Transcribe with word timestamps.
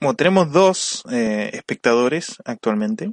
Bueno, 0.00 0.16
tenemos 0.16 0.50
dos 0.50 1.04
eh, 1.10 1.50
espectadores 1.52 2.38
actualmente. 2.46 3.12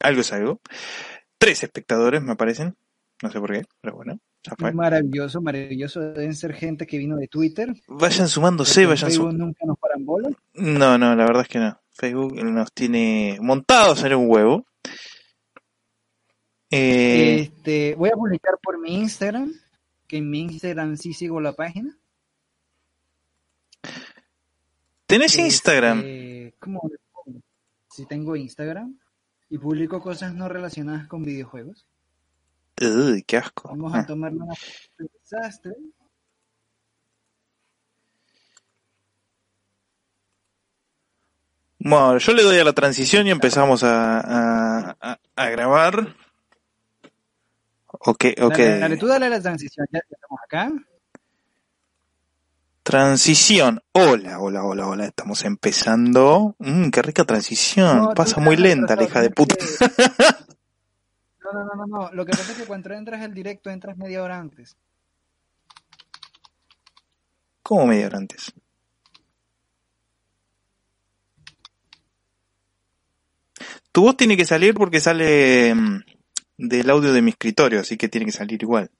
Algo 0.00 0.20
es 0.20 0.32
algo. 0.32 0.60
Tres 1.38 1.62
espectadores, 1.62 2.22
me 2.22 2.36
parecen. 2.36 2.76
No 3.22 3.30
sé 3.30 3.40
por 3.40 3.52
qué, 3.52 3.64
pero 3.80 3.96
bueno. 3.96 4.18
Maravilloso, 4.74 5.40
maravilloso. 5.40 6.00
Deben 6.00 6.34
ser 6.34 6.52
gente 6.52 6.86
que 6.86 6.98
vino 6.98 7.16
de 7.16 7.28
Twitter. 7.28 7.74
Vayan 7.88 8.28
sumándose, 8.28 8.84
vayan 8.86 9.10
sumándose. 9.10 9.38
nunca 9.38 9.66
nos 9.66 9.78
paran 9.78 10.04
bola? 10.04 10.30
No, 10.54 10.98
no, 10.98 11.16
la 11.16 11.24
verdad 11.24 11.42
es 11.42 11.48
que 11.48 11.58
no. 11.58 11.80
Facebook 11.92 12.34
nos 12.44 12.72
tiene 12.72 13.38
montados 13.40 14.04
en 14.04 14.14
un 14.14 14.30
huevo. 14.30 14.66
Eh, 16.70 17.40
este, 17.40 17.94
voy 17.94 18.10
a 18.10 18.16
publicar 18.16 18.58
por 18.62 18.78
mi 18.78 18.96
Instagram, 18.96 19.52
que 20.06 20.18
en 20.18 20.28
mi 20.28 20.42
Instagram 20.42 20.96
sí 20.96 21.14
sigo 21.14 21.40
la 21.40 21.54
página. 21.54 21.96
¿Tenés 25.16 25.32
este, 25.32 25.44
Instagram? 25.44 26.04
¿Cómo? 26.58 26.90
Si 27.88 28.04
tengo 28.04 28.36
Instagram 28.36 28.98
y 29.48 29.56
publico 29.56 29.98
cosas 29.98 30.34
no 30.34 30.46
relacionadas 30.46 31.08
con 31.08 31.24
videojuegos. 31.24 31.86
Uy, 32.82 33.22
qué 33.22 33.38
asco. 33.38 33.70
Vamos 33.70 33.94
a 33.94 34.00
ah. 34.00 34.06
tomar 34.06 34.34
una 34.34 34.52
desastre. 34.98 35.72
Bueno, 41.78 42.18
yo 42.18 42.32
le 42.34 42.42
doy 42.42 42.58
a 42.58 42.64
la 42.64 42.74
transición 42.74 43.26
y 43.26 43.30
empezamos 43.30 43.84
a, 43.84 44.98
a, 45.00 45.48
grabar. 45.48 46.14
Ok, 47.88 48.24
ok. 48.38 48.58
Dale, 48.58 48.98
tú 48.98 49.06
dale 49.06 49.26
a 49.26 49.30
la 49.30 49.40
transición, 49.40 49.86
ya 49.90 50.00
estamos 50.10 50.40
acá. 50.44 50.70
Transición. 52.86 53.82
Hola, 53.90 54.38
hola, 54.38 54.62
hola, 54.62 54.86
hola. 54.86 55.06
Estamos 55.06 55.44
empezando. 55.44 56.54
Mmm, 56.60 56.90
qué 56.90 57.02
rica 57.02 57.24
transición. 57.24 58.14
Pasa 58.14 58.40
muy 58.40 58.56
lenta, 58.56 58.94
la 58.94 59.02
hija 59.02 59.20
de 59.20 59.30
puta. 59.30 59.56
No, 61.42 61.52
no, 61.52 61.64
no, 61.64 61.86
no, 61.86 62.12
Lo 62.12 62.24
que 62.24 62.30
pasa 62.30 62.52
es 62.52 62.58
que 62.58 62.64
cuando 62.64 62.92
entras 62.94 63.22
al 63.22 63.34
directo 63.34 63.70
entras 63.70 63.96
media 63.96 64.22
hora 64.22 64.38
antes. 64.38 64.76
¿Cómo 67.64 67.86
media 67.88 68.06
hora 68.06 68.18
antes? 68.18 68.52
Tu 73.90 74.00
voz 74.00 74.16
tiene 74.16 74.36
que 74.36 74.44
salir 74.44 74.74
porque 74.74 75.00
sale 75.00 75.74
mm, 75.74 76.04
del 76.58 76.90
audio 76.90 77.12
de 77.12 77.22
mi 77.22 77.30
escritorio, 77.30 77.80
así 77.80 77.96
que 77.96 78.08
tiene 78.08 78.26
que 78.26 78.32
salir 78.32 78.62
igual. 78.62 78.92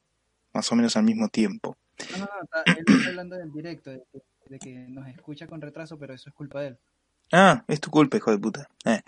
Más 0.52 0.70
o 0.72 0.74
menos 0.74 0.96
al 0.96 1.04
mismo 1.04 1.28
tiempo. 1.28 1.76
No, 2.10 2.18
no, 2.18 2.26
no, 2.26 2.74
él 2.76 2.84
está 2.86 3.08
hablando 3.08 3.36
del 3.36 3.52
directo, 3.52 3.90
de 3.90 4.58
que, 4.58 4.86
nos 4.88 5.08
escucha 5.08 5.46
con 5.46 5.60
retraso, 5.60 5.98
pero 5.98 6.14
eso 6.14 6.28
es 6.28 6.34
culpa 6.34 6.60
de 6.60 6.68
él. 6.68 6.78
Ah, 7.32 7.64
es 7.68 7.80
tu 7.80 7.90
culpa, 7.90 8.16
hijo 8.16 8.30
de 8.30 8.38
puta. 8.38 8.68
Eh. 8.84 9.00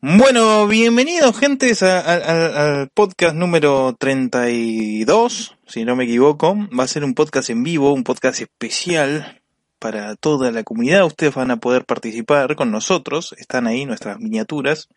Bueno, 0.00 0.66
bienvenidos 0.66 1.38
gentes 1.38 1.82
al 1.82 2.90
podcast 2.90 3.34
número 3.34 3.96
32, 3.98 5.56
si 5.66 5.84
no 5.84 5.96
me 5.96 6.04
equivoco. 6.04 6.56
Va 6.78 6.84
a 6.84 6.88
ser 6.88 7.04
un 7.04 7.14
podcast 7.14 7.48
en 7.50 7.62
vivo, 7.62 7.94
un 7.94 8.04
podcast 8.04 8.40
especial 8.42 9.40
para 9.78 10.16
toda 10.16 10.50
la 10.50 10.62
comunidad. 10.62 11.06
Ustedes 11.06 11.34
van 11.34 11.52
a 11.52 11.56
poder 11.56 11.86
participar 11.86 12.54
con 12.56 12.70
nosotros. 12.70 13.34
Están 13.38 13.66
ahí 13.66 13.86
nuestras 13.86 14.18
miniaturas 14.18 14.88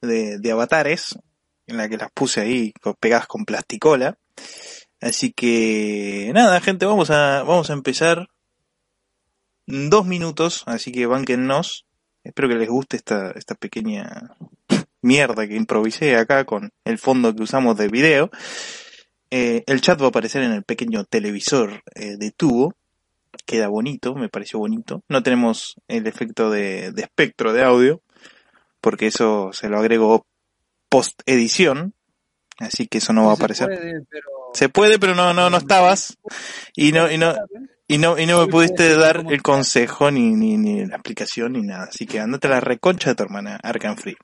de, 0.00 0.52
avatares, 0.52 1.18
en 1.66 1.78
la 1.78 1.88
que 1.88 1.96
las 1.96 2.12
puse 2.12 2.40
ahí 2.40 2.72
pegadas 3.00 3.26
con 3.26 3.44
plasticola. 3.44 4.18
Así 5.00 5.32
que 5.32 6.30
nada, 6.34 6.60
gente, 6.60 6.86
vamos 6.86 7.10
a, 7.10 7.42
vamos 7.42 7.70
a 7.70 7.74
empezar 7.74 8.28
dos 9.66 10.06
minutos, 10.06 10.62
así 10.66 10.92
que 10.92 11.06
banquennos 11.06 11.86
Espero 12.26 12.48
que 12.48 12.56
les 12.56 12.68
guste 12.68 12.96
esta, 12.96 13.30
esta 13.30 13.54
pequeña 13.54 14.36
mierda 15.00 15.46
que 15.46 15.54
improvisé 15.54 16.16
acá 16.16 16.44
con 16.44 16.72
el 16.84 16.98
fondo 16.98 17.32
que 17.32 17.44
usamos 17.44 17.76
de 17.76 17.86
video. 17.86 18.30
Eh, 19.30 19.62
el 19.68 19.80
chat 19.80 20.00
va 20.00 20.06
a 20.06 20.08
aparecer 20.08 20.42
en 20.42 20.50
el 20.50 20.64
pequeño 20.64 21.04
televisor 21.04 21.84
eh, 21.94 22.16
de 22.16 22.32
tubo. 22.32 22.74
Queda 23.44 23.68
bonito, 23.68 24.16
me 24.16 24.28
pareció 24.28 24.58
bonito. 24.58 25.04
No 25.08 25.22
tenemos 25.22 25.76
el 25.86 26.08
efecto 26.08 26.50
de, 26.50 26.88
espectro 26.96 27.52
de 27.52 27.62
audio, 27.62 28.02
porque 28.80 29.06
eso 29.06 29.52
se 29.52 29.68
lo 29.68 29.78
agrego 29.78 30.26
post 30.88 31.22
edición. 31.26 31.94
Así 32.58 32.88
que 32.88 32.98
eso 32.98 33.12
no 33.12 33.26
va 33.26 33.32
a 33.32 33.34
aparecer. 33.34 33.68
Se 34.56 34.70
puede, 34.70 34.98
pero 34.98 35.14
no, 35.14 35.34
no, 35.34 35.50
no 35.50 35.58
estabas. 35.58 36.16
Y 36.74 36.90
no, 36.90 37.10
y 37.12 37.18
no, 37.18 37.34
y 37.86 37.98
no, 37.98 38.18
y 38.18 38.24
no 38.24 38.40
me 38.40 38.50
pudiste 38.50 38.96
dar 38.96 39.26
el 39.28 39.42
consejo, 39.42 40.10
ni, 40.10 40.30
ni, 40.30 40.56
ni 40.56 40.86
la 40.86 40.96
explicación, 40.96 41.52
ni 41.52 41.60
nada. 41.60 41.84
Así 41.84 42.06
que 42.06 42.20
andate 42.20 42.46
a 42.46 42.52
la 42.52 42.60
reconcha 42.60 43.10
de 43.10 43.16
tu 43.16 43.22
hermana, 43.24 43.60
Arkham 43.62 43.98
Free. 43.98 44.16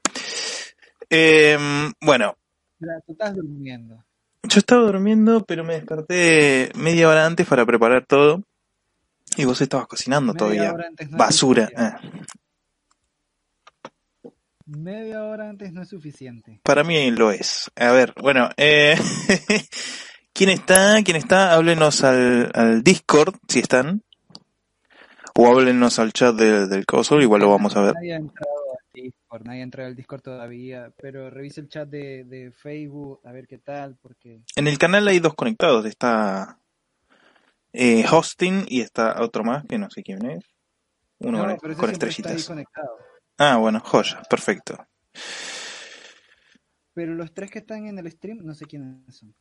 Eh, 1.11 1.59
bueno. 2.01 2.35
Tú 2.79 3.13
estás 3.13 3.35
durmiendo. 3.35 4.03
Yo 4.43 4.59
estaba 4.59 4.81
durmiendo, 4.87 5.45
pero 5.45 5.65
me 5.65 5.75
desperté 5.75 6.73
media 6.77 7.11
hora 7.11 7.27
antes 7.27 7.47
para 7.47 7.67
preparar 7.67 8.07
todo. 8.07 8.43
Y 9.37 9.45
vos 9.45 9.61
estabas 9.61 9.87
cocinando 9.87 10.33
todavía. 10.33 10.75
Basura. 11.11 11.71
Ah. 11.77 12.01
Media 14.65 15.25
hora 15.25 15.51
antes 15.51 15.75
no 15.75 15.83
es 15.83 15.91
suficiente. 15.91 16.61
Para 16.63 16.85
mí 16.85 17.11
lo 17.11 17.31
es. 17.31 17.71
A 17.77 17.93
ver, 17.93 18.15
bueno, 18.19 18.49
eh, 18.57 18.97
¿Quién 20.33 20.49
está? 20.51 21.03
¿Quién 21.05 21.17
está? 21.17 21.53
Háblenos 21.53 22.03
al, 22.05 22.51
al 22.55 22.83
Discord, 22.83 23.35
si 23.49 23.59
están. 23.59 24.03
O 25.35 25.47
háblenos 25.47 25.99
al 25.99 26.13
chat 26.13 26.35
del 26.35 26.87
coso, 26.87 27.21
igual 27.21 27.43
lo 27.43 27.51
vamos 27.51 27.77
a 27.77 27.83
ver. 27.83 27.95
Nadie 27.95 28.15
ha 28.15 28.17
entrado 28.17 28.53
al 28.73 29.03
Discord, 29.03 29.43
nadie 29.45 29.61
ha 29.61 29.65
entrado 29.65 29.89
al 29.89 29.97
Discord 29.97 30.23
todavía, 30.23 30.93
pero 31.01 31.31
revise 31.31 31.61
el 31.61 31.69
chat 31.69 31.89
de, 31.89 32.25
de 32.25 32.51
Facebook, 32.51 33.21
a 33.25 33.33
ver 33.33 33.47
qué 33.47 33.59
tal, 33.59 33.97
porque... 34.01 34.43
En 34.57 34.67
el 34.67 34.79
canal 34.79 35.09
hay 35.09 35.21
dos 35.21 35.35
conectados, 35.35 35.85
está 35.87 36.59
eh, 37.73 38.05
Hosting 38.11 38.67
y 38.69 38.83
está 38.83 39.23
otro 39.23 39.45
más, 39.45 39.65
que 39.67 39.79
no 39.79 39.91
sé 39.91 40.03
quién 40.03 40.25
es. 40.27 40.45
Uno 41.19 41.57
con, 41.79 41.91
estrellitas. 41.91 42.53
Ah, 43.39 43.57
bueno, 43.57 43.81
joya, 43.81 44.23
perfecto. 44.29 44.77
Pero 46.95 47.15
los 47.15 47.33
tres 47.33 47.51
que 47.51 47.61
están 47.61 47.87
en 47.87 47.99
el 47.99 48.11
stream, 48.11 48.39
no 48.43 48.55
sé 48.55 48.67
quiénes 48.67 49.17
son. 49.17 49.35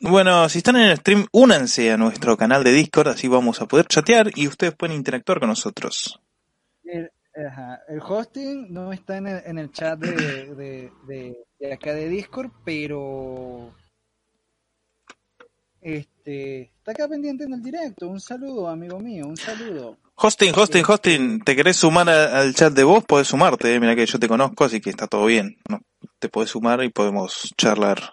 Bueno, 0.00 0.48
si 0.48 0.58
están 0.58 0.76
en 0.76 0.90
el 0.90 0.96
stream, 0.96 1.26
únanse 1.32 1.92
a 1.92 1.96
nuestro 1.96 2.36
canal 2.36 2.64
de 2.64 2.72
Discord, 2.72 3.08
así 3.08 3.28
vamos 3.28 3.60
a 3.60 3.66
poder 3.66 3.86
chatear 3.86 4.30
y 4.34 4.48
ustedes 4.48 4.74
pueden 4.74 4.96
interactuar 4.96 5.38
con 5.38 5.48
nosotros. 5.48 6.20
El, 6.82 7.10
hosting 8.00 8.72
no 8.72 8.92
está 8.92 9.16
en 9.16 9.26
el, 9.26 9.42
en 9.44 9.58
el 9.58 9.72
chat 9.72 9.98
de, 9.98 10.90
de, 11.06 11.72
acá 11.72 11.92
de 11.92 12.08
Discord, 12.08 12.50
pero 12.64 13.74
este 15.80 16.62
está 16.62 16.92
acá 16.92 17.08
pendiente 17.08 17.44
en 17.44 17.54
el 17.54 17.62
directo. 17.62 18.08
Un 18.08 18.20
saludo, 18.20 18.68
amigo 18.68 19.00
mío, 19.00 19.26
un 19.26 19.36
saludo. 19.36 19.98
Hosting, 20.16 20.52
hosting, 20.54 20.84
hosting, 20.86 21.40
¿te 21.40 21.56
querés 21.56 21.76
sumar 21.76 22.08
al 22.08 22.54
chat 22.54 22.72
de 22.72 22.84
voz? 22.84 23.04
Podés 23.04 23.26
sumarte, 23.26 23.74
eh. 23.74 23.80
mira 23.80 23.96
que 23.96 24.06
yo 24.06 24.18
te 24.18 24.28
conozco, 24.28 24.64
así 24.64 24.80
que 24.80 24.90
está 24.90 25.08
todo 25.08 25.26
bien. 25.26 25.56
¿no? 25.68 25.80
Te 26.20 26.28
podés 26.28 26.50
sumar 26.50 26.84
y 26.84 26.90
podemos 26.90 27.52
charlar. 27.56 28.12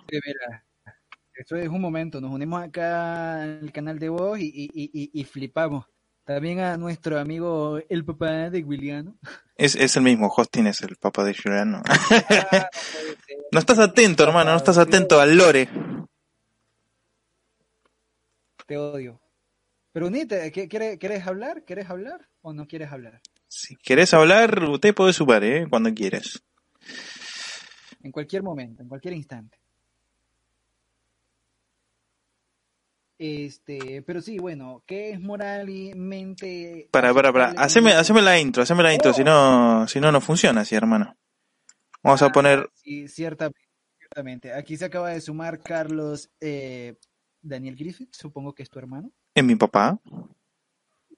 Eso 1.41 1.55
es 1.55 1.69
un 1.69 1.81
momento, 1.81 2.21
nos 2.21 2.31
unimos 2.31 2.61
acá 2.61 3.41
al 3.41 3.71
canal 3.71 3.97
de 3.97 4.09
voz 4.09 4.39
y, 4.39 4.69
y, 4.71 5.09
y, 5.11 5.23
flipamos. 5.23 5.87
También 6.23 6.59
a 6.59 6.77
nuestro 6.77 7.17
amigo 7.17 7.79
el 7.89 8.05
papá 8.05 8.51
de 8.51 8.61
Williano. 8.61 9.17
Es, 9.55 9.75
es 9.75 9.97
el 9.97 10.03
mismo, 10.03 10.27
Hostin 10.27 10.67
es 10.67 10.81
el 10.81 10.97
papá 10.97 11.23
de 11.23 11.33
Juliano. 11.33 11.81
Ah, 11.83 12.69
no 13.51 13.57
estás 13.57 13.79
atento, 13.79 14.23
hermano, 14.23 14.51
no 14.51 14.57
estás 14.57 14.77
atento 14.77 15.19
al 15.19 15.35
lore. 15.35 15.67
Te 18.67 18.77
odio. 18.77 19.19
Pero 19.93 20.07
unite, 20.07 20.51
¿quieres, 20.51 20.99
¿quieres 20.99 21.25
hablar? 21.25 21.63
¿Quieres 21.65 21.89
hablar 21.89 22.29
o 22.41 22.53
no 22.53 22.67
quieres 22.67 22.91
hablar? 22.91 23.19
Si 23.47 23.75
quieres 23.77 24.13
hablar, 24.13 24.63
usted 24.65 24.93
puede 24.93 25.11
subir, 25.11 25.43
¿eh? 25.43 25.65
Cuando 25.67 25.91
quieras. 25.91 26.39
En 28.03 28.11
cualquier 28.11 28.43
momento, 28.43 28.83
en 28.83 28.87
cualquier 28.87 29.15
instante. 29.15 29.60
Este, 33.23 34.01
pero 34.01 34.19
sí, 34.19 34.39
bueno, 34.39 34.83
¿qué 34.87 35.11
es 35.11 35.21
moralmente? 35.21 36.89
Para, 36.89 37.13
para, 37.13 37.31
para, 37.31 37.49
haceme, 37.51 37.93
haceme 37.93 38.19
la 38.19 38.39
intro, 38.39 38.63
haceme 38.63 38.81
la 38.81 38.95
intro, 38.95 39.13
si 39.13 39.23
no, 39.23 39.87
si 39.87 39.99
no, 39.99 40.11
no 40.11 40.19
funciona 40.21 40.61
así, 40.61 40.73
hermano. 40.73 41.15
Vamos 42.01 42.23
a 42.23 42.25
ah, 42.25 42.31
poner. 42.31 42.71
Sí, 42.73 43.07
ciertamente, 43.07 44.51
Aquí 44.55 44.75
se 44.75 44.85
acaba 44.85 45.11
de 45.11 45.21
sumar 45.21 45.59
Carlos 45.59 46.31
eh, 46.39 46.95
Daniel 47.43 47.75
Griffith, 47.75 48.11
supongo 48.11 48.55
que 48.55 48.63
es 48.63 48.71
tu 48.71 48.79
hermano. 48.79 49.11
Es 49.35 49.43
mi 49.43 49.55
papá. 49.55 49.99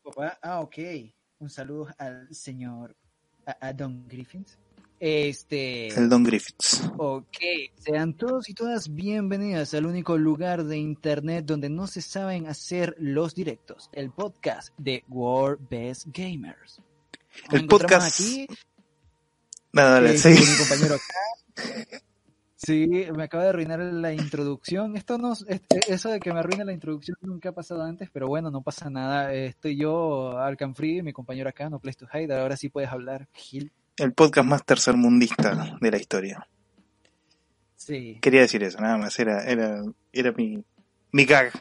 papá? 0.04 0.38
Ah, 0.42 0.60
ok. 0.60 0.78
Un 1.40 1.50
saludo 1.50 1.88
al 1.98 2.28
señor, 2.36 2.98
a, 3.46 3.72
Don 3.72 4.10
Griffith. 4.10 4.50
Este. 5.08 5.90
El 5.90 6.08
Don 6.08 6.24
Griffiths. 6.24 6.82
Ok, 6.98 7.36
sean 7.76 8.14
todos 8.14 8.48
y 8.48 8.54
todas 8.54 8.88
bienvenidas 8.96 9.74
al 9.74 9.86
único 9.86 10.18
lugar 10.18 10.64
de 10.64 10.78
internet 10.78 11.44
donde 11.44 11.68
no 11.68 11.88
se 11.88 12.02
saben 12.02 12.48
hacer 12.48 12.96
los 13.00 13.36
directos, 13.36 13.90
el 13.92 14.12
podcast 14.12 14.70
de 14.78 15.04
World 15.10 15.68
Best 15.70 16.08
Gamers. 16.14 16.80
Nos 17.52 17.60
El 17.62 17.68
podcast. 17.68 18.18
aquí, 18.18 18.48
Dale, 19.74 19.90
dale, 19.92 20.14
eh, 20.14 20.18
sí. 20.18 20.30
con 20.30 20.50
mi 20.50 20.58
compañero 20.58 20.96
acá. 20.96 22.00
Sí, 22.56 22.88
me 23.14 23.24
acaba 23.26 23.44
de 23.44 23.50
arruinar 23.50 23.80
la 23.82 24.14
introducción. 24.14 24.96
Esto 24.96 25.18
no, 25.18 25.34
es- 25.34 25.46
eso 25.90 26.08
de 26.12 26.22
que 26.22 26.32
me 26.32 26.40
arruine 26.40 26.64
la 26.64 26.72
introducción 26.72 27.18
nunca 27.20 27.50
ha 27.50 27.52
pasado 27.52 27.84
antes, 27.84 28.10
pero 28.10 28.30
bueno, 28.30 28.52
no 28.52 28.62
pasa 28.62 28.90
nada. 28.90 29.34
Estoy 29.34 29.76
yo, 29.76 30.38
Alcan 30.38 30.74
Free, 30.74 31.02
mi 31.02 31.12
compañero 31.12 31.50
acá, 31.50 31.70
no 31.70 31.80
Place 31.80 31.98
to 32.00 32.08
Hide. 32.14 32.34
Ahora 32.40 32.56
sí 32.56 32.70
puedes 32.70 32.90
hablar, 32.90 33.28
Gil. 33.34 33.74
El 33.98 34.14
podcast 34.14 34.48
más 34.48 34.66
tercermundista 34.66 35.78
de 35.80 35.92
la 35.92 35.98
historia. 35.98 36.48
Sí. 37.76 38.18
Quería 38.22 38.42
decir 38.42 38.64
eso, 38.64 38.80
nada 38.80 38.98
más. 38.98 39.20
Era, 39.20 39.44
era, 39.44 39.84
era 40.12 40.32
mi, 40.32 40.64
mi 41.12 41.26
gag. 41.26 41.52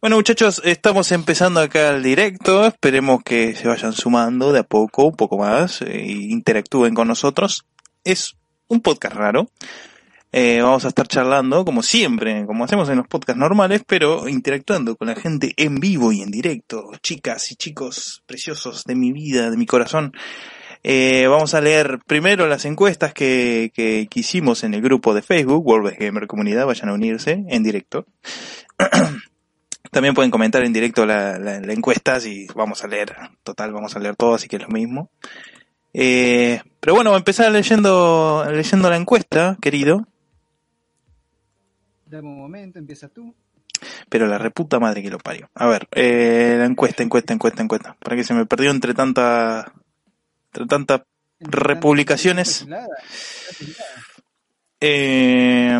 Bueno, 0.00 0.16
muchachos, 0.16 0.60
estamos 0.64 1.12
empezando 1.12 1.60
acá 1.60 1.90
el 1.90 2.02
directo. 2.02 2.66
Esperemos 2.66 3.22
que 3.22 3.54
se 3.54 3.68
vayan 3.68 3.92
sumando 3.92 4.52
de 4.52 4.58
a 4.58 4.64
poco, 4.64 5.04
un 5.04 5.14
poco 5.14 5.38
más, 5.38 5.80
e 5.82 6.00
interactúen 6.10 6.92
con 6.92 7.06
nosotros. 7.06 7.66
Es 8.02 8.36
un 8.66 8.80
podcast 8.80 9.14
raro. 9.14 9.48
Eh, 10.32 10.60
vamos 10.62 10.86
a 10.86 10.88
estar 10.88 11.06
charlando, 11.06 11.64
como 11.64 11.82
siempre, 11.82 12.46
como 12.46 12.64
hacemos 12.64 12.88
en 12.88 12.96
los 12.96 13.06
podcasts 13.06 13.38
normales, 13.38 13.82
pero 13.86 14.28
interactuando 14.28 14.96
con 14.96 15.08
la 15.08 15.14
gente 15.14 15.52
en 15.58 15.76
vivo 15.76 16.10
y 16.10 16.22
en 16.22 16.30
directo. 16.30 16.90
Chicas 17.02 17.52
y 17.52 17.56
chicos 17.56 18.24
preciosos 18.26 18.84
de 18.84 18.96
mi 18.96 19.12
vida, 19.12 19.50
de 19.50 19.56
mi 19.58 19.66
corazón. 19.66 20.12
Eh, 20.84 21.26
vamos 21.28 21.54
a 21.54 21.60
leer 21.60 22.00
primero 22.06 22.46
las 22.48 22.64
encuestas 22.64 23.14
que, 23.14 23.70
que, 23.74 24.08
que 24.10 24.20
hicimos 24.20 24.64
en 24.64 24.74
el 24.74 24.82
grupo 24.82 25.14
de 25.14 25.22
Facebook, 25.22 25.66
World 25.66 25.90
Best 25.90 26.00
Gamer 26.00 26.26
Comunidad, 26.26 26.66
vayan 26.66 26.88
a 26.88 26.94
unirse 26.94 27.44
en 27.48 27.62
directo. 27.62 28.06
También 29.92 30.14
pueden 30.14 30.30
comentar 30.30 30.64
en 30.64 30.72
directo 30.72 31.06
la, 31.06 31.38
la, 31.38 31.60
la 31.60 31.72
encuesta 31.72 32.18
si 32.18 32.46
vamos 32.54 32.82
a 32.82 32.88
leer, 32.88 33.14
total 33.42 33.72
vamos 33.72 33.94
a 33.94 34.00
leer 34.00 34.16
todo, 34.16 34.34
así 34.34 34.48
que 34.48 34.56
es 34.56 34.62
lo 34.62 34.68
mismo. 34.68 35.10
Eh, 35.94 36.60
pero 36.80 36.94
bueno, 36.94 37.10
voy 37.10 37.16
a 37.16 37.18
empezar 37.18 37.52
leyendo, 37.52 38.44
leyendo 38.50 38.90
la 38.90 38.96
encuesta, 38.96 39.56
querido. 39.60 40.06
Dame 42.06 42.28
un 42.28 42.38
momento, 42.38 42.78
empieza 42.78 43.08
tú. 43.08 43.34
Pero 44.08 44.26
la 44.26 44.38
reputa 44.38 44.78
madre 44.78 45.02
que 45.02 45.10
lo 45.10 45.18
parió. 45.18 45.50
A 45.54 45.66
ver, 45.66 45.88
eh, 45.92 46.56
la 46.58 46.66
encuesta, 46.66 47.02
encuesta, 47.02 47.32
encuesta, 47.32 47.62
encuesta. 47.62 47.96
Para 47.98 48.16
que 48.16 48.24
se 48.24 48.34
me 48.34 48.46
perdió 48.46 48.70
entre 48.70 48.94
tanta, 48.94 49.72
entre 50.52 50.66
tanta 50.66 51.06
republicaciones. 51.40 52.66
Eh, 54.80 55.78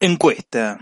encuesta. 0.00 0.78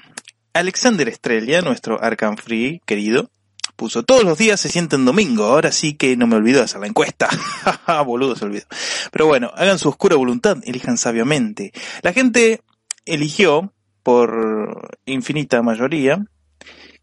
Alexander 0.52 1.08
Estrella, 1.08 1.60
nuestro 1.62 2.02
Arkham 2.02 2.36
Free 2.36 2.80
querido, 2.86 3.30
puso 3.74 4.04
todos 4.04 4.24
los 4.24 4.38
días 4.38 4.60
se 4.60 4.68
sienten 4.68 5.04
domingo. 5.04 5.44
Ahora 5.44 5.72
sí 5.72 5.94
que 5.94 6.16
no 6.16 6.26
me 6.26 6.36
olvidó 6.36 6.58
de 6.58 6.64
hacer 6.64 6.80
la 6.80 6.86
encuesta. 6.86 7.28
Boludo 8.06 8.36
se 8.36 8.44
olvidó. 8.44 8.66
Pero 9.10 9.26
bueno, 9.26 9.50
hagan 9.54 9.78
su 9.78 9.88
oscura 9.88 10.16
voluntad, 10.16 10.58
elijan 10.64 10.96
sabiamente. 10.96 11.72
La 12.02 12.12
gente 12.12 12.62
eligió, 13.04 13.72
por 14.02 14.96
infinita 15.06 15.62
mayoría, 15.62 16.24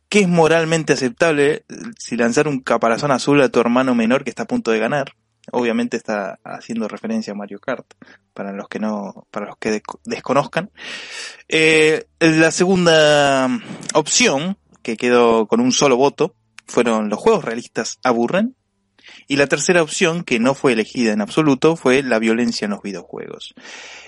que 0.07 0.21
es 0.21 0.27
moralmente 0.27 0.93
aceptable 0.93 1.65
si 1.97 2.15
lanzar 2.15 2.47
un 2.47 2.61
caparazón 2.61 3.11
azul 3.11 3.41
a 3.41 3.49
tu 3.49 3.59
hermano 3.59 3.93
menor 3.95 4.23
que 4.23 4.29
está 4.29 4.43
a 4.43 4.47
punto 4.47 4.71
de 4.71 4.79
ganar. 4.79 5.13
Obviamente 5.51 5.97
está 5.97 6.39
haciendo 6.43 6.87
referencia 6.87 7.33
a 7.33 7.35
Mario 7.35 7.59
Kart, 7.59 7.85
para 8.33 8.53
los 8.53 8.69
que 8.69 8.79
no, 8.79 9.27
para 9.29 9.47
los 9.47 9.57
que 9.57 9.81
desconozcan. 10.05 10.71
Eh, 11.49 12.05
la 12.19 12.51
segunda 12.51 13.49
opción, 13.93 14.57
que 14.81 14.95
quedó 14.95 15.47
con 15.47 15.59
un 15.59 15.71
solo 15.71 15.97
voto, 15.97 16.35
fueron 16.65 17.09
los 17.09 17.19
juegos 17.19 17.43
realistas 17.43 17.99
aburren. 18.03 18.55
Y 19.27 19.35
la 19.35 19.47
tercera 19.47 19.83
opción, 19.83 20.23
que 20.23 20.39
no 20.39 20.53
fue 20.53 20.73
elegida 20.73 21.11
en 21.11 21.21
absoluto, 21.21 21.75
fue 21.75 22.03
la 22.03 22.19
violencia 22.19 22.65
en 22.65 22.71
los 22.71 22.81
videojuegos. 22.81 23.53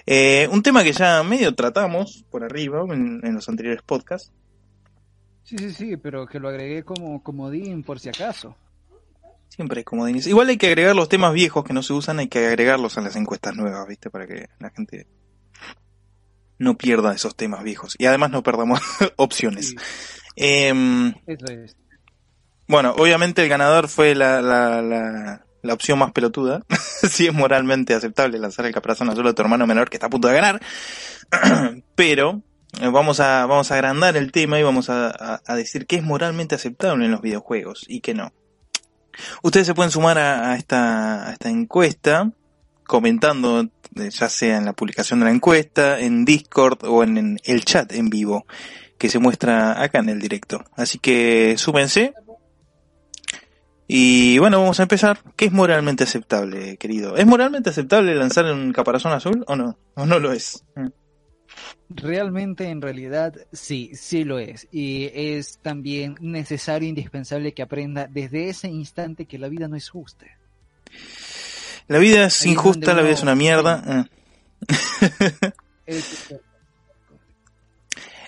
Eh, 0.05 0.47
un 0.51 0.63
tema 0.63 0.83
que 0.83 0.93
ya 0.93 1.21
medio 1.23 1.53
tratamos 1.53 2.23
por 2.31 2.43
arriba 2.45 2.81
en, 2.89 3.19
en 3.23 3.33
los 3.33 3.49
anteriores 3.49 3.81
podcasts. 3.81 4.31
Sí, 5.43 5.57
sí, 5.57 5.71
sí, 5.71 5.97
pero 5.97 6.25
que 6.25 6.39
lo 6.39 6.47
agregué 6.47 6.83
como 6.83 7.21
comodín 7.21 7.83
por 7.83 7.99
si 7.99 8.09
acaso. 8.09 8.55
Siempre 9.56 9.80
hay 9.80 9.84
comodines. 9.86 10.28
Igual 10.28 10.50
hay 10.50 10.57
que 10.57 10.68
agregar 10.68 10.96
los 10.96 11.07
temas 11.07 11.34
viejos 11.34 11.63
que 11.63 11.74
no 11.74 11.81
se 11.81 11.94
usan, 11.94 12.19
hay 12.19 12.28
que 12.28 12.46
agregarlos 12.48 12.98
en 12.98 13.06
las 13.06 13.16
encuestas 13.16 13.56
nuevas, 13.56 13.88
¿viste? 13.88 14.10
Para 14.10 14.28
que 14.28 14.50
la 14.60 14.69
gente 14.69 15.07
no 16.57 16.78
pierda 16.78 17.13
esos 17.13 17.36
temas 17.36 17.63
viejos. 17.63 17.96
Y 17.98 18.06
además 18.06 18.31
no 18.31 18.44
perdamos 18.44 18.81
opciones. 19.16 19.69
Sí, 19.69 19.75
Eh, 20.36 21.13
eso 21.25 21.46
es. 21.48 21.78
bueno, 22.68 22.94
obviamente 22.98 23.44
el 23.44 23.50
ganador 23.50 23.88
fue 23.88 24.13
la, 24.16 24.42
la, 24.42 24.81
la, 24.81 25.46
la 25.62 25.74
opción 25.74 26.00
más 26.00 26.12
pelotuda. 26.12 26.62
si 27.10 27.28
es 27.28 27.34
moralmente 27.34 27.94
aceptable 27.94 28.38
lanzar 28.40 28.66
el 28.66 28.74
caparazón 28.74 29.10
azul 29.10 29.28
a 29.28 29.34
tu 29.34 29.42
hermano 29.42 29.66
menor 29.68 29.90
que 29.90 29.96
está 29.98 30.07
a 30.07 30.10
punto 30.10 30.28
de 30.28 30.36
ganar. 30.36 30.62
Pero 31.96 32.42
eh, 32.81 32.90
vamos 32.90 33.22
a, 33.22 33.46
vamos 33.46 33.72
a 33.72 33.75
agrandar 33.75 34.18
el 34.18 34.34
tema 34.34 34.60
y 34.60 34.63
vamos 34.63 34.90
a, 34.90 35.07
a, 35.12 35.42
a 35.46 35.56
decir 35.56 35.88
que 35.88 35.96
es 35.96 36.04
moralmente 36.04 36.56
aceptable 36.56 37.06
en 37.06 37.12
los 37.12 37.22
videojuegos 37.22 37.86
y 37.88 38.02
que 38.02 38.13
no. 38.13 38.34
Ustedes 39.41 39.67
se 39.67 39.73
pueden 39.73 39.91
sumar 39.91 40.17
a, 40.17 40.56
esta, 40.56 41.29
a 41.29 41.33
esta 41.33 41.50
encuesta 41.50 42.31
comentando, 42.85 43.62
eh, 43.62 44.09
ya 44.12 44.29
sea 44.29 44.57
en 44.57 44.65
la 44.65 44.73
publicación 44.73 45.19
de 45.19 45.25
la 45.25 45.31
encuesta, 45.31 46.00
en 46.00 46.25
Discord 46.25 46.83
o 46.83 47.03
en, 47.03 47.17
en, 47.17 47.39
el 47.44 47.65
chat 47.65 47.91
en 47.94 48.09
vivo 48.09 48.45
que 48.97 49.09
se 49.09 49.19
muestra 49.19 49.81
acá 49.81 50.00
en 50.00 50.09
el 50.09 50.19
directo. 50.19 50.63
Así 50.75 51.00
que 51.00 51.56
súmense. 51.57 52.13
Y 53.88 54.39
bueno, 54.39 54.59
vamos 54.59 54.79
a 54.79 54.83
empezar. 54.83 55.19
¿Qué 55.35 55.45
es 55.45 55.51
moralmente 55.51 56.03
aceptable, 56.03 56.77
querido? 56.77 57.18
¿Es 57.18 57.25
moralmente 57.25 57.69
aceptable 57.69 58.15
lanzar 58.15 58.45
un 58.45 58.73
caparazón 58.73 59.11
azul 59.11 59.44
o 59.47 59.56
no? 59.56 59.77
¿O 59.95 60.06
no 60.06 60.19
lo 60.19 60.31
es? 60.31 60.63
Realmente, 61.89 62.69
en 62.69 62.81
realidad, 62.81 63.35
sí, 63.53 63.91
sí 63.93 64.23
lo 64.23 64.39
es. 64.39 64.67
Y 64.71 65.11
es 65.13 65.59
también 65.59 66.15
necesario 66.19 66.87
e 66.87 66.89
indispensable 66.89 67.53
que 67.53 67.61
aprenda 67.61 68.07
desde 68.07 68.49
ese 68.49 68.67
instante 68.67 69.25
que 69.25 69.37
la 69.37 69.49
vida 69.49 69.67
no 69.67 69.75
es 69.75 69.89
justa. 69.89 70.25
La 71.87 71.99
vida 71.99 72.25
es 72.25 72.41
Ahí 72.41 72.51
injusta, 72.51 72.93
la 72.95 73.03
vida 73.03 73.13
es 73.13 73.21
una 73.21 73.35
mierda. 73.35 74.09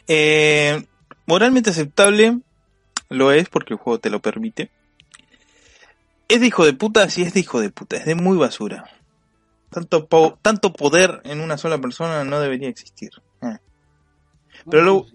eh, 0.07 0.83
moralmente 1.25 1.71
aceptable 1.71 2.39
lo 3.09 3.31
es 3.31 3.49
porque 3.49 3.73
el 3.73 3.79
juego 3.79 3.99
te 3.99 4.11
lo 4.11 4.21
permite. 4.21 4.69
Es 6.27 6.41
de 6.41 6.47
hijo 6.47 6.65
de 6.65 6.73
puta, 6.73 7.09
sí 7.09 7.23
es 7.23 7.33
de 7.33 7.39
hijo 7.39 7.59
de 7.59 7.71
puta, 7.71 7.97
es 7.97 8.05
de 8.05 8.13
muy 8.13 8.37
basura. 8.37 8.85
Tanto, 9.71 10.07
po 10.07 10.37
tanto 10.41 10.73
poder 10.73 11.21
en 11.23 11.41
una 11.41 11.57
sola 11.57 11.79
persona 11.79 12.23
no 12.23 12.39
debería 12.39 12.69
existir. 12.69 13.11
Eh. 13.41 13.57
Pero 14.69 14.83
lo, 14.83 15.05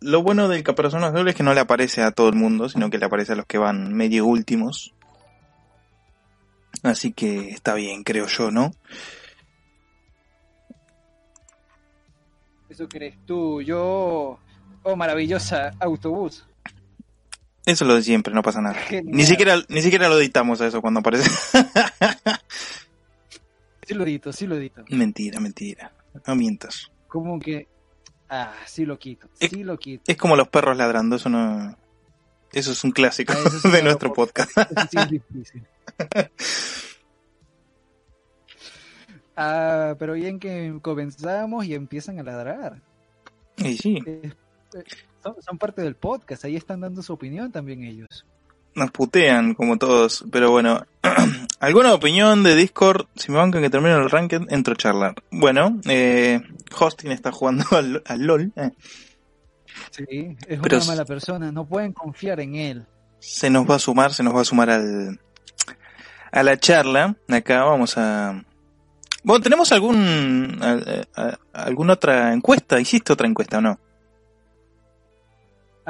lo, 0.00 0.22
bueno 0.22 0.48
del 0.48 0.62
caparazón 0.62 1.04
azul 1.04 1.28
es 1.28 1.34
que 1.34 1.42
no 1.42 1.54
le 1.54 1.60
aparece 1.60 2.02
a 2.02 2.10
todo 2.10 2.28
el 2.28 2.34
mundo, 2.34 2.68
sino 2.68 2.90
que 2.90 2.98
le 2.98 3.06
aparece 3.06 3.32
a 3.32 3.36
los 3.36 3.46
que 3.46 3.58
van 3.58 3.92
medio 3.94 4.26
últimos. 4.26 4.94
Así 6.82 7.12
que 7.12 7.50
está 7.50 7.74
bien, 7.74 8.04
creo 8.04 8.26
yo, 8.26 8.50
¿no? 8.50 8.72
Eso 12.68 12.88
crees 12.88 13.16
tú, 13.26 13.62
yo... 13.62 14.38
Oh, 14.84 14.96
maravillosa 14.96 15.72
autobús. 15.80 16.46
Eso 17.66 17.84
es 17.84 17.88
lo 17.88 17.96
de 17.96 18.02
siempre, 18.02 18.32
no 18.32 18.42
pasa 18.42 18.60
nada. 18.62 18.76
Genial. 18.76 19.14
Ni 19.14 19.24
siquiera, 19.24 19.56
ni 19.68 19.82
siquiera 19.82 20.08
lo 20.08 20.18
editamos 20.18 20.60
a 20.60 20.66
eso 20.66 20.80
cuando 20.80 21.00
aparece. 21.00 21.28
sí 23.82 23.94
lo 23.94 24.04
edito, 24.04 24.32
sí 24.32 24.46
lo 24.46 24.56
edito. 24.56 24.84
Mentira, 24.90 25.40
mentira. 25.40 25.92
No 26.26 26.34
mientas. 26.34 26.90
Como 27.08 27.40
que... 27.40 27.66
Ah, 28.28 28.54
sí 28.66 28.84
lo 28.84 28.98
quito, 28.98 29.28
es, 29.40 29.50
sí 29.50 29.64
lo 29.64 29.78
quito. 29.78 30.04
Es 30.06 30.18
como 30.18 30.36
los 30.36 30.48
perros 30.48 30.76
ladrando, 30.76 31.16
eso 31.16 31.28
no... 31.28 31.76
Eso 32.52 32.72
es 32.72 32.84
un 32.84 32.92
clásico 32.92 33.34
ah, 33.36 33.50
sí 33.50 33.68
de 33.72 33.82
nuestro 33.82 34.12
podcast. 34.12 34.50
Eso 34.56 34.88
sí 34.90 34.96
es 34.98 35.10
difícil. 35.10 35.66
ah, 39.36 39.96
pero 39.98 40.14
bien 40.14 40.38
que 40.38 40.78
comenzamos 40.80 41.66
y 41.66 41.74
empiezan 41.74 42.18
a 42.20 42.22
ladrar. 42.22 42.80
Y 43.56 43.76
sí. 43.76 43.98
Eh, 44.06 44.32
eh, 44.74 44.84
son, 45.22 45.42
son, 45.42 45.58
parte 45.58 45.82
del 45.82 45.96
podcast, 45.96 46.44
ahí 46.44 46.56
están 46.56 46.80
dando 46.80 47.02
su 47.02 47.12
opinión 47.12 47.50
también 47.50 47.82
ellos. 47.82 48.24
Nos 48.78 48.92
putean 48.92 49.54
como 49.54 49.76
todos, 49.76 50.24
pero 50.30 50.50
bueno. 50.52 50.86
¿Alguna 51.60 51.92
opinión 51.92 52.44
de 52.44 52.54
Discord? 52.54 53.06
Si 53.16 53.32
me 53.32 53.38
bancan 53.38 53.60
que 53.60 53.70
termine 53.70 53.94
el 53.96 54.08
ranking, 54.08 54.46
entro 54.50 54.74
a 54.74 54.76
charlar. 54.76 55.14
Bueno, 55.32 55.80
eh, 55.88 56.40
Hosting 56.78 57.10
está 57.10 57.32
jugando 57.32 57.64
al, 57.72 58.02
al 58.06 58.20
LOL. 58.20 58.52
Eh. 58.54 58.70
Sí, 59.90 60.36
es 60.46 60.60
pero 60.60 60.76
una 60.76 60.86
mala 60.86 61.04
persona, 61.04 61.50
no 61.50 61.66
pueden 61.66 61.92
confiar 61.92 62.38
en 62.38 62.54
él. 62.54 62.86
Se 63.18 63.50
nos 63.50 63.68
va 63.68 63.74
a 63.74 63.78
sumar, 63.80 64.12
se 64.12 64.22
nos 64.22 64.34
va 64.34 64.42
a 64.42 64.44
sumar 64.44 64.70
al, 64.70 65.18
a 66.30 66.42
la 66.44 66.56
charla. 66.56 67.16
Acá 67.28 67.64
vamos 67.64 67.98
a, 67.98 68.44
Bueno, 69.24 69.42
¿tenemos 69.42 69.72
algún 69.72 70.60
alguna 71.52 71.94
otra 71.94 72.32
encuesta? 72.32 72.80
¿Hiciste 72.80 73.12
otra 73.12 73.26
encuesta 73.26 73.58
o 73.58 73.60
no? 73.60 73.80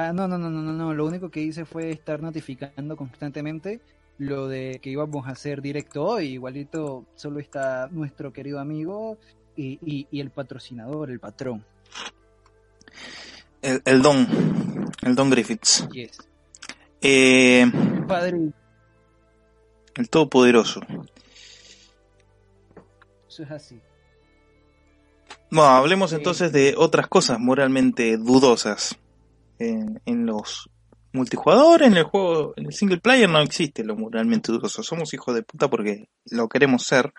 Ah, 0.00 0.12
no, 0.12 0.28
no, 0.28 0.38
no, 0.38 0.48
no, 0.48 0.62
no, 0.62 0.94
lo 0.94 1.06
único 1.06 1.28
que 1.28 1.40
hice 1.40 1.64
fue 1.64 1.90
estar 1.90 2.22
notificando 2.22 2.96
constantemente 2.96 3.80
lo 4.18 4.46
de 4.46 4.78
que 4.80 4.90
íbamos 4.90 5.26
a 5.26 5.32
hacer 5.32 5.60
directo 5.60 6.04
hoy. 6.04 6.34
Igualito 6.34 7.04
solo 7.16 7.40
está 7.40 7.88
nuestro 7.90 8.32
querido 8.32 8.60
amigo 8.60 9.18
y, 9.56 10.06
el 10.12 10.30
patrocinador, 10.30 11.10
el 11.10 11.18
patrón. 11.18 11.64
El, 13.60 14.00
Don, 14.00 14.88
el 15.02 15.16
Don 15.16 15.30
Griffiths. 15.30 15.88
Eh, 17.00 17.66
Padre. 18.06 18.52
El 19.96 20.08
Todopoderoso. 20.10 20.80
Eso 23.28 23.42
es 23.42 23.50
así. 23.50 23.80
Bueno, 25.50 25.70
hablemos 25.70 26.12
entonces 26.12 26.52
de 26.52 26.74
otras 26.76 27.08
cosas 27.08 27.40
moralmente 27.40 28.16
dudosas 28.16 28.96
en, 29.58 30.26
los 30.26 30.70
multijugadores, 31.12 31.88
en 31.88 31.96
el 31.96 32.04
juego, 32.04 32.54
en 32.56 32.66
el 32.66 32.72
single 32.72 32.98
player 32.98 33.28
no 33.28 33.40
existe 33.40 33.84
lo 33.84 33.96
moralmente 33.96 34.52
dudoso. 34.52 34.82
Somos 34.82 35.12
hijos 35.14 35.34
de 35.34 35.42
puta 35.42 35.68
porque 35.68 36.08
lo 36.30 36.48
queremos 36.48 36.84
ser. 36.84 37.12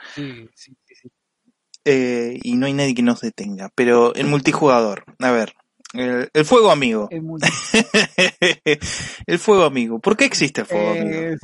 Eh, 1.86 2.38
y 2.44 2.56
no 2.56 2.66
hay 2.66 2.74
nadie 2.74 2.96
que 2.96 3.02
nos 3.02 3.22
detenga. 3.22 3.70
Pero 3.76 4.14
el 4.16 4.28
multijugador, 4.28 5.06
a 5.20 5.32
ver, 5.32 5.54
el, 5.94 6.46
fuego 6.46 6.72
amigo. 6.72 7.10
El, 9.26 9.40
fuego 9.40 9.64
amigo. 9.64 10.00
¿Por 10.00 10.16
qué 10.16 10.26
existe 10.26 10.62
el 10.62 10.68
fuego 10.68 10.92
amigo? 10.92 11.36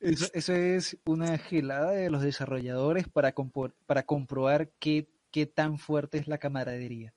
Eso, 0.00 0.54
es 0.54 0.96
una 1.04 1.36
gelada 1.38 1.92
de 1.92 2.10
los 2.10 2.22
desarrolladores 2.22 3.08
para, 3.08 3.34
para 3.86 4.02
comprobar 4.04 4.70
qué, 4.78 5.08
qué 5.30 5.46
tan 5.46 5.78
fuerte 5.78 6.18
es 6.18 6.28
la 6.28 6.38
camaradería. 6.38 7.14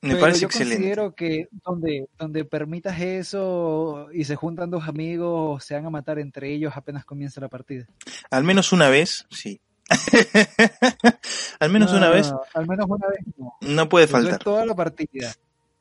Me 0.00 0.14
parece 0.16 0.42
yo 0.42 0.48
considero 0.48 1.14
que 1.14 1.48
donde, 1.64 2.08
donde 2.18 2.44
permitas 2.44 3.00
eso 3.00 4.06
y 4.12 4.24
se 4.24 4.36
juntan 4.36 4.70
dos 4.70 4.86
amigos, 4.86 5.64
se 5.64 5.74
van 5.74 5.86
a 5.86 5.90
matar 5.90 6.20
entre 6.20 6.52
ellos 6.52 6.72
apenas 6.76 7.04
comienza 7.04 7.40
la 7.40 7.48
partida. 7.48 7.86
Al 8.30 8.44
menos 8.44 8.72
una 8.72 8.88
vez, 8.88 9.26
sí. 9.30 9.60
al 11.60 11.70
menos 11.70 11.92
una 11.92 12.10
vez. 12.10 12.32
al 12.54 12.66
menos 12.68 12.86
una 12.88 13.08
vez 13.08 13.20
no. 13.36 13.54
No 13.60 13.88
puede 13.88 14.06
faltar. 14.06 14.32
Eso 14.32 14.38
es 14.38 14.44
toda 14.44 14.66
la 14.66 14.74
partida. 14.76 15.34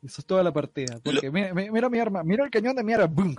Eso 0.03 0.21
es 0.21 0.25
toda 0.25 0.41
la 0.43 0.51
partida. 0.51 0.99
Porque 1.03 1.29
mira, 1.29 1.53
mira, 1.53 1.89
mi 1.89 1.99
arma, 1.99 2.23
mira 2.23 2.43
el 2.43 2.49
cañón 2.49 2.75
de 2.75 2.83
mi 2.83 2.93
arma, 2.93 3.05
¡boom! 3.05 3.35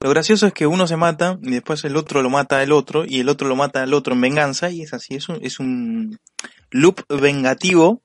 Lo 0.00 0.10
gracioso 0.10 0.46
es 0.46 0.52
que 0.52 0.66
uno 0.66 0.86
se 0.86 0.96
mata 0.96 1.38
y 1.42 1.50
después 1.50 1.84
el 1.84 1.96
otro 1.96 2.22
lo 2.22 2.30
mata 2.30 2.60
al 2.60 2.72
otro 2.72 3.04
y 3.04 3.20
el 3.20 3.28
otro 3.28 3.48
lo 3.48 3.56
mata 3.56 3.82
al 3.82 3.92
otro 3.92 4.14
en 4.14 4.20
venganza 4.20 4.70
y 4.70 4.82
es 4.82 4.94
así, 4.94 5.16
es 5.16 5.28
un, 5.28 5.40
es 5.42 5.58
un 5.58 6.20
loop 6.70 7.02
vengativo 7.08 8.00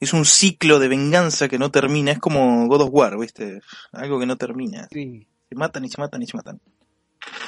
es 0.00 0.12
un 0.12 0.24
ciclo 0.24 0.78
de 0.78 0.88
venganza 0.88 1.48
que 1.48 1.58
no 1.58 1.70
termina, 1.70 2.12
es 2.12 2.18
como 2.18 2.66
God 2.66 2.82
of 2.82 2.90
War, 2.92 3.18
¿viste? 3.18 3.60
Algo 3.92 4.18
que 4.18 4.26
no 4.26 4.36
termina. 4.36 4.88
Sí. 4.90 5.26
Se 5.48 5.54
matan 5.54 5.84
y 5.84 5.88
se 5.88 6.00
matan 6.00 6.22
y 6.22 6.26
se 6.26 6.36
matan. 6.36 6.60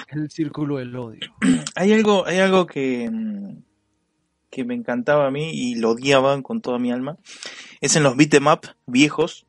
El 0.08 0.30
círculo 0.30 0.78
del 0.78 0.96
odio. 0.96 1.20
hay 1.74 1.92
algo, 1.92 2.26
hay 2.26 2.38
algo 2.38 2.66
que, 2.66 3.10
que 4.50 4.64
me 4.64 4.74
encantaba 4.74 5.26
a 5.26 5.30
mí 5.30 5.50
y 5.52 5.74
lo 5.74 5.90
odiaba 5.90 6.40
con 6.42 6.60
toda 6.60 6.78
mi 6.78 6.90
alma. 6.90 7.16
Es 7.80 7.96
en 7.96 8.02
los 8.02 8.16
beat'em 8.16 8.46
up 8.46 8.66
viejos. 8.86 9.44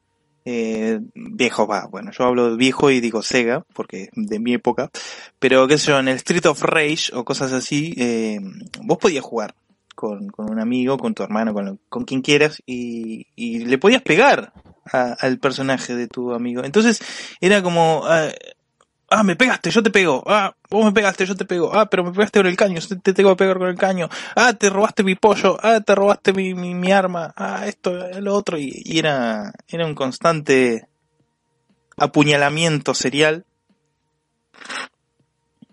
Eh, 0.46 1.00
viejos, 1.14 1.70
va, 1.70 1.86
bueno, 1.88 2.12
yo 2.12 2.24
hablo 2.24 2.50
de 2.50 2.58
viejo 2.58 2.90
y 2.90 3.02
digo 3.02 3.22
Sega, 3.22 3.66
porque 3.74 4.10
de 4.14 4.40
mi 4.40 4.54
época. 4.54 4.90
Pero 5.38 5.68
qué 5.68 5.78
sé 5.78 5.92
yo, 5.92 6.00
en 6.00 6.08
el 6.08 6.16
Street 6.16 6.46
of 6.48 6.64
Rage 6.64 7.14
o 7.14 7.24
cosas 7.24 7.54
así, 7.54 7.94
eh, 7.98 8.40
vos 8.82 8.98
podías 8.98 9.24
jugar 9.24 9.54
con, 10.00 10.32
un 10.38 10.60
amigo, 10.62 10.98
con 10.98 11.14
tu 11.14 11.24
hermano, 11.24 11.54
con, 11.54 11.78
con 11.90 12.06
quien 12.06 12.22
quieras, 12.22 12.64
y, 12.66 13.28
y 13.36 13.66
le 13.66 13.78
podías 13.78 14.02
pegar 14.02 14.54
al 14.86 15.40
personaje 15.40 15.94
de 15.94 16.08
tu 16.08 16.34
amigo. 16.34 16.64
Entonces 16.64 17.02
era 17.42 17.62
como, 17.62 18.04
ah, 18.06 18.30
ah, 19.10 19.24
me 19.24 19.36
pegaste, 19.36 19.72
yo 19.72 19.84
te 19.84 19.90
pego, 19.90 20.24
ah, 20.26 20.56
vos 20.70 20.86
me 20.86 20.94
pegaste, 20.94 21.26
yo 21.26 21.36
te 21.36 21.44
pego, 21.44 21.76
ah, 21.76 21.90
pero 21.90 22.06
me 22.06 22.14
pegaste 22.14 22.40
con 22.40 22.48
el 22.48 22.56
caño, 22.56 22.80
te 23.04 23.14
tengo 23.14 23.32
que 23.32 23.44
pegar 23.44 23.58
con 23.58 23.68
el 23.68 23.78
caño, 23.78 24.08
ah, 24.38 24.54
te 24.54 24.70
robaste 24.70 25.04
mi 25.04 25.16
pollo, 25.16 25.58
ah, 25.62 25.82
te 25.82 25.94
robaste 25.96 26.32
mi, 26.32 26.54
mi, 26.54 26.92
arma, 26.94 27.34
ah, 27.36 27.68
esto, 27.68 27.92
lo 28.22 28.34
otro, 28.34 28.58
y, 28.58 28.98
era, 28.98 29.52
era 29.68 29.86
un 29.86 29.96
constante 29.96 30.88
apuñalamiento 31.98 32.94
serial 32.94 33.44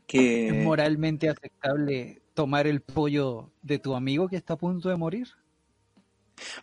que... 0.08 0.48
¿Es 0.48 0.64
moralmente 0.64 1.28
aceptable 1.28 2.25
tomar 2.36 2.68
el 2.68 2.82
pollo 2.82 3.50
de 3.62 3.80
tu 3.80 3.96
amigo 3.96 4.28
que 4.28 4.36
está 4.36 4.54
a 4.54 4.58
punto 4.58 4.88
de 4.90 4.96
morir? 4.96 5.28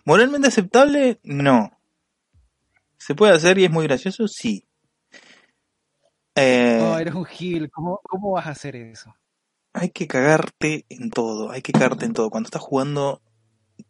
Moralmente 0.06 0.48
aceptable, 0.48 1.20
no. 1.24 1.78
¿Se 2.98 3.16
puede 3.16 3.34
hacer 3.34 3.58
y 3.58 3.66
es 3.66 3.72
muy 3.72 3.86
gracioso? 3.86 4.28
Sí. 4.28 4.66
Eh, 6.36 6.78
no, 6.80 6.98
eres 6.98 7.16
un 7.16 7.26
gil. 7.26 7.70
¿Cómo, 7.72 8.00
¿Cómo 8.04 8.32
vas 8.32 8.46
a 8.48 8.52
hacer 8.52 8.76
eso? 8.76 9.16
Hay 9.74 9.90
que 9.90 10.08
cagarte 10.08 10.86
en 10.90 11.10
todo. 11.10 11.52
Hay 11.52 11.64
que 11.64 11.74
cagarte 11.74 12.06
en 12.06 12.14
todo. 12.14 12.30
Cuando 12.30 12.48
estás 12.48 12.62
jugando, 12.62 13.22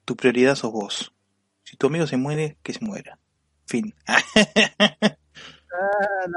tu 0.06 0.16
prioridad 0.16 0.56
sos 0.56 0.72
vos. 0.72 1.14
Si 1.64 1.76
tu 1.76 1.88
amigo 1.88 2.08
se 2.08 2.18
muere, 2.18 2.58
que 2.64 2.74
se 2.74 2.84
muera. 2.84 3.20
Fin. 3.68 3.94
Ah, 5.74 6.28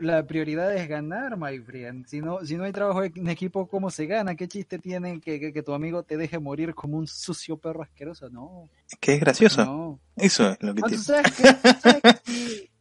la, 0.00 0.22
prioridad 0.26 0.74
es 0.74 0.88
ganar, 0.88 1.36
my 1.36 1.58
friend. 1.58 2.06
Si 2.06 2.20
no, 2.22 2.44
si 2.46 2.56
no 2.56 2.64
hay 2.64 2.72
trabajo 2.72 3.04
en 3.04 3.28
equipo, 3.28 3.68
¿cómo 3.68 3.90
se 3.90 4.06
gana? 4.06 4.34
¿Qué 4.34 4.48
chiste 4.48 4.78
tiene 4.78 5.20
que, 5.20 5.52
que, 5.52 5.62
tu 5.62 5.74
amigo 5.74 6.02
te 6.02 6.16
deje 6.16 6.38
morir 6.38 6.74
como 6.74 6.96
un 6.96 7.06
sucio 7.06 7.58
perro 7.58 7.82
asqueroso? 7.82 8.30
No. 8.30 8.70
Que 8.98 9.14
es 9.14 9.20
gracioso. 9.20 10.00
Eso 10.16 10.48
es 10.48 10.62
lo 10.62 10.74
que 10.74 10.82
tiene. 10.82 11.02
¿Sabes, 11.02 11.32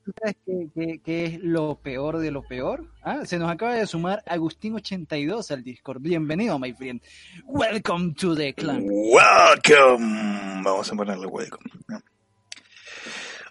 qué, 1.03 1.25
es 1.25 1.39
lo 1.41 1.79
peor 1.79 2.19
de 2.19 2.31
lo 2.31 2.43
peor? 2.43 2.89
¿Ah? 3.03 3.25
Se 3.25 3.37
nos 3.37 3.51
acaba 3.51 3.73
de 3.73 3.85
sumar 3.85 4.23
Agustín82 4.25 5.51
al 5.51 5.63
Discord. 5.63 6.01
Bienvenido, 6.01 6.57
my 6.57 6.71
friend. 6.71 7.01
Welcome 7.45 8.13
to 8.13 8.35
the 8.35 8.53
clan. 8.53 8.85
Welcome. 8.87 10.61
Vamos 10.63 10.89
a 10.89 10.95
ponerle 10.95 11.27
welcome. 11.27 11.69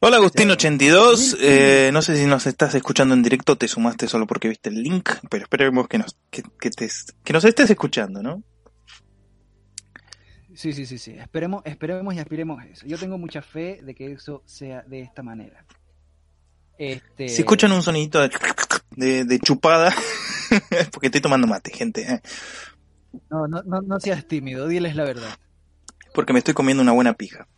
Hola 0.06 0.18
Agustín82, 0.18 1.38
eh, 1.40 1.88
no 1.90 2.02
sé 2.02 2.14
si 2.18 2.26
nos 2.26 2.46
estás 2.46 2.74
escuchando 2.74 3.14
en 3.14 3.22
directo, 3.22 3.56
te 3.56 3.68
sumaste 3.68 4.06
solo 4.06 4.26
porque 4.26 4.48
viste 4.48 4.68
el 4.68 4.82
link, 4.82 5.08
pero 5.30 5.44
esperemos 5.44 5.88
que 5.88 5.96
nos, 5.96 6.18
que, 6.30 6.42
te, 6.42 6.90
que 7.24 7.32
nos 7.32 7.42
estés 7.46 7.70
escuchando, 7.70 8.22
¿no? 8.22 8.42
Sí, 10.52 10.74
sí, 10.74 10.84
sí, 10.84 10.98
sí, 10.98 11.12
esperemos, 11.12 11.62
esperemos 11.64 12.14
y 12.14 12.18
aspiremos 12.18 12.60
a 12.60 12.66
eso. 12.66 12.86
Yo 12.86 12.98
tengo 12.98 13.16
mucha 13.16 13.40
fe 13.40 13.80
de 13.82 13.94
que 13.94 14.12
eso 14.12 14.42
sea 14.44 14.82
de 14.82 15.00
esta 15.00 15.22
manera. 15.22 15.64
Este... 16.76 17.30
Si 17.30 17.40
escuchan 17.40 17.72
un 17.72 17.82
sonidito 17.82 18.20
de, 18.90 19.24
de, 19.24 19.38
chupada, 19.38 19.88
es 20.68 20.88
porque 20.92 21.06
estoy 21.06 21.22
tomando 21.22 21.46
mate, 21.46 21.70
gente. 21.70 22.02
¿eh? 22.02 22.20
No, 23.30 23.48
no, 23.48 23.62
no, 23.62 23.80
no 23.80 23.98
seas 24.00 24.28
tímido, 24.28 24.68
diles 24.68 24.96
la 24.96 25.04
verdad. 25.04 25.38
Porque 26.12 26.34
me 26.34 26.40
estoy 26.40 26.52
comiendo 26.52 26.82
una 26.82 26.92
buena 26.92 27.14
pija. 27.14 27.48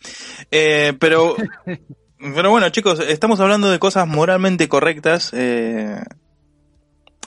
Eh, 0.53 0.93
pero 1.00 1.35
Pero 2.18 2.50
bueno, 2.50 2.68
chicos, 2.70 3.00
estamos 3.00 3.40
hablando 3.40 3.70
de 3.70 3.78
cosas 3.78 4.06
moralmente 4.08 4.68
correctas 4.68 5.32
eh, 5.35 6.00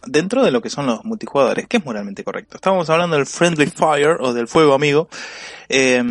dentro 0.08 0.44
de 0.44 0.52
lo 0.52 0.62
que 0.62 0.70
son 0.70 0.88
los 0.88 1.06
multijugadores. 1.06 1.68
¿Qué 1.68 1.78
es 1.78 1.86
moralmente 1.86 2.24
correcto? 2.24 2.56
Estamos 2.56 2.90
hablando 2.90 3.16
del 3.16 3.26
friendly 3.26 3.68
fire 3.68 4.18
o 4.20 4.34
del 4.34 4.48
fuego 4.48 4.74
amigo. 4.74 5.08
Eh, 5.68 6.04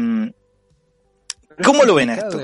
¿Cómo 1.64 1.85
lo 1.85 1.94
ven 1.94 2.11
esto? 2.11 2.40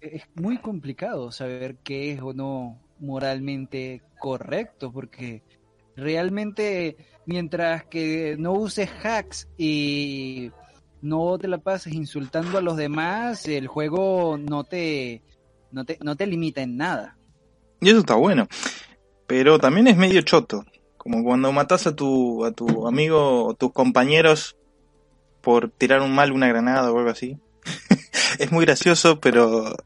Es 0.00 0.22
muy 0.34 0.58
complicado 0.58 1.32
saber 1.32 1.76
qué 1.82 2.12
es 2.12 2.20
o 2.22 2.32
no 2.32 2.78
moralmente 2.98 4.02
correcto, 4.18 4.92
porque 4.92 5.42
realmente 5.96 6.96
mientras 7.26 7.84
que 7.84 8.36
no 8.38 8.52
uses 8.52 8.88
hacks 9.02 9.48
y 9.58 10.50
no 11.06 11.38
te 11.38 11.48
la 11.48 11.58
pases 11.58 11.94
insultando 11.94 12.58
a 12.58 12.60
los 12.60 12.76
demás, 12.76 13.46
el 13.46 13.68
juego 13.68 14.36
no 14.38 14.64
te, 14.64 15.22
no 15.70 15.84
te, 15.84 15.98
no 16.02 16.16
te 16.16 16.26
limita 16.26 16.62
en 16.62 16.76
nada. 16.76 17.16
Y 17.80 17.90
eso 17.90 18.00
está 18.00 18.14
bueno. 18.14 18.48
Pero 19.26 19.58
también 19.58 19.86
es 19.86 19.96
medio 19.96 20.20
choto. 20.22 20.64
Como 20.96 21.22
cuando 21.22 21.52
matas 21.52 21.86
a 21.86 21.94
tu, 21.94 22.44
a 22.44 22.50
tu 22.50 22.86
amigo 22.86 23.46
o 23.46 23.54
tus 23.54 23.72
compañeros 23.72 24.56
por 25.40 25.70
tirar 25.70 26.00
un 26.00 26.14
mal 26.14 26.32
una 26.32 26.48
granada 26.48 26.90
o 26.90 26.98
algo 26.98 27.10
así. 27.10 27.38
es 28.38 28.50
muy 28.50 28.64
gracioso, 28.64 29.20
pero 29.20 29.76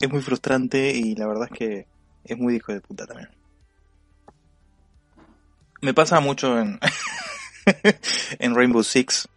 es 0.00 0.10
muy 0.10 0.22
frustrante 0.22 0.92
y 0.96 1.14
la 1.14 1.26
verdad 1.26 1.48
es 1.52 1.58
que 1.58 1.86
es 2.24 2.38
muy 2.38 2.56
hijo 2.56 2.72
de 2.72 2.80
puta 2.80 3.06
también. 3.06 3.28
Me 5.82 5.92
pasa 5.92 6.20
mucho 6.20 6.58
en, 6.58 6.78
en 8.38 8.54
Rainbow 8.54 8.82
Six 8.82 9.28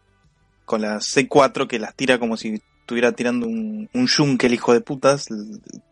con 0.65 0.81
la 0.81 0.98
C4 1.00 1.67
que 1.67 1.79
las 1.79 1.95
tira 1.95 2.19
como 2.19 2.38
si 2.38 2.62
estuviera 2.81 3.13
tirando 3.13 3.48
un, 3.48 3.89
un 3.93 4.38
el 4.41 4.53
hijo 4.53 4.74
de 4.74 4.81
putas. 4.81 5.27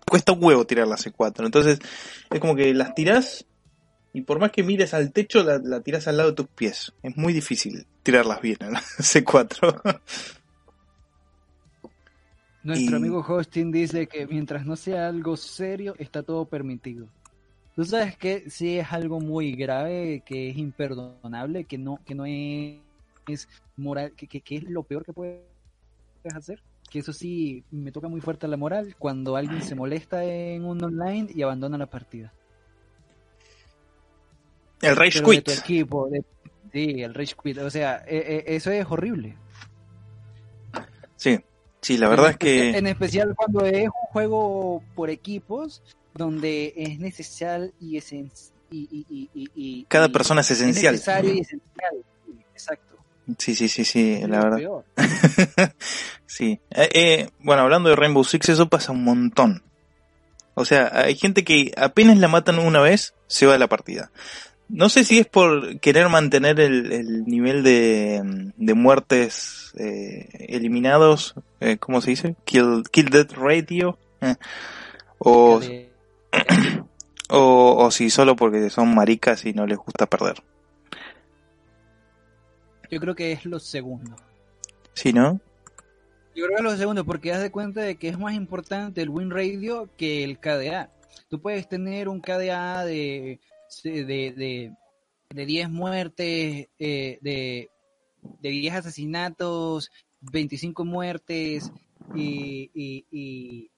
Cuesta 0.10 0.32
un 0.34 0.44
huevo 0.44 0.66
tirar 0.66 0.88
la 0.88 0.98
C4. 0.98 1.46
Entonces 1.46 1.80
es 2.30 2.40
como 2.40 2.56
que 2.56 2.74
las 2.74 2.94
tiras 2.96 3.46
y 4.14 4.22
por 4.22 4.40
más 4.40 4.52
que 4.52 4.62
mires 4.62 4.94
al 4.94 5.12
techo, 5.12 5.44
la, 5.44 5.82
tiras 5.82 6.08
al 6.08 6.18
lado 6.18 6.30
de 6.30 6.36
tus 6.36 6.48
pies. 6.48 6.94
Es 7.02 7.18
muy 7.18 7.34
difícil 7.34 7.88
tirarlas 8.04 8.42
bien 8.42 8.58
en 8.62 8.74
C4. 9.00 10.02
Nuestro 12.64 12.96
Y- 12.96 13.00
amigo 13.00 13.26
Hosting 13.28 13.72
dice 13.72 14.08
que 14.08 14.28
mientras 14.28 14.66
no 14.66 14.76
sea 14.76 15.08
algo 15.08 15.36
serio, 15.36 15.96
está 15.98 16.22
todo 16.24 16.46
permitido. 16.46 17.08
Tú 17.76 17.84
sabes 17.84 18.16
que 18.18 18.50
sí 18.52 18.78
es 18.78 18.94
algo 18.94 19.20
muy 19.20 19.54
grave, 19.56 20.22
que 20.24 20.52
es 20.52 20.58
imperdonable, 20.58 21.66
que 21.66 21.80
no, 21.80 22.00
que 22.06 22.14
no 22.14 22.26
es, 22.26 22.76
es 23.28 23.48
moral, 23.78 24.12
que, 24.18 24.28
que- 24.28 24.42
que 24.42 24.58
es 24.58 24.64
lo 24.64 24.84
peor 24.84 25.06
que 25.06 25.14
puedes 25.14 25.40
hacer. 26.36 26.62
Que 26.90 27.00
eso 27.00 27.14
sí 27.14 27.64
me 27.72 27.92
toca 27.92 28.08
muy 28.10 28.20
fuerte 28.22 28.48
la 28.48 28.58
moral 28.58 28.96
cuando 29.00 29.36
alguien 29.38 29.62
se 29.64 29.74
molesta 29.76 30.24
en 30.26 30.66
un 30.66 30.84
online 30.84 31.30
y 31.34 31.42
abandona 31.42 31.78
la 31.78 31.88
partida. 31.88 32.34
El 34.82 34.96
Rage 34.96 35.20
Pero 35.20 35.30
de 35.30 35.36
Quit. 35.38 35.46
tu 35.46 35.52
equipo, 35.52 36.10
de- 36.10 36.24
sí, 36.72 37.02
el 37.02 37.14
Rage 37.14 37.36
Quit. 37.42 37.58
O 37.60 37.70
sea, 37.70 38.04
eh, 38.08 38.18
eh, 38.28 38.44
eso 38.48 38.70
es 38.72 38.86
horrible. 38.90 39.38
Sí, 41.16 41.40
sí, 41.82 41.98
la 41.98 42.10
verdad 42.10 42.28
en 42.28 42.32
es 42.34 42.38
que... 42.38 42.78
En 42.78 42.88
especial 42.88 43.34
cuando 43.36 43.66
es 43.66 43.86
un 43.86 43.92
juego 44.12 44.84
por 44.94 45.10
equipos, 45.10 45.82
donde 46.14 46.74
es 46.76 47.00
necesario 47.00 47.72
y 47.80 47.96
esen- 47.98 48.32
y, 48.70 49.06
y, 49.10 49.30
y, 49.34 49.50
y- 49.56 49.86
Cada 49.86 50.10
persona 50.10 50.42
es 50.42 50.52
esencial. 50.52 50.94
necesario 50.94 51.34
y 51.34 51.40
esencial. 51.40 52.04
Sí, 52.26 52.40
exacto. 52.54 52.93
Sí, 53.38 53.56
sí, 53.56 53.68
sí, 53.68 53.86
sí, 53.86 54.20
la 54.28 54.40
verdad. 54.44 54.58
peor. 54.58 54.86
sí. 56.26 56.60
Eh, 56.72 56.90
eh, 56.94 57.30
bueno, 57.40 57.64
hablando 57.64 57.90
de 57.90 57.96
Rainbow 57.96 58.24
Six, 58.24 58.50
eso 58.50 58.68
pasa 58.68 58.92
un 58.92 59.04
montón. 59.04 59.64
O 60.56 60.66
sea, 60.66 60.92
hay 60.94 61.16
gente 61.16 61.44
que 61.44 61.72
apenas 61.78 62.18
la 62.18 62.28
matan 62.28 62.60
una 62.60 62.80
vez, 62.82 63.14
se 63.28 63.46
va 63.46 63.54
de 63.54 63.60
la 63.60 63.70
partida. 63.70 64.12
No 64.70 64.90
sé 64.90 65.04
si 65.04 65.20
es 65.20 65.28
por 65.28 65.80
querer 65.80 66.10
mantener 66.10 66.60
el, 66.60 66.92
el 66.92 67.26
nivel 67.26 67.64
de, 67.64 68.22
de 68.56 68.74
muertes 68.74 69.74
eh, 69.78 70.28
eliminados, 70.50 71.36
eh, 71.60 71.78
¿cómo 71.78 72.02
se 72.02 72.12
dice? 72.12 72.36
Kill, 72.46 72.84
kill 72.92 73.10
Death 73.10 73.34
Radio. 73.34 73.98
eh, 74.22 74.36
o, 75.18 75.60
o, 77.30 77.86
o 77.86 77.92
si 77.92 78.10
solo 78.10 78.36
porque 78.36 78.70
son 78.70 78.94
maricas 78.94 79.46
y 79.46 79.54
no 79.54 79.66
les 79.66 79.78
gusta 79.78 80.06
perder. 80.06 80.42
Yo 82.94 83.00
creo 83.00 83.16
que 83.16 83.32
es 83.32 83.46
lo 83.46 83.60
segundo. 83.60 84.16
¿Sí, 84.94 85.12
no? 85.12 85.40
Yo 86.36 86.46
creo 86.46 86.50
que 86.50 86.56
es 86.56 86.72
lo 86.72 86.78
segundo, 86.78 87.06
porque 87.06 87.32
haz 87.34 87.42
de 87.42 87.52
cuenta 87.52 87.82
de 87.82 87.96
que 87.96 88.10
es 88.10 88.18
más 88.18 88.34
importante 88.34 89.02
el 89.02 89.10
win 89.10 89.30
radio 89.32 89.90
que 89.98 90.24
el 90.24 90.40
KDA. 90.40 90.92
Tú 91.30 91.42
puedes 91.42 91.68
tener 91.68 92.08
un 92.10 92.22
KDA 92.22 92.86
de, 92.86 93.40
de, 93.84 94.04
de, 94.06 94.74
de 95.30 95.46
10 95.46 95.70
muertes, 95.70 96.68
eh, 96.80 97.20
de, 97.22 97.70
de 98.42 98.50
10 98.50 98.76
asesinatos, 98.76 99.92
25 100.22 100.86
muertes 100.86 101.72
y, 102.16 102.70
y, 102.74 103.06
y, 103.12 103.70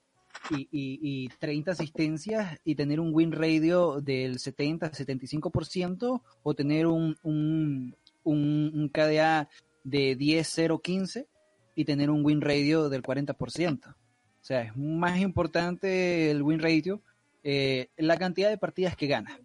y, 0.50 0.68
y- 0.70 0.98
y 1.02 1.28
30 1.40 1.72
asistencias 1.72 2.58
y 2.64 2.74
tener 2.74 3.00
un 3.00 3.10
win 3.14 3.32
radio 3.32 4.00
del 4.00 4.38
70-75% 4.38 6.22
o 6.42 6.54
tener 6.54 6.86
un, 6.86 7.16
un, 7.22 7.96
un, 8.26 8.72
un 8.74 8.88
KDA 8.88 9.48
de 9.84 10.18
10-0-15 10.18 11.26
y 11.74 11.84
tener 11.84 12.10
un 12.10 12.24
win 12.24 12.40
radio 12.40 12.88
del 12.88 13.02
40%. 13.02 13.88
O 13.88 13.94
sea, 14.40 14.62
es 14.62 14.76
más 14.76 15.18
importante 15.20 16.30
el 16.30 16.42
win 16.42 16.60
radio, 16.60 17.02
eh, 17.42 17.88
la 17.96 18.16
cantidad 18.16 18.48
de 18.48 18.58
partidas 18.58 18.96
que 18.96 19.06
gana. 19.06 19.38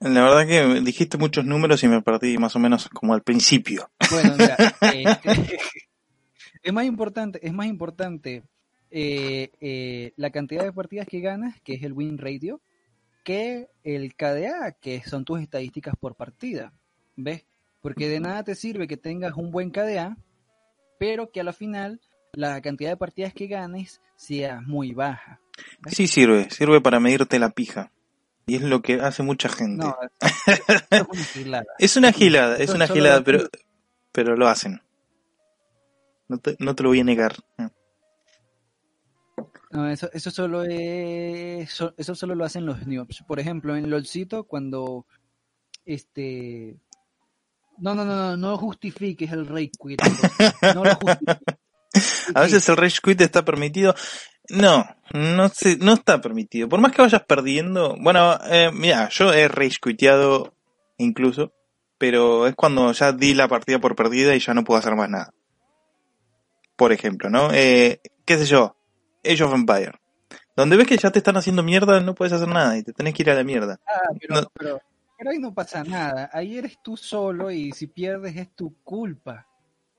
La 0.00 0.22
verdad 0.22 0.46
que 0.46 0.80
dijiste 0.82 1.16
muchos 1.16 1.44
números 1.44 1.82
y 1.82 1.88
me 1.88 2.02
perdí 2.02 2.36
más 2.38 2.54
o 2.56 2.58
menos 2.58 2.88
como 2.88 3.14
al 3.14 3.22
principio. 3.22 3.90
Bueno, 4.10 4.34
mira, 4.36 4.56
este, 4.80 5.58
es 6.62 6.72
más 6.72 6.84
importante, 6.84 7.44
es 7.46 7.52
más 7.52 7.66
importante 7.66 8.42
eh, 8.90 9.50
eh, 9.60 10.12
la 10.16 10.30
cantidad 10.30 10.64
de 10.64 10.72
partidas 10.72 11.06
que 11.06 11.20
ganas, 11.20 11.60
que 11.62 11.74
es 11.74 11.82
el 11.82 11.92
win 11.92 12.18
radio, 12.18 12.60
que 13.24 13.68
el 13.82 14.14
KDA, 14.14 14.72
que 14.80 15.02
son 15.02 15.24
tus 15.24 15.40
estadísticas 15.40 15.94
por 15.98 16.14
partida. 16.14 16.72
¿Ves? 17.16 17.44
Porque 17.86 18.08
de 18.08 18.18
nada 18.18 18.42
te 18.42 18.56
sirve 18.56 18.88
que 18.88 18.96
tengas 18.96 19.34
un 19.36 19.52
buen 19.52 19.70
KDA, 19.70 20.16
pero 20.98 21.30
que 21.30 21.38
a 21.38 21.44
la 21.44 21.52
final 21.52 22.00
la 22.32 22.60
cantidad 22.60 22.90
de 22.90 22.96
partidas 22.96 23.32
que 23.32 23.46
ganes 23.46 24.00
sea 24.16 24.60
muy 24.60 24.92
baja. 24.92 25.40
Sí 25.86 26.08
sirve, 26.08 26.50
sirve 26.50 26.80
para 26.80 26.98
medirte 26.98 27.38
la 27.38 27.50
pija. 27.50 27.92
Y 28.44 28.56
es 28.56 28.62
lo 28.62 28.82
que 28.82 28.94
hace 28.94 29.22
mucha 29.22 29.48
gente. 29.48 29.86
No, 29.86 29.96
es 30.90 31.06
una 31.06 31.24
gilada. 31.24 31.66
es 31.78 31.96
una 31.96 32.12
gilada, 32.12 32.56
es 32.56 32.70
una 32.70 33.22
pero, 33.24 33.48
pero 34.10 34.34
lo 34.34 34.48
hacen. 34.48 34.82
No 36.26 36.38
te, 36.38 36.56
no 36.58 36.74
te 36.74 36.82
lo 36.82 36.88
voy 36.88 36.98
a 36.98 37.04
negar. 37.04 37.36
No, 39.70 39.88
eso, 39.88 40.10
eso 40.12 40.32
solo 40.32 40.64
es, 40.64 41.70
so- 41.70 41.94
eso 41.96 42.16
solo 42.16 42.34
lo 42.34 42.44
hacen 42.44 42.66
los 42.66 42.84
noobs. 42.84 43.22
Por 43.28 43.38
ejemplo, 43.38 43.76
en 43.76 43.88
LOLcito, 43.90 44.42
cuando 44.42 45.06
este 45.84 46.80
no, 47.78 47.94
no, 47.94 48.04
no, 48.04 48.14
no, 48.14 48.36
no 48.36 48.56
justifiques 48.58 49.30
el 49.32 49.46
rage 49.46 49.70
quit. 49.82 50.00
No 50.74 50.84
lo 50.84 50.94
justifiques. 50.96 51.36
A 52.34 52.40
veces 52.42 52.68
el 52.68 52.76
rage 52.76 52.98
quit 53.02 53.20
está 53.20 53.44
permitido. 53.44 53.94
No, 54.48 54.84
no 55.12 55.48
sé, 55.48 55.76
no 55.78 55.94
está 55.94 56.20
permitido. 56.20 56.68
Por 56.68 56.80
más 56.80 56.92
que 56.92 57.02
vayas 57.02 57.22
perdiendo, 57.26 57.96
bueno, 58.00 58.38
eh, 58.50 58.70
mira, 58.72 59.08
yo 59.08 59.32
he 59.32 59.48
rage 59.48 59.78
quiteado 59.82 60.54
incluso, 60.98 61.52
pero 61.98 62.46
es 62.46 62.54
cuando 62.54 62.92
ya 62.92 63.12
di 63.12 63.34
la 63.34 63.48
partida 63.48 63.78
por 63.80 63.96
perdida 63.96 64.34
y 64.36 64.40
ya 64.40 64.54
no 64.54 64.62
puedo 64.64 64.78
hacer 64.78 64.94
más 64.94 65.08
nada. 65.10 65.32
Por 66.76 66.92
ejemplo, 66.92 67.30
¿no? 67.30 67.50
Eh, 67.52 68.00
qué 68.24 68.36
sé 68.38 68.44
yo, 68.46 68.76
Age 69.24 69.42
of 69.42 69.54
Empire. 69.54 69.92
Donde 70.54 70.76
ves 70.76 70.86
que 70.86 70.96
ya 70.96 71.10
te 71.10 71.18
están 71.18 71.36
haciendo 71.36 71.62
mierda, 71.62 72.00
no 72.00 72.14
puedes 72.14 72.32
hacer 72.32 72.48
nada 72.48 72.76
y 72.78 72.82
te 72.82 72.92
tenés 72.92 73.14
que 73.14 73.22
ir 73.22 73.30
a 73.30 73.34
la 73.34 73.44
mierda. 73.44 73.78
Ah, 73.86 74.10
pero, 74.20 74.34
No. 74.40 74.50
pero, 74.54 74.80
pero 75.16 75.30
ahí 75.30 75.38
no 75.38 75.54
pasa 75.54 75.82
nada. 75.84 76.30
Ahí 76.32 76.58
eres 76.58 76.78
tú 76.82 76.96
solo 76.96 77.50
y 77.50 77.72
si 77.72 77.86
pierdes 77.86 78.36
es 78.36 78.54
tu 78.54 78.74
culpa 78.82 79.46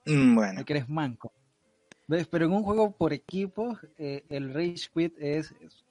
Mm, 0.08 0.34
Bueno, 0.34 0.64
que 0.64 0.72
eres 0.72 0.88
manco. 0.88 1.32
¿Ves? 2.06 2.26
Pero 2.26 2.46
en 2.46 2.52
un 2.52 2.62
juego 2.62 2.96
por 2.96 3.12
equipos, 3.12 3.78
eh, 3.98 4.24
el 4.30 4.54
rage 4.54 4.88
quit 4.94 5.14
es, 5.18 5.52
es, 5.60 5.84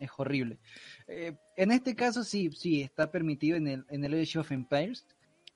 es 0.00 0.10
horrible. 0.16 0.58
Eh, 1.06 1.34
en 1.56 1.70
este 1.72 1.94
caso 1.94 2.24
sí, 2.24 2.50
sí, 2.52 2.80
está 2.80 3.10
permitido 3.10 3.58
en 3.58 3.68
el, 3.68 3.84
en 3.90 4.04
el 4.04 4.14
Age 4.20 4.38
of 4.38 4.50
Empires. 4.50 5.04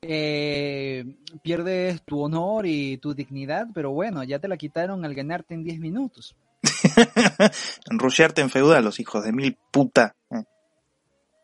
Eh, 0.03 1.17
pierdes 1.43 2.03
tu 2.03 2.21
honor 2.21 2.67
y 2.67 2.99
tu 2.99 3.15
dignidad, 3.15 3.69
pero 3.73 3.93
bueno, 3.93 4.23
ya 4.25 4.39
te 4.39 4.49
la 4.49 4.59
quitaron 4.59 5.05
al 5.05 5.15
ganarte 5.15 5.55
en 5.55 5.65
10 5.65 5.81
minutos. 5.81 6.37
enrollearte 7.91 8.43
en 8.43 8.51
feudal, 8.51 8.85
los 8.85 9.01
hijos 9.01 9.25
de 9.25 9.33
mil 9.33 9.57
puta. 9.71 10.15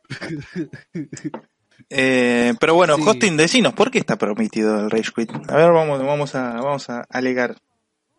Eh, 1.90 2.54
pero 2.60 2.74
bueno, 2.74 2.96
Sí. 2.96 3.02
hosting, 3.06 3.36
decinos, 3.36 3.72
¿por 3.74 3.90
qué 3.90 3.98
está 3.98 4.16
permitido 4.16 4.78
el 4.80 4.90
rage 4.90 5.12
quit? 5.14 5.30
A 5.48 5.56
ver, 5.56 5.72
vamos, 5.72 6.02
vamos 6.02 6.34
a, 6.34 6.54
vamos 6.54 6.90
a 6.90 7.06
alegar 7.08 7.56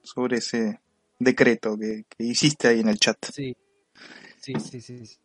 sobre 0.04 0.38
ese 0.38 0.80
decreto 1.20 1.78
que, 1.78 2.06
que 2.10 2.24
hiciste 2.24 2.68
ahí 2.68 2.80
en 2.80 2.90
el 2.90 3.00
chat. 3.00 3.18
Sí, 3.32 3.56
sí, 4.40 4.54
sí, 4.60 4.82
sí. 4.82 5.06
sí. 5.06 5.18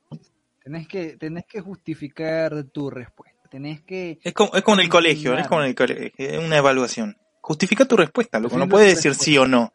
Tenés 0.63 0.89
que, 0.89 1.17
tenés 1.17 1.45
que 1.47 1.61
justificar 1.61 2.65
tu 2.65 2.91
respuesta. 2.91 3.49
Tenés 3.51 3.83
que... 3.83 4.19
Es 4.23 4.33
como, 4.33 4.55
es 4.55 4.63
como 4.63 4.79
en 4.79 4.85
el 4.85 4.89
colegio, 4.89 5.37
es 5.39 5.47
como 5.47 5.63
en 5.63 5.69
el 5.69 5.75
colegio, 5.75 6.11
es 6.17 6.39
una 6.39 6.57
evaluación. 6.57 7.17
Justifica 7.41 7.85
tu 7.85 7.97
respuesta, 7.97 8.41
loco, 8.41 8.57
no 8.59 8.69
puedes 8.69 8.89
decir 8.97 9.11
respuesta. 9.11 9.25
sí 9.25 9.39
o 9.39 9.47
no. 9.47 9.73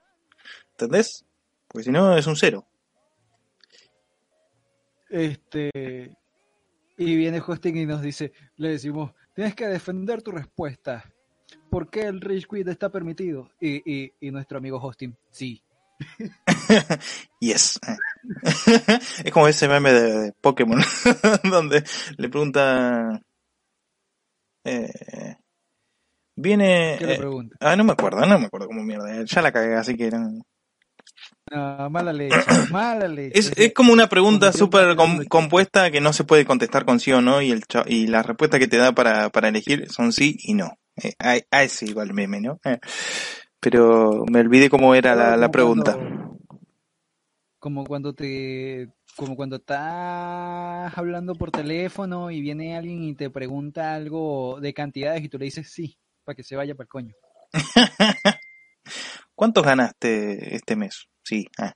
¿Entendés? 0.72 1.24
Porque 1.67 1.86
si 1.86 1.91
no 1.91 2.17
es 2.17 2.26
un 2.28 2.36
cero. 2.36 2.65
Este... 5.10 6.12
Y 6.99 7.15
viene 7.15 7.39
Hosting 7.39 7.77
y 7.77 7.85
nos 7.85 8.01
dice, 8.01 8.33
le 8.57 8.71
decimos, 8.71 9.13
tienes 9.33 9.55
que 9.55 9.67
defender 9.67 10.21
tu 10.21 10.31
respuesta. 10.31 11.09
¿Por 11.69 11.89
qué 11.89 12.01
el 12.01 12.19
Rage 12.19 12.45
Quit 12.49 12.67
está 12.67 12.89
permitido? 12.89 13.49
Y, 13.62 13.77
y, 13.89 14.13
y 14.19 14.31
nuestro 14.31 14.57
amigo 14.57 14.81
Hosting, 14.81 15.15
sí. 15.31 15.63
Yes. 17.39 17.79
es 19.23 19.31
como 19.31 19.47
ese 19.47 19.69
meme 19.69 19.93
de, 19.93 20.19
de 20.19 20.33
Pokémon, 20.33 20.81
donde 21.49 21.85
le 22.17 22.27
pregunta... 22.27 23.21
Eh, 24.65 25.38
viene... 26.35 26.97
¿Qué 26.99 27.05
le 27.05 27.13
eh, 27.13 27.17
pregunta? 27.17 27.55
ah, 27.62 27.77
no 27.77 27.85
me 27.85 27.93
acuerdo, 27.93 28.25
no 28.25 28.38
me 28.39 28.47
acuerdo 28.47 28.67
cómo 28.67 28.83
mierda. 28.83 29.23
Ya 29.23 29.41
la 29.41 29.53
cagué, 29.53 29.75
así 29.75 29.95
que... 29.95 30.12
no. 30.12 30.45
No, 31.51 31.89
mala 31.89 32.13
leche, 32.13 32.35
mala 32.71 33.07
leche. 33.07 33.39
Es, 33.39 33.51
es 33.57 33.73
como 33.73 33.91
una 33.93 34.07
pregunta 34.07 34.51
súper 34.53 34.95
com- 34.95 35.25
compuesta 35.25 35.89
que 35.91 36.01
no 36.01 36.13
se 36.13 36.23
puede 36.23 36.45
contestar 36.45 36.85
con 36.85 36.99
sí 36.99 37.12
o 37.12 37.21
no 37.21 37.41
y 37.41 37.51
el 37.51 37.63
y 37.88 38.07
la 38.07 38.21
respuesta 38.23 38.59
que 38.59 38.67
te 38.67 38.77
da 38.77 38.91
para, 38.93 39.29
para 39.29 39.47
elegir 39.49 39.89
son 39.91 40.12
sí 40.13 40.38
y 40.43 40.53
no. 40.53 40.77
Eh, 41.01 41.13
a, 41.19 41.38
a 41.51 41.63
ese 41.63 41.85
el 41.85 42.13
meme, 42.13 42.41
¿no? 42.41 42.59
Eh, 42.65 42.77
pero 43.59 44.23
me 44.31 44.39
olvidé 44.41 44.69
cómo 44.69 44.93
era 44.95 45.15
la, 45.15 45.35
la 45.38 45.49
pregunta. 45.49 45.93
cuando- 45.95 46.38
como 47.59 47.83
cuando 47.85 48.13
te 48.13 48.89
como 49.17 49.35
cuando 49.35 49.57
estás 49.57 50.97
hablando 50.97 51.35
por 51.35 51.51
teléfono 51.51 52.31
y 52.31 52.39
viene 52.39 52.77
alguien 52.77 53.03
y 53.03 53.15
te 53.15 53.29
pregunta 53.29 53.95
algo 53.95 54.59
de 54.62 54.73
cantidades 54.73 55.21
y 55.23 55.27
tú 55.29 55.38
le 55.38 55.45
dices 55.45 55.69
sí 55.69 55.97
para 56.23 56.35
que 56.38 56.43
se 56.43 56.55
vaya 56.55 56.73
para 56.75 56.85
el 56.85 56.89
coño 56.89 57.13
¿Cuántos 59.35 59.63
ganaste 59.65 60.55
este 60.55 60.75
mes? 60.77 61.07
Sí. 61.29 61.47
ah. 61.59 61.73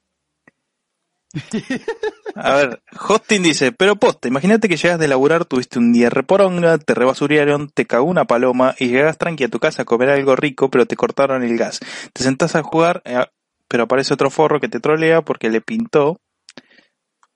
A 2.35 2.55
ver, 2.55 2.81
Hosting 3.07 3.43
dice, 3.43 3.71
pero 3.71 3.95
posta, 3.97 4.27
imagínate 4.27 4.67
que 4.67 4.77
llegas 4.77 4.97
de 4.97 5.07
laburar, 5.07 5.45
tuviste 5.45 5.77
un 5.77 5.93
día 5.93 6.09
reporonga, 6.09 6.79
te 6.79 6.95
rebasuriaron, 6.95 7.69
te 7.69 7.85
cagó 7.85 8.05
una 8.05 8.25
paloma 8.25 8.73
y 8.79 8.87
llegas 8.87 9.19
tranqui 9.19 9.43
a 9.43 9.49
tu 9.49 9.59
casa 9.59 9.83
a 9.83 9.85
comer 9.85 10.09
algo 10.09 10.35
rico, 10.35 10.71
pero 10.71 10.87
te 10.87 10.95
cortaron 10.95 11.43
el 11.43 11.55
gas. 11.55 11.79
Te 12.13 12.23
sentás 12.23 12.55
a 12.55 12.63
jugar, 12.63 13.03
eh, 13.05 13.23
pero 13.67 13.83
aparece 13.83 14.15
otro 14.15 14.31
forro 14.31 14.59
que 14.59 14.69
te 14.69 14.79
trolea 14.79 15.21
porque 15.21 15.51
le 15.51 15.61
pintó. 15.61 16.17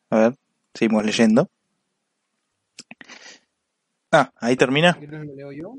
A 0.09 0.17
ver, 0.17 0.35
seguimos 0.73 1.05
leyendo. 1.05 1.49
Ah, 4.11 4.31
ahí 4.37 4.55
termina. 4.55 4.93
¿Quieres 4.93 5.23
lo 5.23 5.35
leo 5.35 5.51
yo? 5.51 5.75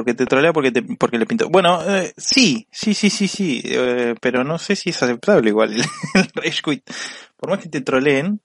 Porque 0.00 0.14
te 0.14 0.24
trolea 0.24 0.54
porque 0.54 0.72
te, 0.72 0.80
porque 0.82 1.18
le 1.18 1.26
pintó. 1.26 1.50
Bueno, 1.50 1.78
eh, 1.86 2.14
sí, 2.16 2.66
sí, 2.72 2.94
sí, 2.94 3.10
sí, 3.10 3.28
sí, 3.28 3.60
eh, 3.66 4.14
pero 4.22 4.44
no 4.44 4.58
sé 4.58 4.74
si 4.74 4.88
es 4.88 5.02
aceptable 5.02 5.50
igual 5.50 5.74
el, 5.74 5.82
el 6.14 6.30
rage 6.34 6.62
quit. 6.64 6.90
Por 7.36 7.50
más 7.50 7.58
que 7.58 7.68
te 7.68 7.82
troleen, 7.82 8.40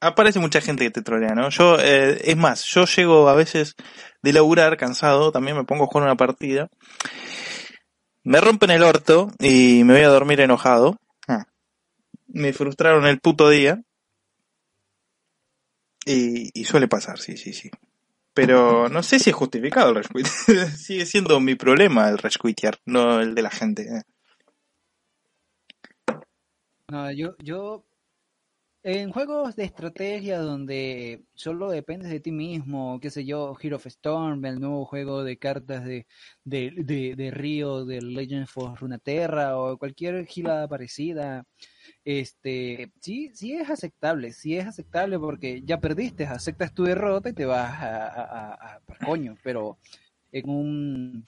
aparece 0.00 0.38
mucha 0.38 0.60
gente 0.60 0.84
que 0.84 0.92
te 0.92 1.02
trolea, 1.02 1.34
¿no? 1.34 1.48
Yo, 1.48 1.80
eh, 1.80 2.20
es 2.22 2.36
más, 2.36 2.62
yo 2.66 2.84
llego 2.84 3.28
a 3.28 3.34
veces 3.34 3.74
de 4.22 4.32
laburar 4.32 4.76
cansado, 4.76 5.32
también 5.32 5.56
me 5.56 5.64
pongo 5.64 5.82
a 5.82 5.86
jugar 5.88 6.04
una 6.04 6.16
partida, 6.16 6.68
me 8.22 8.40
rompen 8.40 8.70
el 8.70 8.84
orto 8.84 9.32
y 9.40 9.82
me 9.82 9.94
voy 9.94 10.04
a 10.04 10.10
dormir 10.10 10.40
enojado. 10.40 11.00
Ah. 11.26 11.46
Me 12.28 12.52
frustraron 12.52 13.04
el 13.08 13.18
puto 13.18 13.48
día. 13.48 13.82
Y, 16.06 16.52
y 16.54 16.64
suele 16.66 16.86
pasar, 16.86 17.18
sí, 17.18 17.36
sí, 17.36 17.52
sí. 17.52 17.68
Pero 18.38 18.88
no 18.88 19.02
sé 19.02 19.18
si 19.18 19.30
es 19.30 19.36
justificado 19.36 19.90
el 19.90 19.96
rage. 19.96 20.24
Sigue 20.76 21.06
siendo 21.06 21.40
mi 21.40 21.56
problema 21.56 22.08
el 22.08 22.18
rage 22.18 22.38
no 22.86 23.20
el 23.20 23.34
de 23.34 23.42
la 23.42 23.50
gente. 23.50 24.04
No, 26.88 27.10
yo, 27.10 27.34
yo, 27.42 27.84
en 28.82 29.10
juegos 29.12 29.56
de 29.56 29.64
estrategia 29.64 30.38
donde 30.38 31.24
solo 31.34 31.70
dependes 31.70 32.10
de 32.10 32.20
ti 32.20 32.30
mismo, 32.30 33.00
qué 33.00 33.10
sé 33.10 33.24
yo, 33.24 33.56
Hero 33.60 33.76
of 33.76 33.86
Storm, 33.86 34.44
el 34.46 34.60
nuevo 34.60 34.84
juego 34.86 35.24
de 35.24 35.36
cartas 35.36 35.84
de, 35.84 36.06
de, 36.44 36.72
de, 36.76 37.14
de 37.16 37.30
Río, 37.30 37.84
de 37.84 38.00
Legends 38.00 38.52
of 38.56 38.80
Runeterra 38.80 39.58
o 39.58 39.76
cualquier 39.78 40.26
gilada 40.26 40.68
parecida, 40.68 41.44
este, 42.04 42.92
sí, 43.00 43.30
sí 43.34 43.54
es 43.54 43.68
aceptable, 43.68 44.32
sí 44.32 44.56
es 44.56 44.66
aceptable 44.66 45.18
porque 45.18 45.62
ya 45.62 45.80
perdiste, 45.80 46.24
aceptas 46.26 46.72
tu 46.72 46.84
derrota 46.84 47.30
y 47.30 47.34
te 47.34 47.46
vas 47.46 47.72
a, 47.82 48.06
a, 48.06 48.76
a, 48.76 48.80
coño, 49.04 49.36
pero 49.42 49.78
en 50.32 50.48
un, 50.48 51.24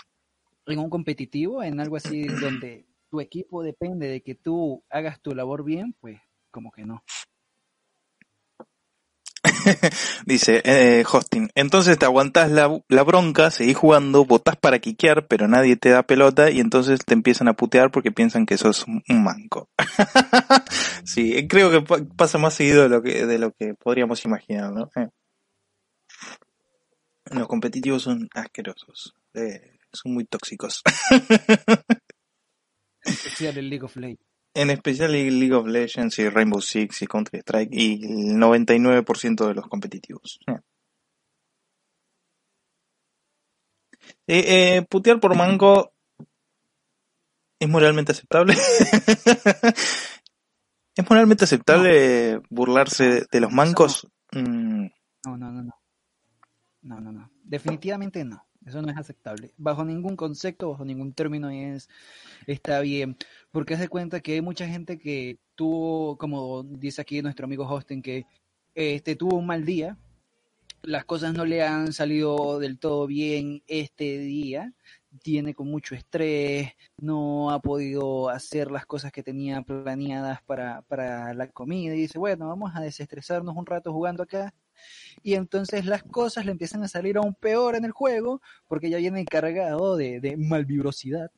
en 0.67 0.79
un 0.79 0.91
competitivo, 0.91 1.63
en 1.63 1.81
algo 1.81 1.97
así 1.97 2.23
donde 2.25 2.87
tu 3.11 3.21
equipo 3.21 3.63
depende 3.63 4.09
de 4.09 4.23
que 4.23 4.35
tú 4.37 4.85
hagas 4.89 5.21
tu 5.21 5.35
labor 5.35 5.65
bien, 5.65 5.95
pues 6.01 6.21
como 6.51 6.71
que 6.71 6.85
no. 6.85 7.03
Dice, 10.27 10.63
eh, 10.65 11.05
hosting, 11.11 11.51
entonces 11.55 11.99
te 11.99 12.05
aguantás 12.05 12.51
la, 12.51 12.69
bronca, 13.03 13.51
seguís 13.51 13.77
jugando, 13.77 14.25
votás 14.25 14.57
para 14.57 14.79
quiquear, 14.79 15.27
pero 15.27 15.49
nadie 15.49 15.77
te 15.77 15.91
da 15.91 16.03
pelota 16.03 16.51
y 16.51 16.61
entonces 16.61 17.01
te 17.05 17.15
empiezan 17.15 17.49
a 17.49 17.55
putear 17.55 17.91
porque 17.91 18.13
piensan 18.13 18.47
que 18.47 18.59
sos 18.59 18.87
un, 18.87 19.03
manco. 19.23 19.69
sí, 21.05 21.37
eh, 21.37 21.49
creo 21.49 21.71
que 21.71 21.83
pa- 21.83 22.05
pasa 22.17 22.39
más 22.39 22.55
seguido 22.55 22.83
de 22.83 22.89
lo 22.89 23.03
que, 23.03 23.27
de 23.27 23.39
lo 23.39 23.53
que 23.53 23.75
podríamos 23.75 24.25
imaginar, 24.25 24.73
¿no? 24.73 24.91
Eh. 24.97 25.09
Los 27.33 27.47
competitivos 27.47 28.03
son 28.03 28.29
asquerosos, 28.35 29.15
eh, 29.35 29.79
son 29.93 30.15
muy 30.15 30.25
tóxicos. 30.25 30.83
Especial 33.03 33.57
el 33.57 33.71
League 33.71 33.85
of 33.85 33.97
Legends. 33.97 34.30
En 34.55 34.71
especial 34.71 35.13
League 35.13 35.55
of 35.55 35.67
Legends 35.69 36.19
y 36.19 36.29
Rainbow 36.29 36.61
Six 36.61 37.03
y 37.03 37.07
Counter 37.07 37.39
Strike 37.41 37.71
y 37.73 38.05
el 38.05 38.37
99% 38.37 39.47
de 39.47 39.55
los 39.55 39.69
competitivos. 39.69 40.41
Eh. 40.49 40.59
Eh, 44.27 44.77
eh, 44.77 44.83
putear 44.89 45.21
por 45.21 45.37
mango 45.37 45.93
es 47.61 47.69
moralmente 47.69 48.11
aceptable. 48.13 48.55
¿Es 50.97 51.09
moralmente 51.09 51.45
aceptable 51.45 52.41
burlarse 52.51 53.05
de, 53.09 53.27
de 53.31 53.41
los 53.41 53.53
mancos? 53.53 54.09
Mm, 54.33 54.87
No, 55.27 55.37
no, 55.37 55.53
no, 55.53 55.63
no. 55.63 55.73
No, 56.83 57.01
no, 57.01 57.13
no. 57.13 57.31
Definitivamente 57.45 58.25
no. 58.25 58.45
Eso 58.71 58.83
no 58.83 58.91
es 58.91 58.97
aceptable. 58.97 59.53
Bajo 59.57 59.85
ningún 59.85 60.15
concepto, 60.15 60.71
bajo 60.71 60.85
ningún 60.85 61.13
término 61.13 61.51
es, 61.51 61.89
está 62.47 62.81
bien. 62.81 63.17
Porque 63.51 63.75
haz 63.75 63.81
de 63.81 63.89
cuenta 63.89 64.21
que 64.21 64.35
hay 64.35 64.41
mucha 64.41 64.69
gente 64.69 64.97
que 64.97 65.39
tuvo, 65.57 66.17
como 66.17 66.63
dice 66.63 67.03
aquí 67.03 67.21
nuestro 67.21 67.47
amigo 67.47 67.67
Hosten, 67.67 68.01
que 68.01 68.27
este 68.77 69.17
tuvo 69.17 69.37
un 69.39 69.47
mal 69.47 69.65
día. 69.65 69.99
Las 70.83 71.05
cosas 71.05 71.35
no 71.35 71.45
le 71.45 71.63
han 71.63 71.93
salido 71.93 72.61
del 72.61 72.79
todo 72.79 73.09
bien 73.09 73.63
este 73.67 74.19
día. 74.19 74.73
Tiene 75.21 75.53
con 75.53 75.69
mucho 75.69 75.97
estrés, 75.97 76.71
no 76.97 77.51
ha 77.51 77.61
podido 77.61 78.29
hacer 78.29 78.71
las 78.71 78.87
cosas 78.87 79.11
que 79.11 79.25
tenía 79.25 79.63
planeadas 79.63 80.43
para, 80.43 80.83
para 80.83 81.35
la 81.35 81.49
comida. 81.49 81.95
Y 81.97 82.03
dice, 82.03 82.21
bueno, 82.21 82.47
vamos 82.47 82.71
a 82.77 82.81
desestresarnos 82.81 83.57
un 83.57 83.67
rato 83.67 83.93
jugando 83.93 84.23
acá 84.23 84.55
y 85.23 85.35
entonces 85.35 85.87
las 85.87 86.03
cosas 86.03 86.45
le 86.45 86.53
empiezan 86.53 86.83
a 86.83 86.89
salir 86.89 87.17
aún 87.17 87.35
peor 87.35 87.77
en 87.77 87.85
el 87.85 87.93
juego 87.93 88.41
porque 88.69 88.91
ya 88.91 88.99
viene 88.99 89.25
cargado 89.25 89.97
de, 89.97 90.21
de 90.21 90.37
malvibrosidad, 90.37 91.31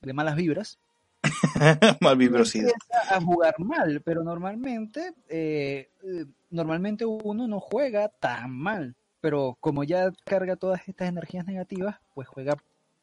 de 0.00 0.12
malas 0.12 0.36
vibras. 0.36 0.78
malvibrosidad. 2.00 2.70
Empieza 2.70 3.16
a 3.16 3.20
jugar 3.20 3.54
mal, 3.58 4.02
pero 4.04 4.22
normalmente, 4.22 5.14
eh, 5.28 5.90
eh, 6.02 6.26
normalmente 6.50 7.04
uno 7.04 7.46
no 7.46 7.60
juega 7.60 8.08
tan 8.08 8.50
mal, 8.50 8.96
pero 9.20 9.56
como 9.60 9.84
ya 9.84 10.10
carga 10.24 10.56
todas 10.56 10.88
estas 10.88 11.08
energías 11.08 11.46
negativas, 11.46 11.96
pues 12.14 12.28
juega 12.28 12.56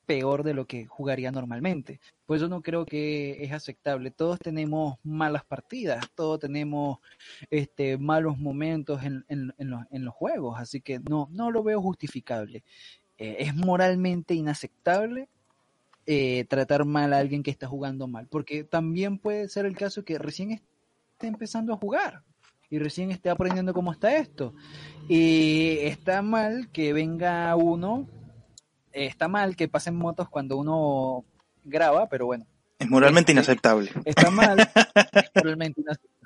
peor 0.07 0.41
de 0.43 0.55
lo 0.55 0.65
que 0.65 0.87
jugaría 0.87 1.31
normalmente. 1.31 1.99
Por 2.25 2.37
eso 2.37 2.47
no 2.47 2.61
creo 2.63 2.85
que 2.85 3.43
es 3.43 3.51
aceptable. 3.51 4.09
Todos 4.09 4.39
tenemos 4.39 4.97
malas 5.03 5.43
partidas, 5.45 6.03
todos 6.15 6.39
tenemos 6.39 6.97
este, 7.51 7.97
malos 7.99 8.39
momentos 8.39 9.03
en, 9.03 9.23
en- 9.27 9.53
en 9.59 9.69
los, 9.69 9.81
en 9.91 10.05
los 10.05 10.15
juegos, 10.15 10.59
así 10.59 10.81
que 10.81 10.99
no, 10.99 11.27
no 11.31 11.51
lo 11.51 11.61
veo 11.61 11.81
justificable. 11.81 12.63
Eh, 13.19 13.35
es 13.39 13.55
moralmente 13.55 14.33
inaceptable 14.33 15.27
eh, 16.05 16.45
tratar 16.45 16.85
mal 16.85 17.13
a 17.13 17.19
alguien 17.19 17.43
que 17.43 17.51
está 17.51 17.67
jugando 17.67 18.07
mal, 18.07 18.27
porque 18.27 18.63
también 18.63 19.19
puede 19.19 19.49
ser 19.49 19.65
el 19.65 19.75
caso 19.75 20.05
que 20.05 20.17
recién 20.17 20.51
esté 20.51 21.27
empezando 21.27 21.73
a 21.73 21.77
jugar 21.77 22.23
y 22.69 22.79
recién 22.79 23.11
esté 23.11 23.29
aprendiendo 23.29 23.73
cómo 23.73 23.91
está 23.91 24.15
esto. 24.17 24.53
Y 25.09 25.77
está 25.81 26.21
mal 26.21 26.69
que 26.71 26.93
venga 26.93 27.55
uno, 27.55 28.07
está 29.05 29.27
mal 29.27 29.55
que 29.55 29.67
pasen 29.67 29.95
motos 29.95 30.27
cuando 30.29 30.57
uno 30.57 31.23
graba, 31.63 32.07
pero 32.09 32.25
bueno, 32.25 32.45
Es 32.79 32.89
moralmente 32.89 33.31
Este- 33.31 33.41
inaceptable. 33.41 33.91
está 34.05 34.29
mal, 34.29 34.57
es 35.25 35.31
moralmente 35.35 35.81
inaceptable. 35.81 36.17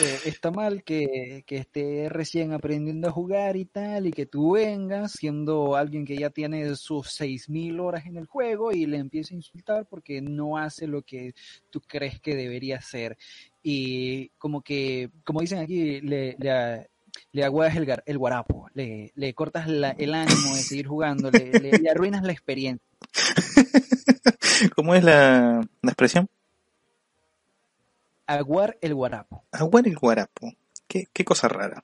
Eh, 0.00 0.18
está 0.26 0.50
mal 0.50 0.82
que, 0.84 1.44
que 1.46 1.56
esté 1.56 2.08
recién 2.08 2.52
aprendiendo 2.52 3.08
a 3.08 3.12
jugar 3.12 3.56
y 3.56 3.64
tal, 3.64 4.06
y 4.06 4.12
que 4.12 4.26
tú 4.26 4.52
vengas 4.52 5.12
siendo 5.12 5.76
alguien 5.76 6.04
que 6.04 6.16
ya 6.16 6.30
tiene 6.30 6.74
sus 6.76 7.08
6.000 7.20 7.80
horas 7.80 8.06
en 8.06 8.16
el 8.16 8.26
juego 8.26 8.72
y 8.72 8.86
le 8.86 8.98
empieces 8.98 9.32
a 9.32 9.36
insultar 9.36 9.86
porque 9.86 10.20
no 10.20 10.56
hace 10.58 10.86
lo 10.86 11.02
que 11.02 11.34
tú 11.70 11.80
crees 11.80 12.20
que 12.20 12.34
debería 12.36 12.78
hacer. 12.78 13.16
Y 13.62 14.28
como 14.38 14.62
que, 14.62 15.10
como 15.24 15.40
dicen 15.40 15.60
aquí, 15.60 16.00
le, 16.00 16.36
le, 16.38 16.88
le 17.32 17.44
aguas 17.44 17.74
el, 17.76 17.86
gar- 17.86 18.02
el 18.06 18.18
guarapo, 18.18 18.68
le, 18.74 19.12
le 19.14 19.34
cortas 19.34 19.68
la- 19.68 19.90
el 19.92 20.14
ánimo 20.14 20.54
de 20.54 20.62
seguir 20.62 20.86
jugando, 20.86 21.30
le, 21.30 21.50
le- 21.52 21.78
le 21.78 21.90
arruinas 21.90 22.22
la 22.22 22.32
experiencia. 22.32 22.86
¿Cómo 24.76 24.94
es 24.94 25.02
la, 25.04 25.60
la 25.82 25.90
expresión? 25.90 26.28
Aguar 28.26 28.78
el 28.80 28.94
guarapo. 28.94 29.44
Aguar 29.52 29.86
el 29.88 29.96
guarapo. 29.96 30.52
Qué, 30.86 31.06
qué 31.12 31.24
cosa 31.24 31.48
rara. 31.48 31.82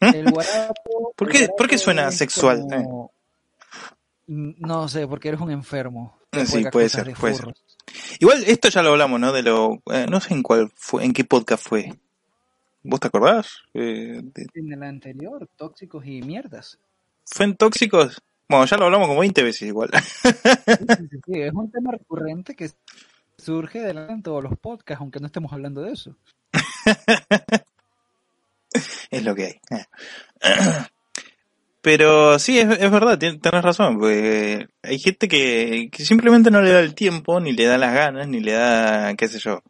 El 0.00 0.30
guarapo. 0.30 1.12
¿Por 1.16 1.28
qué- 1.28 1.38
guarapo 1.38 1.56
por 1.56 1.68
qué 1.68 1.78
suena 1.78 2.10
sexual? 2.10 2.60
como- 2.62 3.12
Mm, 4.28 4.54
No 4.58 4.88
sé, 4.88 5.06
porque 5.06 5.28
eres 5.28 5.40
un 5.40 5.52
enfermo. 5.52 6.18
Eh, 6.32 6.44
sí, 6.46 6.64
puede 6.72 6.88
ser, 6.88 7.14
puede. 7.14 7.36
Igual 8.18 8.42
esto 8.44 8.68
ya 8.68 8.82
lo 8.82 8.90
hablamos, 8.90 9.20
¿no? 9.20 9.32
De 9.32 9.42
lo, 9.44 9.80
eh, 9.92 10.06
no 10.10 10.20
sé 10.20 10.34
en 10.34 10.42
cuál 10.42 10.68
fue, 10.74 11.04
en 11.04 11.12
qué 11.12 11.22
podcast 11.24 11.64
fue. 11.64 11.94
¿Vos 12.88 13.00
te 13.00 13.08
acordás? 13.08 13.58
Eh, 13.74 14.20
de- 14.22 14.46
En 14.54 14.72
el 14.72 14.82
anterior, 14.82 15.48
tóxicos 15.56 16.04
y 16.06 16.22
mierdas. 16.22 16.78
¿Fue 17.24 17.46
en 17.46 17.56
tóxicos? 17.56 18.22
Bueno, 18.48 18.64
ya 18.66 18.76
lo 18.76 18.84
hablamos 18.84 19.08
como 19.08 19.20
20 19.20 19.42
veces 19.42 19.62
igual. 19.68 19.90
Sí, 19.92 20.30
sí, 20.32 21.08
sí, 21.10 21.18
sí, 21.26 21.40
es 21.40 21.52
un 21.52 21.70
tema 21.70 21.92
recurrente 21.92 22.54
que 22.54 22.70
surge 23.38 23.80
de 23.80 23.94
la- 23.94 24.06
en 24.08 24.22
todos 24.22 24.42
los 24.42 24.56
podcasts, 24.58 25.00
aunque 25.00 25.18
no 25.20 25.26
estemos 25.26 25.52
hablando 25.52 25.82
de 25.82 25.92
eso. 25.92 26.16
es 29.10 29.24
lo 29.24 29.34
que 29.34 29.44
hay. 29.44 29.60
Eh. 29.78 29.84
Pero 31.82 32.38
sí, 32.40 32.58
es, 32.58 32.68
es 32.80 32.90
verdad, 32.90 33.16
tenés 33.16 33.40
razón, 33.62 33.98
porque 34.00 34.66
hay 34.82 34.98
gente 34.98 35.28
que, 35.28 35.88
que 35.92 36.04
simplemente 36.04 36.50
no 36.50 36.60
le 36.60 36.72
da 36.72 36.80
el 36.80 36.96
tiempo, 36.96 37.38
ni 37.38 37.52
le 37.52 37.64
da 37.66 37.78
las 37.78 37.94
ganas, 37.94 38.26
ni 38.26 38.40
le 38.40 38.52
da, 38.52 39.14
qué 39.14 39.28
sé 39.28 39.38
yo, 39.38 39.62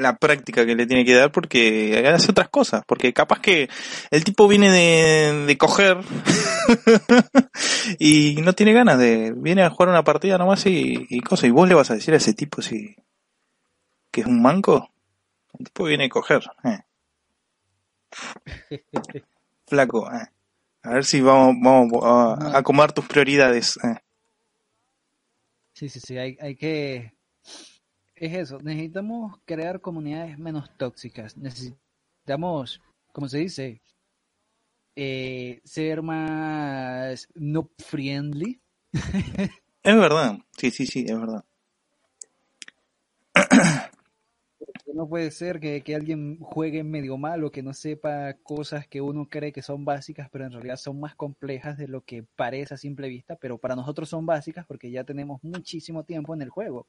la 0.00 0.16
práctica 0.16 0.66
que 0.66 0.74
le 0.74 0.86
tiene 0.86 1.04
que 1.04 1.14
dar 1.14 1.30
porque 1.30 2.10
hace 2.12 2.30
otras 2.30 2.48
cosas, 2.48 2.82
porque 2.86 3.12
capaz 3.12 3.40
que 3.40 3.68
el 4.10 4.24
tipo 4.24 4.48
viene 4.48 4.70
de, 4.70 5.44
de 5.46 5.58
coger 5.58 5.98
y 7.98 8.36
no 8.42 8.52
tiene 8.54 8.72
ganas 8.72 8.98
de, 8.98 9.32
viene 9.36 9.62
a 9.62 9.70
jugar 9.70 9.90
una 9.90 10.04
partida 10.04 10.38
nomás 10.38 10.66
y, 10.66 11.06
y 11.08 11.20
cosas, 11.20 11.46
y 11.46 11.50
vos 11.50 11.68
le 11.68 11.74
vas 11.74 11.90
a 11.90 11.94
decir 11.94 12.14
a 12.14 12.18
ese 12.18 12.34
tipo 12.34 12.62
si, 12.62 12.96
que 14.10 14.22
es 14.22 14.26
un 14.26 14.42
manco, 14.42 14.90
el 15.58 15.66
tipo 15.66 15.84
viene 15.84 16.06
a 16.06 16.08
coger, 16.08 16.42
eh. 16.64 16.78
flaco, 19.66 20.10
eh. 20.12 20.26
A 20.82 20.94
ver 20.94 21.04
si 21.04 21.20
vamos, 21.20 21.56
vamos 21.62 21.92
a, 22.02 22.54
a 22.54 22.58
acomodar 22.58 22.92
tus 22.92 23.06
prioridades. 23.06 23.76
eh. 23.84 23.96
Sí, 25.74 25.88
sí, 25.88 26.00
sí, 26.00 26.18
hay, 26.18 26.36
hay 26.40 26.56
que... 26.56 27.12
Es 28.20 28.34
eso, 28.34 28.58
necesitamos 28.60 29.38
crear 29.46 29.80
comunidades 29.80 30.38
menos 30.38 30.70
tóxicas, 30.76 31.38
necesitamos, 31.38 32.82
como 33.14 33.30
se 33.30 33.38
dice, 33.38 33.80
eh, 34.94 35.62
ser 35.64 36.02
más 36.02 37.26
no 37.34 37.70
friendly. 37.78 38.60
Es 39.82 39.96
verdad, 39.96 40.36
sí, 40.58 40.70
sí, 40.70 40.84
sí, 40.84 41.06
es 41.08 41.18
verdad. 41.18 41.42
No 44.92 45.08
puede 45.08 45.30
ser 45.30 45.58
que, 45.58 45.80
que 45.80 45.94
alguien 45.94 46.38
juegue 46.40 46.84
medio 46.84 47.16
mal 47.16 47.42
o 47.44 47.50
que 47.50 47.62
no 47.62 47.72
sepa 47.72 48.34
cosas 48.42 48.86
que 48.86 49.00
uno 49.00 49.30
cree 49.30 49.52
que 49.52 49.62
son 49.62 49.86
básicas, 49.86 50.28
pero 50.30 50.44
en 50.44 50.52
realidad 50.52 50.76
son 50.76 51.00
más 51.00 51.14
complejas 51.14 51.78
de 51.78 51.88
lo 51.88 52.02
que 52.02 52.24
parece 52.36 52.74
a 52.74 52.76
simple 52.76 53.08
vista, 53.08 53.36
pero 53.36 53.56
para 53.56 53.76
nosotros 53.76 54.10
son 54.10 54.26
básicas 54.26 54.66
porque 54.66 54.90
ya 54.90 55.04
tenemos 55.04 55.42
muchísimo 55.42 56.04
tiempo 56.04 56.34
en 56.34 56.42
el 56.42 56.50
juego. 56.50 56.86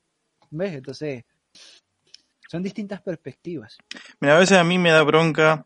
¿Ves? 0.51 0.73
Entonces, 0.73 1.23
son 2.49 2.61
distintas 2.61 3.01
perspectivas. 3.01 3.77
Mira, 4.19 4.35
a 4.35 4.39
veces 4.39 4.57
a 4.57 4.63
mí 4.63 4.77
me 4.77 4.91
da 4.91 5.03
bronca 5.03 5.65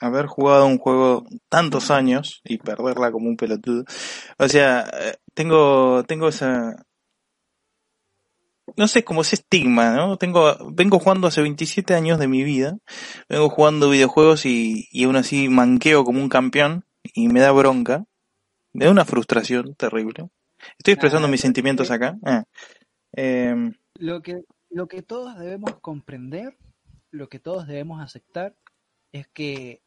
haber 0.00 0.26
jugado 0.26 0.66
un 0.66 0.78
juego 0.78 1.26
tantos 1.48 1.90
años 1.90 2.40
y 2.44 2.58
perderla 2.58 3.10
como 3.10 3.28
un 3.28 3.36
pelotudo. 3.36 3.84
O 4.38 4.48
sea, 4.48 4.88
eh, 4.92 5.16
tengo, 5.34 6.04
tengo 6.04 6.28
esa, 6.28 6.84
no 8.76 8.86
sé, 8.86 9.02
como 9.02 9.22
ese 9.22 9.36
estigma, 9.36 9.90
¿no? 9.92 10.16
Tengo, 10.18 10.56
vengo 10.72 10.98
jugando 10.98 11.26
hace 11.26 11.42
27 11.42 11.94
años 11.94 12.18
de 12.18 12.28
mi 12.28 12.44
vida, 12.44 12.78
vengo 13.28 13.48
jugando 13.48 13.90
videojuegos 13.90 14.46
y, 14.46 14.88
y 14.92 15.04
aún 15.04 15.16
así 15.16 15.48
manqueo 15.48 16.04
como 16.04 16.20
un 16.20 16.28
campeón 16.28 16.84
y 17.02 17.28
me 17.28 17.40
da 17.40 17.50
bronca, 17.50 18.04
me 18.72 18.84
da 18.84 18.90
una 18.90 19.04
frustración 19.04 19.74
terrible. 19.74 20.28
Estoy 20.76 20.94
expresando 20.94 21.28
Ah, 21.28 21.30
mis 21.30 21.40
sentimientos 21.40 21.90
acá. 21.90 22.18
Eh. 23.20 23.72
Lo 23.94 24.22
que, 24.22 24.44
lo 24.70 24.86
que 24.86 25.02
todos 25.02 25.36
debemos 25.38 25.80
comprender, 25.80 26.56
lo 27.10 27.28
que 27.28 27.40
todos 27.40 27.66
debemos 27.66 28.00
aceptar, 28.00 28.56
es 29.10 29.26
que 29.28 29.82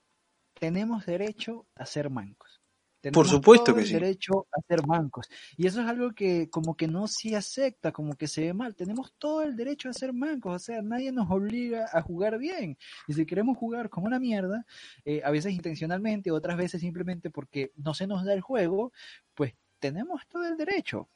tenemos 0.54 1.06
derecho 1.06 1.65
a 1.76 1.86
ser 1.86 2.10
mancos. 2.10 2.62
Tenemos 3.00 3.30
supuesto 3.30 3.65
todo 3.67 3.78
que 3.78 3.86
sí. 3.86 3.94
derecho 3.94 4.48
a 4.52 4.62
ser 4.67 4.86
mancos. 4.86 5.28
Y 5.58 5.65
eso 5.65 5.82
es 5.82 5.88
algo 5.88 6.12
que 6.12 6.50
como 6.50 6.76
que 6.76 6.88
no 6.88 7.08
se 7.08 7.36
acepta, 7.36 7.91
como 7.91 8.15
que 8.15 8.28
se 8.28 8.41
ve 8.41 8.54
mal. 8.54 8.76
Tenemos 8.76 9.13
todo 9.17 9.41
el 9.41 9.56
derecho 9.56 9.89
a 9.89 9.94
ser 9.94 10.13
mancos, 10.13 10.56
o 10.56 10.60
sea, 10.60 10.82
nadie 10.82 11.12
nos 11.12 11.32
obliga 11.32 11.89
a 11.91 12.02
jugar 12.02 12.38
bien. 12.38 12.78
Y 13.08 13.13
si 13.13 13.26
queremos 13.26 13.58
jugar 13.58 13.89
como 13.89 14.08
una 14.08 14.20
mierda, 14.20 14.65
eh, 15.06 15.22
a 15.24 15.32
veces 15.32 15.54
intencionalmente, 15.54 16.32
otras 16.32 16.58
veces 16.58 16.82
simplemente 16.82 17.32
porque 17.32 17.72
no 17.76 17.94
se 17.94 18.06
nos 18.06 18.24
da 18.24 18.34
el 18.34 18.41
juego, 18.41 18.91
pues 19.34 19.56
tenemos 19.80 20.28
todo 20.28 20.46
el 20.46 20.58
derecho. 20.58 21.10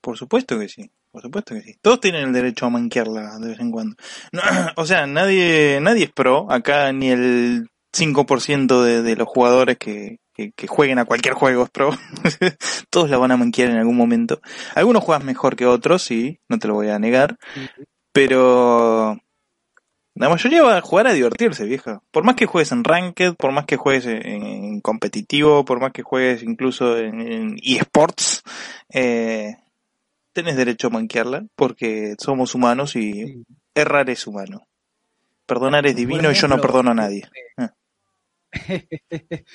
Por 0.00 0.16
supuesto 0.16 0.58
que 0.58 0.68
sí, 0.68 0.90
por 1.12 1.22
supuesto 1.22 1.54
que 1.54 1.60
sí. 1.60 1.76
Todos 1.80 2.00
tienen 2.00 2.24
el 2.24 2.32
derecho 2.32 2.66
a 2.66 2.70
manquearla 2.70 3.38
de 3.38 3.48
vez 3.48 3.60
en 3.60 3.70
cuando. 3.70 3.96
No, 4.32 4.42
o 4.76 4.86
sea, 4.86 5.06
nadie, 5.06 5.78
nadie 5.80 6.04
es 6.04 6.12
pro, 6.12 6.50
acá 6.50 6.92
ni 6.92 7.10
el 7.10 7.68
5% 7.94 8.82
de, 8.82 9.02
de 9.02 9.16
los 9.16 9.28
jugadores 9.28 9.76
que, 9.76 10.18
que, 10.34 10.52
que 10.52 10.66
jueguen 10.66 10.98
a 10.98 11.04
cualquier 11.04 11.34
juego 11.34 11.64
es 11.64 11.70
pro. 11.70 11.90
Todos 12.90 13.10
la 13.10 13.18
van 13.18 13.32
a 13.32 13.36
manquear 13.36 13.70
en 13.70 13.76
algún 13.76 13.96
momento. 13.96 14.40
Algunos 14.74 15.04
juegan 15.04 15.26
mejor 15.26 15.54
que 15.54 15.66
otros, 15.66 16.02
sí, 16.02 16.40
no 16.48 16.58
te 16.58 16.68
lo 16.68 16.74
voy 16.74 16.88
a 16.88 16.98
negar, 16.98 17.36
pero 18.12 19.18
la 20.14 20.28
mayoría 20.28 20.62
va 20.62 20.76
a 20.76 20.82
jugar 20.82 21.06
a 21.06 21.12
divertirse, 21.12 21.64
vieja. 21.64 22.02
Por 22.10 22.24
más 22.24 22.36
que 22.36 22.46
juegues 22.46 22.72
en 22.72 22.84
Ranked, 22.84 23.34
por 23.34 23.52
más 23.52 23.66
que 23.66 23.76
juegues 23.76 24.06
en, 24.06 24.26
en 24.26 24.80
competitivo, 24.80 25.64
por 25.64 25.80
más 25.80 25.92
que 25.92 26.02
juegues 26.02 26.42
incluso 26.42 26.98
en, 26.98 27.20
en 27.20 27.56
eSports, 27.62 28.42
eh, 28.90 29.56
tenés 30.32 30.56
derecho 30.56 30.88
a 30.88 30.90
manquearla 30.90 31.46
porque 31.54 32.14
somos 32.18 32.54
humanos 32.54 32.96
y 32.96 33.12
Sí. 33.12 33.44
errar 33.74 34.10
es 34.10 34.26
humano. 34.26 34.66
Perdonar 35.46 35.86
es 35.86 35.96
divino 35.96 36.30
y 36.30 36.34
yo 36.34 36.48
no 36.48 36.60
perdono 36.60 36.90
a 36.92 36.94
nadie. 36.94 37.28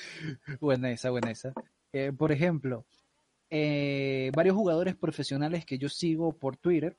buena 0.60 0.90
esa, 0.90 1.10
buena 1.10 1.30
esa. 1.30 1.52
Eh, 1.92 2.12
por 2.16 2.32
ejemplo, 2.32 2.84
eh, 3.50 4.30
varios 4.34 4.54
jugadores 4.56 4.96
profesionales 4.96 5.64
que 5.64 5.78
yo 5.78 5.88
sigo 5.88 6.32
por 6.32 6.56
Twitter 6.56 6.96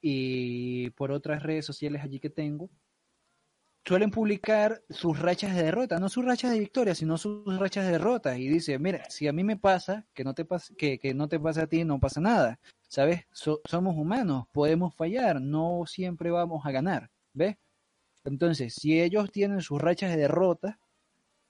y 0.00 0.90
por 0.90 1.12
otras 1.12 1.42
redes 1.42 1.66
sociales 1.66 2.02
allí 2.02 2.20
que 2.20 2.30
tengo, 2.30 2.70
suelen 3.84 4.10
publicar 4.10 4.82
sus 4.88 5.18
rachas 5.18 5.54
de 5.56 5.64
derrota, 5.64 5.98
no 5.98 6.08
sus 6.08 6.24
rachas 6.24 6.52
de 6.52 6.60
victoria, 6.60 6.94
sino 6.94 7.18
sus 7.18 7.58
rachas 7.58 7.86
de 7.86 7.92
derrota. 7.92 8.38
Y 8.38 8.48
dice, 8.48 8.78
mira, 8.78 9.08
si 9.10 9.26
a 9.26 9.32
mí 9.32 9.42
me 9.42 9.56
pasa, 9.56 10.06
que 10.14 10.22
no 10.24 10.34
te 10.34 10.44
pase, 10.44 10.74
que, 10.76 10.98
que 10.98 11.12
no 11.14 11.28
te 11.28 11.40
pase 11.40 11.62
a 11.62 11.66
ti, 11.66 11.84
no 11.84 11.98
pasa 11.98 12.20
nada. 12.20 12.60
¿Sabes? 12.90 13.22
So- 13.32 13.60
somos 13.64 13.96
humanos, 13.96 14.46
podemos 14.52 14.94
fallar, 14.96 15.40
no 15.40 15.84
siempre 15.86 16.30
vamos 16.32 16.66
a 16.66 16.72
ganar. 16.72 17.10
¿Ves? 17.32 17.56
Entonces, 18.24 18.74
si 18.74 19.00
ellos 19.00 19.30
tienen 19.32 19.60
sus 19.62 19.80
rachas 19.80 20.10
de 20.10 20.18
derrota, 20.18 20.78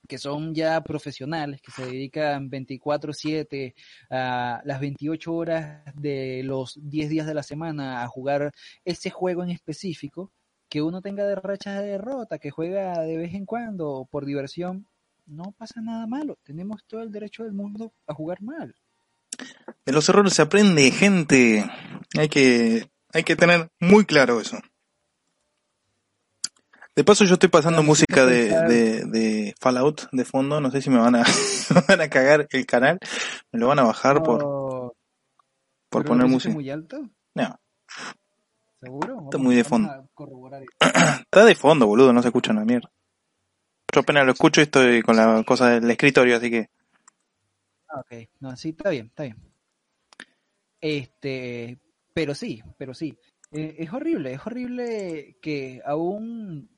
que 0.09 0.19
son 0.19 0.55
ya 0.55 0.83
profesionales, 0.83 1.63
que 1.63 1.73
se 1.73 1.87
dedican 1.87 2.51
24/7 2.51 3.75
a 4.11 4.61
las 4.65 4.81
28 4.81 5.35
horas 5.35 5.83
de 5.97 6.43
los 6.45 6.79
10 6.83 7.09
días 7.11 7.27
de 7.27 7.35
la 7.35 7.43
semana 7.45 8.03
a 8.03 8.09
jugar 8.09 8.53
ese 8.85 9.11
juego 9.11 9.43
en 9.45 9.51
específico, 9.51 10.33
que 10.69 10.83
uno 10.83 11.01
tenga 11.03 11.27
de 11.27 11.37
rachas 11.37 11.81
de 11.81 11.89
derrota, 11.89 12.39
que 12.39 12.51
juega 12.51 13.01
de 13.03 13.17
vez 13.17 13.35
en 13.35 13.47
cuando 13.47 14.07
por 14.11 14.27
diversión, 14.27 14.87
no 15.27 15.53
pasa 15.59 15.81
nada 15.81 16.07
malo. 16.07 16.39
Tenemos 16.45 16.85
todo 16.87 17.03
el 17.03 17.13
derecho 17.13 17.45
del 17.45 17.53
mundo 17.55 17.93
a 18.07 18.15
jugar 18.15 18.43
mal. 18.43 18.75
De 19.87 19.93
los 19.93 20.09
errores 20.09 20.33
se 20.35 20.43
aprende, 20.43 20.91
gente. 20.91 21.65
Hay 22.19 22.29
que, 22.29 22.91
hay 23.13 23.23
que 23.25 23.37
tener 23.37 23.69
muy 23.81 24.05
claro 24.05 24.41
eso. 24.41 24.59
De 26.97 27.05
paso 27.05 27.25
yo 27.25 27.35
estoy 27.35 27.49
pasando 27.49 27.83
música 27.83 28.27
de, 28.27 28.49
pensar- 28.51 28.69
de, 28.69 29.05
de 29.07 29.55
Fallout 29.61 30.09
de 30.13 30.25
fondo, 30.25 30.61
no 30.61 30.71
sé 30.71 30.83
si 30.83 30.91
me 30.91 30.99
van 30.99 31.15
a, 31.17 31.23
me 31.75 31.81
van 31.89 32.01
a 32.01 32.09
cagar 32.11 32.47
el 32.51 32.67
canal, 32.67 32.99
me 33.53 33.61
lo 33.61 33.69
van 33.69 33.79
a 33.79 33.85
bajar 33.85 34.23
por, 34.23 34.43
No, 34.43 34.93
por 35.89 36.03
¿pero 36.03 36.05
poner 36.05 36.25
pusiste 36.27 36.49
música. 36.49 36.55
muy 36.55 36.71
alto? 36.71 37.09
No, 37.35 37.59
¿Seguro? 38.83 39.21
Está 39.25 39.39
muy 39.39 39.55
de 39.55 39.65
fondo. 39.65 39.89
está 40.81 41.45
de 41.45 41.55
fondo, 41.55 41.87
boludo, 41.87 42.13
no 42.13 42.23
se 42.23 42.29
escucha 42.29 42.51
una 42.53 42.65
mierda. 42.65 42.91
Yo 43.95 44.01
apenas 44.01 44.25
lo 44.27 44.33
escucho 44.33 44.61
y 44.61 44.65
estoy 44.65 45.03
con 45.03 45.17
la 45.17 45.43
cosa 45.45 45.71
del 45.71 45.91
escritorio, 45.91 46.37
así 46.37 46.51
que 46.51 46.69
ok. 47.95 48.29
No, 48.41 48.57
sí, 48.57 48.71
está 48.71 48.91
bien, 48.91 49.07
está 49.07 49.25
bien. 49.25 49.37
Este, 50.81 51.79
pero 52.15 52.35
sí, 52.35 52.63
pero 52.79 52.95
sí. 52.95 53.19
Eh, 53.53 53.77
es 53.79 53.93
horrible, 53.93 54.33
es 54.33 54.47
horrible 54.47 55.37
que 55.43 55.83
aún 55.85 56.71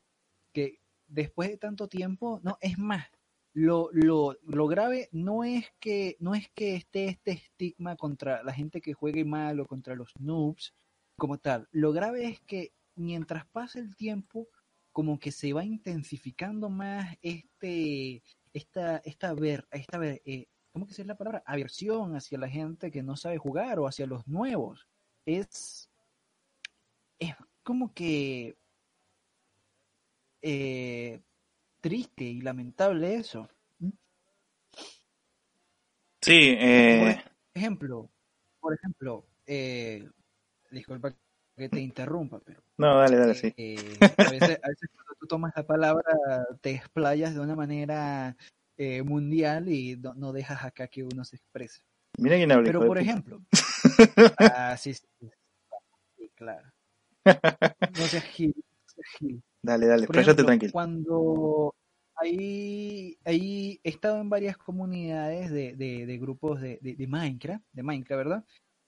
que 0.53 0.79
después 1.07 1.49
de 1.49 1.57
tanto 1.57 1.87
tiempo, 1.87 2.39
no, 2.43 2.57
es 2.61 2.77
más, 2.77 3.07
lo, 3.53 3.89
lo, 3.91 4.35
lo 4.43 4.67
grave 4.67 5.09
no 5.11 5.43
es 5.43 5.71
que 5.79 6.17
no 6.19 6.33
es 6.33 6.49
que 6.55 6.75
esté 6.75 7.05
este 7.07 7.31
estigma 7.31 7.95
contra 7.95 8.43
la 8.43 8.53
gente 8.53 8.81
que 8.81 8.93
juegue 8.93 9.25
mal 9.25 9.59
o 9.59 9.67
contra 9.67 9.95
los 9.95 10.11
noobs 10.19 10.73
como 11.17 11.37
tal. 11.37 11.67
Lo 11.71 11.93
grave 11.93 12.25
es 12.25 12.39
que 12.41 12.73
mientras 12.95 13.45
pasa 13.47 13.79
el 13.79 13.95
tiempo, 13.95 14.47
como 14.91 15.19
que 15.19 15.31
se 15.31 15.53
va 15.53 15.63
intensificando 15.63 16.69
más 16.69 17.15
este 17.21 18.23
esta 18.53 18.97
esta 18.97 19.33
ver 19.33 19.67
esta 19.71 19.97
ver, 19.97 20.21
eh, 20.25 20.47
¿cómo 20.73 20.87
que 20.87 20.93
es 20.93 21.07
la 21.07 21.15
palabra? 21.15 21.43
aversión 21.45 22.15
hacia 22.15 22.37
la 22.37 22.49
gente 22.49 22.91
que 22.91 23.03
no 23.03 23.15
sabe 23.15 23.37
jugar 23.37 23.79
o 23.79 23.87
hacia 23.87 24.07
los 24.07 24.27
nuevos. 24.27 24.87
Es 25.25 25.89
es 27.19 27.35
como 27.63 27.93
que 27.93 28.57
eh, 30.41 31.21
triste 31.79 32.23
y 32.25 32.41
lamentable 32.41 33.15
eso. 33.15 33.47
sí, 36.21 36.55
eh, 36.57 37.21
Por 37.53 37.61
ejemplo, 37.61 38.09
por 38.59 38.73
ejemplo, 38.73 39.25
eh, 39.45 40.09
disculpa 40.71 41.15
que 41.55 41.69
te 41.69 41.79
interrumpa, 41.79 42.39
pero 42.39 42.61
no, 42.77 42.97
dale, 42.97 43.17
dale, 43.17 43.35
sí. 43.35 43.53
eh, 43.55 43.97
a, 44.01 44.29
veces, 44.31 44.59
a 44.63 44.69
veces 44.69 44.89
cuando 44.91 45.13
tú 45.19 45.27
tomas 45.27 45.53
la 45.55 45.65
palabra 45.65 46.17
te 46.61 46.71
explayas 46.71 47.35
de 47.35 47.39
una 47.39 47.55
manera 47.55 48.35
eh, 48.77 49.03
mundial 49.03 49.69
y 49.69 49.95
no, 49.97 50.13
no, 50.13 50.33
dejas 50.33 50.63
acá 50.63 50.87
que 50.87 51.03
uno 51.03 51.23
se 51.23 51.35
exprese. 51.35 51.81
Mira 52.17 52.35
quién 52.35 52.51
habla. 52.51 52.65
Pero 52.65 52.85
por 52.85 52.97
ejemplo, 52.97 53.41
ah, 54.39 54.75
sí, 54.77 54.93
sí, 54.93 55.07
sí, 56.17 56.31
claro. 56.35 56.71
No 57.25 58.05
seas 58.07 58.23
gil, 58.25 58.53
no 58.55 58.93
seas 58.93 59.07
gil. 59.17 59.43
Dale, 59.61 59.87
dale, 59.87 60.05
Por 60.05 60.15
cállate 60.15 60.31
ejemplo, 60.31 60.45
tranquilo. 60.45 60.71
Cuando 60.73 61.75
ahí, 62.15 63.17
ahí 63.25 63.79
he 63.83 63.89
estado 63.89 64.19
en 64.19 64.29
varias 64.29 64.57
comunidades 64.57 65.51
de, 65.51 65.75
de, 65.75 66.05
de 66.05 66.17
grupos 66.17 66.61
de, 66.61 66.79
de, 66.81 66.95
de 66.95 67.07
Minecraft, 67.07 67.63
de 67.71 67.83
Minecraft, 67.83 68.17
¿verdad? 68.17 68.45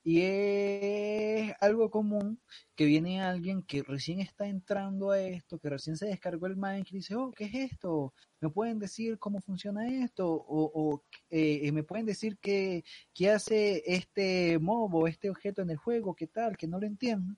Y 0.07 0.21
es 0.21 1.53
algo 1.61 1.89
común 1.89 2.39
que 2.75 2.85
viene 2.85 3.21
alguien 3.23 3.63
que 3.63 3.81
recién 3.81 4.19
está 4.19 4.47
entrando 4.47 5.09
a 5.11 5.19
esto, 5.19 5.57
que 5.59 5.67
recién 5.69 5.97
se 5.97 6.05
descargó 6.05 6.45
el 6.45 6.55
Minecraft 6.57 6.91
y 6.93 6.97
dice, 6.97 7.15
oh, 7.15 7.31
¿qué 7.31 7.45
es 7.45 7.55
esto? 7.73 8.13
¿Me 8.39 8.49
pueden 8.51 8.77
decir 8.79 9.17
cómo 9.17 9.41
funciona 9.41 9.87
esto? 9.87 10.27
O, 10.31 10.71
o 10.75 11.03
eh, 11.31 11.71
me 11.71 11.81
pueden 11.83 12.05
decir 12.05 12.37
qué, 12.39 12.83
qué 13.15 13.31
hace 13.31 13.81
este 13.87 14.59
mob 14.59 14.93
o 14.95 15.07
este 15.07 15.29
objeto 15.31 15.63
en 15.63 15.71
el 15.71 15.77
juego, 15.77 16.13
qué 16.15 16.27
tal, 16.27 16.55
que 16.55 16.67
no 16.67 16.79
lo 16.79 16.85
entiendo 16.85 17.35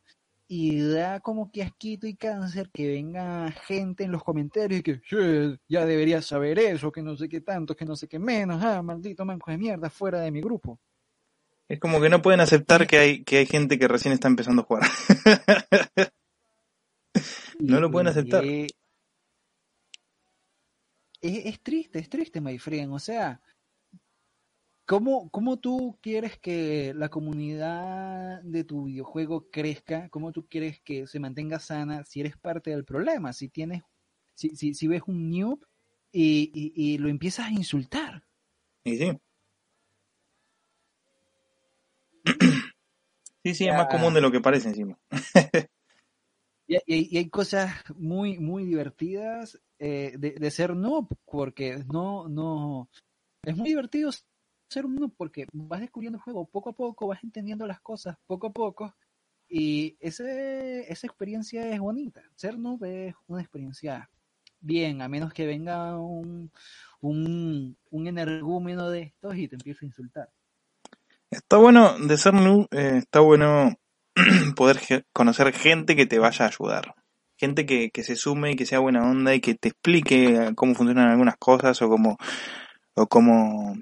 y 0.49 0.80
da 0.82 1.19
como 1.19 1.51
que 1.51 1.62
asquito 1.63 2.08
y 2.08 2.15
cáncer 2.15 2.69
que 2.73 2.88
venga 2.88 3.51
gente 3.51 4.03
en 4.06 4.12
los 4.13 4.23
comentarios 4.23 4.80
y 4.80 4.84
que 4.84 5.01
"Sí, 5.10 5.60
ya 5.67 5.86
debería 5.86 6.21
saber 6.21 6.58
eso, 6.60 6.91
que 6.91 7.01
no 7.01 7.15
sé 7.17 7.27
qué 7.30 7.41
tanto, 7.41 7.75
que 7.75 7.86
no 7.86 7.95
sé 7.97 8.08
qué 8.08 8.17
menos, 8.19 8.62
ah, 8.63 8.82
maldito 8.82 9.25
manco 9.25 9.51
de 9.51 9.58
mierda, 9.58 9.89
fuera 9.89 10.21
de 10.21 10.32
mi 10.32 10.41
grupo. 10.41 10.80
Es 11.69 11.80
como 11.80 11.99
que 11.99 12.10
no 12.10 12.21
pueden 12.21 12.39
aceptar 12.39 12.88
que 12.88 12.97
hay, 12.97 13.23
que 13.23 13.38
hay 13.38 13.45
gente 13.45 13.77
que 13.77 13.88
recién 13.88 14.13
está 14.13 14.27
empezando 14.27 14.62
a 14.62 14.65
jugar. 14.65 14.84
No 17.60 17.80
lo 17.80 17.91
pueden 17.91 18.08
aceptar. 18.08 18.43
Es, 21.21 21.60
triste, 21.62 21.99
es 21.99 22.10
triste, 22.10 22.39
my 22.39 22.58
friend. 22.60 22.93
O 22.93 22.99
sea, 22.99 23.41
¿cómo, 24.86 25.30
¿cómo 25.32 25.58
tú 25.58 25.97
quieres 26.01 26.38
que 26.38 26.93
la 26.95 27.10
comunidad 27.10 28.41
de 28.43 28.63
tu 28.63 28.86
videojuego 28.86 29.49
crezca? 29.49 30.10
¿Cómo 30.10 30.32
tú 30.32 30.47
quieres 30.47 30.80
que 30.82 31.08
se 31.08 31.19
mantenga 31.19 31.60
sana 31.60 32.03
si 32.06 32.19
eres 32.19 32.38
parte 32.38 32.69
del 32.69 32.86
problema? 32.86 33.34
Si 33.34 33.49
tienes, 33.49 33.82
si, 34.36 34.56
si, 34.56 34.73
si 34.73 34.88
ves 34.88 35.01
un 35.08 35.32
noob 35.32 35.65
y, 36.12 36.51
y, 36.53 36.93
y 36.93 36.97
lo 36.99 37.10
empiezas 37.10 37.47
a 37.47 37.51
insultar. 37.51 38.23
Sí. 38.86 39.19
Sí, 43.47 43.55
sí, 43.55 43.67
es 43.67 43.73
más 43.73 43.88
común 43.88 44.13
de 44.13 44.19
lo 44.19 44.29
que 44.29 44.41
parece 44.41 44.69
encima. 44.69 44.97
Y, 46.69 47.17
hay 47.17 47.29
cosas 47.29 47.71
muy, 47.95 48.39
muy 48.39 48.65
divertidas 48.65 49.57
eh, 49.79 50.15
de, 50.17 50.31
de 50.31 50.51
ser 50.51 50.75
noob, 50.75 51.07
porque 51.23 51.81
no, 51.88 52.27
no, 52.27 52.89
es 53.41 53.55
muy 53.55 53.69
divertido 53.69 54.12
ser 54.69 54.86
un 54.86 54.95
noob 54.95 55.13
porque 55.15 55.47
vas 55.53 55.79
descubriendo 55.79 56.17
el 56.17 56.23
juego 56.23 56.45
poco 56.45 56.71
a 56.71 56.73
poco, 56.73 57.07
vas 57.07 57.23
entendiendo 57.23 57.65
las 57.65 57.79
cosas 57.79 58.17
poco 58.25 58.47
a 58.47 58.51
poco, 58.51 58.93
y 59.47 59.95
ese, 60.01 60.91
esa 60.91 61.07
experiencia 61.07 61.69
es 61.71 61.79
bonita. 61.79 62.21
Ser 62.36 62.60
noob 62.60 62.83
es 62.83 63.15
una 63.27 63.41
experiencia 63.41 64.10
bien, 64.60 65.01
a 65.01 65.07
menos 65.07 65.31
que 65.31 65.45
venga 65.45 65.97
un, 65.97 66.51
un, 66.99 67.77
un 67.91 68.07
energúmeno 68.07 68.89
de 68.89 69.03
estos 69.03 69.38
y 69.38 69.47
te 69.47 69.55
empiece 69.55 69.86
a 69.86 69.88
insultar. 69.88 70.29
Está 71.29 71.57
bueno 71.57 71.97
de 71.99 72.17
ser 72.17 72.33
eh, 72.71 72.97
está 72.97 73.19
bueno 73.19 73.75
poder 74.55 74.77
ge- 74.79 75.03
conocer 75.13 75.53
gente 75.53 75.95
que 75.95 76.05
te 76.05 76.19
vaya 76.19 76.45
a 76.45 76.49
ayudar. 76.49 76.95
Gente 77.37 77.65
que, 77.65 77.91
que 77.91 78.03
se 78.03 78.15
sume 78.15 78.51
y 78.51 78.55
que 78.55 78.65
sea 78.65 78.79
buena 78.79 79.03
onda 79.07 79.35
y 79.35 79.41
que 79.41 79.53
te 79.55 79.69
explique 79.69 80.25
eh, 80.35 80.55
cómo 80.55 80.73
funcionan 80.73 81.09
algunas 81.09 81.37
cosas 81.37 81.79
o 81.81 81.89
cómo, 81.89 82.17
o 82.95 83.07
cómo, 83.07 83.75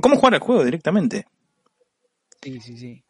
cómo 0.00 0.16
jugar 0.16 0.34
al 0.34 0.40
juego 0.40 0.64
directamente. 0.64 1.26
Sí, 2.42 2.60
sí, 2.60 2.76
sí. 2.76 3.02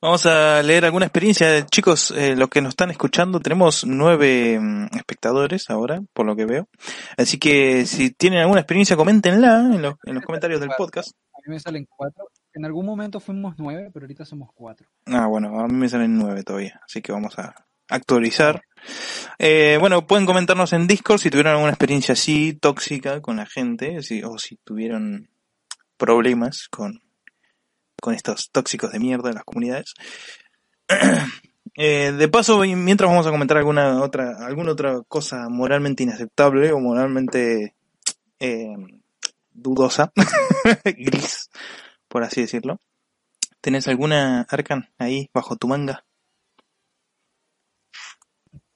Vamos 0.00 0.26
a 0.26 0.62
leer 0.62 0.84
alguna 0.84 1.06
experiencia. 1.06 1.64
Chicos, 1.66 2.12
eh, 2.16 2.34
los 2.34 2.48
que 2.48 2.60
nos 2.60 2.70
están 2.70 2.90
escuchando, 2.90 3.38
tenemos 3.40 3.84
nueve 3.86 4.58
mm, 4.58 4.96
espectadores 4.96 5.70
ahora, 5.70 6.00
por 6.12 6.26
lo 6.26 6.34
que 6.34 6.44
veo. 6.44 6.68
Así 7.16 7.38
que 7.38 7.86
si 7.86 8.10
tienen 8.10 8.40
alguna 8.40 8.60
experiencia, 8.60 8.96
coméntenla 8.96 9.60
en 9.60 9.82
los, 9.82 9.94
en 10.04 10.14
los 10.16 10.24
comentarios 10.24 10.60
del 10.60 10.70
podcast. 10.76 11.12
Mí 11.44 11.54
me 11.54 11.60
salen 11.60 11.86
cuatro. 11.86 12.28
En 12.54 12.64
algún 12.64 12.86
momento 12.86 13.18
fuimos 13.18 13.54
nueve, 13.58 13.90
pero 13.92 14.04
ahorita 14.04 14.24
somos 14.24 14.50
cuatro. 14.54 14.86
Ah, 15.06 15.26
bueno, 15.26 15.58
a 15.58 15.66
mí 15.66 15.74
me 15.74 15.88
salen 15.88 16.16
nueve 16.16 16.42
todavía, 16.44 16.80
así 16.84 17.02
que 17.02 17.12
vamos 17.12 17.38
a 17.38 17.54
actualizar. 17.88 18.62
Eh, 19.38 19.76
bueno, 19.80 20.06
pueden 20.06 20.26
comentarnos 20.26 20.72
en 20.72 20.86
Discord 20.86 21.18
si 21.18 21.30
tuvieron 21.30 21.52
alguna 21.52 21.70
experiencia 21.70 22.12
así 22.12 22.52
tóxica 22.52 23.20
con 23.20 23.36
la 23.36 23.46
gente, 23.46 23.98
o 24.24 24.38
si 24.38 24.56
tuvieron 24.64 25.28
problemas 25.96 26.68
con, 26.68 27.00
con 28.00 28.14
estos 28.14 28.50
tóxicos 28.50 28.92
de 28.92 29.00
mierda 29.00 29.28
de 29.28 29.34
las 29.34 29.44
comunidades. 29.44 29.94
Eh, 31.74 32.12
de 32.12 32.28
paso, 32.28 32.60
mientras 32.60 33.08
vamos 33.08 33.26
a 33.26 33.30
comentar 33.30 33.56
alguna 33.56 34.02
otra, 34.02 34.44
alguna 34.44 34.72
otra 34.72 35.00
cosa 35.08 35.48
moralmente 35.48 36.02
inaceptable 36.02 36.70
o 36.70 36.78
moralmente 36.78 37.74
eh, 38.38 38.76
dudosa, 39.54 40.12
gris, 40.84 41.50
por 42.08 42.24
así 42.24 42.42
decirlo. 42.42 42.78
¿Tenés 43.60 43.88
alguna 43.88 44.42
Arcan 44.50 44.88
ahí 44.98 45.30
bajo 45.34 45.56
tu 45.56 45.68
manga? 45.68 46.04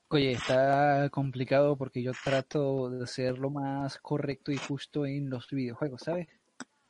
Oye, 0.08 0.32
está 0.32 1.08
complicado 1.10 1.76
porque 1.76 2.02
yo 2.02 2.12
trato 2.24 2.88
de 2.90 3.06
ser 3.06 3.38
lo 3.38 3.50
más 3.50 3.98
correcto 3.98 4.52
y 4.52 4.56
justo 4.56 5.04
en 5.04 5.28
los 5.30 5.48
videojuegos, 5.50 6.02
¿sabes? 6.04 6.28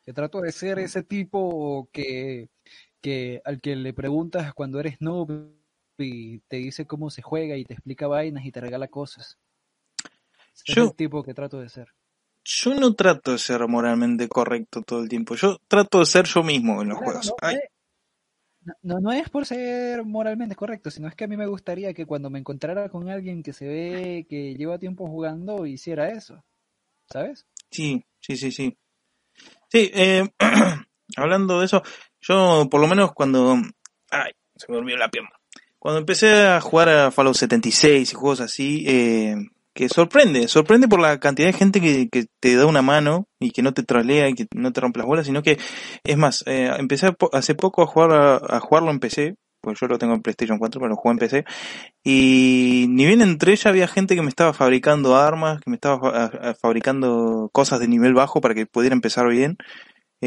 Yo 0.06 0.12
trato 0.14 0.40
de 0.40 0.52
ser 0.52 0.78
ese 0.78 1.02
tipo 1.02 1.88
que, 1.92 2.50
que 3.00 3.40
al 3.44 3.60
que 3.60 3.74
le 3.74 3.94
preguntas 3.94 4.52
cuando 4.54 4.78
eres 4.80 5.00
noob 5.00 5.50
y 5.98 6.40
te 6.40 6.58
dice 6.58 6.86
cómo 6.86 7.08
se 7.10 7.22
juega 7.22 7.56
y 7.56 7.64
te 7.64 7.72
explica 7.74 8.06
vainas 8.06 8.44
y 8.44 8.52
te 8.52 8.60
regala 8.60 8.88
cosas. 8.88 9.38
Ese 10.54 10.74
Yo- 10.74 10.84
es 10.84 10.90
el 10.90 10.96
tipo 10.96 11.22
que 11.22 11.34
trato 11.34 11.58
de 11.58 11.70
ser. 11.70 11.88
Yo 12.48 12.74
no 12.74 12.94
trato 12.94 13.32
de 13.32 13.38
ser 13.38 13.66
moralmente 13.66 14.28
correcto 14.28 14.82
todo 14.82 15.02
el 15.02 15.08
tiempo. 15.08 15.34
Yo 15.34 15.58
trato 15.66 15.98
de 15.98 16.06
ser 16.06 16.26
yo 16.26 16.44
mismo 16.44 16.80
en 16.80 16.90
los 16.90 16.98
Claro, 16.98 17.20
juegos. 17.20 17.34
no, 17.42 17.50
eh, 17.50 17.70
no, 18.82 19.00
no 19.00 19.12
es 19.12 19.28
por 19.28 19.46
ser 19.46 20.04
moralmente 20.04 20.54
correcto, 20.54 20.92
sino 20.92 21.08
es 21.08 21.16
que 21.16 21.24
a 21.24 21.28
mí 21.28 21.36
me 21.36 21.48
gustaría 21.48 21.92
que 21.92 22.06
cuando 22.06 22.30
me 22.30 22.38
encontrara 22.38 22.88
con 22.88 23.08
alguien 23.08 23.42
que 23.42 23.52
se 23.52 23.66
ve 23.66 24.26
que 24.28 24.54
lleva 24.54 24.78
tiempo 24.78 25.08
jugando, 25.08 25.66
hiciera 25.66 26.10
eso. 26.10 26.44
¿Sabes? 27.10 27.46
sí, 27.70 28.04
sí, 28.20 28.36
sí, 28.36 28.52
sí. 28.52 28.76
Sí, 29.68 29.90
eh, 29.92 30.28
hablando 31.16 31.58
de 31.58 31.66
eso, 31.66 31.82
yo 32.20 32.68
por 32.70 32.80
lo 32.80 32.86
menos 32.86 33.12
cuando... 33.12 33.56
Ay, 34.10 34.32
se 34.54 34.70
me 34.70 34.78
olvidó 34.78 34.98
la 34.98 35.08
pierna. 35.08 35.30
Cuando 35.78 35.98
empecé 35.98 36.46
a 36.46 36.60
jugar 36.60 36.88
a 36.88 37.10
Fallout 37.10 37.36
76 37.36 38.12
y 38.12 38.14
juegos 38.14 38.40
así, 38.40 38.84
eh, 38.86 39.36
que 39.76 39.88
sorprende, 39.90 40.48
sorprende 40.48 40.88
por 40.88 41.00
la 41.00 41.20
cantidad 41.20 41.48
de 41.48 41.52
gente 41.52 41.80
que, 41.80 42.08
que 42.08 42.24
te 42.40 42.56
da 42.56 42.66
una 42.66 42.82
mano 42.82 43.28
y 43.38 43.50
que 43.50 43.62
no 43.62 43.74
te 43.74 43.82
trolea 43.82 44.28
y 44.28 44.34
que 44.34 44.46
no 44.54 44.72
te 44.72 44.80
rompe 44.80 44.98
las 44.98 45.06
bolas, 45.06 45.26
sino 45.26 45.42
que, 45.42 45.58
es 46.02 46.16
más, 46.16 46.42
eh, 46.46 46.72
empecé 46.78 47.14
hace 47.32 47.54
poco 47.54 47.82
a 47.82 47.86
jugar 47.86 48.40
a, 48.48 48.60
jugarlo 48.60 48.90
en 48.90 48.98
PC, 48.98 49.34
pues 49.60 49.78
yo 49.78 49.86
lo 49.86 49.98
tengo 49.98 50.14
en 50.14 50.22
PlayStation 50.22 50.58
4, 50.58 50.80
pero 50.80 50.88
lo 50.88 50.96
juego 50.96 51.12
en 51.12 51.18
PC, 51.18 51.44
y 52.02 52.86
ni 52.88 53.04
bien 53.04 53.20
entré 53.20 53.54
ya 53.54 53.68
había 53.68 53.86
gente 53.86 54.16
que 54.16 54.22
me 54.22 54.30
estaba 54.30 54.54
fabricando 54.54 55.14
armas, 55.14 55.60
que 55.60 55.70
me 55.70 55.76
estaba 55.76 56.30
fabricando 56.60 57.50
cosas 57.52 57.78
de 57.78 57.88
nivel 57.88 58.14
bajo 58.14 58.40
para 58.40 58.54
que 58.54 58.64
pudiera 58.64 58.94
empezar 58.94 59.28
bien, 59.28 59.58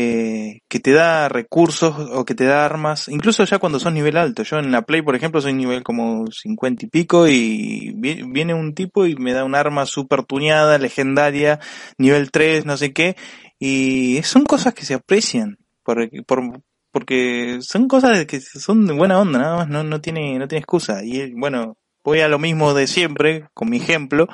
eh, 0.01 0.61
que 0.69 0.79
te 0.79 0.93
da 0.93 1.27
recursos 1.27 1.93
o 2.13 2.23
que 2.23 2.33
te 2.35 2.45
da 2.45 2.63
armas, 2.65 3.09
incluso 3.09 3.43
ya 3.43 3.59
cuando 3.59 3.79
sos 3.79 3.91
nivel 3.91 4.15
alto. 4.17 4.43
Yo 4.43 4.57
en 4.59 4.71
la 4.71 4.83
Play, 4.83 5.01
por 5.01 5.15
ejemplo, 5.15 5.41
soy 5.41 5.53
nivel 5.53 5.83
como 5.83 6.25
50 6.31 6.85
y 6.85 6.89
pico 6.89 7.27
y 7.27 7.91
vi- 7.95 8.23
viene 8.23 8.53
un 8.53 8.73
tipo 8.73 9.05
y 9.05 9.15
me 9.15 9.33
da 9.33 9.43
un 9.43 9.55
arma 9.55 9.85
super 9.85 10.23
tuneada, 10.23 10.77
legendaria, 10.77 11.59
nivel 11.97 12.31
3, 12.31 12.65
no 12.65 12.77
sé 12.77 12.93
qué, 12.93 13.15
y 13.59 14.21
son 14.23 14.45
cosas 14.45 14.73
que 14.73 14.85
se 14.85 14.93
aprecian, 14.93 15.57
por, 15.83 16.09
por, 16.25 16.61
porque 16.91 17.57
son 17.61 17.87
cosas 17.89 18.25
que 18.25 18.39
son 18.39 18.85
de 18.87 18.93
buena 18.93 19.19
onda, 19.19 19.39
nada 19.39 19.57
más, 19.57 19.67
no, 19.69 19.83
no 19.83 19.99
tiene, 20.01 20.39
no 20.39 20.47
tiene 20.47 20.59
excusa. 20.59 21.03
Y 21.03 21.33
bueno, 21.33 21.77
voy 22.05 22.21
a 22.21 22.27
lo 22.29 22.39
mismo 22.39 22.73
de 22.73 22.87
siempre, 22.87 23.47
con 23.53 23.69
mi 23.69 23.77
ejemplo. 23.77 24.27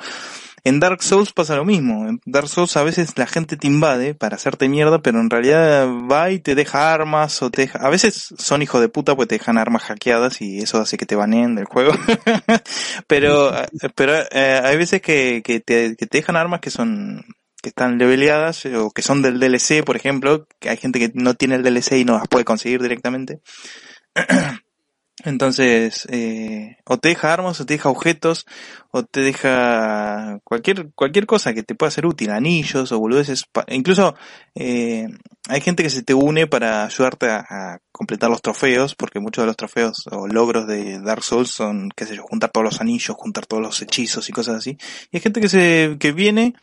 En 0.66 0.80
Dark 0.80 1.00
Souls 1.00 1.32
pasa 1.32 1.54
lo 1.54 1.64
mismo. 1.64 2.08
En 2.08 2.20
Dark 2.24 2.48
Souls 2.48 2.76
a 2.76 2.82
veces 2.82 3.16
la 3.16 3.28
gente 3.28 3.56
te 3.56 3.68
invade 3.68 4.16
para 4.16 4.34
hacerte 4.34 4.68
mierda, 4.68 5.00
pero 5.00 5.20
en 5.20 5.30
realidad 5.30 5.86
va 5.86 6.32
y 6.32 6.40
te 6.40 6.56
deja 6.56 6.92
armas 6.92 7.40
o 7.40 7.52
te 7.52 7.62
deja... 7.62 7.78
A 7.78 7.88
veces 7.88 8.34
son 8.36 8.62
hijos 8.62 8.80
de 8.80 8.88
puta 8.88 9.14
pues 9.14 9.28
te 9.28 9.36
dejan 9.36 9.58
armas 9.58 9.84
hackeadas 9.84 10.42
y 10.42 10.58
eso 10.58 10.80
hace 10.80 10.96
que 10.96 11.06
te 11.06 11.14
baneen 11.14 11.54
del 11.54 11.66
juego. 11.66 11.92
pero 13.06 13.52
pero 13.94 14.14
eh, 14.32 14.60
hay 14.64 14.76
veces 14.76 15.00
que, 15.00 15.40
que, 15.44 15.60
te, 15.60 15.94
que 15.94 16.06
te 16.06 16.18
dejan 16.18 16.34
armas 16.34 16.58
que 16.58 16.70
son 16.70 17.24
que 17.62 17.68
están 17.68 17.96
leveleadas 17.96 18.66
o 18.66 18.90
que 18.90 19.02
son 19.02 19.22
del 19.22 19.38
DLC, 19.38 19.84
por 19.84 19.94
ejemplo, 19.94 20.48
que 20.58 20.68
hay 20.68 20.78
gente 20.78 20.98
que 20.98 21.12
no 21.14 21.34
tiene 21.34 21.54
el 21.54 21.62
DLC 21.62 21.92
y 21.92 22.04
no 22.04 22.18
las 22.18 22.26
puede 22.26 22.44
conseguir 22.44 22.82
directamente. 22.82 23.40
Entonces, 25.26 26.06
eh, 26.12 26.76
o 26.84 26.98
te 26.98 27.08
deja 27.08 27.32
armas, 27.32 27.60
o 27.60 27.66
te 27.66 27.74
deja 27.74 27.88
objetos, 27.88 28.46
o 28.92 29.02
te 29.02 29.22
deja 29.22 30.38
cualquier 30.44 30.92
cualquier 30.94 31.26
cosa 31.26 31.52
que 31.52 31.64
te 31.64 31.74
pueda 31.74 31.90
ser 31.90 32.06
útil, 32.06 32.30
anillos 32.30 32.92
o 32.92 33.00
boludeces. 33.00 33.44
Incluso 33.66 34.14
eh, 34.54 35.08
hay 35.48 35.60
gente 35.60 35.82
que 35.82 35.90
se 35.90 36.04
te 36.04 36.14
une 36.14 36.46
para 36.46 36.84
ayudarte 36.84 37.26
a, 37.28 37.78
completar 37.90 38.30
los 38.30 38.40
trofeos, 38.40 38.94
porque 38.94 39.18
muchos 39.18 39.42
de 39.42 39.46
los 39.46 39.56
trofeos 39.56 40.04
o 40.12 40.28
logros 40.28 40.68
de 40.68 41.00
Dark 41.00 41.24
Souls 41.24 41.50
son, 41.50 41.88
qué 41.96 42.06
sé 42.06 42.14
yo, 42.14 42.22
juntar 42.22 42.50
todos 42.50 42.64
los 42.64 42.80
anillos, 42.80 43.16
juntar 43.18 43.46
todos 43.46 43.62
los 43.62 43.82
hechizos 43.82 44.28
y 44.28 44.32
cosas 44.32 44.56
así. 44.56 44.78
Y 45.10 45.16
hay 45.16 45.20
gente 45.20 45.40
que 45.40 45.48
se 45.48 45.96
que 45.98 46.12
viene, 46.12 46.54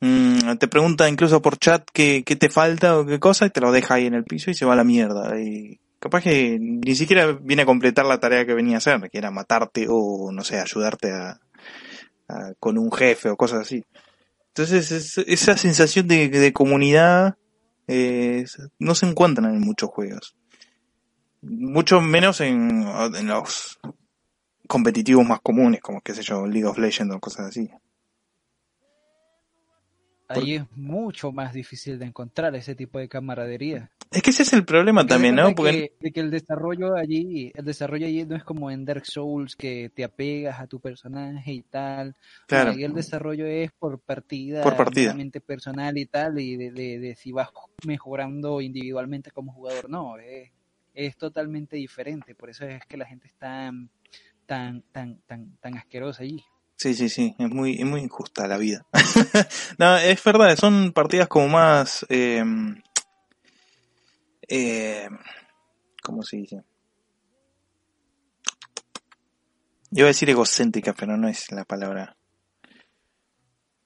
mmm, 0.00 0.56
te 0.58 0.68
pregunta 0.68 1.08
incluso 1.08 1.40
por 1.40 1.56
chat 1.58 1.88
qué, 1.94 2.24
qué 2.26 2.36
te 2.36 2.50
falta 2.50 2.98
o 2.98 3.06
qué 3.06 3.18
cosa 3.20 3.46
y 3.46 3.50
te 3.50 3.62
lo 3.62 3.72
deja 3.72 3.94
ahí 3.94 4.06
en 4.06 4.14
el 4.14 4.24
piso 4.24 4.50
y 4.50 4.54
se 4.54 4.66
va 4.66 4.74
a 4.74 4.76
la 4.76 4.84
mierda. 4.84 5.40
Y 5.40 5.80
capaz 6.06 6.22
que 6.22 6.56
ni 6.60 6.94
siquiera 6.94 7.32
viene 7.32 7.62
a 7.62 7.66
completar 7.66 8.06
la 8.06 8.20
tarea 8.20 8.46
que 8.46 8.54
venía 8.54 8.76
a 8.76 8.78
hacer, 8.78 9.10
que 9.10 9.18
era 9.18 9.32
matarte 9.32 9.86
o, 9.88 10.30
no 10.30 10.44
sé, 10.44 10.60
ayudarte 10.60 11.12
a, 11.12 11.40
con 12.60 12.78
un 12.78 12.92
jefe 12.92 13.28
o 13.28 13.36
cosas 13.36 13.62
así. 13.62 13.84
Entonces, 14.48 15.18
esa 15.18 15.56
sensación 15.56 16.06
de, 16.06 16.52
comunidad 16.52 17.36
no 18.78 18.94
se 18.94 19.06
encuentran 19.06 19.52
en 19.52 19.60
muchos 19.60 19.90
juegos. 19.90 20.36
Mucho 21.42 22.00
menos 22.00 22.40
en, 22.40 22.86
en 23.14 23.26
los 23.26 23.80
competitivos 24.68 25.26
más 25.26 25.40
comunes, 25.40 25.80
como 25.80 26.00
qué 26.02 26.14
sé 26.14 26.22
yo, 26.22 26.46
League 26.46 26.66
of 26.66 26.78
Legends 26.78 27.16
o 27.16 27.20
cosas 27.20 27.46
así. 27.46 27.68
Ahí 30.28 30.54
es 30.56 30.64
mucho 30.74 31.32
más 31.32 31.52
difícil 31.52 31.98
de 31.98 32.06
encontrar 32.06 32.54
ese 32.56 32.74
tipo 32.74 32.98
de 32.98 33.08
camaradería. 33.08 33.90
Es 34.10 34.22
que 34.22 34.30
ese 34.30 34.42
es 34.42 34.52
el 34.52 34.64
problema 34.64 35.06
también, 35.06 35.34
¿no? 35.34 35.54
Porque... 35.54 35.92
De 36.00 36.12
que 36.12 36.20
el 36.20 36.30
desarrollo 36.30 36.94
allí, 36.96 37.52
el 37.54 37.64
desarrollo 37.64 38.06
allí 38.06 38.24
no 38.24 38.36
es 38.36 38.44
como 38.44 38.70
en 38.70 38.84
Dark 38.84 39.04
Souls 39.04 39.56
que 39.56 39.90
te 39.94 40.04
apegas 40.04 40.60
a 40.60 40.66
tu 40.66 40.80
personaje 40.80 41.52
y 41.52 41.62
tal. 41.62 42.14
Claro. 42.46 42.70
Ahí 42.72 42.84
el 42.84 42.94
desarrollo 42.94 43.46
es 43.46 43.72
por 43.72 44.00
partida, 44.00 44.62
por 44.62 44.76
partida. 44.76 45.14
personal 45.44 45.98
y 45.98 46.06
tal, 46.06 46.40
y 46.40 46.56
de, 46.56 46.70
de, 46.70 47.14
si 47.16 47.32
vas 47.32 47.50
mejorando 47.84 48.60
individualmente 48.60 49.30
como 49.30 49.52
jugador, 49.52 49.90
no, 49.90 50.18
es, 50.18 50.50
es 50.94 51.16
totalmente 51.16 51.76
diferente. 51.76 52.34
Por 52.34 52.50
eso 52.50 52.64
es 52.64 52.84
que 52.86 52.96
la 52.96 53.06
gente 53.06 53.26
está 53.26 53.72
tan, 54.46 54.82
tan, 54.92 55.18
tan, 55.26 55.56
tan 55.56 55.76
asquerosa 55.76 56.22
allí. 56.22 56.44
Sí, 56.76 56.94
sí, 56.94 57.08
sí, 57.08 57.34
es 57.38 57.48
muy, 57.48 57.80
es 57.80 57.86
muy 57.86 58.02
injusta 58.02 58.46
la 58.46 58.58
vida. 58.58 58.86
no, 59.78 59.96
es 59.96 60.22
verdad, 60.22 60.54
son 60.56 60.92
partidas 60.92 61.26
como 61.26 61.48
más... 61.48 62.04
Eh, 62.10 62.44
eh, 64.48 65.08
¿Cómo 66.02 66.22
se 66.22 66.36
dice? 66.36 66.62
Yo 69.90 70.00
iba 70.00 70.06
a 70.06 70.08
decir 70.08 70.28
egocéntrica, 70.28 70.92
pero 70.92 71.16
no 71.16 71.28
es 71.28 71.50
la 71.50 71.64
palabra. 71.64 72.16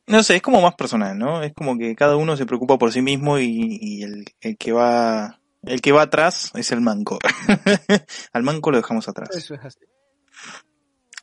No 0.09 0.25
sé, 0.25 0.37
es 0.37 0.43
como 0.43 0.61
más 0.61 0.75
personal, 0.75 1.17
¿no? 1.17 1.45
Es 1.45 1.55
como 1.55 1.79
que 1.79 1.95
cada 1.95 2.17
uno 2.17 2.37
se 2.37 2.45
preocupa 2.45 2.77
por 2.77 2.93
sí 2.93 3.03
mismo 3.03 3.39
y, 3.39 4.03
el, 4.03 4.25
el, 4.41 4.59
que 4.59 4.73
va 4.73 5.41
el 5.63 5.81
que 5.81 5.93
va 5.93 6.03
atrás 6.03 6.51
es 6.57 6.73
el 6.73 6.81
manco. 6.81 7.21
Al 8.33 8.43
manco 8.43 8.73
lo 8.73 8.79
dejamos 8.79 9.09
atrás. 9.09 9.29
Eso 9.37 9.55
es 9.55 9.65
así 9.65 9.81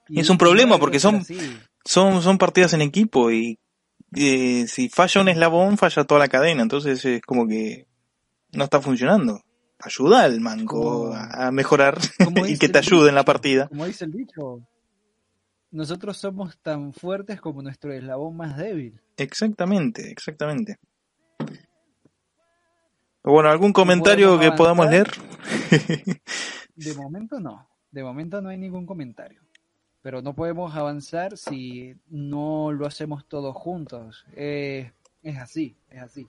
es 0.09 0.29
un 0.29 0.37
problema 0.37 0.77
porque 0.77 0.99
son, 0.99 1.23
son, 1.83 2.21
son 2.21 2.37
partidas 2.37 2.73
en 2.73 2.81
equipo 2.81 3.31
y 3.31 3.59
eh, 4.15 4.65
si 4.67 4.89
falla 4.89 5.21
un 5.21 5.29
eslabón, 5.29 5.77
falla 5.77 6.03
toda 6.03 6.19
la 6.19 6.27
cadena. 6.27 6.61
Entonces 6.61 7.03
es 7.05 7.21
como 7.21 7.47
que 7.47 7.87
no 8.53 8.63
está 8.63 8.81
funcionando. 8.81 9.41
Ayuda 9.79 10.23
al 10.23 10.39
manco 10.41 11.13
a 11.13 11.51
mejorar 11.51 11.97
y 12.47 12.57
que 12.57 12.69
te 12.69 12.79
ayude 12.79 13.09
en 13.09 13.15
la 13.15 13.25
partida. 13.25 13.67
Como 13.67 13.85
dice 13.85 14.05
el 14.05 14.11
dicho, 14.11 14.61
nosotros 15.71 16.17
somos 16.17 16.57
tan 16.59 16.93
fuertes 16.93 17.39
como 17.39 17.61
nuestro 17.61 17.93
eslabón 17.93 18.37
más 18.37 18.57
débil. 18.57 18.99
Exactamente, 19.17 20.09
exactamente. 20.09 20.77
Bueno, 23.23 23.49
¿algún 23.49 23.73
comentario 23.73 24.39
que 24.39 24.51
podamos 24.53 24.89
leer? 24.89 25.11
de 26.75 26.93
momento 26.95 27.39
no. 27.39 27.69
De 27.91 28.03
momento 28.03 28.41
no 28.41 28.49
hay 28.49 28.57
ningún 28.57 28.85
comentario 28.85 29.46
pero 30.07 30.21
no 30.21 30.33
podemos 30.33 30.73
avanzar 30.73 31.37
si 31.37 31.93
no 32.07 32.71
lo 32.71 32.87
hacemos 32.87 33.27
todos 33.27 33.53
juntos. 33.53 34.23
es 34.37 34.89
así, 35.37 35.75
es 35.89 36.01
así. 36.01 36.25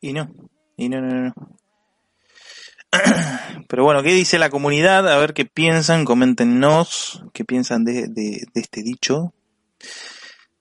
Y 0.00 0.12
no, 0.12 0.32
y 0.76 0.88
no, 0.88 1.00
no, 1.00 1.20
no. 1.20 1.34
Pero 3.68 3.82
bueno, 3.82 4.04
¿qué 4.04 4.12
dice 4.12 4.38
la 4.38 4.50
comunidad? 4.50 5.08
A 5.08 5.18
ver 5.18 5.34
qué 5.34 5.46
piensan, 5.46 6.04
coméntenos 6.04 7.24
qué 7.32 7.44
piensan 7.44 7.82
de, 7.84 8.06
de, 8.06 8.46
este 8.54 8.84
dicho 8.84 9.34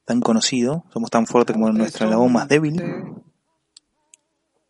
tan 0.04 0.20
conocido. 0.20 0.86
Somos 0.92 1.12
tan 1.12 1.28
fuertes 1.28 1.54
como 1.54 1.72
nuestro 1.72 2.08
eslabón 2.08 2.34
más 2.34 2.48
débil. 2.48 2.82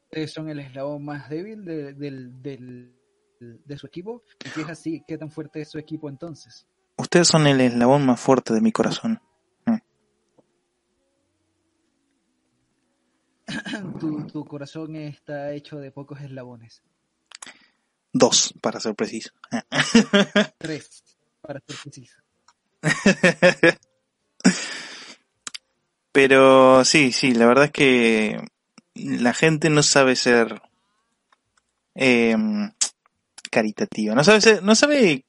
Ustedes 0.03 0.33
son 0.33 0.49
el 0.49 0.59
eslabón 0.59 1.05
más 1.05 1.29
débil 1.29 1.63
de, 1.63 1.93
de 3.39 3.77
su 3.77 3.87
equipo. 3.87 4.23
Y 4.45 4.49
si 4.49 4.59
es 4.59 4.67
así, 4.67 5.03
¿qué 5.07 5.17
tan 5.17 5.31
fuerte 5.31 5.61
es 5.61 5.69
su 5.69 5.79
equipo 5.79 6.09
entonces? 6.09 6.67
Ustedes 6.99 7.29
son 7.29 7.47
el 7.47 7.61
eslabón 7.61 8.05
más 8.05 8.19
fuerte 8.19 8.53
de 8.53 8.59
mi 8.59 8.73
corazón. 8.73 9.21
Mm. 9.65 9.77
Tu, 14.33 14.43
corazón 14.43 14.97
está 14.97 15.53
hecho 15.53 15.77
de 15.77 15.91
pocos 15.91 16.19
eslabones. 16.19 16.83
Dos, 18.11 18.53
para 18.61 18.81
ser 18.81 18.95
preciso. 18.95 19.31
Tres, 20.57 21.03
para 21.39 21.61
ser 21.61 21.77
preciso. 21.81 22.17
Pero 26.11 26.83
sí, 26.83 27.13
sí, 27.13 27.33
la 27.33 27.45
verdad 27.45 27.65
es 27.65 27.71
que 27.71 28.45
la 28.95 29.33
gente 29.33 29.69
no 29.69 29.83
sabe 29.83 30.17
ser 30.17 30.61
eh, 31.95 32.35
caritativa, 33.49 34.15
no 34.15 34.23
sabe 34.25 34.41
ser, 34.41 34.63
no 34.63 34.75
sabe 34.75 35.25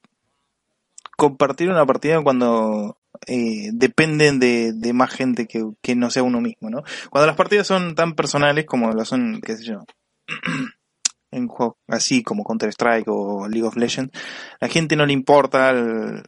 compartir 1.20 1.68
una 1.68 1.84
partida 1.84 2.22
cuando 2.22 2.96
eh, 3.26 3.68
dependen 3.74 4.40
de, 4.40 4.92
más 4.94 5.10
gente 5.10 5.46
que, 5.46 5.94
no 5.94 6.08
sea 6.08 6.22
uno 6.22 6.40
mismo, 6.40 6.70
¿no? 6.70 6.82
Cuando 7.10 7.26
las 7.26 7.36
partidas 7.36 7.66
son 7.66 7.94
tan 7.94 8.14
personales 8.14 8.64
como 8.64 8.90
lo 8.90 9.04
son, 9.04 9.42
qué 9.42 9.58
sé 9.58 9.64
yo, 9.64 9.84
en 11.30 11.46
juegos 11.46 11.76
así 11.88 12.22
como 12.22 12.42
Counter-Strike 12.42 13.06
o 13.08 13.46
League 13.48 13.68
of 13.68 13.76
Legends, 13.76 14.18
la 14.60 14.68
gente 14.68 14.96
no 14.96 15.04
le 15.04 15.12
importa 15.12 15.68
el, 15.68 16.22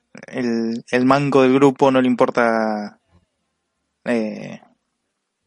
el, 0.90 1.06
manco 1.06 1.40
del 1.40 1.54
grupo, 1.54 1.90
no 1.90 2.02
le 2.02 2.08
importa 2.08 3.00
eh, 4.04 4.60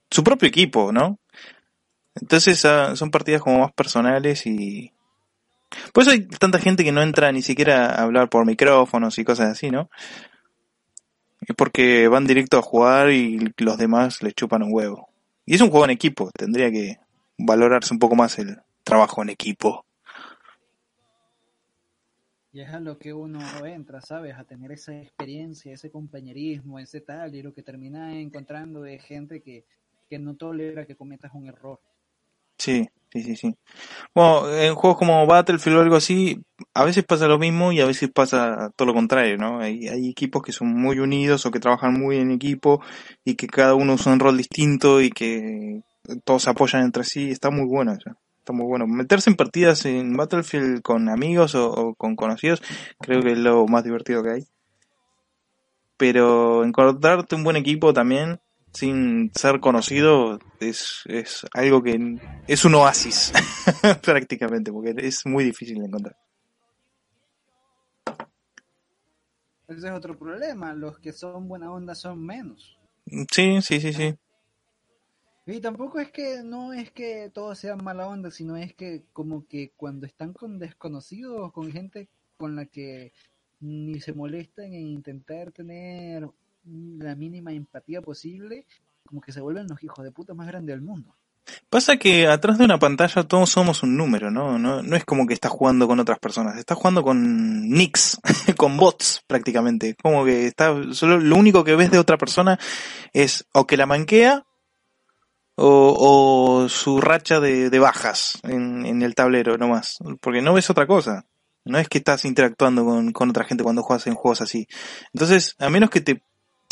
su 0.09 0.23
propio 0.23 0.49
equipo, 0.49 0.91
¿no? 0.91 1.19
Entonces 2.15 2.65
ah, 2.65 2.95
son 2.95 3.11
partidas 3.11 3.43
como 3.43 3.59
más 3.59 3.73
personales 3.73 4.47
y, 4.47 4.94
por 5.93 6.03
eso 6.03 6.11
hay 6.11 6.27
tanta 6.27 6.59
gente 6.59 6.83
que 6.83 6.91
no 6.91 7.01
entra 7.01 7.31
ni 7.31 7.41
siquiera 7.41 7.87
a 7.87 8.03
hablar 8.03 8.29
por 8.29 8.45
micrófonos 8.45 9.17
y 9.17 9.25
cosas 9.25 9.51
así, 9.51 9.71
¿no? 9.71 9.89
Es 11.41 11.55
porque 11.55 12.07
van 12.07 12.25
directo 12.25 12.57
a 12.57 12.61
jugar 12.61 13.11
y 13.11 13.53
los 13.57 13.77
demás 13.77 14.23
les 14.23 14.33
chupan 14.33 14.63
un 14.63 14.73
huevo. 14.73 15.09
Y 15.45 15.55
es 15.55 15.61
un 15.61 15.69
juego 15.69 15.85
en 15.85 15.91
equipo, 15.91 16.31
tendría 16.31 16.71
que 16.71 16.97
valorarse 17.37 17.93
un 17.93 17.99
poco 17.99 18.15
más 18.15 18.39
el 18.39 18.57
trabajo 18.83 19.21
en 19.21 19.29
equipo. 19.29 19.85
Y 22.51 22.61
es 22.61 22.69
a 22.69 22.79
lo 22.79 22.97
que 22.97 23.13
uno 23.13 23.41
entra, 23.65 23.99
¿sabes? 24.01 24.35
A 24.37 24.45
tener 24.45 24.71
esa 24.71 24.97
experiencia, 24.97 25.73
ese 25.73 25.91
compañerismo, 25.91 26.79
ese 26.79 27.01
tal, 27.01 27.35
y 27.35 27.43
lo 27.43 27.53
que 27.53 27.63
termina 27.63 28.17
encontrando 28.17 28.85
es 28.85 29.03
gente 29.03 29.41
que, 29.41 29.65
que 30.09 30.19
no 30.19 30.35
tolera 30.35 30.85
que 30.85 30.95
cometas 30.95 31.33
un 31.33 31.47
error. 31.47 31.81
Sí, 32.57 32.87
Sí, 33.15 33.23
sí, 33.23 33.35
sí. 33.37 33.55
Bueno, 34.13 34.51
en 34.53 34.75
juegos 34.75 34.99
como 34.99 35.25
Battlefield 35.25 35.77
o 35.77 35.81
algo 35.81 35.95
así, 35.95 36.43
a 36.73 36.83
veces 36.83 37.05
pasa 37.05 37.27
lo 37.27 37.39
mismo 37.39 37.71
y 37.71 37.79
a 37.79 37.85
veces 37.85 38.11
pasa 38.11 38.71
todo 38.75 38.87
lo 38.87 38.93
contrario, 38.93 39.37
¿no? 39.37 39.61
Hay, 39.61 39.87
hay 39.87 40.09
equipos 40.09 40.41
que 40.43 40.51
son 40.51 40.73
muy 40.73 40.99
unidos 40.99 41.45
o 41.45 41.51
que 41.51 41.61
trabajan 41.61 41.93
muy 41.93 42.17
en 42.17 42.31
equipo 42.31 42.81
y 43.23 43.35
que 43.35 43.47
cada 43.47 43.73
uno 43.73 43.93
usa 43.93 44.11
un 44.11 44.19
rol 44.19 44.35
distinto 44.35 44.99
y 45.01 45.11
que 45.11 45.81
todos 46.25 46.43
se 46.43 46.49
apoyan 46.49 46.83
entre 46.83 47.05
sí. 47.05 47.31
Está 47.31 47.51
muy 47.51 47.65
bueno 47.65 47.93
eso. 47.93 48.11
Está 48.39 48.51
muy 48.51 48.65
bueno. 48.65 48.85
Meterse 48.85 49.29
en 49.29 49.37
partidas 49.37 49.85
en 49.85 50.17
Battlefield 50.17 50.81
con 50.81 51.07
amigos 51.07 51.55
o 51.55 51.95
con 51.97 52.17
conocidos 52.17 52.61
creo 52.99 53.21
que 53.21 53.31
es 53.31 53.37
lo 53.37 53.65
más 53.67 53.85
divertido 53.85 54.23
que 54.23 54.31
hay. 54.31 54.43
Pero 55.95 56.65
encontrarte 56.65 57.35
un 57.35 57.45
buen 57.45 57.55
equipo 57.55 57.93
también 57.93 58.41
sin 58.75 59.31
ser 59.33 59.59
conocido 59.59 60.37
es, 60.59 61.01
es 61.05 61.45
algo 61.53 61.81
que 61.81 62.19
es 62.47 62.65
un 62.65 62.75
oasis 62.75 63.31
prácticamente 64.03 64.71
porque 64.71 64.93
es 64.97 65.25
muy 65.25 65.45
difícil 65.45 65.79
de 65.79 65.85
encontrar. 65.85 66.17
Ese 69.67 69.87
es 69.87 69.93
otro 69.93 70.17
problema, 70.17 70.73
los 70.73 70.99
que 70.99 71.11
son 71.11 71.47
buena 71.47 71.71
onda 71.71 71.95
son 71.95 72.23
menos. 72.23 72.77
Sí, 73.31 73.61
sí, 73.61 73.79
sí, 73.79 73.93
sí. 73.93 74.13
Y 75.47 75.59
tampoco 75.59 75.99
es 75.99 76.11
que 76.11 76.41
no 76.43 76.73
es 76.73 76.91
que 76.91 77.29
todos 77.33 77.57
sean 77.57 77.83
mala 77.83 78.07
onda, 78.07 78.29
sino 78.29 78.57
es 78.57 78.73
que 78.73 79.03
como 79.13 79.47
que 79.47 79.71
cuando 79.75 80.05
están 80.05 80.33
con 80.33 80.59
desconocidos, 80.59 81.51
con 81.51 81.71
gente 81.71 82.09
con 82.37 82.55
la 82.55 82.65
que 82.65 83.13
ni 83.59 83.99
se 84.01 84.13
molestan 84.13 84.73
en 84.73 84.87
intentar 84.87 85.51
tener 85.51 86.27
la 86.65 87.15
mínima 87.15 87.51
empatía 87.51 88.01
posible, 88.01 88.65
como 89.05 89.21
que 89.21 89.31
se 89.31 89.41
vuelven 89.41 89.67
los 89.67 89.83
hijos 89.83 90.03
de 90.03 90.11
puta 90.11 90.33
más 90.33 90.47
grandes 90.47 90.75
del 90.75 90.81
mundo. 90.81 91.15
Pasa 91.69 91.97
que 91.97 92.27
atrás 92.27 92.57
de 92.57 92.65
una 92.65 92.79
pantalla 92.79 93.23
todos 93.23 93.49
somos 93.49 93.83
un 93.83 93.95
número, 93.97 94.31
¿no? 94.31 94.57
No, 94.57 94.81
no 94.81 94.95
es 94.95 95.05
como 95.05 95.27
que 95.27 95.33
estás 95.33 95.51
jugando 95.51 95.87
con 95.87 95.99
otras 95.99 96.19
personas, 96.19 96.57
estás 96.57 96.77
jugando 96.77 97.03
con 97.03 97.69
nicks, 97.69 98.19
con 98.57 98.77
bots 98.77 99.23
prácticamente. 99.27 99.95
Como 100.01 100.25
que 100.25 100.47
está, 100.47 100.73
solo 100.93 101.19
lo 101.19 101.35
único 101.35 101.63
que 101.63 101.75
ves 101.75 101.91
de 101.91 101.99
otra 101.99 102.17
persona 102.17 102.59
es 103.13 103.45
o 103.53 103.67
que 103.67 103.77
la 103.77 103.85
manquea 103.85 104.45
o, 105.55 106.67
su 106.67 106.99
racha 106.99 107.39
de, 107.39 107.69
de 107.69 107.79
bajas 107.79 108.39
en, 108.43 108.85
en, 108.85 109.01
el 109.01 109.15
tablero 109.15 109.57
nomás. 109.57 109.97
Porque 110.21 110.41
no 110.41 110.53
ves 110.53 110.69
otra 110.69 110.87
cosa. 110.87 111.25
No 111.63 111.79
es 111.79 111.87
que 111.89 111.97
estás 111.99 112.25
interactuando 112.25 112.85
con, 112.85 113.11
con 113.11 113.29
otra 113.29 113.45
gente 113.45 113.63
cuando 113.63 113.83
juegas 113.83 114.07
en 114.07 114.15
juegos 114.15 114.41
así. 114.41 114.67
Entonces, 115.13 115.55
a 115.59 115.69
menos 115.69 115.89
que 115.89 116.01
te 116.01 116.21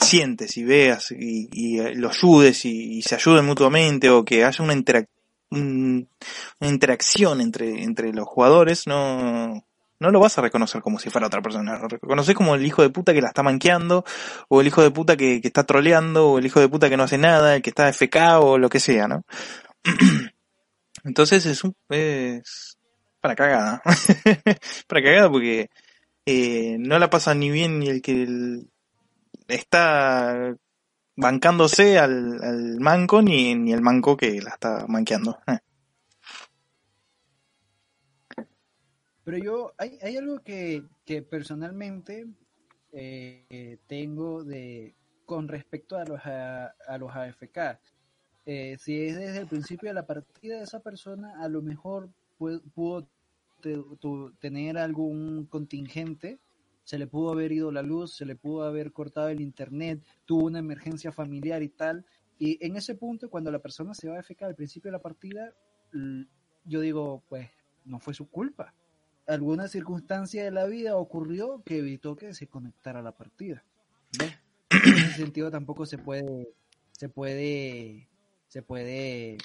sientes 0.03 0.57
y 0.57 0.63
veas 0.63 1.11
y, 1.11 1.79
eh, 1.79 1.95
lo 1.95 2.09
ayudes 2.09 2.65
y, 2.65 3.01
se 3.01 3.15
ayuden 3.15 3.45
mutuamente 3.45 4.09
o 4.09 4.23
que 4.23 4.43
haya 4.43 4.63
una, 4.63 4.73
interac 4.73 5.07
una 5.51 6.07
interacción 6.61 7.41
entre, 7.41 8.13
los 8.13 8.27
jugadores, 8.27 8.87
no, 8.87 9.63
no 9.99 10.11
lo 10.11 10.19
vas 10.19 10.37
a 10.37 10.41
reconocer 10.41 10.81
como 10.81 10.97
si 10.97 11.11
fuera 11.11 11.27
otra 11.27 11.41
persona. 11.41 11.77
Lo 11.77 11.87
reconoces 11.87 12.33
como 12.33 12.55
el 12.55 12.65
hijo 12.65 12.81
de 12.81 12.89
puta 12.89 13.13
que 13.13 13.21
la 13.21 13.27
está 13.27 13.43
manqueando, 13.43 14.03
o 14.49 14.61
el 14.61 14.67
hijo 14.67 14.81
de 14.81 14.89
puta 14.89 15.15
que, 15.15 15.41
que 15.41 15.47
está 15.47 15.63
troleando, 15.63 16.31
o 16.31 16.39
el 16.39 16.45
hijo 16.47 16.59
de 16.59 16.69
puta 16.69 16.89
que 16.89 16.97
no 16.97 17.03
hace 17.03 17.19
nada, 17.19 17.55
el 17.55 17.61
que 17.61 17.69
está 17.69 17.87
FK 17.87 18.39
o 18.39 18.57
lo 18.57 18.69
que 18.69 18.79
sea, 18.79 19.07
¿no? 19.07 19.25
Entonces 21.03 21.45
es 21.45 21.63
un, 21.63 21.75
es 21.89 22.77
para 23.21 23.35
cagada. 23.35 23.81
para 24.87 25.03
cagada 25.03 25.29
porque 25.29 25.69
eh, 26.25 26.77
no 26.79 26.99
la 26.99 27.09
pasa 27.09 27.33
ni 27.35 27.49
bien 27.49 27.79
ni 27.79 27.89
el 27.89 28.01
que 28.01 28.23
el, 28.23 28.69
está 29.55 30.55
bancándose 31.15 31.99
al, 31.99 32.43
al 32.43 32.79
manco 32.79 33.21
ni, 33.21 33.55
ni, 33.55 33.73
el 33.73 33.81
manco 33.81 34.17
que 34.17 34.41
la 34.41 34.51
está 34.51 34.85
manqueando. 34.87 35.37
Eh. 35.47 35.59
Pero 39.23 39.37
yo, 39.37 39.73
hay, 39.77 39.97
hay 40.01 40.17
algo 40.17 40.39
que, 40.39 40.83
que 41.05 41.21
personalmente 41.21 42.27
eh, 42.91 43.77
tengo 43.87 44.43
de 44.43 44.95
con 45.25 45.47
respecto 45.47 45.97
a 45.97 46.03
los, 46.03 46.19
a, 46.25 46.75
a 46.87 46.97
los 46.97 47.15
AFK. 47.15 47.79
Eh, 48.45 48.77
si 48.77 49.05
es 49.05 49.17
desde 49.17 49.39
el 49.39 49.47
principio 49.47 49.89
de 49.89 49.95
la 49.95 50.05
partida 50.05 50.57
de 50.57 50.63
esa 50.63 50.81
persona, 50.81 51.41
a 51.41 51.47
lo 51.47 51.61
mejor 51.61 52.09
pudo, 52.37 53.07
tener 54.39 54.77
algún 54.77 55.45
contingente 55.45 56.39
se 56.83 56.97
le 56.97 57.07
pudo 57.07 57.31
haber 57.31 57.51
ido 57.51 57.71
la 57.71 57.81
luz, 57.81 58.15
se 58.15 58.25
le 58.25 58.35
pudo 58.35 58.63
haber 58.63 58.91
cortado 58.91 59.29
el 59.29 59.41
internet, 59.41 60.03
tuvo 60.25 60.45
una 60.45 60.59
emergencia 60.59 61.11
familiar 61.11 61.63
y 61.63 61.69
tal. 61.69 62.05
Y 62.37 62.63
en 62.65 62.75
ese 62.75 62.95
punto, 62.95 63.29
cuando 63.29 63.51
la 63.51 63.59
persona 63.59 63.93
se 63.93 64.09
va 64.09 64.19
a 64.19 64.23
FK 64.23 64.43
al 64.43 64.55
principio 64.55 64.89
de 64.89 64.97
la 64.97 65.01
partida, 65.01 65.53
yo 66.65 66.81
digo, 66.81 67.23
pues 67.29 67.49
no 67.85 67.99
fue 67.99 68.13
su 68.13 68.29
culpa. 68.29 68.73
Alguna 69.27 69.67
circunstancia 69.67 70.43
de 70.43 70.51
la 70.51 70.65
vida 70.65 70.97
ocurrió 70.97 71.63
que 71.63 71.77
evitó 71.77 72.15
que 72.15 72.33
se 72.33 72.47
conectara 72.47 72.99
a 72.99 73.03
la 73.03 73.15
partida. 73.15 73.63
¿Ves? 74.19 74.37
En 74.69 74.93
ese 74.95 75.13
sentido 75.13 75.49
tampoco 75.49 75.85
se 75.85 75.97
puede, 75.97 76.53
se 76.91 77.07
puede, 77.07 78.09
se 78.47 78.61
puede, 78.61 79.37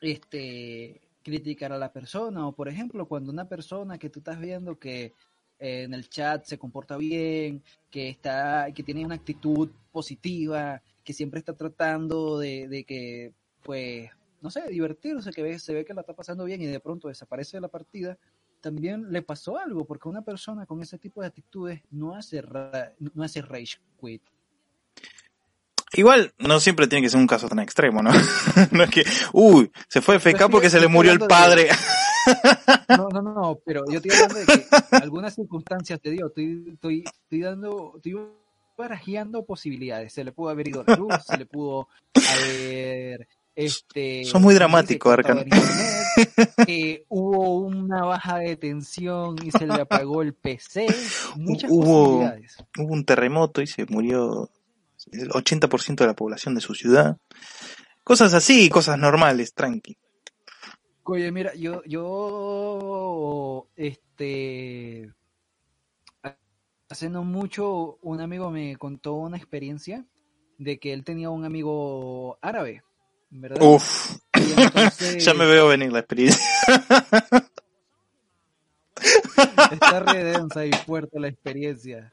este, 0.00 1.02
criticar 1.22 1.72
a 1.72 1.78
la 1.78 1.92
persona. 1.92 2.46
O 2.46 2.52
por 2.54 2.68
ejemplo, 2.68 3.06
cuando 3.06 3.32
una 3.32 3.48
persona 3.48 3.98
que 3.98 4.08
tú 4.08 4.20
estás 4.20 4.40
viendo 4.40 4.78
que 4.78 5.14
en 5.60 5.94
el 5.94 6.08
chat 6.08 6.44
se 6.44 6.58
comporta 6.58 6.96
bien, 6.96 7.62
que 7.90 8.08
está, 8.08 8.72
que 8.74 8.82
tiene 8.82 9.04
una 9.04 9.14
actitud 9.14 9.68
positiva, 9.92 10.82
que 11.04 11.12
siempre 11.12 11.38
está 11.38 11.52
tratando 11.54 12.38
de, 12.38 12.66
de 12.66 12.84
que, 12.84 13.32
pues, 13.62 14.10
no 14.40 14.50
sé, 14.50 14.68
divertirse, 14.68 15.30
que 15.32 15.42
ve, 15.42 15.58
se 15.58 15.74
ve 15.74 15.84
que 15.84 15.94
la 15.94 16.00
está 16.00 16.14
pasando 16.14 16.44
bien 16.44 16.62
y 16.62 16.66
de 16.66 16.80
pronto 16.80 17.08
desaparece 17.08 17.58
de 17.58 17.60
la 17.60 17.68
partida, 17.68 18.16
también 18.60 19.10
le 19.10 19.22
pasó 19.22 19.58
algo, 19.58 19.84
porque 19.84 20.08
una 20.08 20.22
persona 20.22 20.66
con 20.66 20.82
ese 20.82 20.98
tipo 20.98 21.20
de 21.20 21.28
actitudes 21.28 21.80
no 21.90 22.14
hace, 22.14 22.42
no 22.42 23.22
hace 23.22 23.42
rage 23.42 23.78
quit. 24.00 24.22
Igual, 25.92 26.32
no 26.38 26.60
siempre 26.60 26.86
tiene 26.86 27.02
que 27.02 27.10
ser 27.10 27.18
un 27.18 27.26
caso 27.26 27.48
tan 27.48 27.58
extremo, 27.58 28.02
¿no? 28.02 28.10
no 28.70 28.84
es 28.84 28.90
que, 28.90 29.04
uy, 29.32 29.72
se 29.88 30.00
fue 30.00 30.20
FK 30.20 30.48
porque 30.50 30.70
se 30.70 30.80
le 30.80 30.88
murió 30.88 31.12
el 31.12 31.18
padre. 31.18 31.68
No, 32.96 33.08
no, 33.08 33.22
no, 33.22 33.58
pero 33.64 33.84
yo 33.88 33.98
estoy 33.98 34.12
hablando 34.12 34.38
de 34.40 34.46
que 34.46 34.96
algunas 34.96 35.34
circunstancias 35.34 36.00
te 36.00 36.10
digo, 36.10 36.28
estoy, 36.28 36.64
estoy, 36.74 37.04
estoy 37.04 37.40
dando, 37.40 37.92
estoy 37.96 38.16
barajeando 38.76 39.44
posibilidades. 39.44 40.12
Se 40.12 40.24
le 40.24 40.32
pudo 40.32 40.50
haber 40.50 40.68
ido 40.68 40.84
la 40.86 40.96
luz, 40.96 41.14
se 41.26 41.36
le 41.36 41.46
pudo 41.46 41.88
haber 42.14 43.28
este 43.54 44.24
son 44.24 44.42
muy 44.42 44.54
dramáticos 44.54 45.12
Arcan. 45.12 45.44
eh, 46.66 47.04
hubo 47.08 47.58
una 47.58 48.04
baja 48.04 48.38
de 48.38 48.56
tensión 48.56 49.36
y 49.44 49.50
se 49.50 49.66
le 49.66 49.74
apagó 49.74 50.22
el 50.22 50.34
PC 50.34 50.86
muchas 51.36 51.70
hubo, 51.70 52.04
posibilidades. 52.04 52.56
hubo 52.78 52.92
un 52.92 53.04
terremoto 53.04 53.60
y 53.60 53.66
se 53.66 53.86
murió 53.86 54.48
el 55.12 55.30
80% 55.30 55.96
de 55.96 56.06
la 56.06 56.14
población 56.14 56.54
de 56.54 56.60
su 56.60 56.74
ciudad. 56.74 57.16
Cosas 58.04 58.32
así 58.34 58.68
cosas 58.68 58.98
normales 58.98 59.52
tranqui 59.52 59.96
Oye, 61.04 61.32
mira, 61.32 61.54
yo, 61.54 61.82
yo, 61.84 63.66
este, 63.74 65.10
hace 66.88 67.08
no 67.08 67.24
mucho 67.24 67.98
un 68.02 68.20
amigo 68.20 68.50
me 68.50 68.76
contó 68.76 69.14
una 69.14 69.36
experiencia 69.36 70.04
de 70.58 70.78
que 70.78 70.92
él 70.92 71.02
tenía 71.04 71.30
un 71.30 71.44
amigo 71.44 72.38
árabe, 72.42 72.84
¿verdad? 73.30 73.60
Uf, 73.60 74.18
entonces... 74.32 75.24
ya 75.24 75.34
me 75.34 75.46
veo 75.46 75.68
venir 75.68 75.92
la 75.92 76.00
experiencia. 76.00 76.44
Está 79.72 80.00
re 80.00 80.22
densa 80.22 80.66
y 80.66 80.72
fuerte 80.72 81.18
la 81.18 81.28
experiencia. 81.28 82.12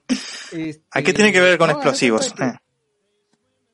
Este... 0.52 0.82
¿A 0.92 1.02
qué 1.02 1.14
tiene 1.14 1.32
que 1.32 1.42
ver 1.42 1.58
con 1.58 1.68
no, 1.68 1.74
explosivos? 1.74 2.34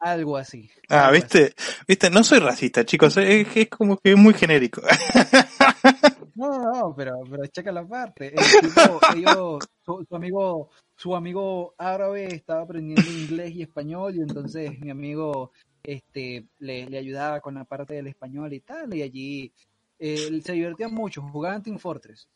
Algo 0.04 0.36
así. 0.36 0.70
Ah, 0.89 1.06
algo 1.06 1.14
viste, 1.14 1.54
así. 1.58 1.76
viste, 1.88 2.10
no 2.10 2.24
soy 2.24 2.39
racista, 2.39 2.86
chicos, 2.86 3.16
es, 3.18 3.47
es 3.56 3.70
como 3.70 3.97
que 3.97 4.12
es 4.12 4.18
muy 4.18 4.34
genérico. 4.34 4.82
No, 6.36 6.58
no, 6.60 6.95
pero, 6.95 7.20
pero 7.30 7.45
checa 7.45 7.72
la 7.72 7.88
parte. 7.88 8.34
Tipo, 8.62 8.99
ellos, 9.16 9.64
su, 9.86 10.04
su, 10.10 10.16
amigo, 10.16 10.70
su 10.95 11.16
amigo 11.16 11.76
árabe 11.78 12.26
estaba 12.34 12.64
aprendiendo 12.64 13.08
inglés 13.08 13.54
y 13.54 13.62
español 13.62 14.16
y 14.16 14.22
entonces 14.22 14.80
mi 14.80 14.89
amigo 14.89 15.51
este 15.84 16.47
le, 16.60 16.89
le 16.89 16.97
ayudaba 16.97 17.39
con 17.39 17.54
la 17.54 17.66
parte 17.66 17.93
del 17.93 18.08
español 18.08 18.51
y 18.54 18.62
tal 18.62 18.95
y 18.95 19.04
allí 19.04 19.54
eh, 19.99 20.41
se 20.43 20.54
divertían 20.54 20.93
mucho, 20.93 21.22
jugaban 21.22 21.62
Team 21.62 21.78
Fortress. 21.78 22.28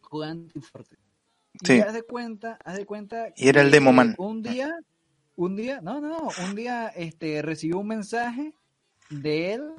Jugaban 0.00 0.48
Team 0.48 0.62
Fortress. 0.62 1.00
Y 1.60 1.66
sí. 1.66 1.80
haz 1.80 1.92
de 1.92 2.02
cuenta, 2.02 2.58
haz 2.64 2.76
de 2.76 2.86
cuenta 2.86 3.32
y 3.36 3.48
era 3.48 3.62
el 3.62 3.70
demo 3.70 3.92
man. 3.92 4.14
Un 4.18 4.42
día 4.42 4.72
un 5.36 5.56
día, 5.56 5.80
no, 5.80 6.00
no, 6.00 6.28
un 6.48 6.54
día 6.54 6.88
este 6.88 7.42
recibió 7.42 7.78
un 7.78 7.88
mensaje 7.88 8.54
de 9.10 9.54
él 9.54 9.72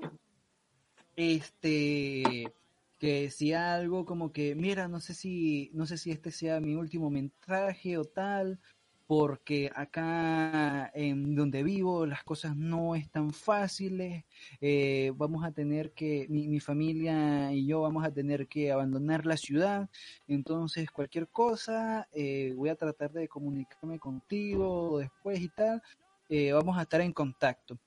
este 1.15 2.53
que 2.99 3.23
decía 3.23 3.75
algo 3.75 4.05
como 4.05 4.31
que 4.31 4.55
mira, 4.55 4.87
no 4.87 4.99
sé 4.99 5.13
si 5.13 5.71
no 5.73 5.85
sé 5.85 5.97
si 5.97 6.11
este 6.11 6.31
sea 6.31 6.59
mi 6.59 6.75
último 6.75 7.09
mensaje 7.09 7.97
o 7.97 8.05
tal, 8.05 8.59
porque 9.07 9.71
acá 9.73 10.91
en 10.93 11.33
donde 11.33 11.63
vivo 11.63 12.05
las 12.05 12.25
cosas 12.25 12.57
no 12.57 12.93
están 12.93 13.31
fáciles, 13.31 14.25
eh, 14.59 15.13
vamos 15.15 15.45
a 15.45 15.51
tener 15.51 15.93
que, 15.93 16.27
mi, 16.29 16.49
mi, 16.49 16.59
familia 16.59 17.53
y 17.53 17.65
yo 17.65 17.81
vamos 17.81 18.05
a 18.05 18.11
tener 18.11 18.47
que 18.47 18.69
abandonar 18.69 19.25
la 19.25 19.37
ciudad, 19.37 19.89
entonces 20.27 20.91
cualquier 20.91 21.29
cosa, 21.29 22.07
eh, 22.11 22.53
voy 22.53 22.67
a 22.67 22.75
tratar 22.75 23.13
de 23.13 23.29
comunicarme 23.29 23.97
contigo 23.97 24.99
después 24.99 25.39
y 25.39 25.47
tal, 25.49 25.81
eh, 26.27 26.51
vamos 26.51 26.77
a 26.77 26.81
estar 26.81 26.99
en 26.99 27.13
contacto. 27.13 27.79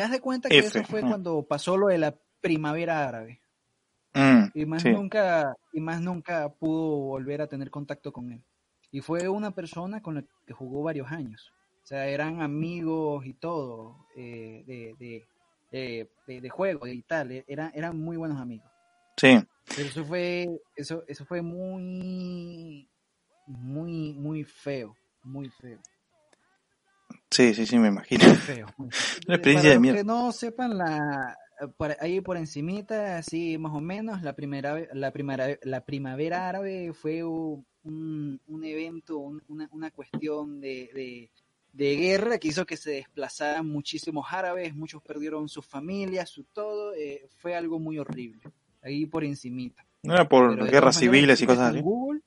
Haz 0.00 0.10
de 0.12 0.20
cuenta 0.20 0.48
que 0.48 0.58
F. 0.58 0.68
eso 0.68 0.84
fue 0.84 1.00
cuando 1.00 1.42
pasó 1.42 1.76
lo 1.76 1.88
de 1.88 1.98
la 1.98 2.16
primavera 2.40 3.06
árabe. 3.06 3.42
Mm, 4.14 4.46
y 4.54 4.66
más 4.66 4.82
sí. 4.82 4.90
nunca, 4.90 5.54
y 5.72 5.80
más 5.80 6.00
nunca 6.00 6.48
pudo 6.48 6.96
volver 6.96 7.42
a 7.42 7.46
tener 7.46 7.70
contacto 7.70 8.12
con 8.12 8.32
él 8.32 8.42
y 8.92 9.00
fue 9.00 9.28
una 9.28 9.52
persona 9.52 10.02
con 10.02 10.16
la 10.16 10.24
que 10.46 10.52
jugó 10.52 10.82
varios 10.82 11.10
años. 11.10 11.52
O 11.82 11.86
sea, 11.86 12.06
eran 12.06 12.40
amigos 12.42 13.24
y 13.26 13.34
todo 13.34 14.06
eh, 14.16 14.62
de, 14.66 14.94
de, 14.98 16.08
de, 16.26 16.40
de, 16.40 16.48
juego 16.50 16.86
y 16.86 17.02
tal. 17.02 17.44
Eran, 17.46 17.72
eran 17.74 17.98
muy 17.98 18.16
buenos 18.16 18.40
amigos. 18.40 18.70
Sí. 19.16 19.38
Pero 19.76 19.88
eso 19.88 20.04
fue, 20.04 20.48
eso, 20.76 21.04
eso 21.08 21.24
fue 21.24 21.42
muy, 21.42 22.88
muy, 23.46 24.12
muy 24.14 24.44
feo. 24.44 24.94
Muy 25.22 25.48
feo. 25.50 25.78
Sí, 27.30 27.54
sí, 27.54 27.66
sí, 27.66 27.78
me 27.78 27.88
imagino. 27.88 28.24
Muy 28.26 28.36
feo. 28.36 28.66
Una 28.78 28.88
experiencia 29.36 29.70
Para 29.70 29.74
de 29.74 29.80
mierda. 29.80 29.98
que 29.98 30.04
no 30.04 30.32
sepan 30.32 30.76
la, 30.78 31.36
por, 31.68 31.96
ahí 32.00 32.20
por 32.20 32.36
encimita, 32.36 33.18
así 33.18 33.58
más 33.58 33.72
o 33.74 33.80
menos, 33.80 34.22
la 34.22 34.34
primera, 34.34 34.86
la 34.92 35.10
primera, 35.10 35.58
la 35.62 35.84
primavera 35.84 36.48
árabe 36.48 36.92
fue 36.92 37.22
un, 37.24 37.64
un 37.84 38.64
evento, 38.64 39.18
una, 39.18 39.68
una, 39.70 39.90
cuestión 39.90 40.60
de, 40.60 41.30
de, 41.72 41.96
guerra 41.96 42.38
que 42.38 42.48
hizo 42.48 42.66
que 42.66 42.76
se 42.76 42.92
desplazaran 42.92 43.66
muchísimos 43.66 44.26
árabes, 44.30 44.74
muchos 44.74 45.02
perdieron 45.02 45.48
sus 45.48 45.66
familias, 45.66 46.30
su 46.30 46.44
todo, 46.44 46.94
eh, 46.94 47.28
fue 47.36 47.54
algo 47.54 47.78
muy 47.78 47.98
horrible, 47.98 48.42
ahí 48.82 49.06
por 49.06 49.24
encimita. 49.24 49.84
No 50.02 50.14
era 50.14 50.28
por 50.28 50.70
guerras 50.70 50.98
civiles 50.98 51.40
y 51.42 51.46
cosas 51.46 51.70
así. 51.72 51.80
Google, 51.80 52.20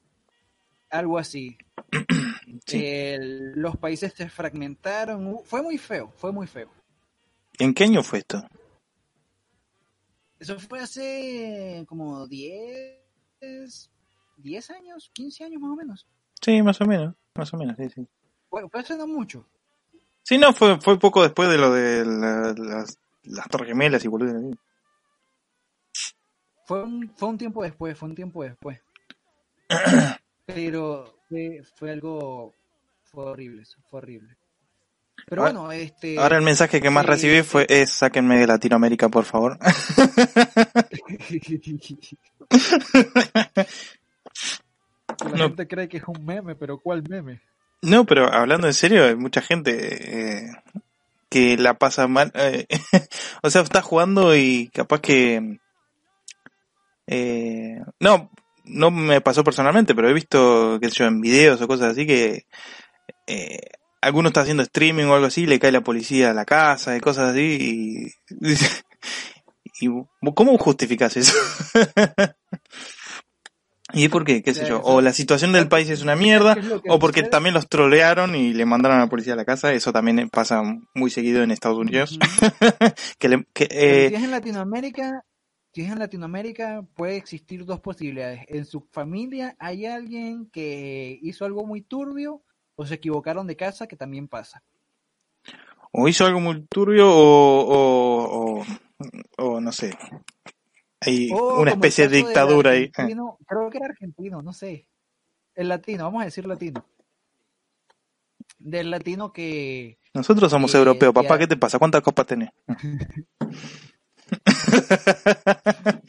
algo 0.89 1.17
así. 1.17 1.57
los 3.55 3.77
países 3.77 4.13
se 4.13 4.29
fragmentaron, 4.29 5.39
fue 5.43 5.61
muy 5.63 5.77
feo, 5.77 6.11
fue 6.15 6.31
muy 6.31 6.45
feo. 6.45 6.69
¿En 7.59 7.73
qué 7.73 7.83
año 7.83 8.03
fue 8.03 8.19
esto? 8.19 8.43
Eso 10.43 10.59
fue 10.59 10.81
hace 10.81 11.85
como 11.87 12.27
10, 12.27 12.99
10 14.35 14.69
años, 14.71 15.09
15 15.13 15.45
años 15.45 15.61
más 15.61 15.71
o 15.71 15.75
menos. 15.77 16.05
Sí, 16.41 16.61
más 16.61 16.81
o 16.81 16.85
menos, 16.85 17.15
más 17.33 17.53
o 17.53 17.57
menos, 17.57 17.77
sí, 17.77 17.89
sí. 17.89 18.05
Bueno, 18.51 18.67
pero 18.67 18.83
eso 18.83 18.97
no 18.97 19.07
mucho. 19.07 19.47
Sí, 20.21 20.37
no, 20.37 20.51
fue, 20.51 20.81
fue 20.81 20.99
poco 20.99 21.23
después 21.23 21.47
de 21.47 21.57
lo 21.57 21.71
de 21.71 22.03
las, 22.05 22.99
las 23.23 23.47
Torres 23.47 23.69
Gemelas 23.69 24.03
y 24.03 24.09
boludo. 24.09 24.51
Fue 26.65 26.83
un, 26.83 27.09
fue 27.15 27.29
un 27.29 27.37
tiempo 27.37 27.63
después, 27.63 27.97
fue 27.97 28.09
un 28.09 28.15
tiempo 28.15 28.43
después. 28.43 28.81
pero 30.45 31.19
fue, 31.29 31.63
fue 31.73 31.91
algo, 31.91 32.53
fue 33.05 33.23
horrible 33.23 33.63
fue 33.89 33.99
horrible. 33.99 34.35
Pero 35.27 35.41
bueno, 35.43 35.71
este. 35.71 36.17
Ahora 36.19 36.37
el 36.37 36.43
mensaje 36.43 36.81
que 36.81 36.89
más 36.89 37.05
recibí 37.05 37.43
fue: 37.43 37.65
es 37.69 37.91
sáquenme 37.91 38.37
de 38.39 38.47
Latinoamérica, 38.47 39.09
por 39.09 39.25
favor. 39.25 39.57
La 45.31 45.37
gente 45.37 45.67
cree 45.67 45.87
que 45.87 45.97
es 45.97 46.03
un 46.07 46.25
meme, 46.25 46.55
pero 46.55 46.79
¿cuál 46.79 47.03
meme? 47.07 47.41
No, 47.81 48.05
pero 48.05 48.31
hablando 48.33 48.67
en 48.67 48.73
serio, 48.73 49.05
hay 49.05 49.15
mucha 49.15 49.41
gente 49.41 50.41
eh, 50.41 50.51
que 51.29 51.57
la 51.57 51.75
pasa 51.75 52.07
mal. 52.07 52.31
Eh, 52.35 52.65
o 53.43 53.49
sea, 53.49 53.61
está 53.61 53.81
jugando 53.81 54.35
y 54.35 54.69
capaz 54.73 55.01
que. 55.01 55.59
Eh, 57.07 57.81
no, 57.99 58.31
no 58.65 58.91
me 58.91 59.21
pasó 59.21 59.43
personalmente, 59.43 59.93
pero 59.93 60.09
he 60.09 60.13
visto, 60.13 60.79
qué 60.81 60.89
sé 60.89 60.99
yo, 60.99 61.05
en 61.05 61.21
videos 61.21 61.61
o 61.61 61.67
cosas 61.67 61.91
así 61.91 62.07
que 62.07 62.45
eh, 63.27 63.59
alguno 64.03 64.29
está 64.29 64.41
haciendo 64.41 64.63
streaming 64.63 65.05
o 65.05 65.13
algo 65.13 65.27
así, 65.27 65.45
le 65.45 65.59
cae 65.59 65.71
la 65.71 65.81
policía 65.81 66.31
a 66.31 66.33
la 66.33 66.45
casa 66.45 66.95
y 66.95 66.99
cosas 66.99 67.31
así 67.31 68.11
y, 68.29 68.45
y 69.81 69.89
¿cómo 70.33 70.57
justificas 70.57 71.17
eso? 71.17 71.33
¿Y 73.93 74.07
por 74.07 74.25
qué? 74.25 74.41
¿Qué 74.41 74.53
sé 74.55 74.67
yo? 74.67 74.81
O 74.81 75.01
la 75.01 75.13
situación 75.13 75.51
del 75.51 75.67
país 75.67 75.87
es 75.89 76.01
una 76.01 76.15
mierda, 76.15 76.57
o 76.89 76.97
porque 76.97 77.21
también 77.21 77.53
los 77.53 77.69
trolearon 77.69 78.35
y 78.35 78.53
le 78.53 78.65
mandaron 78.65 78.97
a 78.97 79.01
la 79.01 79.09
policía 79.09 79.33
a 79.33 79.35
la 79.35 79.45
casa. 79.45 79.71
Eso 79.71 79.93
también 79.93 80.29
pasa 80.29 80.63
muy 80.95 81.11
seguido 81.11 81.43
en 81.43 81.51
Estados 81.51 81.77
Unidos. 81.77 82.17
que 83.19 83.67
eh, 83.69 84.09
si 84.09 84.15
es 84.15 84.23
en 84.23 84.31
Latinoamérica, 84.31 85.23
si 85.73 85.81
es 85.81 85.91
en 85.91 85.99
Latinoamérica, 85.99 86.83
puede 86.95 87.17
existir 87.17 87.65
dos 87.65 87.81
posibilidades. 87.81 88.41
En 88.47 88.65
su 88.65 88.81
familia 88.91 89.55
hay 89.59 89.85
alguien 89.85 90.49
que 90.51 91.19
hizo 91.21 91.45
algo 91.45 91.63
muy 91.67 91.81
turbio 91.81 92.41
o 92.75 92.85
se 92.85 92.95
equivocaron 92.95 93.47
de 93.47 93.55
casa, 93.55 93.87
que 93.87 93.95
también 93.95 94.27
pasa. 94.27 94.63
O 95.91 96.07
hizo 96.07 96.25
algo 96.25 96.39
muy 96.39 96.65
turbio 96.65 97.07
o, 97.07 98.63
o, 99.37 99.61
no 99.61 99.71
sé. 99.71 99.95
Hay 100.99 101.29
una 101.31 101.71
especie 101.71 102.07
de 102.07 102.17
dictadura 102.17 102.71
ahí. 102.71 102.89
Creo 102.89 103.37
que 103.69 103.77
era 103.77 103.87
argentino, 103.87 104.41
no 104.41 104.53
sé. 104.53 104.87
El 105.53 105.69
latino, 105.69 106.05
vamos 106.05 106.23
a 106.23 106.25
decir 106.25 106.47
latino. 106.47 106.83
Del 108.57 108.89
latino 108.89 109.31
que... 109.31 109.99
Nosotros 110.13 110.49
somos 110.49 110.73
europeos, 110.73 111.13
papá, 111.13 111.37
¿qué 111.37 111.47
te 111.47 111.57
pasa? 111.57 111.77
¿Cuántas 111.77 112.01
copas 112.01 112.25
tenés? 112.25 112.49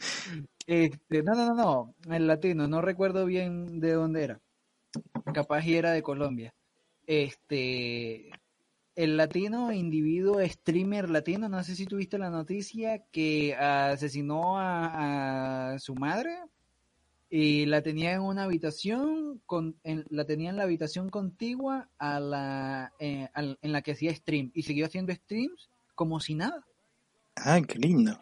este, 0.65 1.21
no, 1.21 1.35
no, 1.35 1.53
no, 1.53 1.53
no, 1.53 1.93
el 2.15 2.25
latino, 2.25 2.67
no 2.67 2.81
recuerdo 2.81 3.25
bien 3.25 3.79
de 3.79 3.93
dónde 3.93 4.23
era 4.23 4.41
capaz 5.33 5.65
y 5.65 5.75
era 5.75 5.91
de 5.91 6.03
Colombia. 6.03 6.53
Este, 7.07 8.31
el 8.95 9.17
latino, 9.17 9.71
individuo, 9.71 10.39
streamer 10.47 11.09
latino, 11.09 11.49
no 11.49 11.63
sé 11.63 11.75
si 11.75 11.85
tuviste 11.85 12.17
la 12.17 12.29
noticia 12.29 13.03
que 13.11 13.53
asesinó 13.55 14.57
a, 14.57 15.75
su 15.79 15.95
madre 15.95 16.37
y 17.29 17.65
la 17.65 17.81
tenía 17.81 18.13
en 18.13 18.21
una 18.21 18.43
habitación, 18.43 19.41
con, 19.45 19.75
la 19.83 20.25
tenía 20.25 20.49
en 20.49 20.57
la 20.57 20.63
habitación 20.63 21.09
contigua 21.09 21.89
a 21.97 22.19
la, 22.19 22.93
eh, 22.99 23.27
en 23.35 23.71
la 23.71 23.81
que 23.81 23.91
hacía 23.91 24.15
stream 24.15 24.51
y 24.53 24.63
siguió 24.63 24.85
haciendo 24.85 25.13
streams 25.13 25.69
como 25.93 26.19
si 26.19 26.35
nada. 26.35 26.65
Ah, 27.35 27.59
qué 27.61 27.77
lindo. 27.77 28.17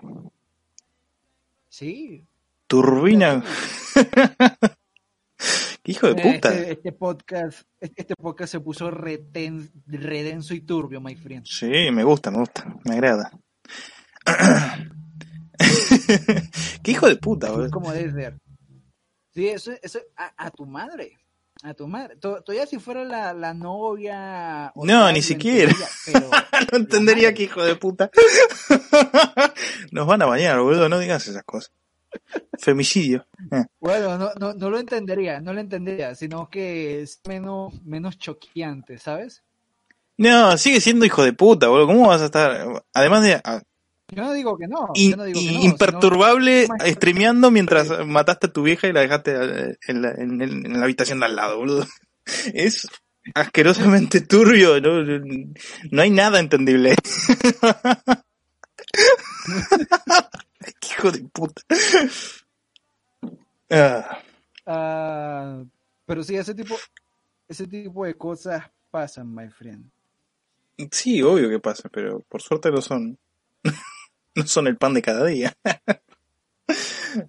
Sí. 1.70 2.26
Turbina. 2.68 3.44
hijo 5.86 6.08
de 6.08 6.16
puta. 6.16 6.54
Este, 6.54 6.72
este, 6.72 6.92
podcast, 6.92 7.68
este 7.80 8.16
podcast 8.16 8.52
se 8.52 8.60
puso 8.60 8.92
redenso 8.92 10.54
y 10.54 10.62
turbio, 10.62 11.02
my 11.02 11.16
friend. 11.16 11.46
Sí, 11.46 11.92
me 11.92 12.04
gusta, 12.04 12.32
me 12.32 12.40
gusta, 12.40 12.76
me 12.86 12.96
agrada. 12.96 13.32
Qué 16.84 16.92
hijo 16.92 17.08
de 17.08 17.18
puta, 17.18 17.52
boludo. 17.52 17.72
Como 17.72 17.92
debe 17.92 18.12
ser. 18.12 18.38
Sí, 19.34 19.48
eso, 19.48 19.72
eso 19.82 20.00
a, 20.16 20.52
tu 20.52 20.66
madre. 20.66 21.18
A 21.64 21.74
tu 21.74 21.88
madre. 21.88 22.16
Todavía 22.18 22.68
si 22.68 22.80
fuera 22.80 23.04
la, 23.04 23.34
la 23.34 23.54
novia. 23.54 24.72
No, 24.76 25.12
ni 25.12 25.22
siquiera. 25.22 25.74
no 26.72 26.78
entendería 26.78 27.34
que 27.34 27.44
hijo 27.44 27.64
de 27.64 27.76
puta. 27.76 28.12
Nos 29.92 30.08
van 30.08 30.22
a 30.22 30.26
bañar, 30.26 30.60
boludo. 30.60 30.90
No 30.90 31.00
digas 31.00 31.28
esas 31.28 31.44
cosas. 31.44 31.72
Femicidio. 32.60 33.26
Eh. 33.52 33.66
Bueno, 33.80 34.18
no, 34.18 34.32
no, 34.40 34.54
no, 34.54 34.70
lo 34.70 34.80
entendería, 34.80 35.40
no 35.42 35.54
lo 35.54 35.60
entendería, 35.60 36.16
sino 36.16 36.50
que 36.50 37.02
es 37.02 37.22
menos, 37.28 37.82
menos 37.84 38.18
choqueante, 38.18 38.98
¿sabes? 38.98 39.44
No, 40.18 40.58
sigue 40.58 40.80
siendo 40.80 41.06
hijo 41.06 41.24
de 41.24 41.34
puta, 41.34 41.68
boludo. 41.68 41.88
¿Cómo 41.88 42.08
vas 42.08 42.22
a 42.22 42.26
estar? 42.26 42.84
Además 42.94 43.24
de. 43.24 43.42
Ah, 43.44 43.62
yo 44.10 44.24
no 44.24 44.34
digo 44.34 44.58
que 44.58 44.68
no. 44.68 44.90
yo 44.94 45.18
no 45.18 45.24
digo 45.24 45.40
que 45.40 45.52
no 45.52 45.64
imperturbable 45.64 46.68
streameando 46.86 47.50
mientras 47.50 48.06
mataste 48.06 48.48
a 48.48 48.54
tu 48.54 48.64
vieja 48.64 48.88
y 48.88 48.94
la 48.94 49.02
dejaste 49.02 49.32
eh, 49.32 49.78
en 49.88 50.02
la, 50.02 50.12
en, 50.12 50.74
la 50.74 50.84
habitación 50.84 51.20
de 51.20 51.26
al 51.26 51.36
lado, 51.36 51.58
boludo. 51.58 51.88
Es 52.54 52.88
asquerosamente 53.36 54.22
turbio, 54.22 54.80
no, 54.80 55.04
no 55.92 56.02
hay 56.02 56.10
nada 56.10 56.40
entendible. 56.40 56.96
Hijo 60.92 61.12
de 61.12 61.24
puta. 61.26 61.62
Ah, 64.66 65.64
pero 66.06 66.22
sí, 66.22 66.36
ese 66.36 66.54
tipo, 66.54 66.76
ese 67.48 67.66
tipo 67.66 68.06
de 68.06 68.14
cosas 68.14 68.70
pasan, 68.92 69.34
my 69.34 69.50
friend. 69.50 69.90
Sí, 70.92 71.24
obvio 71.24 71.50
que 71.50 71.60
pasa, 71.60 71.90
pero 71.90 72.20
por 72.30 72.42
suerte 72.42 72.70
no 72.70 72.82
son, 72.82 73.18
no 74.36 74.46
son 74.46 74.68
el 74.68 74.78
pan 74.78 74.94
de 74.94 75.02
cada 75.02 75.26
día. 75.26 75.58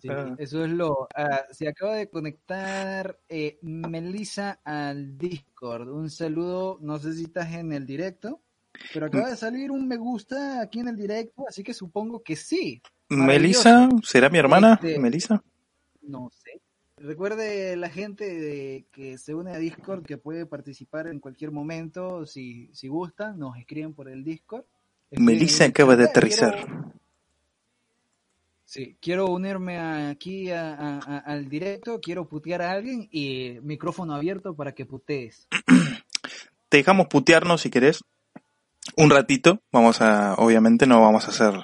Ah. 0.09 0.35
Eso 0.39 0.64
es 0.64 0.70
lo. 0.70 1.09
se 1.51 1.68
acaba 1.68 1.97
de 1.97 2.09
conectar 2.09 3.18
eh, 3.28 3.59
Melissa 3.62 4.61
al 4.64 5.18
Discord. 5.18 5.89
Un 5.89 6.11
saludo, 6.11 6.78
no 6.80 6.99
sé 6.99 7.14
si 7.14 7.24
estás 7.24 7.53
en 7.55 7.72
el 7.72 7.87
directo, 7.87 8.41
pero 8.93 9.07
acaba 9.07 9.31
de 9.31 9.37
salir 9.37 9.70
un 9.70 9.87
me 9.87 9.97
gusta 9.97 10.61
aquí 10.61 10.81
en 10.81 10.89
el 10.89 10.97
directo, 10.97 11.45
así 11.49 11.62
que 11.62 11.75
supongo 11.75 12.22
que 12.22 12.37
sí. 12.37 12.83
Melissa, 13.09 13.89
¿será 14.03 14.29
mi 14.29 14.39
hermana? 14.39 14.75
Este, 14.75 14.99
Melissa. 14.99 15.43
No 16.03 16.31
sé. 16.31 16.61
Recuerde 16.97 17.77
la 17.77 17.91
gente 17.91 18.87
que 18.93 19.18
se 19.18 19.35
une 19.35 19.51
a 19.51 19.59
Discord 19.59 20.05
que 20.05 20.16
puede 20.16 20.47
participar 20.47 21.07
en 21.07 21.20
cualquier 21.20 21.51
momento, 21.51 22.25
si, 22.25 22.70
si 22.72 22.89
gusta, 22.89 23.33
nos 23.33 23.57
escriben 23.59 23.95
por 23.95 24.09
el 24.09 24.25
Discord. 24.25 24.64
Melissa 25.11 25.66
acaba 25.66 25.97
de 25.97 26.05
aterrizar. 26.05 26.66
sí, 28.64 28.97
quiero 29.01 29.27
unirme 29.27 29.79
aquí 29.79 30.51
al 30.51 31.49
directo, 31.49 32.01
quiero 32.01 32.29
putear 32.29 32.62
a 32.62 32.72
alguien 32.72 33.09
y 33.11 33.59
micrófono 33.62 34.14
abierto 34.14 34.55
para 34.55 34.72
que 34.72 34.87
putees. 34.87 35.47
Te 36.68 36.79
dejamos 36.79 37.09
putearnos 37.09 37.61
si 37.61 37.70
querés. 37.70 38.01
Un 38.97 39.11
ratito, 39.11 39.62
vamos 39.72 40.01
a, 40.01 40.35
obviamente 40.35 40.87
no 40.87 41.01
vamos 41.01 41.26
a 41.26 41.30
hacer 41.30 41.55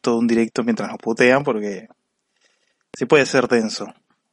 todo 0.00 0.18
un 0.18 0.26
directo 0.26 0.64
mientras 0.64 0.90
nos 0.90 0.98
putean 0.98 1.44
porque 1.44 1.88
sí 2.96 3.04
puede 3.06 3.26
ser 3.26 3.48
denso 3.48 3.86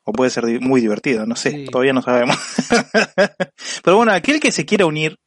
o 0.04 0.12
puede 0.14 0.32
ser 0.32 0.46
muy 0.62 0.82
divertido, 0.82 1.26
no 1.26 1.36
sé, 1.36 1.66
todavía 1.72 1.94
no 1.94 2.02
sabemos. 2.02 2.38
Pero 3.84 3.98
bueno, 3.98 4.12
aquel 4.12 4.40
que 4.40 4.52
se 4.52 4.66
quiera 4.66 4.86
unir 4.86 5.20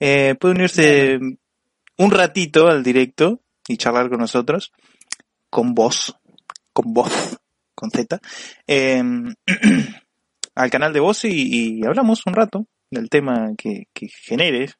eh, 0.00 0.34
puede 0.38 0.54
unirse 0.54 1.18
un 1.96 2.10
ratito 2.10 2.68
al 2.68 2.82
directo 2.82 3.40
y 3.66 3.76
charlar 3.76 4.08
con 4.08 4.18
nosotros. 4.18 4.72
con 5.50 5.74
voz, 5.74 6.14
con 6.72 6.92
voz, 6.92 7.38
con 7.74 7.90
Z, 7.90 8.20
eh, 8.66 9.02
al 10.54 10.70
canal 10.70 10.92
de 10.92 11.00
voz 11.00 11.24
y, 11.24 11.78
y, 11.78 11.86
hablamos 11.86 12.26
un 12.26 12.34
rato 12.34 12.66
del 12.90 13.08
tema 13.08 13.52
que, 13.56 13.84
que 13.94 14.08
genere. 14.08 14.70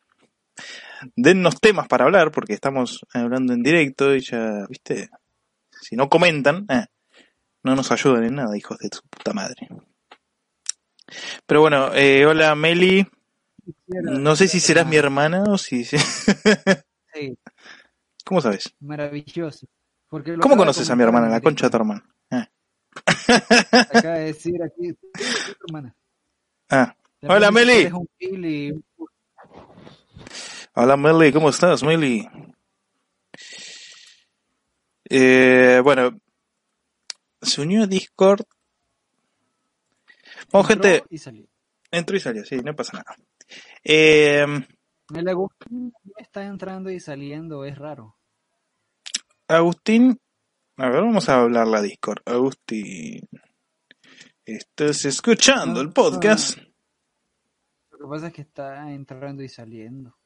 Dennos 1.16 1.60
temas 1.60 1.88
para 1.88 2.04
hablar, 2.04 2.30
porque 2.30 2.54
estamos 2.54 3.00
hablando 3.12 3.52
en 3.52 3.62
directo 3.62 4.14
y 4.14 4.20
ya, 4.20 4.66
viste, 4.68 5.08
si 5.80 5.96
no 5.96 6.08
comentan, 6.08 6.66
eh, 6.68 6.86
no 7.62 7.76
nos 7.76 7.90
ayudan 7.92 8.24
en 8.24 8.34
nada, 8.36 8.56
hijos 8.56 8.78
de 8.78 8.88
su 8.92 9.02
puta 9.08 9.32
madre. 9.32 9.68
Pero 11.46 11.60
bueno, 11.60 11.94
eh, 11.94 12.26
hola 12.26 12.54
Meli. 12.54 13.06
No 13.86 14.36
sé 14.36 14.48
si 14.48 14.60
serás 14.60 14.86
mi 14.86 14.96
hermana 14.96 15.44
o 15.44 15.58
si... 15.58 15.84
sí. 15.84 15.98
¿Cómo 18.24 18.40
sabes? 18.40 18.74
Maravilloso. 18.80 19.66
Porque 20.08 20.36
¿Cómo 20.38 20.56
conoces 20.56 20.88
a 20.90 20.96
mi 20.96 21.02
hermana, 21.02 21.28
la 21.28 21.40
concha 21.40 21.66
de 21.66 21.70
tu 21.70 21.76
hermana? 21.76 22.04
Eh. 22.30 22.46
Acaba 23.70 24.14
de 24.14 24.24
decir 24.24 24.62
aquí, 24.62 24.92
tu 24.92 25.66
hermana. 25.66 25.94
Ah. 26.70 26.94
Hola 27.22 27.50
Meli. 27.50 27.90
Hola 30.80 30.96
Meli, 30.96 31.32
¿cómo 31.32 31.48
estás 31.48 31.82
Meli? 31.82 32.24
Eh, 35.10 35.80
bueno, 35.82 36.20
se 37.42 37.62
unió 37.62 37.82
a 37.82 37.86
Discord. 37.88 38.42
Vamos, 40.52 40.68
gente. 40.68 41.02
Y 41.10 41.18
salió. 41.18 41.48
Entró 41.90 42.16
y 42.16 42.20
salió, 42.20 42.44
sí, 42.44 42.58
no 42.58 42.76
pasa 42.76 42.98
nada. 42.98 43.16
Eh, 43.82 44.46
el 45.16 45.28
Agustín 45.28 45.92
está 46.16 46.44
entrando 46.44 46.90
y 46.90 47.00
saliendo, 47.00 47.64
es 47.64 47.76
raro. 47.76 48.16
Agustín, 49.48 50.20
a 50.76 50.90
ver, 50.90 51.00
vamos 51.00 51.28
a 51.28 51.40
hablar 51.40 51.66
la 51.66 51.82
Discord. 51.82 52.22
Agustín, 52.24 53.28
estás 54.44 55.04
escuchando 55.06 55.80
el 55.80 55.90
podcast. 55.90 56.56
Lo 57.90 57.98
que 57.98 58.06
pasa 58.08 58.28
es 58.28 58.32
que 58.32 58.42
está 58.42 58.92
entrando 58.92 59.42
y 59.42 59.48
saliendo. 59.48 60.17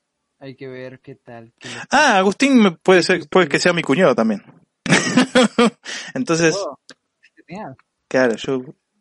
Hay 0.43 0.57
que 0.57 0.67
ver 0.67 0.99
qué 0.99 1.15
tal. 1.15 1.53
Qué 1.57 1.69
ah, 1.93 2.17
Agustín 2.17 2.77
puede 2.83 3.05
ser, 3.05 3.29
puede 3.29 3.47
que 3.47 3.61
sea 3.61 3.73
mi 3.73 3.83
cuñado 3.83 4.13
también. 4.17 4.43
Entonces, 6.15 6.57
Oh, 6.59 6.77
claro, 8.09 8.35
yo 8.35 8.59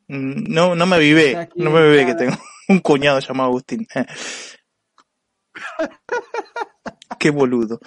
mm, 0.07 0.53
no, 0.53 0.75
no 0.75 0.85
me 0.85 0.99
vivé, 0.99 1.49
no 1.55 1.71
me 1.71 1.81
vivé 1.81 2.05
que 2.05 2.13
tengo 2.13 2.37
un 2.69 2.77
cuñado 2.77 3.19
llamado 3.21 3.49
Agustín. 3.49 3.87
Eh. 3.95 4.05
Qué 7.19 7.31
boludo. 7.31 7.79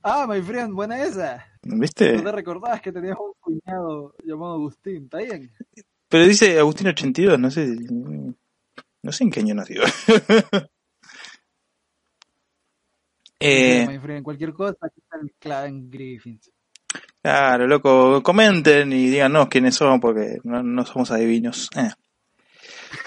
Ah, 0.00 0.26
my 0.28 0.40
friend, 0.42 0.74
buena 0.74 1.02
esa. 1.02 1.44
¿Viste? 1.64 2.12
¿No 2.12 2.22
te 2.22 2.30
recordabas 2.30 2.80
que 2.80 2.92
tenías 2.92 3.16
un 3.18 3.32
cuñado 3.40 4.14
llamado 4.22 4.52
Agustín? 4.52 5.06
¿Está 5.06 5.18
bien? 5.18 5.50
Pero 6.08 6.26
dice 6.26 6.58
Agustín 6.58 6.88
82, 6.88 7.38
no 7.38 7.50
sé. 7.50 7.76
No 9.02 9.12
sé 9.12 9.24
en 9.24 9.30
qué 9.30 9.40
año 9.40 9.54
nació. 9.54 9.82
eh, 13.40 14.00
friend, 14.00 14.22
cualquier 14.22 14.52
cosa, 14.52 14.76
aquí 14.80 15.00
está 15.00 15.18
clan 15.38 15.90
Griffins. 15.90 16.50
Claro, 17.22 17.66
loco, 17.66 18.22
comenten 18.22 18.92
y 18.92 19.08
díganos 19.08 19.48
quiénes 19.48 19.74
son 19.74 20.00
porque 20.00 20.38
no, 20.44 20.62
no 20.62 20.86
somos 20.86 21.10
adivinos. 21.10 21.70
Eh. 21.76 21.90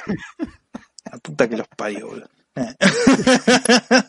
La 1.11 1.17
puta 1.19 1.47
que 1.47 1.57
los 1.57 1.67
parió, 1.67 2.07
boludo. 2.07 2.29
Eh. 2.55 2.73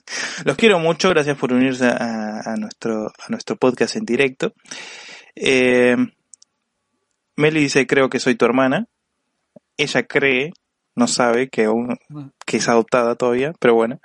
los 0.45 0.57
quiero 0.57 0.79
mucho, 0.79 1.11
gracias 1.11 1.37
por 1.37 1.53
unirse 1.53 1.87
a, 1.87 2.41
a, 2.41 2.57
nuestro, 2.57 3.07
a 3.07 3.29
nuestro 3.29 3.57
podcast 3.57 3.97
en 3.97 4.05
directo. 4.05 4.55
Eh, 5.35 5.97
Meli 7.39 7.61
dice, 7.61 7.87
creo 7.87 8.11
que 8.11 8.19
soy 8.19 8.35
tu 8.35 8.45
hermana. 8.47 8.89
Ella 9.77 10.03
cree, 10.09 10.53
no 10.97 11.07
sabe 11.07 11.49
que, 11.49 11.67
aún, 11.67 11.97
que 12.45 12.57
es 12.57 12.69
adoptada 12.69 13.15
todavía, 13.15 13.53
pero 13.61 13.75
bueno. 13.75 14.01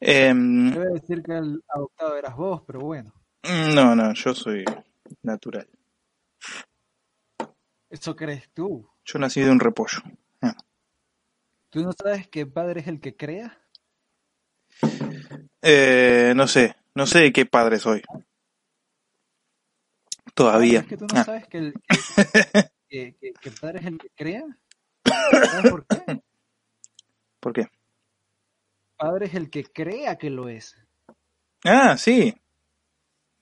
Eh, 0.00 0.34
Debe 0.34 0.92
decir 0.92 1.22
que 1.22 1.38
el 1.38 1.64
adoptado 1.66 2.18
eras 2.18 2.36
vos, 2.36 2.62
pero 2.66 2.80
bueno. 2.80 3.14
No, 3.74 3.96
no, 3.96 4.12
yo 4.12 4.34
soy 4.34 4.66
natural. 5.22 5.66
Eso 7.88 8.14
crees 8.14 8.50
tú. 8.52 8.86
Yo 9.02 9.18
nací 9.18 9.40
de 9.40 9.50
un 9.50 9.60
repollo. 9.60 10.00
Ah. 10.42 10.54
¿Tú 11.70 11.82
no 11.82 11.92
sabes 11.92 12.28
que 12.28 12.44
padre 12.44 12.82
es 12.82 12.86
el 12.88 13.00
que 13.00 13.16
crea? 13.16 13.58
Eh, 15.62 16.34
no 16.36 16.46
sé, 16.46 16.76
no 16.94 17.06
sé 17.06 17.20
de 17.20 17.32
qué 17.32 17.46
padre 17.46 17.78
soy. 17.78 18.02
Todavía. 20.38 20.78
¿Es 20.78 20.86
que 20.86 20.96
tú 20.96 21.06
no 21.12 21.18
ah. 21.18 21.24
sabes 21.24 21.48
que, 21.48 21.58
el, 21.58 21.74
que, 22.88 23.16
que, 23.20 23.32
que, 23.32 23.50
padre 23.50 23.80
es 23.80 23.86
el 23.86 23.98
que 23.98 24.08
crea? 24.10 24.44
¿Sabes 25.04 25.70
por 25.72 25.84
qué? 25.84 26.22
¿Por 27.40 27.52
qué? 27.52 27.66
Padre 28.96 29.26
es 29.26 29.34
el 29.34 29.50
que 29.50 29.64
crea 29.64 30.16
que 30.16 30.30
lo 30.30 30.48
es. 30.48 30.76
Ah, 31.64 31.96
sí. 31.96 32.32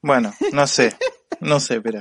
Bueno, 0.00 0.32
no 0.54 0.66
sé. 0.66 0.96
No 1.40 1.60
sé, 1.60 1.82
pero. 1.82 2.00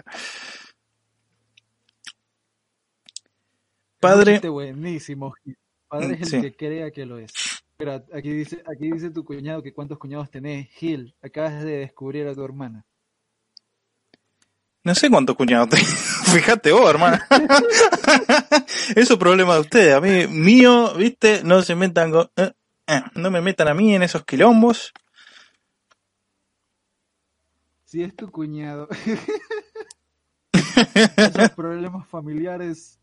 Padre. 3.99 4.39
buenísimo. 4.47 5.33
Padre 5.89 6.13
es 6.13 6.21
el 6.21 6.27
sí. 6.27 6.41
que 6.41 6.55
crea 6.55 6.91
que 6.91 7.05
lo 7.05 7.19
es. 7.19 7.33
Espera, 7.71 8.01
aquí 8.13 8.29
dice, 8.29 8.63
aquí 8.65 8.89
dice 8.89 9.09
tu 9.09 9.25
cuñado 9.25 9.61
que 9.61 9.73
cuántos 9.73 9.99
cuñados 9.99 10.31
tenés. 10.31 10.69
Gil, 10.69 11.13
acabas 11.21 11.65
de 11.65 11.79
descubrir 11.79 12.27
a 12.27 12.33
tu 12.33 12.45
hermana. 12.45 12.85
No 14.85 14.93
sé 14.93 15.09
cuántos 15.09 15.35
cuñados 15.35 15.69
tengo. 15.69 15.83
Fíjate 16.31 16.71
vos, 16.71 16.87
hermana. 16.87 17.27
Eso 18.95 19.13
es 19.13 19.19
problema 19.19 19.55
de 19.55 19.61
ustedes. 19.61 19.95
A 19.95 19.99
mí, 19.99 20.27
mío, 20.27 20.93
viste, 20.93 21.43
no 21.43 21.63
se 21.63 21.75
metan 21.75 22.11
con. 22.11 22.29
Eh, 22.35 22.51
eh, 22.87 23.01
no 23.15 23.31
me 23.31 23.41
metan 23.41 23.67
a 23.67 23.73
mí 23.73 23.95
en 23.95 24.03
esos 24.03 24.23
quilombos. 24.25 24.93
Si 27.85 28.03
es 28.03 28.15
tu 28.15 28.29
cuñado. 28.31 28.87
Esos 31.17 31.49
problemas 31.51 32.07
familiares. 32.07 32.99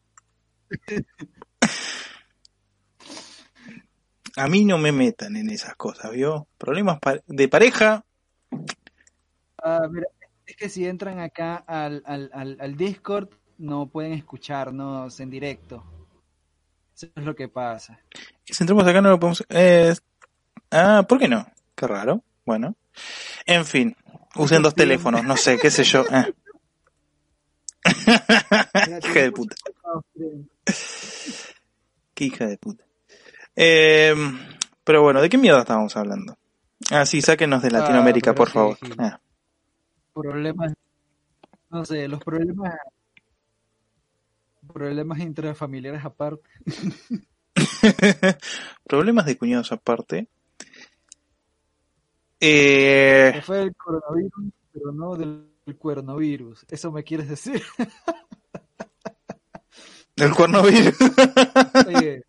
A 4.37 4.47
mí 4.47 4.65
no 4.65 4.79
me 4.79 4.93
metan 4.93 5.37
en 5.37 5.51
esas 5.51 5.75
cosas, 5.75 6.13
¿vio? 6.13 6.47
Problemas 6.59 6.99
de 7.27 7.49
pareja. 7.49 8.05
Ah, 9.59 9.89
mira, 9.91 10.07
es 10.47 10.57
que 10.57 10.69
si 10.69 10.87
entran 10.87 11.21
acá 11.21 11.57
al, 11.67 12.03
al, 12.07 12.31
al, 12.33 12.57
al 12.61 12.77
Discord, 12.77 13.29
no 13.59 13.87
pueden 13.87 14.13
escucharnos 14.13 15.19
en 15.21 15.31
directo. 15.31 15.85
Eso 16.95 17.09
es 17.15 17.25
lo 17.25 17.35
que 17.35 17.49
pasa. 17.49 17.99
Y 18.47 18.55
si 18.55 18.63
entramos 18.63 18.87
acá 18.87 19.01
no 19.01 19.11
lo 19.11 19.21
podemos... 19.21 19.45
Eh... 19.49 19.95
Ah, 20.71 21.05
¿por 21.09 21.19
qué 21.19 21.29
no? 21.29 21.47
Qué 21.75 21.87
raro. 21.87 22.23
Bueno. 22.45 22.75
En 23.47 23.65
fin, 23.65 23.97
usen 24.37 24.63
dos 24.63 24.75
teléfonos, 24.75 25.25
no 25.25 25.37
sé, 25.37 25.59
qué 25.59 25.71
sé 25.71 25.85
yo. 25.85 26.05
Eh. 26.11 26.33
hija 29.05 29.21
de 29.21 29.33
puta. 29.33 29.57
Qué 32.15 32.25
hija 32.25 32.47
de 32.47 32.59
puta. 32.59 32.85
Eh, 33.57 34.15
pero 34.85 35.03
bueno, 35.03 35.21
¿de 35.21 35.29
qué 35.29 35.39
mierda 35.39 35.61
estábamos 35.61 35.97
hablando? 35.97 36.37
Ah, 36.91 37.07
sí, 37.07 37.23
sáquenos 37.23 37.63
de 37.63 37.71
Latinoamérica, 37.71 38.33
ah, 38.33 38.35
por 38.35 38.49
sí, 38.49 38.55
favor. 38.55 38.79
Sí. 38.83 38.93
Ah. 38.99 39.21
Problemas, 40.15 40.73
no 41.71 41.85
sé, 41.85 42.09
los 42.09 42.21
problemas, 42.21 42.75
problemas 44.73 45.19
intrafamiliares 45.21 46.05
aparte. 46.05 46.49
problemas 48.85 49.27
de 49.27 49.39
cuñados 49.39 49.73
aparte. 49.73 50.29
Eh... 52.41 53.41
Fue 53.45 53.63
el 53.63 53.77
coronavirus, 53.77 54.53
pero 54.73 54.93
no 54.93 55.17
del 55.17 55.47
cuernovirus. 55.79 56.67
¿Eso 56.69 56.91
me 56.91 57.05
quieres 57.05 57.29
decir? 57.29 57.63
¿Del 60.17 60.35
cuernovirus? 60.35 60.97
Oye. 61.87 62.25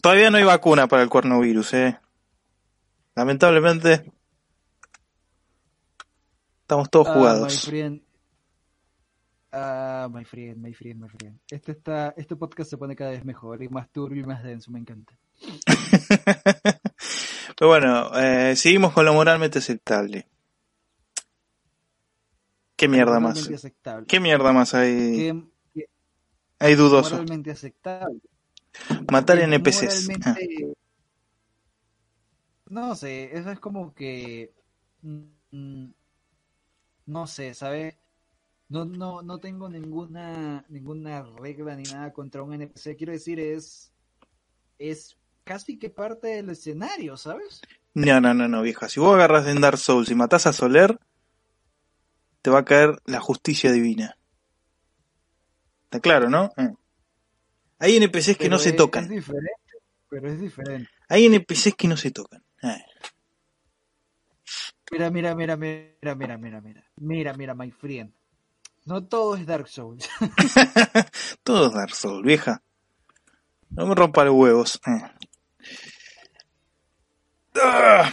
Todavía 0.00 0.30
no 0.30 0.38
hay 0.38 0.44
vacuna 0.44 0.88
para 0.88 1.02
el 1.02 1.10
cuernovirus, 1.10 1.74
eh. 1.74 1.98
Lamentablemente. 3.14 4.10
Estamos 6.64 6.88
todos 6.88 7.08
Ah, 7.08 7.12
jugados. 7.14 7.52
my 7.52 7.70
friend. 7.70 8.00
Ah, 9.52 10.08
my 10.10 10.24
friend, 10.24 10.56
my 10.62 10.72
friend, 10.72 11.00
my 11.02 11.08
friend. 11.10 11.38
Este, 11.50 11.72
está, 11.72 12.14
este 12.16 12.36
podcast 12.36 12.70
se 12.70 12.78
pone 12.78 12.96
cada 12.96 13.10
vez 13.10 13.22
mejor 13.24 13.62
y 13.62 13.68
más 13.68 13.90
turbio 13.90 14.22
y 14.22 14.26
más 14.26 14.42
denso, 14.42 14.70
me 14.70 14.78
encanta. 14.80 15.12
Pero 17.58 17.68
bueno, 17.68 18.10
eh, 18.18 18.56
seguimos 18.56 18.94
con 18.94 19.04
lo 19.04 19.12
moralmente 19.12 19.58
aceptable. 19.58 20.26
¿Qué 22.76 22.88
mierda 22.88 23.20
más? 23.20 23.46
Aceptable. 23.48 24.06
¿Qué 24.06 24.18
mierda 24.18 24.52
más 24.54 24.72
hay? 24.74 24.94
¿Qué- 25.18 25.42
qué- 25.74 25.88
Hay 26.58 26.74
dudoso. 26.76 27.10
moralmente 27.10 27.50
aceptable. 27.50 28.20
Matar 29.12 29.38
Es 29.38 29.44
NPCs. 29.44 30.08
Ah, 30.24 30.34
No 32.70 32.96
sé, 32.96 33.36
eso 33.36 33.50
es 33.50 33.60
como 33.60 33.94
que. 33.94 34.52
mm, 35.02 35.90
no 37.06 37.26
sé, 37.26 37.54
¿sabes? 37.54 37.96
No, 38.68 38.84
no, 38.84 39.22
no 39.22 39.38
tengo 39.38 39.68
ninguna, 39.68 40.64
ninguna 40.68 41.22
regla 41.22 41.76
ni 41.76 41.84
nada 41.84 42.12
contra 42.12 42.42
un 42.42 42.54
NPC. 42.54 42.96
Quiero 42.96 43.12
decir, 43.12 43.38
es. 43.40 43.92
Es 44.78 45.16
casi 45.44 45.78
que 45.78 45.90
parte 45.90 46.28
del 46.28 46.50
escenario, 46.50 47.16
¿sabes? 47.16 47.60
No, 47.92 48.20
no, 48.20 48.34
no, 48.34 48.48
no, 48.48 48.62
vieja. 48.62 48.88
Si 48.88 48.98
vos 48.98 49.14
agarras 49.14 49.46
en 49.46 49.60
Dark 49.60 49.78
Souls 49.78 50.10
y 50.10 50.14
matás 50.14 50.46
a 50.46 50.52
Soler, 50.52 50.98
te 52.42 52.50
va 52.50 52.60
a 52.60 52.64
caer 52.64 53.00
la 53.04 53.20
justicia 53.20 53.70
divina. 53.70 54.18
Está 55.84 56.00
claro, 56.00 56.28
¿no? 56.28 56.50
Eh. 56.56 56.74
Hay 57.78 57.96
NPCs 57.96 58.36
que 58.36 58.48
no 58.48 58.58
se 58.58 58.72
tocan. 58.72 59.04
Es 59.04 59.10
diferente, 59.10 59.52
pero 60.08 60.28
es 60.28 60.40
diferente. 60.40 60.90
Hay 61.08 61.26
NPCs 61.26 61.74
que 61.76 61.86
no 61.86 61.96
se 61.96 62.10
tocan. 62.10 62.42
Eh. 62.62 62.84
Mira, 64.94 65.10
mira, 65.10 65.34
mira, 65.34 65.56
mira, 65.56 66.14
mira, 66.14 66.38
mira, 66.38 66.60
mira. 66.60 66.84
Mira, 67.00 67.34
mira, 67.34 67.52
my 67.52 67.68
friend. 67.72 68.12
No 68.86 69.02
todo 69.04 69.34
es 69.34 69.44
Dark 69.44 69.66
Souls. 69.66 70.08
Todo 71.42 71.66
es 71.66 71.74
Dark 71.74 71.92
Souls, 71.96 72.24
vieja. 72.24 72.62
No 73.70 73.88
me 73.88 73.96
rompa 73.96 74.24
los 74.24 74.34
huevos. 74.34 74.80
Eh. 74.86 75.02
Ah. 77.56 78.12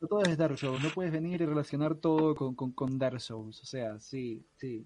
No 0.00 0.06
todo 0.06 0.22
es 0.24 0.36
Dark 0.36 0.58
Souls. 0.58 0.82
No 0.82 0.90
puedes 0.90 1.12
venir 1.12 1.40
y 1.40 1.46
relacionar 1.46 1.94
todo 1.94 2.34
con, 2.34 2.54
con, 2.54 2.72
con 2.72 2.98
Dark 2.98 3.22
Souls. 3.22 3.62
O 3.62 3.64
sea, 3.64 3.98
sí, 4.00 4.44
sí. 4.58 4.84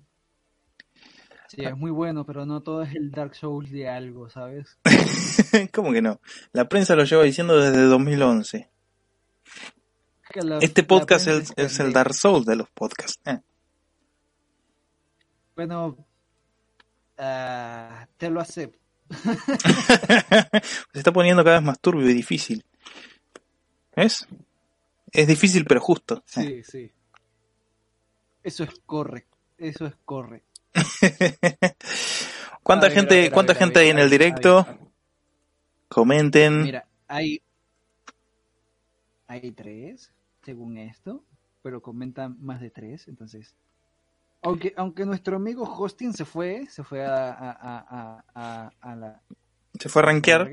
Sí, 1.49 1.65
es 1.65 1.77
muy 1.77 1.91
bueno, 1.91 2.25
pero 2.25 2.47
no 2.47 2.63
todo 2.63 2.83
es 2.83 2.95
el 2.95 3.11
Dark 3.11 3.35
Souls 3.35 3.73
de 3.73 3.89
algo, 3.89 4.31
¿sabes? 4.31 4.79
¿Cómo 5.73 5.93
que 5.93 6.03
no? 6.03 6.21
La 6.53 6.69
prensa 6.69 6.95
lo 6.95 7.03
lleva 7.03 7.25
diciendo 7.25 7.59
desde 7.59 7.83
2011. 7.83 8.72
Este 10.61 10.83
podcast 10.83 11.29
es, 11.57 11.81
el. 11.81 11.93
Dark 11.93 12.15
Souls 12.15 12.47
de 12.47 12.57
los 12.57 12.71
podcasts. 12.71 13.21
Eh. 13.27 13.39
Bueno, 15.55 15.97
ah, 17.19 18.07
te 18.17 18.31
lo 18.31 18.41
acepto. 18.41 18.79
Se 20.93 20.99
está 20.99 21.13
poniendo 21.13 21.45
cada 21.45 21.57
vez 21.57 21.67
más 21.67 21.79
turbio 21.81 22.09
y 22.09 22.15
difícil. 22.15 22.65
¿Ves? 23.95 24.27
Es 25.11 25.27
difícil 25.27 25.67
pero 25.67 25.81
justo. 25.81 26.23
Sí, 26.27 26.63
sí. 26.63 26.91
Eso 28.43 28.65
es 28.65 28.71
correcto. 28.87 29.37
Eso 29.59 29.87
es 29.87 29.95
correcto. 30.05 30.61
¿Cuánta 32.63 32.87
ver, 32.87 32.97
gente, 32.97 33.15
ver, 33.15 33.33
cuánta 33.33 33.53
ver, 33.53 33.61
gente 33.61 33.81
hay 33.81 33.91
en 33.91 33.99
el 33.99 34.09
directo? 34.09 34.67
Comenten. 35.89 36.63
Mira, 36.63 36.87
hay, 37.07 37.43
hay 39.27 39.51
tres, 39.53 40.11
según 40.43 40.79
esto, 40.79 41.25
pero 41.63 41.81
comentan 41.83 42.37
más 42.41 42.61
de 42.61 42.71
tres, 42.71 43.09
entonces. 43.09 43.57
Aunque, 44.43 44.75
aunque 44.77 45.07
nuestro 45.07 45.37
amigo 45.37 45.63
Hosting 45.65 46.13
se 46.13 46.25
fue, 46.25 46.67
se 46.69 46.83
fue 46.83 47.05
a, 47.07 47.31
a, 47.31 48.25
a, 48.35 48.73
a, 48.81 48.97
la 48.97 49.23
Se 49.79 49.89
fue 49.89 50.03
a 50.03 50.07
rankear. 50.07 50.51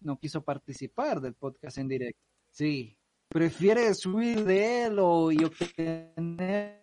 no 0.00 0.18
quiso 0.18 0.42
participar 0.42 1.20
del 1.20 1.34
podcast 1.34 1.78
en 1.78 1.88
directo. 1.88 2.20
Sí, 2.50 2.98
prefiere 3.28 3.94
subir 3.94 4.44
de 4.44 4.84
él 4.84 4.98
o, 4.98 5.32
y 5.32 5.42
obtener 5.44 6.80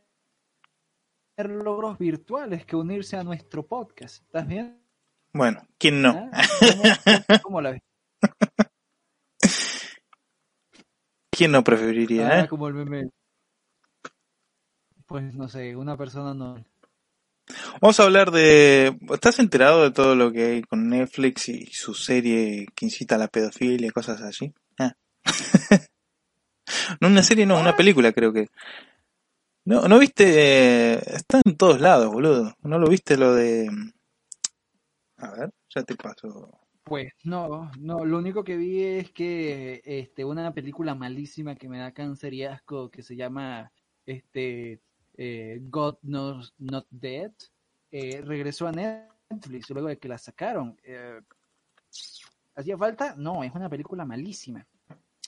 logros 1.38 2.00
virtuales 2.00 2.66
que 2.66 2.76
unirse 2.76 3.16
a 3.18 3.24
nuestro 3.24 3.66
podcast. 3.68 4.24
¿Estás 4.24 4.48
bien? 4.48 4.82
Bueno, 5.34 5.62
¿quién 5.78 6.02
no? 6.02 6.10
¿Ah? 6.34 6.42
¿Cómo, 6.60 7.40
cómo 7.44 7.62
la 7.62 7.72
ves? 7.72 7.82
¿Quién 11.38 11.52
no 11.52 11.64
preferiría? 11.64 12.30
Ah, 12.30 12.40
eh? 12.42 12.48
como 12.48 12.68
el 12.68 12.74
meme. 12.74 13.12
Pues 15.06 15.36
no 15.36 15.48
sé, 15.48 15.76
una 15.76 15.96
persona 15.96 16.34
no. 16.34 16.66
Vamos 17.80 18.00
a 18.00 18.04
hablar 18.04 18.32
de... 18.32 18.98
¿Estás 19.12 19.38
enterado 19.38 19.84
de 19.84 19.92
todo 19.92 20.16
lo 20.16 20.32
que 20.32 20.46
hay 20.46 20.62
con 20.64 20.90
Netflix 20.90 21.50
y 21.50 21.68
su 21.68 21.94
serie 21.94 22.66
que 22.74 22.86
incita 22.86 23.16
a 23.16 23.18
la 23.20 23.28
pedofilia 23.28 23.88
y 23.88 23.92
cosas 23.92 24.20
así? 24.24 24.52
Ah. 24.80 24.96
no, 27.02 27.08
una 27.08 27.22
serie 27.22 27.46
no, 27.46 27.60
una 27.60 27.76
película 27.76 28.12
creo 28.12 28.34
que. 28.34 28.48
No, 29.64 29.88
¿no 29.88 30.00
viste? 30.00 31.16
Está 31.16 31.40
en 31.46 31.56
todos 31.56 31.80
lados, 31.80 32.12
boludo. 32.12 32.56
¿No 32.64 32.80
lo 32.80 32.88
viste 32.90 33.16
lo 33.16 33.36
de... 33.36 33.70
A 35.18 35.32
ver, 35.34 35.52
ya 35.70 35.84
te 35.84 35.96
paso. 35.96 36.67
Pues 36.88 37.12
no, 37.26 37.70
no, 37.80 38.06
lo 38.06 38.18
único 38.18 38.46
que 38.46 38.56
vi 38.56 38.82
es 38.82 39.12
que 39.12 39.82
este 39.84 40.24
una 40.24 40.54
película 40.54 40.96
malísima 40.96 41.56
que 41.56 41.68
me 41.68 41.80
da 41.80 41.92
cáncer 41.92 42.34
y 42.34 42.46
asco 42.46 42.90
que 42.90 43.04
se 43.04 43.18
llama 43.18 43.74
este 44.06 44.80
eh, 45.18 45.60
God 45.64 45.98
Knows 46.02 46.54
Not 46.58 46.88
Dead 46.90 47.34
eh, 47.92 48.22
regresó 48.24 48.68
a 48.68 48.72
Netflix 48.72 49.70
luego 49.70 49.90
de 49.90 49.98
que 49.98 50.08
la 50.08 50.18
sacaron. 50.18 50.80
Eh, 50.82 51.20
¿Hacía 52.56 52.78
falta? 52.78 53.16
No, 53.18 53.44
es 53.44 53.54
una 53.54 53.70
película 53.70 54.06
malísima. 54.06 54.66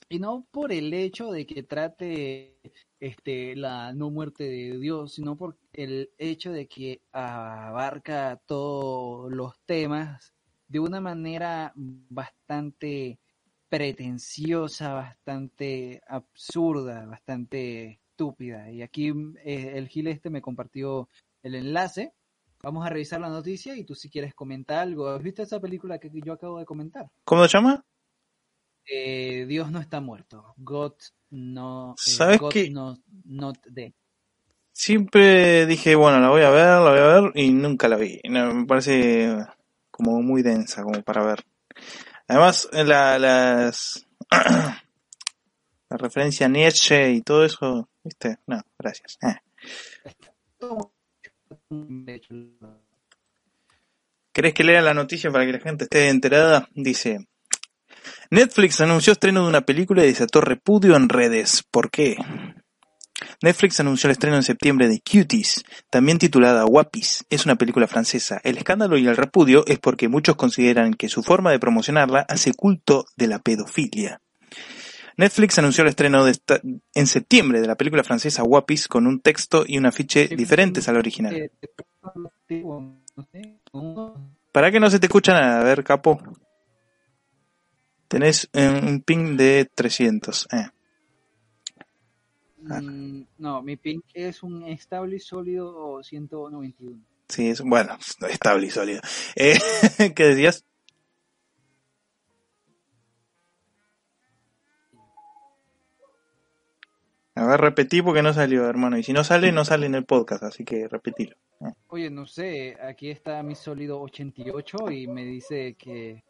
Y 0.07 0.17
no 0.17 0.47
por 0.51 0.71
el 0.71 0.93
hecho 0.93 1.29
de 1.29 1.45
que 1.45 1.63
trate 1.63 2.57
este, 3.01 3.57
la 3.57 3.91
no 3.91 4.09
muerte 4.09 4.45
de 4.45 4.79
Dios, 4.79 5.15
sino 5.15 5.35
por 5.35 5.57
el 5.73 6.09
hecho 6.17 6.53
de 6.53 6.69
que 6.69 7.01
abarca 7.11 8.39
todos 8.45 9.29
los 9.29 9.59
temas 9.65 10.33
de 10.69 10.79
una 10.79 11.01
manera 11.01 11.73
bastante 11.75 13.19
pretenciosa, 13.67 14.93
bastante 14.93 16.01
absurda, 16.07 17.05
bastante 17.05 17.99
estúpida. 18.11 18.71
Y 18.71 18.81
aquí 18.81 19.09
eh, 19.43 19.73
el 19.75 19.87
Gil 19.89 20.07
este 20.07 20.29
me 20.29 20.41
compartió 20.41 21.09
el 21.43 21.55
enlace. 21.55 22.13
Vamos 22.61 22.85
a 22.85 22.89
revisar 22.89 23.19
la 23.19 23.29
noticia 23.29 23.75
y 23.75 23.83
tú 23.83 23.95
si 23.95 24.09
quieres 24.09 24.33
comentar 24.35 24.79
algo. 24.79 25.09
¿Has 25.09 25.23
visto 25.23 25.41
esa 25.41 25.59
película 25.59 25.97
que 25.97 26.11
yo 26.13 26.33
acabo 26.33 26.59
de 26.59 26.65
comentar? 26.65 27.09
¿Cómo 27.23 27.43
se 27.47 27.57
llama? 27.57 27.83
Eh, 28.85 29.45
Dios 29.47 29.71
no 29.71 29.79
está 29.79 30.01
muerto. 30.01 30.53
God 30.57 30.93
no. 31.31 31.91
eh, 31.91 31.95
¿Sabes 32.11 32.39
God 32.39 32.51
qué? 32.51 32.69
no- 32.69 32.97
not 33.25 33.57
dead. 33.67 33.91
Siempre 34.71 35.65
dije, 35.65 35.95
bueno, 35.95 36.19
la 36.19 36.29
voy 36.29 36.41
a 36.41 36.49
ver, 36.49 36.65
la 36.65 36.89
voy 36.91 36.99
a 36.99 37.21
ver 37.21 37.31
y 37.35 37.51
nunca 37.51 37.87
la 37.87 37.97
vi. 37.97 38.19
No, 38.29 38.53
me 38.53 38.65
parece 38.65 39.35
como 39.99 40.21
muy 40.21 40.41
densa 40.41 40.81
como 40.81 41.01
para 41.03 41.25
ver. 41.25 41.45
Además, 42.29 42.69
la, 42.71 43.19
las 43.19 44.07
la 44.31 45.97
referencia 45.97 46.45
a 46.45 46.49
Nietzsche 46.49 47.11
y 47.11 47.21
todo 47.21 47.43
eso, 47.43 47.89
¿viste? 48.01 48.37
No, 48.47 48.61
gracias. 48.77 49.17
Eh. 49.21 49.35
¿Querés 54.31 54.53
que 54.53 54.63
lea 54.63 54.81
la 54.81 54.93
noticia 54.93 55.31
para 55.31 55.45
que 55.45 55.51
la 55.51 55.59
gente 55.59 55.83
esté 55.83 56.07
enterada? 56.07 56.69
Dice, 56.73 57.27
Netflix 58.31 58.79
anunció 58.79 59.11
estreno 59.11 59.43
de 59.43 59.49
una 59.49 59.61
película 59.61 60.03
y 60.03 60.07
desató 60.07 60.39
repudio 60.39 60.95
en 60.95 61.09
redes. 61.09 61.65
¿Por 61.69 61.91
qué? 61.91 62.15
Netflix 63.41 63.79
anunció 63.79 64.07
el 64.07 64.11
estreno 64.11 64.35
en 64.35 64.43
septiembre 64.43 64.89
de 64.89 64.99
Cuties, 65.01 65.63
también 65.89 66.17
titulada 66.19 66.63
Guapis. 66.63 67.25
Es 67.29 67.45
una 67.45 67.55
película 67.55 67.87
francesa. 67.87 68.41
El 68.43 68.57
escándalo 68.57 68.97
y 68.97 69.07
el 69.07 69.15
repudio 69.15 69.63
es 69.65 69.79
porque 69.79 70.09
muchos 70.09 70.35
consideran 70.35 70.93
que 70.93 71.07
su 71.09 71.23
forma 71.23 71.51
de 71.51 71.59
promocionarla 71.59 72.25
hace 72.27 72.53
culto 72.53 73.05
de 73.15 73.27
la 73.27 73.39
pedofilia. 73.39 74.21
Netflix 75.15 75.57
anunció 75.59 75.83
el 75.83 75.89
estreno 75.89 76.23
de 76.25 76.31
esta- 76.31 76.61
en 76.93 77.07
septiembre 77.07 77.61
de 77.61 77.67
la 77.67 77.75
película 77.75 78.03
francesa 78.03 78.41
Guapis 78.43 78.87
con 78.87 79.05
un 79.07 79.19
texto 79.21 79.63
y 79.67 79.77
un 79.77 79.85
afiche 79.85 80.27
diferentes 80.35 80.87
al 80.89 80.97
original. 80.97 81.33
eh, 81.35 81.51
¿Para 84.51 84.71
que 84.71 84.79
no 84.79 84.89
se 84.89 84.99
te 84.99 85.05
escucha 85.07 85.33
nada? 85.33 85.59
A 85.59 85.63
ver, 85.63 85.83
capo. 85.83 86.21
Tenés 88.07 88.49
un 88.53 89.01
ping 89.05 89.37
de 89.37 89.69
300. 89.75 90.47
Eh. 90.51 90.67
Ah. 92.69 92.81
Mm, 92.81 93.25
no, 93.37 93.61
mi 93.61 93.77
ping 93.77 94.01
es 94.13 94.43
un 94.43 94.63
estable 94.63 95.17
y 95.17 95.19
sólido 95.19 96.01
191. 96.03 96.99
Sí, 97.27 97.49
es 97.49 97.61
bueno, 97.61 97.97
estable 98.27 98.67
y 98.67 98.69
sólido. 98.71 99.01
Eh, 99.35 99.57
¿Qué 100.15 100.23
decías? 100.23 100.65
A 107.35 107.45
ver, 107.45 107.61
repetí 107.61 108.01
porque 108.01 108.21
no 108.21 108.33
salió, 108.33 108.67
hermano. 108.67 108.97
Y 108.97 109.03
si 109.03 109.13
no 109.13 109.23
sale, 109.23 109.53
no 109.53 109.63
sale 109.63 109.85
en 109.85 109.95
el 109.95 110.03
podcast, 110.03 110.43
así 110.43 110.65
que 110.65 110.89
repetilo. 110.89 111.37
Eh. 111.61 111.71
Oye, 111.87 112.09
no 112.09 112.25
sé, 112.25 112.75
aquí 112.81 113.09
está 113.09 113.41
mi 113.43 113.55
sólido 113.55 114.01
88 114.01 114.91
y 114.91 115.07
me 115.07 115.23
dice 115.23 115.75
que, 115.75 116.23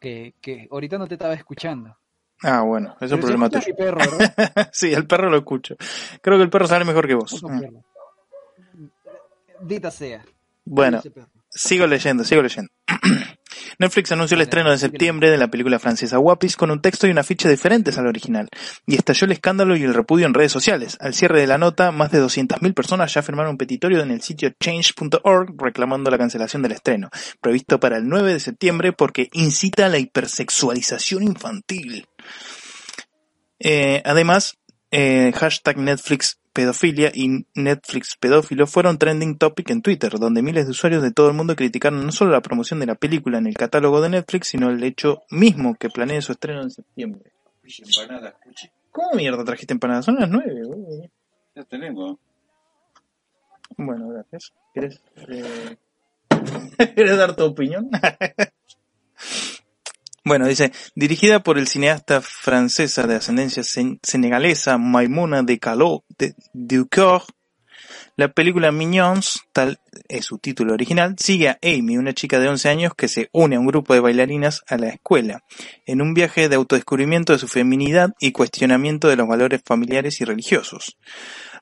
que, 0.00 0.34
que 0.40 0.66
ahorita 0.70 0.98
no 0.98 1.06
te 1.06 1.14
estaba 1.14 1.34
escuchando. 1.34 1.96
Ah, 2.42 2.62
bueno, 2.62 2.96
eso 3.00 3.16
es 3.16 3.20
problema 3.20 3.50
tuyo. 3.50 3.74
sí, 4.72 4.92
el 4.92 5.06
perro 5.06 5.28
lo 5.28 5.38
escucho. 5.38 5.76
Creo 6.22 6.36
que 6.36 6.44
el 6.44 6.50
perro 6.50 6.66
sale 6.66 6.84
mejor 6.84 7.06
que 7.06 7.14
vos. 7.14 7.40
Perro. 7.40 7.82
Dita 9.60 9.90
sea. 9.90 10.24
Bueno. 10.64 11.02
Sigo 11.50 11.86
leyendo, 11.86 12.24
sigo 12.24 12.42
leyendo. 12.42 12.70
Netflix 13.78 14.12
anunció 14.12 14.34
el 14.36 14.42
estreno 14.42 14.70
de 14.70 14.78
septiembre 14.78 15.30
de 15.30 15.38
la 15.38 15.48
película 15.48 15.78
francesa 15.78 16.18
Wapis 16.18 16.56
con 16.56 16.70
un 16.70 16.80
texto 16.80 17.06
y 17.06 17.10
una 17.10 17.22
ficha 17.22 17.48
diferentes 17.48 17.98
al 17.98 18.06
original, 18.06 18.48
y 18.86 18.96
estalló 18.96 19.26
el 19.26 19.32
escándalo 19.32 19.76
y 19.76 19.82
el 19.82 19.94
repudio 19.94 20.26
en 20.26 20.34
redes 20.34 20.52
sociales. 20.52 20.96
Al 21.00 21.14
cierre 21.14 21.40
de 21.40 21.46
la 21.46 21.58
nota, 21.58 21.92
más 21.92 22.10
de 22.10 22.22
200.000 22.22 22.74
personas 22.74 23.12
ya 23.12 23.22
firmaron 23.22 23.52
un 23.52 23.58
petitorio 23.58 24.00
en 24.00 24.10
el 24.10 24.22
sitio 24.22 24.50
change.org 24.60 25.54
reclamando 25.58 26.10
la 26.10 26.18
cancelación 26.18 26.62
del 26.62 26.72
estreno, 26.72 27.10
previsto 27.40 27.80
para 27.80 27.96
el 27.96 28.08
9 28.08 28.32
de 28.32 28.40
septiembre 28.40 28.92
porque 28.92 29.28
incita 29.32 29.86
a 29.86 29.88
la 29.88 29.98
hipersexualización 29.98 31.22
infantil. 31.22 32.06
Eh, 33.60 34.02
además, 34.04 34.58
eh, 34.90 35.32
hashtag 35.34 35.78
Netflix 35.78 36.37
pedofilia 36.52 37.10
y 37.14 37.46
Netflix 37.54 38.16
pedófilo 38.16 38.66
fueron 38.66 38.98
trending 38.98 39.38
topic 39.38 39.70
en 39.70 39.82
Twitter, 39.82 40.18
donde 40.18 40.42
miles 40.42 40.66
de 40.66 40.72
usuarios 40.72 41.02
de 41.02 41.12
todo 41.12 41.28
el 41.28 41.34
mundo 41.34 41.56
criticaron 41.56 42.04
no 42.04 42.12
solo 42.12 42.32
la 42.32 42.40
promoción 42.40 42.80
de 42.80 42.86
la 42.86 42.94
película 42.94 43.38
en 43.38 43.46
el 43.46 43.54
catálogo 43.54 44.00
de 44.00 44.10
Netflix, 44.10 44.48
sino 44.48 44.70
el 44.70 44.82
hecho 44.82 45.22
mismo 45.30 45.74
que 45.74 45.88
planea 45.88 46.20
su 46.20 46.32
estreno 46.32 46.62
en 46.62 46.70
septiembre. 46.70 47.32
¿Cómo 48.90 49.12
mierda 49.14 49.44
trajiste 49.44 49.74
empanadas? 49.74 50.04
Son 50.04 50.16
las 50.16 50.28
nueve, 50.28 51.10
Ya 51.54 51.64
tenemos. 51.64 52.18
Bueno, 53.76 54.08
gracias. 54.08 54.52
¿Quieres, 54.72 55.00
eh... 55.28 55.76
¿Quieres 56.94 57.16
dar 57.16 57.36
tu 57.36 57.44
opinión? 57.44 57.90
Bueno, 60.28 60.46
dice, 60.46 60.72
dirigida 60.94 61.42
por 61.42 61.56
el 61.56 61.66
cineasta 61.66 62.20
francesa 62.20 63.06
de 63.06 63.14
ascendencia 63.14 63.62
senegalesa 64.02 64.76
Maimouna 64.76 65.42
de 65.42 65.58
Calot 65.58 66.04
de 66.18 66.34
Ducor, 66.52 67.22
la 68.18 68.28
película 68.28 68.70
Mignons, 68.70 69.44
tal 69.54 69.80
es 70.06 70.26
su 70.26 70.36
título 70.36 70.74
original, 70.74 71.16
sigue 71.18 71.48
a 71.48 71.58
Amy, 71.62 71.96
una 71.96 72.12
chica 72.12 72.38
de 72.38 72.48
11 72.48 72.68
años 72.68 72.92
que 72.94 73.08
se 73.08 73.30
une 73.32 73.56
a 73.56 73.60
un 73.60 73.66
grupo 73.66 73.94
de 73.94 74.00
bailarinas 74.00 74.64
a 74.68 74.76
la 74.76 74.90
escuela, 74.90 75.44
en 75.86 76.02
un 76.02 76.12
viaje 76.12 76.50
de 76.50 76.56
autodescubrimiento 76.56 77.32
de 77.32 77.38
su 77.38 77.48
feminidad 77.48 78.10
y 78.20 78.32
cuestionamiento 78.32 79.08
de 79.08 79.16
los 79.16 79.28
valores 79.28 79.62
familiares 79.64 80.20
y 80.20 80.24
religiosos. 80.26 80.98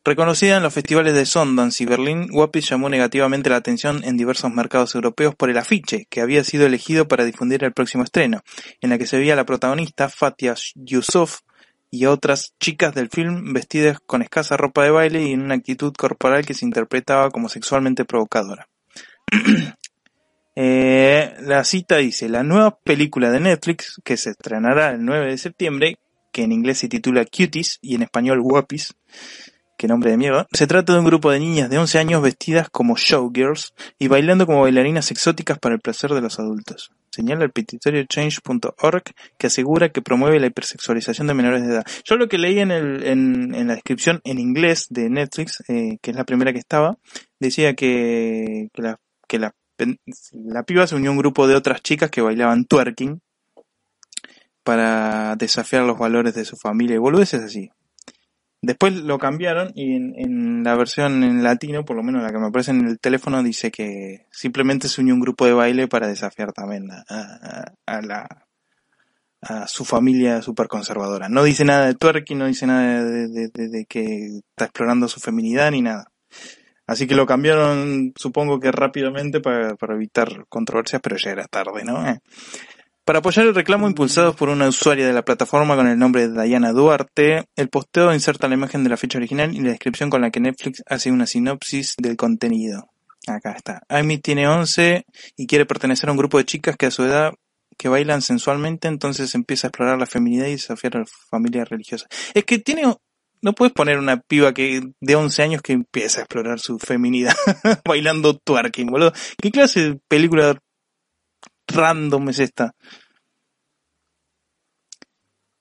Reconocida 0.07 0.59
en 0.59 0.62
los 0.62 0.72
festivales 0.72 1.14
de 1.14 1.26
Sundance 1.26 1.82
y 1.82 1.86
Berlín, 1.86 2.28
Wapis 2.30 2.70
llamó 2.70 2.88
negativamente 2.88 3.50
la 3.50 3.57
atención 3.57 4.04
en 4.04 4.16
diversos 4.16 4.52
mercados 4.52 4.94
europeos 4.94 5.34
por 5.34 5.50
el 5.50 5.59
afiche, 5.59 6.07
que 6.09 6.20
había 6.20 6.44
sido 6.44 6.64
elegido 6.64 7.09
para 7.09 7.24
difundir 7.24 7.64
el 7.64 7.72
próximo 7.72 8.04
estreno, 8.04 8.44
en 8.80 8.90
la 8.90 8.98
que 8.98 9.07
se 9.07 9.18
veía 9.18 9.34
la 9.34 9.44
protagonista, 9.44 10.09
Fatia 10.09 10.54
Yusuf, 10.76 11.40
y 11.90 12.07
otras 12.07 12.54
chicas 12.61 12.94
del 12.94 13.09
film 13.09 13.52
vestidas 13.52 13.98
con 13.98 14.22
escasa 14.22 14.57
ropa 14.57 14.84
de 14.84 14.90
baile 14.90 15.24
y 15.24 15.32
en 15.32 15.42
una 15.42 15.57
actitud 15.57 15.92
corporal 15.92 16.46
que 16.46 16.54
se 16.54 16.64
interpretaba 16.64 17.32
como 17.32 17.48
sexualmente 17.48 18.04
provocadora. 18.04 18.68
Eh, 20.59 21.34
la 21.42 21.64
cita 21.64 21.98
dice, 21.98 22.30
la 22.30 22.42
nueva 22.42 22.78
película 22.78 23.30
de 23.30 23.40
Netflix, 23.40 24.00
que 24.02 24.16
se 24.16 24.30
estrenará 24.30 24.92
el 24.92 25.04
9 25.04 25.32
de 25.32 25.36
septiembre, 25.36 25.98
que 26.32 26.44
en 26.44 26.52
inglés 26.52 26.78
se 26.78 26.88
titula 26.88 27.26
Cuties 27.26 27.78
y 27.82 27.94
en 27.94 28.04
español 28.04 28.40
Wapis, 28.40 28.94
qué 29.76 29.88
nombre 29.88 30.10
de 30.10 30.16
mierda. 30.16 30.46
Se 30.52 30.66
trata 30.66 30.92
de 30.92 30.98
un 30.98 31.04
grupo 31.04 31.30
de 31.30 31.40
niñas 31.40 31.70
de 31.70 31.78
11 31.78 31.98
años 31.98 32.22
vestidas 32.22 32.68
como 32.70 32.96
showgirls 32.96 33.74
y 33.98 34.08
bailando 34.08 34.46
como 34.46 34.62
bailarinas 34.62 35.10
exóticas 35.10 35.58
para 35.58 35.74
el 35.74 35.80
placer 35.80 36.12
de 36.12 36.20
los 36.20 36.38
adultos. 36.38 36.92
Señala 37.10 37.44
el 37.44 37.50
petitorio 37.50 38.04
change.org 38.04 39.02
que 39.38 39.46
asegura 39.46 39.90
que 39.90 40.02
promueve 40.02 40.38
la 40.38 40.48
hipersexualización 40.48 41.26
de 41.26 41.34
menores 41.34 41.62
de 41.62 41.72
edad. 41.72 41.86
Yo 42.04 42.16
lo 42.16 42.28
que 42.28 42.38
leí 42.38 42.58
en, 42.58 42.70
el, 42.70 43.02
en, 43.04 43.66
la 43.66 43.74
descripción 43.74 44.20
en 44.24 44.38
inglés 44.38 44.86
de 44.90 45.08
Netflix, 45.08 45.62
eh, 45.68 45.98
que 46.02 46.10
es 46.10 46.16
la 46.16 46.24
primera 46.24 46.52
que 46.52 46.58
estaba, 46.58 46.98
decía 47.40 47.74
que, 47.74 48.68
la, 48.74 48.98
que 49.26 49.38
la, 49.38 49.54
la 50.32 50.62
piba 50.64 50.86
se 50.86 50.94
unió 50.94 51.10
a 51.10 51.12
un 51.12 51.18
grupo 51.18 51.46
de 51.46 51.54
otras 51.54 51.82
chicas 51.82 52.10
que 52.10 52.20
bailaban 52.20 52.66
twerking 52.66 53.20
para 54.62 55.36
desafiar 55.36 55.84
los 55.84 55.98
valores 55.98 56.34
de 56.34 56.44
su 56.44 56.56
familia. 56.56 56.96
Y 56.96 57.22
es 57.22 57.34
así. 57.34 57.70
Después 58.66 58.94
lo 58.94 59.16
cambiaron 59.20 59.70
y 59.76 59.94
en, 59.94 60.64
la 60.64 60.74
versión 60.74 61.22
en 61.22 61.44
latino, 61.44 61.84
por 61.84 61.94
lo 61.94 62.02
menos 62.02 62.24
la 62.24 62.32
que 62.32 62.38
me 62.38 62.48
aparece 62.48 62.72
en 62.72 62.88
el 62.88 62.98
teléfono, 62.98 63.40
dice 63.44 63.70
que 63.70 64.26
simplemente 64.32 64.88
se 64.88 65.02
unió 65.02 65.14
un 65.14 65.20
grupo 65.20 65.46
de 65.46 65.52
baile 65.52 65.86
para 65.86 66.08
desafiar 66.08 66.52
también 66.52 66.88
a, 66.90 68.26
su 69.68 69.84
familia 69.84 70.42
super 70.42 70.66
conservadora. 70.66 71.28
No 71.28 71.44
dice 71.44 71.64
nada 71.64 71.86
de 71.86 71.94
twerking, 71.94 72.38
no 72.38 72.46
dice 72.46 72.66
nada 72.66 73.04
de, 73.04 73.86
que 73.88 74.40
está 74.50 74.64
explorando 74.64 75.06
su 75.06 75.20
feminidad 75.20 75.70
ni 75.70 75.82
nada. 75.82 76.10
Así 76.88 77.06
que 77.06 77.14
lo 77.14 77.24
cambiaron, 77.24 78.14
supongo 78.16 78.58
que 78.58 78.72
rápidamente 78.72 79.38
para, 79.38 79.76
para 79.76 79.94
evitar 79.94 80.46
controversias, 80.48 81.00
pero 81.00 81.16
ya 81.16 81.30
era 81.30 81.46
tarde, 81.46 81.84
¿no? 81.84 82.04
Eh. 82.08 82.18
Para 83.07 83.20
apoyar 83.20 83.46
el 83.46 83.54
reclamo 83.54 83.86
impulsado 83.86 84.34
por 84.34 84.48
una 84.48 84.66
usuaria 84.66 85.07
de 85.07 85.12
la 85.12 85.24
plataforma 85.24 85.76
con 85.76 85.86
el 85.86 85.96
nombre 85.96 86.26
de 86.26 86.42
Diana 86.42 86.72
Duarte, 86.72 87.44
el 87.54 87.68
posteo 87.68 88.12
inserta 88.12 88.48
la 88.48 88.54
imagen 88.54 88.82
de 88.82 88.90
la 88.90 88.96
fecha 88.96 89.18
original 89.18 89.54
y 89.54 89.61
la 89.61 89.70
descripción 89.70 90.11
con 90.11 90.22
la 90.22 90.32
que 90.32 90.40
Netflix 90.40 90.82
hace 90.88 91.12
una 91.12 91.24
sinopsis 91.24 91.94
del 91.98 92.16
contenido. 92.16 92.90
Acá 93.28 93.52
está. 93.52 93.82
Amy 93.88 94.18
tiene 94.18 94.48
11 94.48 95.07
y 95.36 95.46
quiere 95.46 95.66
pertenecer 95.66 96.09
a 96.09 96.12
un 96.12 96.18
grupo 96.18 96.38
de 96.38 96.46
chicas 96.46 96.74
que 96.76 96.86
a 96.86 96.90
su 96.90 97.04
edad 97.04 97.32
que 97.78 97.88
bailan 97.88 98.22
sensualmente, 98.22 98.88
entonces 98.88 99.36
empieza 99.36 99.68
a 99.68 99.70
explorar 99.70 100.00
la 100.00 100.07
feminidad 100.07 100.48
y 100.48 100.52
desafiar 100.52 100.96
a 100.96 101.00
la 101.00 101.07
familia 101.30 101.64
religiosa. 101.64 102.09
Es 102.34 102.44
que 102.44 102.59
tiene, 102.59 102.92
no 103.40 103.52
puedes 103.52 103.72
poner 103.72 103.98
una 104.00 104.20
piba 104.20 104.52
que 104.52 104.80
de 105.00 105.14
11 105.14 105.42
años 105.44 105.62
que 105.62 105.74
empieza 105.74 106.18
a 106.18 106.22
explorar 106.24 106.59
su 106.59 106.80
feminidad 106.80 107.36
bailando 107.84 108.36
twerking, 108.36 108.88
boludo. 108.88 109.12
¿Qué 109.40 109.52
clase 109.52 109.90
de 109.90 110.00
película 110.09 110.59
random 111.68 112.28
es 112.30 112.38
esta? 112.38 112.74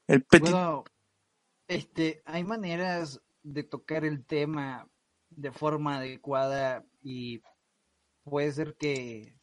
El 0.07 0.23
petit... 0.23 0.51
Bueno, 0.51 0.83
este, 1.67 2.21
hay 2.25 2.43
maneras 2.43 3.21
de 3.43 3.63
tocar 3.63 4.05
el 4.05 4.25
tema 4.25 4.87
de 5.29 5.51
forma 5.51 5.97
adecuada 5.97 6.85
y 7.01 7.41
puede 8.23 8.51
ser 8.51 8.75
que 8.75 9.35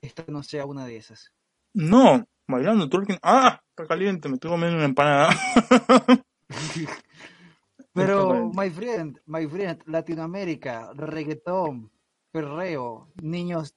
esta 0.00 0.24
no 0.28 0.42
sea 0.42 0.66
una 0.66 0.86
de 0.86 0.96
esas. 0.96 1.32
No, 1.74 2.26
bailando 2.46 2.88
twerking. 2.88 3.18
¡Ah! 3.22 3.60
Está 3.70 3.86
caliente, 3.86 4.28
me 4.28 4.34
estoy 4.34 4.50
comiendo 4.50 4.76
una 4.76 4.86
empanada. 4.86 5.28
Pero, 7.92 8.50
my 8.52 8.70
friend, 8.70 9.20
my 9.26 9.46
friend, 9.46 9.82
Latinoamérica, 9.86 10.92
reggaetón, 10.94 11.90
perreo, 12.30 13.10
niños 13.22 13.74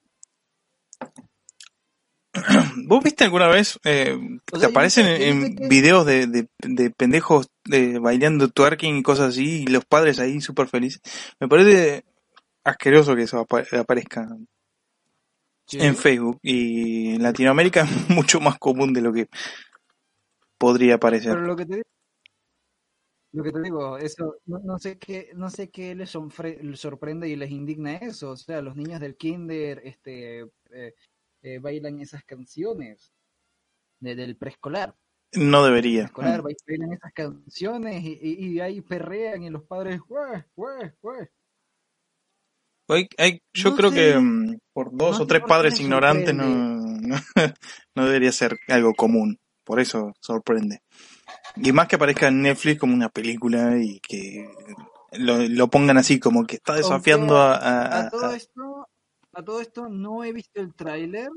¿Vos 2.86 3.02
viste 3.02 3.24
alguna 3.24 3.48
vez, 3.48 3.78
eh, 3.84 4.16
te 4.58 4.66
aparecen 4.66 5.06
en, 5.06 5.68
videos 5.68 6.06
de, 6.06 6.26
de, 6.26 6.90
pendejos 6.90 7.48
de, 7.64 7.98
bailando 7.98 8.48
twerking 8.48 8.98
y 8.98 9.02
cosas 9.02 9.30
así, 9.30 9.62
y 9.62 9.66
los 9.66 9.84
padres 9.84 10.20
ahí 10.20 10.40
súper 10.40 10.68
felices? 10.68 11.02
Me 11.40 11.48
parece 11.48 12.04
asqueroso 12.62 13.16
que 13.16 13.22
eso 13.22 13.38
aparezca 13.40 14.28
en 15.72 15.96
Facebook, 15.96 16.38
y 16.42 17.14
en 17.14 17.22
Latinoamérica 17.22 17.82
es 17.82 17.90
mucho 18.10 18.40
más 18.40 18.58
común 18.58 18.92
de 18.92 19.00
lo 19.00 19.12
que 19.12 19.28
podría 20.56 20.98
parecer. 20.98 21.32
Pero 21.32 21.46
lo 21.46 21.56
que 21.56 21.66
te 21.66 21.74
digo, 21.76 21.88
lo 23.32 23.42
que 23.42 23.52
te 23.52 23.60
digo 23.60 23.98
eso, 23.98 24.36
no, 24.46 24.78
sé 24.78 24.98
qué, 24.98 25.30
no 25.34 25.50
sé 25.50 25.70
qué 25.70 25.96
les, 25.96 26.10
sorprende 26.10 27.28
y 27.28 27.34
les 27.34 27.50
indigna 27.50 27.96
eso, 27.96 28.30
o 28.30 28.36
sea, 28.36 28.62
los 28.62 28.76
niños 28.76 29.00
del 29.00 29.16
kinder, 29.16 29.80
este... 29.84 30.42
Eh, 30.70 30.94
eh, 31.42 31.58
bailan 31.58 32.00
esas 32.00 32.24
canciones 32.24 33.12
del 34.00 34.36
preescolar. 34.36 34.94
No 35.32 35.64
debería. 35.64 36.02
Preescolar, 36.02 36.42
bailan 36.42 36.92
esas 36.92 37.12
canciones 37.12 38.02
y, 38.04 38.18
y, 38.22 38.60
ahí 38.60 38.80
perrean 38.80 39.42
y 39.42 39.50
los 39.50 39.62
padres, 39.64 40.00
yo 43.52 43.76
creo 43.76 43.92
que 43.92 44.18
mm, 44.18 44.58
por 44.72 44.90
dos 44.92 45.20
o 45.20 45.26
tres 45.26 45.42
padres 45.46 45.78
ignorantes 45.80 46.34
no, 46.34 46.44
no, 47.94 48.04
debería 48.04 48.32
ser 48.32 48.58
algo 48.68 48.94
común. 48.94 49.38
Por 49.64 49.78
eso 49.78 50.12
sorprende. 50.20 50.82
Y 51.56 51.70
más 51.72 51.86
que 51.86 51.96
aparezca 51.96 52.28
en 52.28 52.42
Netflix 52.42 52.80
como 52.80 52.94
una 52.94 53.08
película 53.08 53.76
y 53.80 54.00
que 54.00 54.48
lo, 55.12 55.68
pongan 55.68 55.98
así 55.98 56.18
como 56.18 56.44
que 56.44 56.56
está 56.56 56.74
desafiando 56.74 57.36
a, 57.36 58.00
a, 58.00 58.10
todo 58.10 58.32
esto 58.32 58.69
a 59.32 59.42
todo 59.44 59.60
esto 59.60 59.88
no 59.88 60.24
he 60.24 60.32
visto 60.32 60.60
el 60.60 60.74
tráiler. 60.74 61.30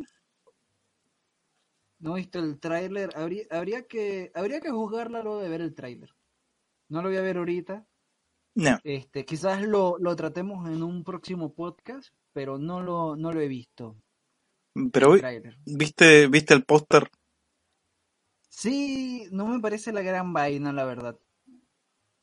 No 1.99 2.17
he 2.17 2.21
visto 2.21 2.39
el 2.39 2.59
tráiler. 2.59 3.09
Habría, 3.15 3.43
habría, 3.49 3.87
que, 3.87 4.31
habría 4.35 4.59
que 4.59 4.71
juzgarla 4.71 5.23
luego 5.23 5.39
de 5.39 5.49
ver 5.49 5.61
el 5.61 5.73
tráiler. 5.73 6.13
No 6.89 7.01
lo 7.01 7.09
voy 7.09 7.17
a 7.17 7.21
ver 7.21 7.37
ahorita. 7.37 7.85
No. 8.55 8.77
Este, 8.83 9.25
quizás 9.25 9.61
lo, 9.63 9.97
lo 9.99 10.15
tratemos 10.15 10.67
en 10.67 10.83
un 10.83 11.03
próximo 11.03 11.53
podcast, 11.53 12.13
pero 12.33 12.57
no 12.57 12.81
lo, 12.81 13.15
no 13.15 13.31
lo 13.31 13.39
he 13.41 13.47
visto. 13.47 13.95
Pero 14.91 15.15
viste, 15.65 16.27
viste 16.27 16.53
el 16.53 16.65
póster. 16.65 17.09
Sí, 18.49 19.27
no 19.31 19.47
me 19.47 19.59
parece 19.59 19.91
la 19.91 20.01
gran 20.01 20.33
vaina, 20.33 20.71
la 20.73 20.85
verdad. 20.85 21.19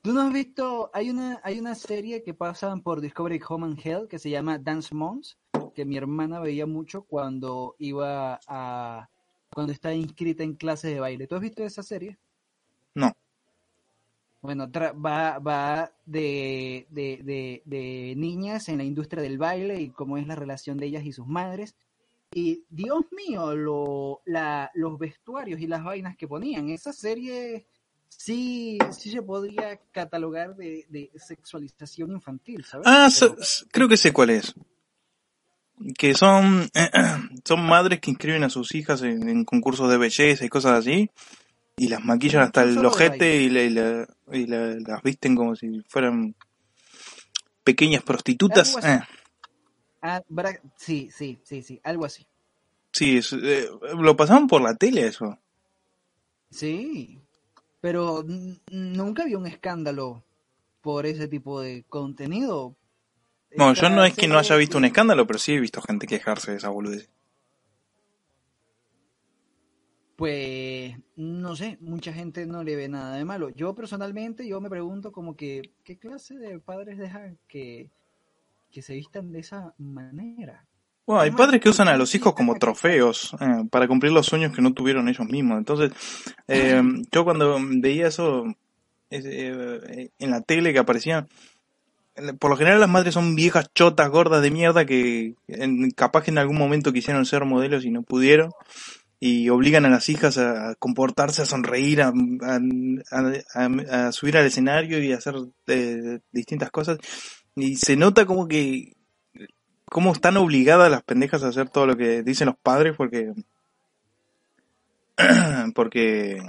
¿Tú 0.02 0.12
no 0.12 0.22
has 0.22 0.32
visto? 0.32 0.90
Hay 0.94 1.10
una, 1.10 1.40
hay 1.44 1.58
una 1.58 1.74
serie 1.74 2.22
que 2.22 2.32
pasan 2.34 2.82
por 2.82 3.00
Discovery 3.00 3.40
Home 3.48 3.66
and 3.66 3.80
Hell 3.82 4.08
que 4.08 4.18
se 4.18 4.30
llama 4.30 4.58
Dance 4.58 4.94
Moms, 4.94 5.38
que 5.80 5.86
mi 5.86 5.96
hermana 5.96 6.40
veía 6.40 6.66
mucho 6.66 7.02
cuando 7.04 7.74
iba 7.78 8.38
a, 8.46 9.08
cuando 9.52 9.72
estaba 9.72 9.94
inscrita 9.94 10.42
en 10.42 10.54
clases 10.54 10.92
de 10.92 11.00
baile. 11.00 11.26
¿Tú 11.26 11.36
has 11.36 11.40
visto 11.40 11.64
esa 11.64 11.82
serie? 11.82 12.18
No. 12.94 13.12
Bueno, 14.42 14.68
tra- 14.68 14.92
va, 14.94 15.38
va 15.38 15.90
de, 16.04 16.86
de, 16.90 17.20
de, 17.22 17.62
de 17.64 18.14
niñas 18.16 18.68
en 18.68 18.78
la 18.78 18.84
industria 18.84 19.22
del 19.22 19.38
baile 19.38 19.80
y 19.80 19.88
cómo 19.90 20.18
es 20.18 20.26
la 20.26 20.34
relación 20.34 20.76
de 20.76 20.86
ellas 20.86 21.04
y 21.04 21.12
sus 21.12 21.26
madres. 21.26 21.74
Y 22.34 22.64
Dios 22.70 23.04
mío, 23.12 23.54
lo, 23.56 24.20
la, 24.26 24.70
los 24.74 24.98
vestuarios 24.98 25.60
y 25.60 25.66
las 25.66 25.82
vainas 25.82 26.16
que 26.16 26.28
ponían. 26.28 26.68
Esa 26.70 26.92
serie 26.92 27.66
sí, 28.08 28.78
sí 28.92 29.10
se 29.10 29.22
podría 29.22 29.78
catalogar 29.92 30.56
de, 30.56 31.10
sexualización 31.16 32.12
infantil, 32.12 32.64
¿sabes? 32.64 32.86
Ah, 32.88 33.08
Pero- 33.18 33.36
creo 33.72 33.88
que 33.88 33.96
sé 33.96 34.12
cuál 34.12 34.30
es. 34.30 34.54
Que 35.96 36.14
son, 36.14 36.68
son 37.44 37.66
madres 37.66 38.00
que 38.00 38.10
inscriben 38.10 38.44
a 38.44 38.50
sus 38.50 38.74
hijas 38.74 39.02
en, 39.02 39.28
en 39.28 39.44
concursos 39.44 39.90
de 39.90 39.96
belleza 39.98 40.44
y 40.44 40.48
cosas 40.48 40.78
así. 40.78 41.10
Y 41.76 41.88
las 41.88 42.04
maquillan 42.04 42.42
hasta 42.42 42.62
el 42.62 42.84
ojete 42.84 43.36
y, 43.42 43.48
la- 43.48 43.62
y 43.62 43.70
la- 43.70 44.06
y 44.32 44.46
la- 44.46 44.76
las 44.86 45.02
visten 45.02 45.34
como 45.34 45.56
si 45.56 45.80
fueran 45.88 46.34
pequeñas 47.64 48.02
prostitutas. 48.02 48.76
Eh, 48.84 49.00
Ah, 50.02 50.22
sí, 50.76 51.10
sí, 51.14 51.38
sí, 51.42 51.62
sí, 51.62 51.78
algo 51.84 52.06
así. 52.06 52.26
sí, 52.92 53.18
es- 53.18 53.32
eh, 53.34 53.68
lo 53.98 54.16
pasaban 54.16 54.46
por 54.46 54.62
la 54.62 54.74
tele 54.74 55.06
eso. 55.06 55.38
Sí, 56.50 57.20
pero 57.80 58.24
nunca 58.70 59.22
había 59.22 59.38
un 59.38 59.46
escándalo 59.46 60.24
por 60.80 61.06
ese 61.06 61.28
tipo 61.28 61.60
de 61.60 61.84
contenido. 61.88 62.74
No, 63.56 63.74
yo 63.74 63.90
no 63.90 64.04
es 64.04 64.14
que 64.14 64.28
no 64.28 64.34
haya 64.38 64.44
serie- 64.48 64.58
visto 64.60 64.78
un 64.78 64.84
escándalo, 64.84 65.26
pero 65.26 65.38
sí 65.38 65.52
he 65.54 65.60
visto 65.60 65.80
gente 65.82 66.06
quejarse 66.06 66.52
de 66.52 66.56
esa 66.58 66.68
boludez. 66.68 67.08
Pues 70.16 70.94
no 71.16 71.56
sé, 71.56 71.78
mucha 71.80 72.12
gente 72.12 72.44
no 72.46 72.62
le 72.62 72.76
ve 72.76 72.88
nada 72.88 73.16
de 73.16 73.24
malo. 73.24 73.48
Yo 73.50 73.74
personalmente, 73.74 74.46
yo 74.46 74.60
me 74.60 74.68
pregunto 74.68 75.12
como 75.12 75.34
que, 75.34 75.62
¿qué 75.82 75.98
clase 75.98 76.36
de 76.36 76.58
padres 76.60 76.98
dejan 76.98 77.38
que, 77.48 77.90
que 78.70 78.82
se 78.82 78.94
vistan 78.94 79.32
de 79.32 79.40
esa 79.40 79.72
manera? 79.78 80.66
Bueno, 81.06 81.22
hay 81.22 81.30
padres 81.30 81.60
que 81.62 81.70
usan 81.70 81.88
a 81.88 81.92
¿por 81.92 81.96
qué 81.96 81.98
los 82.00 82.14
hijos 82.14 82.34
como 82.34 82.54
trofeos 82.58 83.34
eh, 83.40 83.64
para 83.70 83.88
cumplir 83.88 84.12
los 84.12 84.26
sueños 84.26 84.54
que 84.54 84.60
no 84.62 84.74
tuvieron 84.74 85.08
ellos 85.08 85.26
mismos. 85.26 85.56
Entonces, 85.58 85.90
eh, 86.46 86.82
yo 87.10 87.24
cuando 87.24 87.58
veía 87.80 88.08
eso 88.08 88.44
es- 89.08 89.24
eh, 89.24 90.10
en 90.18 90.30
la 90.30 90.42
tele 90.42 90.72
que 90.74 90.78
aparecían, 90.80 91.28
por 92.38 92.50
lo 92.50 92.56
general 92.56 92.80
las 92.80 92.88
madres 92.88 93.14
son 93.14 93.34
viejas 93.34 93.70
chotas 93.74 94.08
gordas 94.10 94.42
de 94.42 94.50
mierda 94.50 94.84
que 94.84 95.34
en- 95.48 95.90
capaz 95.90 96.24
que 96.24 96.30
en 96.30 96.38
algún 96.38 96.58
momento 96.58 96.92
quisieron 96.92 97.26
ser 97.26 97.44
modelos 97.44 97.84
y 97.84 97.90
no 97.90 98.02
pudieron 98.02 98.52
y 99.20 99.50
obligan 99.50 99.84
a 99.84 99.90
las 99.90 100.08
hijas 100.08 100.38
a 100.38 100.74
comportarse, 100.78 101.42
a 101.42 101.46
sonreír, 101.46 102.00
a, 102.00 102.10
subir 104.12 104.38
al 104.38 104.46
escenario 104.46 105.02
y 105.02 105.12
a 105.12 105.18
hacer 105.18 105.34
eh, 105.66 106.20
distintas 106.32 106.70
cosas. 106.70 106.98
Y 107.54 107.76
se 107.76 107.96
nota 107.96 108.24
como 108.24 108.48
que 108.48 108.94
cómo 109.84 110.12
están 110.12 110.38
obligadas 110.38 110.90
las 110.90 111.02
pendejas 111.02 111.42
a 111.42 111.48
hacer 111.48 111.68
todo 111.68 111.86
lo 111.86 111.96
que 111.98 112.22
dicen 112.22 112.46
los 112.46 112.56
padres 112.56 112.94
porque 112.96 113.34
porque 115.74 116.40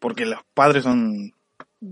porque 0.00 0.26
los 0.26 0.40
padres 0.54 0.82
son 0.82 1.33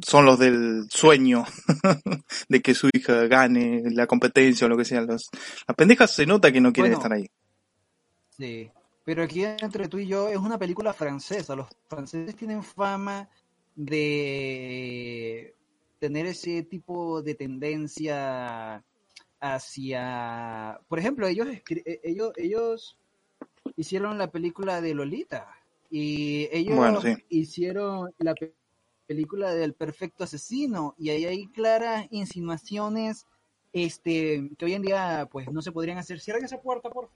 son 0.06 0.24
los 0.24 0.38
del 0.38 0.86
sueño 0.90 1.44
de 2.48 2.62
que 2.62 2.74
su 2.74 2.88
hija 2.92 3.26
gane 3.26 3.82
la 3.90 4.06
competencia 4.06 4.66
o 4.66 4.70
lo 4.70 4.76
que 4.76 4.84
sea. 4.84 5.02
Los, 5.02 5.28
las 5.66 5.76
pendejas 5.76 6.10
se 6.12 6.26
nota 6.26 6.52
que 6.52 6.60
no 6.60 6.72
quieren 6.72 6.92
Bueno. 6.92 6.98
estar 6.98 7.12
ahí. 7.12 7.26
Sí, 8.30 8.70
pero 9.04 9.22
aquí 9.22 9.44
entre 9.44 9.88
tú 9.88 9.98
y 9.98 10.06
yo 10.06 10.28
es 10.28 10.36
una 10.38 10.58
película 10.58 10.92
francesa. 10.92 11.54
Los 11.56 11.68
franceses 11.88 12.36
tienen 12.36 12.62
fama 12.62 13.28
de 13.74 15.54
tener 15.98 16.26
ese 16.26 16.62
tipo 16.64 17.22
de 17.22 17.34
tendencia 17.34 18.84
hacia, 19.40 20.80
por 20.88 20.98
ejemplo, 20.98 21.26
ellos 21.26 21.48
eh, 21.48 22.00
ellos 22.04 22.32
ellos 22.36 22.96
hicieron 23.76 24.18
la 24.18 24.30
película 24.30 24.80
de 24.80 24.94
Lolita 24.94 25.48
y 25.90 26.48
ellos 26.52 26.76
Bueno, 26.76 27.00
sí. 27.00 27.16
hicieron 27.28 28.10
la 28.18 28.34
pe- 28.34 28.54
película 29.06 29.54
del 29.54 29.74
perfecto 29.74 30.24
asesino 30.24 30.94
y 30.98 31.10
ahí 31.10 31.24
hay 31.26 31.46
claras 31.48 32.06
insinuaciones 32.10 33.26
este 33.72 34.50
que 34.58 34.64
hoy 34.64 34.74
en 34.74 34.82
día 34.82 35.28
pues 35.30 35.50
no 35.50 35.62
se 35.62 35.72
podrían 35.72 35.98
hacer. 35.98 36.20
Cierren 36.20 36.44
esa 36.44 36.60
puerta, 36.60 36.90
por 36.90 37.08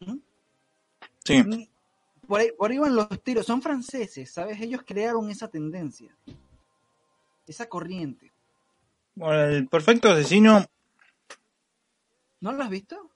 favor. 0.00 0.20
Sí. 1.24 1.42
Mm, 1.42 1.66
Por 2.26 2.40
ahí, 2.40 2.48
por 2.56 2.70
ahí 2.70 2.78
van 2.78 2.94
los 2.94 3.08
tiros. 3.22 3.46
Son 3.46 3.62
franceses, 3.62 4.30
¿sabes? 4.32 4.60
Ellos 4.60 4.82
crearon 4.86 5.30
esa 5.30 5.48
tendencia. 5.48 6.16
Esa 7.46 7.68
corriente. 7.68 8.32
Bueno, 9.14 9.44
el 9.44 9.68
perfecto 9.68 10.10
asesino 10.10 10.64
¿No 12.40 12.52
lo 12.52 12.62
has 12.62 12.70
visto? 12.70 13.10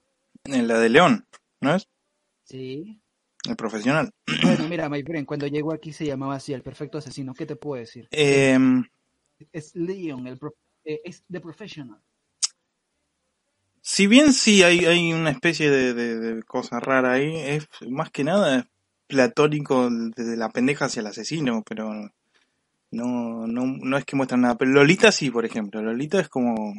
en 0.45 0.67
la 0.67 0.79
de 0.79 0.89
León, 0.89 1.27
¿no 1.61 1.75
es? 1.75 1.89
Sí. 2.45 2.99
El 3.49 3.57
profesional. 3.57 4.11
Bueno, 4.43 4.65
mira, 4.69 4.89
my 4.89 5.03
friend, 5.03 5.27
cuando 5.27 5.47
llegó 5.47 5.73
aquí 5.73 5.93
se 5.93 6.07
llamaba 6.07 6.37
así, 6.37 6.53
el 6.53 6.63
perfecto 6.63 6.99
asesino. 6.99 7.35
¿Qué 7.35 7.47
te 7.47 7.57
puedo 7.57 7.81
decir? 7.81 8.09
Eh, 8.11 8.59
Es 9.53 9.75
Leon, 9.75 10.27
el 10.27 10.39
pro- 10.39 10.55
eh, 10.85 11.01
es 11.05 11.25
The 11.31 11.41
Professional. 11.41 12.01
si 13.83 14.07
bien 14.07 14.33
sí 14.33 14.63
hay, 14.63 14.85
hay 14.85 15.13
una 15.13 15.31
especie 15.31 15.71
de, 15.71 15.95
de- 15.95 16.19
de 16.19 16.43
cosa 16.43 16.81
rara 16.81 17.13
ahí, 17.13 17.35
es 17.37 17.67
más 17.89 18.11
que 18.11 18.25
nada 18.25 18.69
platónico 19.07 19.89
desde 19.91 20.37
la 20.37 20.51
pendeja 20.51 20.85
hacia 20.85 21.01
el 21.01 21.07
asesino, 21.07 21.63
pero 21.67 21.91
no, 22.93 23.47
no, 23.47 23.67
no 23.67 23.97
es 23.97 24.05
que 24.05 24.17
muestran 24.17 24.43
nada. 24.43 24.57
Pero 24.57 24.71
Lolita 24.73 25.11
sí, 25.13 25.31
por 25.31 25.45
ejemplo. 25.45 25.83
Lolita 25.83 26.21
es 26.21 26.29
como, 26.29 26.75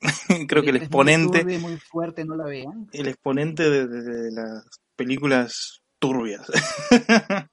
creo 0.48 0.62
que 0.62 0.70
el 0.70 0.76
Es 0.76 0.80
muy 0.80 0.82
exponente, 0.82 1.38
turbia 1.38 1.56
y 1.56 1.60
muy 1.60 1.76
fuerte, 1.78 2.24
no 2.24 2.36
la 2.36 2.44
vean. 2.44 2.88
el 2.92 3.08
exponente 3.08 3.70
de, 3.70 3.86
de- 3.86 4.02
de 4.02 4.32
las 4.32 4.66
películas 4.96 5.82
turbias. 5.98 6.46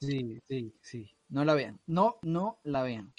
Sí, 0.00 0.38
sí, 0.48 0.74
sí. 0.82 1.10
No 1.30 1.44
la 1.44 1.54
vean. 1.54 1.80
No, 1.86 2.16
no 2.22 2.60
la 2.64 2.82
vean. 2.82 3.12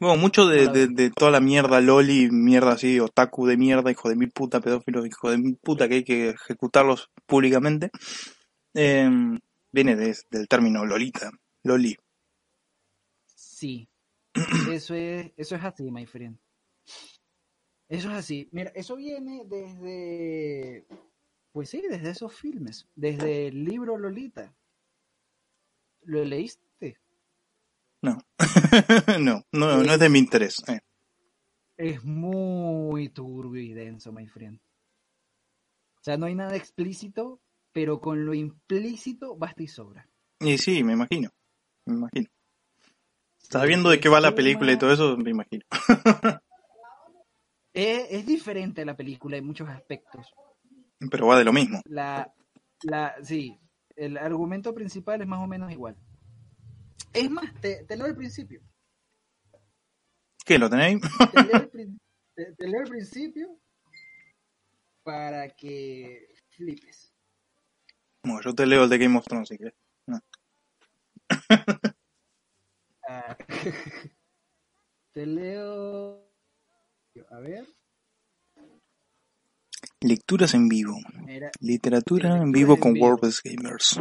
Bueno, 0.00 0.16
mucho 0.20 0.46
de, 0.46 0.68
de, 0.68 1.10
toda 1.10 1.30
la 1.30 1.40
mierda 1.40 1.80
loli, 1.80 2.28
mierda 2.30 2.72
así, 2.72 2.98
otaku 2.98 3.46
de 3.46 3.56
mierda, 3.56 3.90
hijo 3.92 4.08
de 4.08 4.16
mil 4.16 4.32
puta, 4.32 4.60
pedófilos, 4.60 5.06
hijo 5.06 5.30
de 5.30 5.38
mil 5.38 5.56
puta, 5.62 5.88
que 5.88 5.94
hay 5.94 6.04
que 6.04 6.30
ejecutarlos 6.30 7.08
públicamente, 7.24 7.90
eh, 8.74 9.08
viene 9.72 9.96
de- 9.96 10.16
del 10.30 10.48
término 10.48 10.84
lolita, 10.84 11.30
loli. 11.62 11.96
Sí. 13.36 13.88
Eso 14.72 14.94
es, 14.94 15.32
eso 15.36 15.56
es 15.56 15.64
así, 15.64 15.90
my 15.90 16.06
friend. 16.06 16.38
Eso 17.92 18.10
es 18.10 18.16
así. 18.16 18.48
Mira, 18.52 18.72
eso 18.74 18.96
viene 18.96 19.44
desde, 19.44 20.86
pues 21.52 21.68
sí, 21.68 21.82
desde 21.90 22.08
esos 22.08 22.34
filmes, 22.34 22.88
desde 22.96 23.48
el 23.48 23.64
libro 23.66 23.98
Lolita. 23.98 24.54
¿Lo 26.04 26.24
leíste? 26.24 26.98
No. 28.00 28.16
no, 29.20 29.44
no, 29.52 29.82
no 29.82 29.92
es 29.92 29.98
de 29.98 30.08
mi 30.08 30.20
interés. 30.20 30.56
eh. 30.68 30.80
Es 31.76 32.02
muy 32.02 33.10
turbio 33.10 33.60
y 33.60 33.74
denso, 33.74 34.10
my 34.10 34.26
friend. 34.26 34.58
O 35.98 36.02
sea, 36.02 36.16
no 36.16 36.24
hay 36.24 36.34
nada 36.34 36.56
explícito, 36.56 37.42
pero 37.72 38.00
con 38.00 38.24
lo 38.24 38.32
implícito 38.32 39.36
basta 39.36 39.64
y 39.64 39.68
sobra. 39.68 40.08
Y 40.40 40.56
sí, 40.56 40.82
me 40.82 40.94
imagino, 40.94 41.28
me 41.84 41.96
imagino. 41.96 42.30
Sabiendo 43.36 43.90
de 43.90 44.00
qué 44.00 44.08
va 44.08 44.22
la 44.22 44.34
película 44.34 44.72
y 44.72 44.78
todo 44.78 44.94
eso, 44.94 45.18
me 45.18 45.28
imagino. 45.28 45.66
Es, 47.74 48.06
es 48.10 48.26
diferente 48.26 48.84
la 48.84 48.96
película 48.96 49.36
en 49.36 49.46
muchos 49.46 49.68
aspectos. 49.68 50.26
Pero 51.10 51.26
va 51.26 51.38
de 51.38 51.44
lo 51.44 51.52
mismo. 51.52 51.80
La, 51.86 52.32
la, 52.82 53.14
sí, 53.22 53.58
el 53.96 54.16
argumento 54.18 54.74
principal 54.74 55.20
es 55.22 55.26
más 55.26 55.42
o 55.42 55.46
menos 55.46 55.72
igual. 55.72 55.96
Es 57.12 57.30
más, 57.30 57.52
te, 57.60 57.84
te 57.84 57.96
leo 57.96 58.06
el 58.06 58.16
principio. 58.16 58.62
¿Qué, 60.44 60.58
lo 60.58 60.68
tenéis? 60.70 61.00
Te 61.32 61.42
leo 61.44 61.56
el, 61.56 61.70
prin- 61.70 62.00
te- 62.34 62.52
te 62.54 62.68
leo 62.68 62.80
el 62.82 62.88
principio 62.88 63.58
para 65.02 65.48
que 65.50 66.34
flipes. 66.50 67.12
Bueno, 68.24 68.40
yo 68.42 68.54
te 68.54 68.66
leo 68.66 68.84
el 68.84 68.90
de 68.90 68.98
Game 68.98 69.18
of 69.18 69.24
Thrones, 69.24 69.48
si 69.48 69.58
querés. 69.58 69.74
Ah, 73.08 73.36
te 75.12 75.26
leo. 75.26 76.31
A 77.30 77.40
ver. 77.40 77.66
Lecturas 80.00 80.54
en 80.54 80.68
vivo. 80.68 80.94
Literatura 81.60 82.36
en 82.38 82.52
vivo 82.52 82.74
en 82.74 82.80
con. 82.80 82.98
WordPress 82.98 83.42
Gamers. 83.44 84.00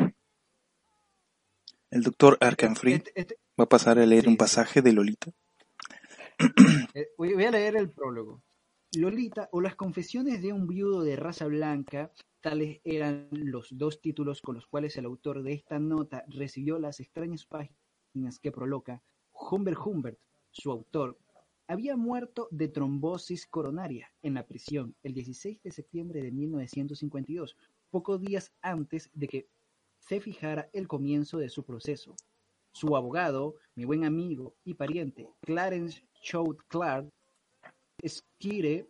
El 1.89 2.03
doctor 2.03 2.37
Arcanfree 2.39 2.95
este- 2.95 3.11
este- 3.19 3.35
va 3.59 3.65
a 3.65 3.69
pasar 3.69 3.99
a 3.99 4.05
leer 4.05 4.23
Sí, 4.23 4.29
un 4.29 4.37
pasaje 4.37 4.81
de 4.81 4.93
Lolita. 4.93 5.31
eh, 6.93 7.09
voy 7.17 7.33
voy 7.33 7.43
a 7.43 7.51
leer 7.51 7.75
el 7.75 7.89
prólogo. 7.91 8.41
Lolita 8.93 9.49
o 9.51 9.61
las 9.61 9.75
confesiones 9.75 10.41
de 10.41 10.53
un 10.53 10.67
viudo 10.67 11.01
de 11.03 11.15
raza 11.15 11.45
blanca, 11.47 12.11
tales 12.41 12.79
eran 12.83 13.27
los 13.31 13.67
dos 13.71 14.01
títulos 14.01 14.41
con 14.41 14.55
los 14.55 14.65
cuales 14.67 14.95
el 14.97 15.05
autor 15.05 15.43
de 15.43 15.53
esta 15.53 15.79
nota 15.79 16.23
recibió 16.27 16.79
las 16.79 16.99
extrañas 16.99 17.45
páginas 17.45 18.39
que 18.41 18.51
proloca. 18.51 19.01
Humbert 19.33 19.77
Humbert, 19.85 20.19
su 20.51 20.71
autor, 20.71 21.17
había 21.67 21.95
muerto 21.95 22.47
de 22.51 22.67
trombosis 22.67 23.45
coronaria 23.45 24.11
en 24.21 24.33
la 24.33 24.45
prisión 24.45 24.95
el 25.03 25.13
16 25.13 25.61
de 25.63 25.71
septiembre 25.71 26.21
de 26.21 26.31
1952, 26.31 27.55
pocos 27.89 28.21
días 28.21 28.51
antes 28.61 29.09
de 29.13 29.27
que 29.27 29.47
se 29.99 30.19
fijara 30.19 30.69
el 30.73 30.87
comienzo 30.87 31.37
de 31.37 31.49
su 31.49 31.63
proceso. 31.63 32.15
Su 32.73 32.95
abogado, 32.95 33.55
mi 33.75 33.85
buen 33.85 34.03
amigo 34.03 34.55
y 34.63 34.73
pariente, 34.73 35.29
Clarence 35.41 36.03
Choate 36.21 36.61
Clark, 36.67 37.09
escribe 38.01 38.87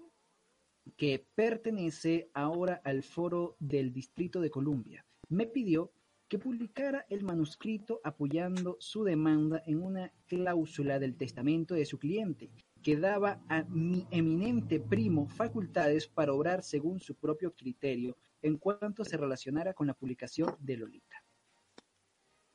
que 0.97 1.25
pertenece 1.35 2.29
ahora 2.33 2.81
al 2.83 3.03
Foro 3.03 3.55
del 3.59 3.91
Distrito 3.91 4.39
de 4.39 4.49
Columbia, 4.49 5.05
me 5.29 5.47
pidió 5.47 5.91
que 6.31 6.39
publicara 6.39 7.05
el 7.09 7.25
manuscrito 7.25 7.99
apoyando 8.05 8.77
su 8.79 9.03
demanda 9.03 9.61
en 9.65 9.83
una 9.83 10.13
cláusula 10.27 10.97
del 10.97 11.17
testamento 11.17 11.75
de 11.75 11.85
su 11.85 11.99
cliente, 11.99 12.49
que 12.81 12.95
daba 12.95 13.43
a 13.49 13.63
mi 13.63 14.07
eminente 14.11 14.79
primo 14.79 15.27
facultades 15.27 16.07
para 16.07 16.31
obrar 16.31 16.63
según 16.63 17.01
su 17.01 17.15
propio 17.15 17.53
criterio 17.53 18.15
en 18.41 18.57
cuanto 18.57 19.03
se 19.03 19.17
relacionara 19.17 19.73
con 19.73 19.87
la 19.87 19.93
publicación 19.93 20.55
de 20.61 20.77
Lolita. 20.77 21.21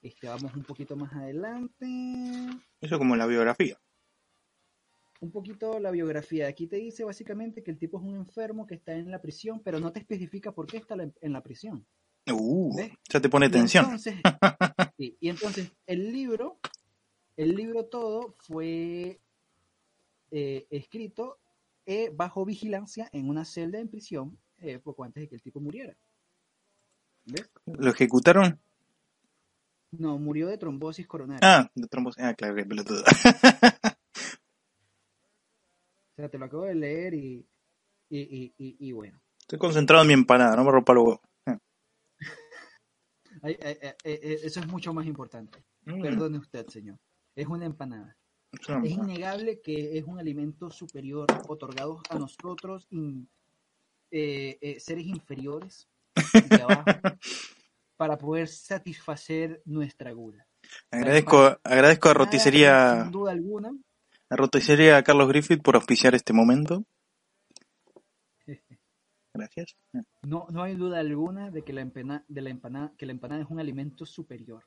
Este, 0.01 0.27
vamos 0.27 0.55
un 0.55 0.65
poquito 0.65 0.97
más 0.97 1.12
adelante. 1.12 1.86
Eso 2.81 2.97
como 2.97 3.15
la 3.15 3.27
biografía. 3.27 3.78
Un 5.20 5.31
poquito 5.31 5.78
la 5.81 5.90
biografía. 5.90 6.48
Aquí 6.48 6.66
te 6.66 6.77
dice 6.77 7.05
básicamente 7.05 7.62
que 7.62 7.73
el 7.73 7.78
tipo 7.78 7.98
es 7.98 8.05
un 8.05 8.16
enfermo 8.16 8.66
que 8.66 8.77
está 8.77 8.94
en 8.94 9.11
la 9.11 9.20
prisión, 9.20 9.61
pero 9.62 9.81
no 9.81 9.93
te 9.93 9.98
especifica 9.98 10.51
por 10.51 10.66
qué 10.66 10.78
está 10.78 10.97
en 11.20 11.32
la 11.35 11.43
prisión. 11.43 11.86
Uh, 12.32 12.77
¿Ves? 12.77 12.93
ya 13.09 13.20
te 13.20 13.28
pone 13.28 13.47
Y 13.47 13.51
tensión. 13.51 13.85
entonces, 13.85 14.15
sí, 14.98 15.16
y 15.20 15.28
entonces 15.28 15.70
el 15.86 16.12
libro, 16.12 16.59
el 17.36 17.55
libro 17.55 17.86
todo 17.86 18.35
fue 18.39 19.20
eh, 20.31 20.66
escrito 20.70 21.39
eh, 21.86 22.11
bajo 22.15 22.44
vigilancia 22.44 23.09
en 23.12 23.28
una 23.28 23.44
celda 23.44 23.78
en 23.78 23.89
prisión 23.89 24.39
eh, 24.59 24.78
poco 24.78 25.05
antes 25.05 25.23
de 25.23 25.28
que 25.28 25.35
el 25.36 25.43
tipo 25.43 25.61
muriera. 25.61 25.97
¿Ves? 27.27 27.48
¿Lo 27.66 27.90
ejecutaron? 27.90 28.61
No, 29.93 30.19
murió 30.19 30.48
de 30.48 30.59
trombosis 30.59 31.07
coronaria. 31.07 31.47
Ah, 31.48 31.70
de 31.74 31.86
trombosis. 31.89 32.23
Ah, 32.23 32.35
claro 32.35 32.55
que 32.57 32.65
pelotudo. 32.65 33.05
O 36.12 36.16
sea, 36.16 36.31
te 36.31 36.39
lo 36.39 36.47
acabo 36.47 36.65
de 36.65 36.74
leer 36.74 37.12
y, 37.15 37.47
y, 38.09 38.19
y, 38.20 38.55
y, 38.57 38.77
y 38.89 38.93
bueno. 38.93 39.20
Estoy 39.40 39.59
concentrado 39.59 40.03
en 40.03 40.09
mi 40.09 40.15
empanada, 40.15 40.57
no 40.57 40.65
me 40.65 40.70
rompa 40.70 40.94
los 40.94 41.05
huevos. 41.05 41.20
Ay, 43.42 43.56
ay, 43.62 43.76
ay, 43.82 43.90
eh, 44.04 44.40
eso 44.42 44.60
es 44.60 44.66
mucho 44.66 44.92
más 44.94 45.06
importante. 45.06 45.58
Mm, 45.84 46.00
Perdone 46.02 46.38
usted, 46.38 46.66
señor. 46.68 46.98
Es 47.34 47.46
una 47.46 47.66
empanada. 47.66 48.16
es 48.84 48.92
innegable 48.92 49.60
que 49.60 49.98
es 49.98 50.04
un 50.04 50.18
alimento 50.18 50.70
superior 50.70 51.26
otorgado 51.48 52.00
a 52.08 52.18
nosotros, 52.18 52.86
in- 52.90 53.28
eh, 54.10 54.56
eh, 54.60 54.80
seres 54.80 55.06
inferiores 55.06 55.88
de 56.48 56.62
abajo, 56.62 56.84
para 57.98 58.16
poder 58.16 58.48
satisfacer 58.48 59.60
nuestra 59.66 60.12
gula. 60.12 60.46
Agradezco, 60.90 61.58
agradezco 61.64 62.08
a 62.08 62.14
Roticería, 62.14 63.02
Sin 63.02 63.12
duda 63.12 63.32
alguna. 63.32 63.76
a 64.30 64.36
Roticería 64.36 65.02
Carlos 65.02 65.28
Griffith 65.28 65.62
por 65.62 65.76
auspiciar 65.76 66.14
este 66.14 66.32
momento. 66.32 66.84
Gracias. 69.36 69.76
No, 70.22 70.46
no 70.50 70.62
hay 70.62 70.74
duda 70.74 71.00
alguna 71.00 71.50
de 71.50 71.62
que 71.62 71.72
la 71.72 71.82
empana- 71.82 72.24
de 72.28 72.40
la 72.42 72.50
empanada, 72.50 72.92
que 72.96 73.06
la 73.06 73.12
empanada 73.12 73.42
es 73.42 73.50
un 73.50 73.60
alimento 73.60 74.06
superior. 74.06 74.64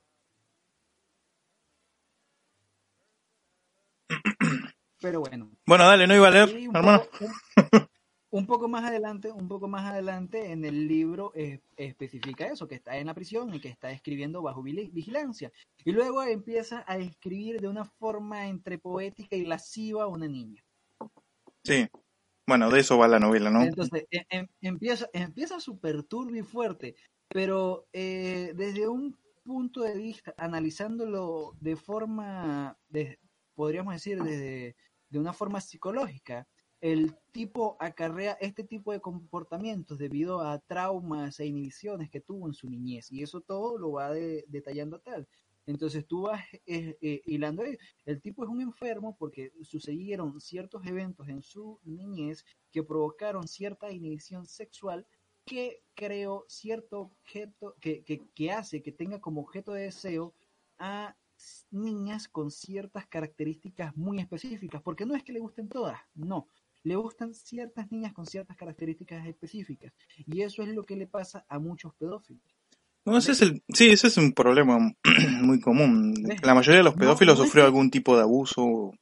Pero 5.02 5.22
bueno, 5.22 5.50
Bueno, 5.66 5.86
dale, 5.86 6.08
no 6.08 6.16
iba 6.16 6.28
a 6.28 6.32
leer, 6.32 6.68
un 6.68 6.76
hermano. 6.76 7.04
poco, 7.04 7.26
un- 7.72 7.90
un 8.32 8.46
poco 8.46 8.68
más 8.68 8.84
adelante, 8.84 9.32
un 9.32 9.48
poco 9.48 9.68
más 9.70 9.86
adelante 9.86 10.52
en 10.52 10.66
el 10.66 10.88
libro 10.88 11.32
eh, 11.36 11.62
especifica 11.78 12.48
eso, 12.48 12.68
que 12.68 12.76
está 12.76 12.98
en 12.98 13.08
la 13.08 13.14
prisión 13.14 13.54
y 13.54 13.62
que 13.62 13.70
está 13.70 13.92
escribiendo 13.92 14.42
bajo 14.42 14.62
vigilancia. 14.62 15.52
Y 15.86 15.94
luego 15.94 16.22
empieza 16.24 16.84
a 16.86 16.98
escribir 16.98 17.62
de 17.62 17.70
una 17.70 17.86
forma 17.86 18.48
entre 18.48 18.78
poética 18.78 19.36
y 19.38 19.46
lasciva 19.46 20.04
a 20.04 20.08
una 20.08 20.28
niña. 20.28 20.62
Sí. 21.64 21.88
Bueno, 22.50 22.70
de 22.70 22.80
eso 22.82 22.98
va 22.98 23.08
la 23.08 23.20
novela, 23.20 23.50
¿no? 23.50 23.62
Entonces 23.62 24.06
em- 24.12 24.26
em- 24.30 24.48
empieza, 24.62 25.10
empieza 25.14 25.60
súper 25.60 26.04
turbio 26.04 26.42
y 26.42 26.46
fuerte, 26.46 26.96
pero 27.30 27.88
eh, 27.94 28.54
desde 28.56 28.88
un 28.88 29.18
punto 29.44 29.82
de 29.82 29.96
vista, 29.96 30.34
analizándolo 30.38 31.54
de 31.62 31.76
forma, 31.76 32.78
podríamos 33.56 33.94
decir, 33.94 34.22
desde, 34.22 34.76
de 35.10 35.20
una 35.20 35.34
forma 35.34 35.62
psicológica, 35.62 36.48
el 36.82 37.16
tipo 37.32 37.76
acarrea 37.80 38.38
este 38.40 38.64
tipo 38.64 38.92
de 38.94 39.02
comportamientos 39.02 39.98
debido 39.98 40.42
a 40.42 40.60
traumas 40.60 41.40
e 41.40 41.46
inhibiciones 41.46 42.10
que 42.10 42.22
tuvo 42.22 42.48
en 42.48 42.54
su 42.54 42.70
niñez, 42.70 43.12
y 43.12 43.22
eso 43.24 43.42
todo 43.42 43.78
lo 43.78 43.92
va 43.94 44.12
de- 44.12 44.46
detallando 44.48 45.00
tal. 45.00 45.28
Entonces 45.70 46.08
tú 46.08 46.24
vas 46.24 46.44
eh, 46.66 46.98
eh, 47.00 47.22
hilando, 47.28 47.64
el 48.06 48.22
tipo 48.22 48.44
es 48.44 48.50
un 48.50 48.60
enfermo 48.60 49.16
porque 49.20 49.54
sucedieron 49.62 50.42
ciertos 50.42 50.84
eventos 50.88 51.30
en 51.30 51.44
su 51.44 51.80
niñez 51.84 52.44
que 52.72 52.82
provocaron 52.82 53.48
cierta 53.48 53.92
inhibición 53.92 54.48
sexual 54.48 55.06
que 55.46 55.84
creó 55.94 56.44
cierto 56.48 57.02
objeto, 57.02 57.76
que, 57.80 58.04
que, 58.04 58.28
que 58.34 58.52
hace 58.52 58.82
que 58.82 58.92
tenga 58.92 59.22
como 59.22 59.42
objeto 59.42 59.74
de 59.74 59.84
deseo 59.84 60.34
a 60.80 61.16
niñas 61.70 62.28
con 62.28 62.50
ciertas 62.50 63.06
características 63.06 63.96
muy 63.96 64.20
específicas, 64.20 64.82
porque 64.82 65.06
no 65.06 65.16
es 65.16 65.24
que 65.24 65.34
le 65.34 65.40
gusten 65.40 65.70
todas, 65.70 66.00
no, 66.16 66.48
le 66.82 66.96
gustan 66.96 67.36
ciertas 67.36 67.92
niñas 67.92 68.14
con 68.14 68.26
ciertas 68.26 68.58
características 68.58 69.28
específicas, 69.28 69.94
y 70.26 70.42
eso 70.42 70.64
es 70.64 70.70
lo 70.70 70.84
que 70.84 70.96
le 70.96 71.06
pasa 71.06 71.46
a 71.48 71.60
muchos 71.60 71.94
pedófilos. 71.94 72.59
No, 73.06 73.18
ese 73.18 73.32
es 73.32 73.42
el, 73.42 73.64
sí, 73.74 73.90
ese 73.90 74.08
es 74.08 74.18
un 74.18 74.34
problema 74.34 74.78
muy 75.42 75.60
común. 75.60 76.14
La 76.44 76.54
mayoría 76.54 76.78
de 76.80 76.84
los 76.84 76.94
pedófilos 76.96 77.38
no 77.38 77.46
sufrió 77.46 77.66
algún 77.66 77.90
tipo 77.90 78.16
de 78.16 78.22
abuso 78.24 78.64
o 78.64 78.94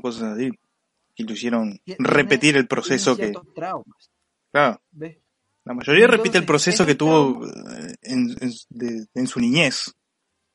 cosas 0.00 0.34
así 0.34 0.50
que 1.14 1.24
lo 1.24 1.32
hicieron 1.34 1.78
repetir 1.98 2.56
el 2.56 2.66
proceso 2.66 3.14
que, 3.16 3.32
traumas, 3.54 4.10
claro, 4.50 4.80
¿ves? 4.92 5.18
la 5.64 5.74
mayoría 5.74 6.06
repite 6.06 6.38
el 6.38 6.46
proceso 6.46 6.86
que 6.86 6.94
tuvo 6.94 7.46
eh, 7.46 7.94
en, 8.02 8.30
en- 8.40 8.52
de- 8.70 9.06
en 9.14 9.26
su 9.26 9.38
niñez. 9.38 9.92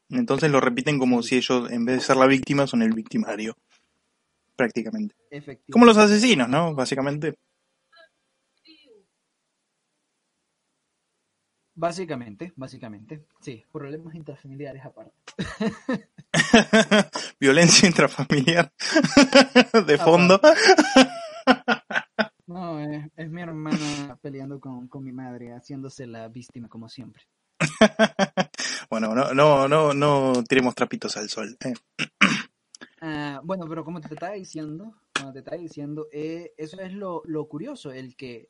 Entonces 0.10 0.50
lo 0.50 0.60
repiten 0.60 0.98
como 0.98 1.22
si 1.22 1.36
ellos, 1.38 1.70
en 1.72 1.86
vez 1.86 1.98
de 1.98 2.02
ser 2.02 2.18
la 2.18 2.26
víctima, 2.26 2.66
son 2.66 2.82
el 2.82 2.94
victimario, 2.94 3.56
prácticamente. 4.56 5.16
Efectivamente. 5.30 5.72
Como 5.72 5.86
los 5.86 5.98
asesinos, 5.98 6.50
¿no? 6.50 6.74
Básicamente. 6.74 7.36
Básicamente, 11.80 12.54
básicamente, 12.56 13.24
sí, 13.40 13.64
problemas 13.72 14.16
intrafamiliares 14.16 14.84
aparte. 14.84 15.14
Violencia 17.40 17.88
intrafamiliar 17.88 18.74
de 19.86 19.98
fondo. 20.00 20.42
No, 22.48 22.80
es, 22.80 23.06
es 23.16 23.30
mi 23.30 23.42
hermana 23.44 24.18
peleando 24.22 24.60
con, 24.60 24.88
con 24.88 25.04
mi 25.04 25.12
madre, 25.12 25.54
haciéndose 25.54 26.08
la 26.08 26.28
víctima 26.30 26.68
como 26.68 26.90
siempre. 26.90 27.24
Bueno, 28.90 29.14
no, 29.14 29.34
no, 29.34 29.68
no, 29.68 29.94
no 29.94 30.44
tiremos 30.48 30.74
trapitos 30.74 31.16
al 31.18 31.30
sol. 31.30 31.58
eh. 31.64 31.74
Ah, 33.02 33.42
bueno, 33.44 33.66
pero 33.70 33.86
como 33.86 34.02
te 34.02 34.12
estaba 34.12 34.34
diciendo, 34.34 34.96
como 35.14 35.32
te 35.32 35.40
estaba 35.40 35.58
diciendo, 35.58 36.08
eh, 36.12 36.54
eso 36.58 36.80
es 36.82 36.94
lo, 36.94 37.22
lo 37.26 37.48
curioso, 37.48 37.92
el 37.92 38.16
que 38.16 38.50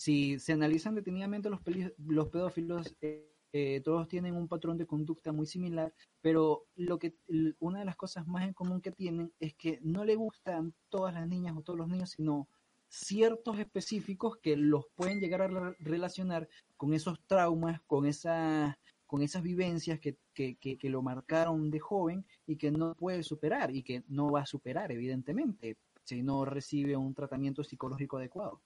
si 0.00 0.38
se 0.38 0.54
analizan 0.54 0.94
detenidamente 0.94 1.50
los, 1.50 1.60
los 1.98 2.28
pedófilos, 2.30 2.96
eh, 3.02 3.36
eh, 3.52 3.82
todos 3.84 4.08
tienen 4.08 4.34
un 4.34 4.48
patrón 4.48 4.78
de 4.78 4.86
conducta 4.86 5.30
muy 5.30 5.44
similar, 5.44 5.92
pero 6.22 6.64
lo 6.74 6.98
que 6.98 7.16
una 7.58 7.80
de 7.80 7.84
las 7.84 7.96
cosas 7.96 8.26
más 8.26 8.44
en 8.46 8.54
común 8.54 8.80
que 8.80 8.92
tienen 8.92 9.30
es 9.38 9.52
que 9.56 9.78
no 9.82 10.06
le 10.06 10.14
gustan 10.14 10.72
todas 10.88 11.12
las 11.12 11.28
niñas 11.28 11.54
o 11.54 11.60
todos 11.60 11.78
los 11.78 11.88
niños, 11.88 12.12
sino 12.12 12.48
ciertos 12.88 13.58
específicos 13.58 14.38
que 14.38 14.56
los 14.56 14.86
pueden 14.94 15.20
llegar 15.20 15.42
a 15.42 15.48
re- 15.48 15.76
relacionar 15.80 16.48
con 16.78 16.94
esos 16.94 17.20
traumas, 17.26 17.82
con 17.86 18.06
esas 18.06 18.74
con 19.04 19.20
esas 19.20 19.42
vivencias 19.42 20.00
que, 20.00 20.16
que 20.32 20.88
lo 20.88 21.02
marcaron 21.02 21.70
de 21.70 21.78
joven 21.78 22.24
y 22.46 22.56
que 22.56 22.70
no 22.70 22.94
puede 22.94 23.22
superar 23.22 23.70
y 23.74 23.82
que 23.82 24.02
no 24.08 24.30
va 24.30 24.42
a 24.42 24.46
superar, 24.46 24.92
evidentemente, 24.92 25.76
si 26.04 26.22
no 26.22 26.46
recibe 26.46 26.96
un 26.96 27.12
tratamiento 27.12 27.62
psicológico 27.64 28.16
adecuado. 28.16 28.62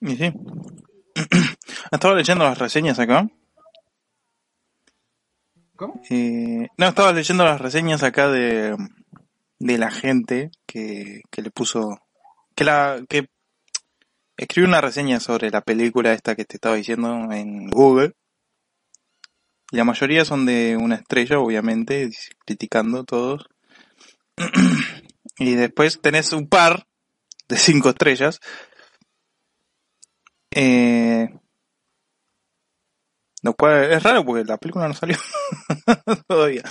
Y 0.00 0.16
sí. 0.16 0.32
Estaba 1.90 2.14
leyendo 2.14 2.44
las 2.44 2.58
reseñas 2.58 2.98
acá. 2.98 3.28
¿Cómo? 5.76 6.00
Eh, 6.08 6.68
no, 6.78 6.86
estaba 6.86 7.12
leyendo 7.12 7.44
las 7.44 7.60
reseñas 7.60 8.02
acá 8.02 8.28
de, 8.28 8.74
de 9.58 9.78
la 9.78 9.90
gente 9.90 10.50
que, 10.66 11.20
que 11.30 11.42
le 11.42 11.50
puso 11.50 12.00
que 12.54 12.64
la 12.64 13.02
que 13.08 13.28
escribí 14.36 14.66
una 14.66 14.80
reseña 14.80 15.20
sobre 15.20 15.50
la 15.50 15.60
película 15.60 16.12
esta 16.12 16.34
que 16.34 16.44
te 16.44 16.56
estaba 16.56 16.76
diciendo 16.76 17.30
en 17.32 17.68
Google. 17.68 18.14
Y 19.70 19.76
la 19.76 19.84
mayoría 19.84 20.24
son 20.24 20.46
de 20.46 20.76
una 20.76 20.96
estrella, 20.96 21.38
obviamente, 21.38 22.10
criticando 22.44 23.04
todos. 23.04 23.46
y 25.38 25.54
después 25.54 26.00
tenés 26.00 26.32
un 26.32 26.48
par 26.48 26.86
de 27.48 27.56
cinco 27.56 27.90
estrellas. 27.90 28.40
Eh, 30.56 31.28
lo 33.42 33.54
cual 33.54 33.92
es 33.92 34.02
raro 34.02 34.24
porque 34.24 34.44
la 34.44 34.56
película 34.56 34.88
no 34.88 34.94
salió 34.94 35.16
todavía. 36.26 36.62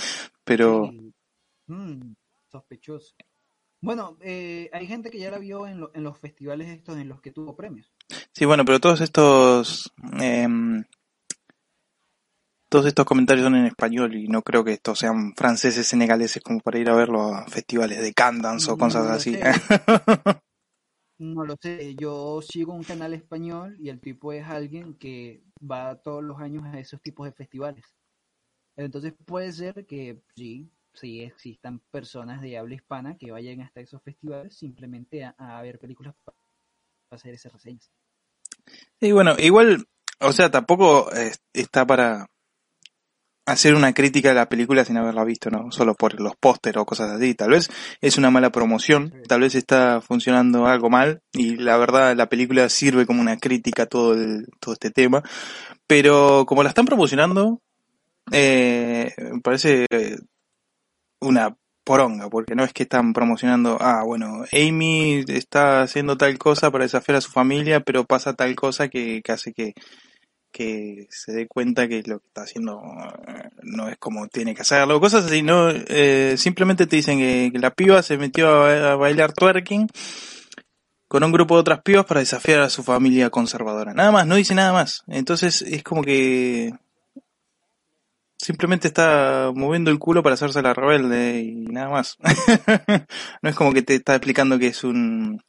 Pero 0.44 0.90
Mm, 1.68 2.12
sospechoso. 2.50 3.14
Bueno, 3.80 4.16
eh, 4.20 4.70
hay 4.72 4.86
gente 4.86 5.10
que 5.10 5.18
ya 5.18 5.30
la 5.32 5.38
vio 5.38 5.66
en, 5.66 5.80
lo- 5.80 5.90
en 5.94 6.04
los 6.04 6.18
festivales 6.18 6.68
estos 6.68 6.96
en 6.96 7.08
los 7.08 7.20
que 7.20 7.32
tuvo 7.32 7.56
premios. 7.56 7.92
sí, 8.32 8.44
bueno, 8.44 8.64
pero 8.64 8.78
todos 8.78 9.00
estos 9.00 9.92
em, 10.20 10.84
todos 12.68 12.86
estos 12.86 13.04
comentarios 13.04 13.44
son 13.44 13.56
en 13.56 13.66
español 13.66 14.14
y 14.14 14.28
no 14.28 14.42
creo 14.42 14.62
que 14.64 14.74
estos 14.74 14.98
sean 15.00 15.34
franceses 15.36 15.86
senegaleses 15.88 16.42
como 16.42 16.60
para 16.60 16.78
ir 16.78 16.88
a 16.88 16.94
verlo 16.94 17.34
a 17.34 17.46
festivales 17.48 18.00
de 18.00 18.12
Candance 18.14 18.70
o 18.70 18.76
cosas 18.76 19.06
así. 19.08 19.36
No 21.18 21.44
lo 21.44 21.56
sé, 21.60 21.94
yo 21.94 22.42
sigo 22.42 22.74
un 22.74 22.82
canal 22.82 23.14
español 23.14 23.76
y 23.80 23.88
el 23.88 24.00
tipo 24.00 24.32
es 24.32 24.46
alguien 24.46 24.94
que 24.94 25.42
va 25.58 25.96
todos 25.96 26.22
los 26.22 26.38
años 26.40 26.64
a 26.64 26.78
esos 26.78 27.00
tipos 27.00 27.26
de 27.26 27.32
festivales. 27.32 27.84
Entonces 28.76 29.14
puede 29.24 29.50
ser 29.52 29.86
que 29.86 30.20
sí, 30.34 30.70
sí 30.92 31.22
existan 31.22 31.80
personas 31.90 32.42
de 32.42 32.58
habla 32.58 32.74
hispana 32.74 33.16
que 33.16 33.32
vayan 33.32 33.62
hasta 33.62 33.80
esos 33.80 34.02
festivales 34.02 34.56
simplemente 34.56 35.24
a, 35.24 35.34
a 35.38 35.62
ver 35.62 35.78
películas 35.78 36.14
para 36.22 36.36
hacer 37.10 37.32
esas 37.32 37.52
reseñas. 37.52 37.90
Y 39.00 39.12
bueno, 39.12 39.36
igual, 39.38 39.86
o 40.20 40.32
sea, 40.32 40.50
tampoco 40.50 41.10
eh, 41.14 41.32
está 41.54 41.86
para 41.86 42.26
hacer 43.46 43.76
una 43.76 43.94
crítica 43.94 44.30
de 44.30 44.34
la 44.34 44.48
película 44.48 44.84
sin 44.84 44.96
haberla 44.96 45.24
visto, 45.24 45.50
¿no? 45.50 45.70
Solo 45.70 45.94
por 45.94 46.20
los 46.20 46.34
pósteres 46.36 46.82
o 46.82 46.84
cosas 46.84 47.12
así. 47.12 47.34
Tal 47.34 47.50
vez 47.50 47.70
es 48.00 48.18
una 48.18 48.30
mala 48.30 48.50
promoción, 48.50 49.22
tal 49.28 49.40
vez 49.40 49.54
está 49.54 50.00
funcionando 50.00 50.66
algo 50.66 50.90
mal 50.90 51.22
y 51.32 51.56
la 51.56 51.76
verdad 51.76 52.16
la 52.16 52.28
película 52.28 52.68
sirve 52.68 53.06
como 53.06 53.20
una 53.20 53.38
crítica 53.38 53.84
a 53.84 53.86
todo, 53.86 54.14
el, 54.14 54.46
todo 54.60 54.74
este 54.74 54.90
tema. 54.90 55.22
Pero 55.86 56.44
como 56.46 56.64
la 56.64 56.70
están 56.70 56.86
promocionando, 56.86 57.62
eh, 58.32 59.12
me 59.32 59.40
parece 59.40 59.86
eh, 59.90 60.16
una 61.20 61.56
poronga, 61.84 62.28
porque 62.28 62.56
no 62.56 62.64
es 62.64 62.72
que 62.72 62.82
están 62.82 63.12
promocionando, 63.12 63.78
ah, 63.80 64.02
bueno, 64.04 64.42
Amy 64.52 65.24
está 65.28 65.82
haciendo 65.82 66.16
tal 66.16 66.36
cosa 66.36 66.72
para 66.72 66.84
desafiar 66.84 67.18
a 67.18 67.20
su 67.20 67.30
familia, 67.30 67.78
pero 67.80 68.04
pasa 68.04 68.34
tal 68.34 68.56
cosa 68.56 68.88
que, 68.88 69.22
que 69.22 69.30
hace 69.32 69.52
que, 69.52 69.74
que 70.56 71.06
se 71.10 71.32
dé 71.32 71.46
cuenta 71.46 71.86
que 71.86 72.02
lo 72.06 72.18
que 72.20 72.26
está 72.28 72.42
haciendo 72.42 72.80
eh, 73.28 73.50
no 73.62 73.88
es 73.88 73.98
como 73.98 74.26
tiene 74.28 74.54
que 74.54 74.62
hacerlo, 74.62 74.98
cosas 75.00 75.26
así, 75.26 75.42
no, 75.42 75.68
eh, 75.70 76.34
simplemente 76.38 76.86
te 76.86 76.96
dicen 76.96 77.18
que, 77.18 77.50
que 77.52 77.58
la 77.58 77.70
piba 77.72 78.02
se 78.02 78.16
metió 78.16 78.48
a, 78.48 78.58
ba- 78.60 78.92
a 78.92 78.96
bailar 78.96 79.32
twerking 79.34 79.86
con 81.08 81.22
un 81.24 81.32
grupo 81.32 81.54
de 81.56 81.60
otras 81.60 81.82
pibas 81.82 82.06
para 82.06 82.20
desafiar 82.20 82.60
a 82.60 82.70
su 82.70 82.82
familia 82.82 83.28
conservadora, 83.28 83.92
nada 83.92 84.10
más, 84.10 84.26
no 84.26 84.36
dice 84.36 84.54
nada 84.54 84.72
más, 84.72 85.02
entonces 85.08 85.60
es 85.62 85.82
como 85.82 86.02
que 86.02 86.72
simplemente 88.38 88.88
está 88.88 89.50
moviendo 89.54 89.90
el 89.90 89.98
culo 89.98 90.22
para 90.22 90.34
hacerse 90.34 90.62
la 90.62 90.72
rebelde 90.74 91.40
y 91.40 91.66
nada 91.66 91.88
más. 91.90 92.16
no 93.42 93.50
es 93.50 93.56
como 93.56 93.72
que 93.72 93.82
te 93.82 93.94
está 93.96 94.14
explicando 94.14 94.58
que 94.58 94.68
es 94.68 94.84
un 94.84 95.42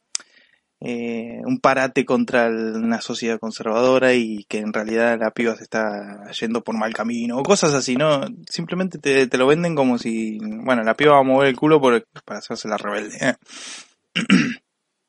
eh, 0.80 1.40
un 1.44 1.58
parate 1.60 2.04
contra 2.04 2.46
el- 2.46 2.76
una 2.76 3.00
sociedad 3.00 3.38
conservadora 3.40 4.14
y 4.14 4.44
que 4.44 4.58
en 4.58 4.72
realidad 4.72 5.18
la 5.18 5.30
piba 5.32 5.56
se 5.56 5.64
está 5.64 6.30
yendo 6.32 6.62
por 6.62 6.76
mal 6.78 6.94
camino 6.94 7.36
o 7.38 7.42
cosas 7.42 7.74
así, 7.74 7.96
¿no? 7.96 8.20
Simplemente 8.48 8.98
te, 8.98 9.26
te 9.26 9.38
lo 9.38 9.46
venden 9.46 9.74
como 9.74 9.98
si, 9.98 10.38
bueno, 10.40 10.82
la 10.84 10.94
piba 10.94 11.14
va 11.14 11.20
a 11.20 11.24
mover 11.24 11.48
el 11.48 11.56
culo 11.56 11.80
por, 11.80 12.06
para 12.24 12.38
hacerse 12.38 12.68
la 12.68 12.76
rebelde. 12.76 13.16
¿eh? 13.20 13.34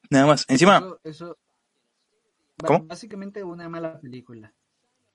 Nada 0.09 0.25
más. 0.25 0.45
Encima, 0.47 0.83
Eso, 1.03 1.37
¿Cómo? 2.65 2.85
básicamente 2.87 3.43
una 3.43 3.69
mala 3.69 3.99
película. 3.99 4.51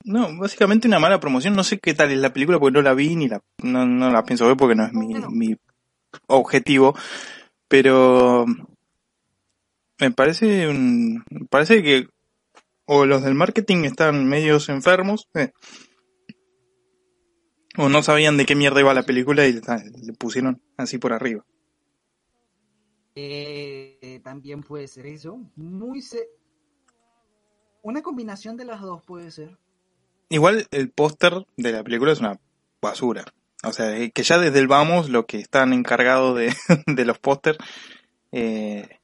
no, 0.04 0.36
básicamente 0.38 0.86
una 0.88 0.98
mala 1.00 1.18
promoción. 1.20 1.54
No 1.56 1.64
sé 1.64 1.78
qué 1.80 1.94
tal 1.94 2.12
es 2.12 2.18
la 2.18 2.32
película 2.32 2.58
porque 2.60 2.74
no 2.74 2.82
la 2.82 2.94
vi 2.94 3.16
ni 3.16 3.28
la, 3.28 3.40
no, 3.62 3.84
no 3.86 4.10
la 4.10 4.22
pienso 4.24 4.46
ver 4.46 4.56
porque 4.56 4.74
no 4.76 4.84
es 4.86 4.92
mi, 4.92 5.14
mi 5.30 5.56
objetivo. 6.28 6.94
Pero 7.68 8.44
me 10.04 10.10
parece 10.10 10.68
un, 10.68 11.24
parece 11.48 11.82
que 11.82 12.08
o 12.86 13.06
los 13.06 13.22
del 13.22 13.34
marketing 13.34 13.84
están 13.84 14.28
medios 14.28 14.68
enfermos 14.68 15.28
eh, 15.34 15.52
o 17.78 17.88
no 17.88 18.02
sabían 18.02 18.36
de 18.36 18.44
qué 18.44 18.54
mierda 18.54 18.80
iba 18.80 18.92
la 18.92 19.04
película 19.04 19.46
y 19.46 19.52
le, 19.52 20.12
pusieron 20.18 20.62
así 20.76 20.98
por 20.98 21.12
arriba. 21.12 21.44
Eh, 23.16 24.20
también 24.22 24.62
puede 24.62 24.86
ser 24.88 25.06
eso. 25.06 25.40
Muy 25.56 26.02
se... 26.02 26.28
Una 27.82 28.02
combinación 28.02 28.56
de 28.56 28.64
las 28.64 28.80
dos 28.80 29.02
puede 29.04 29.30
ser. 29.30 29.58
Igual 30.28 30.66
el 30.70 30.90
póster 30.90 31.46
de 31.56 31.72
la 31.72 31.82
película 31.82 32.12
es 32.12 32.20
una 32.20 32.38
basura. 32.80 33.24
O 33.64 33.72
sea, 33.72 33.96
eh, 33.96 34.10
que 34.10 34.22
ya 34.22 34.38
desde 34.38 34.58
el 34.58 34.68
vamos, 34.68 35.08
lo 35.08 35.26
que 35.26 35.38
están 35.38 35.72
encargados 35.72 36.36
de, 36.36 36.54
de 36.86 37.04
los 37.04 37.18
póster, 37.18 37.56
eh, 38.32 39.00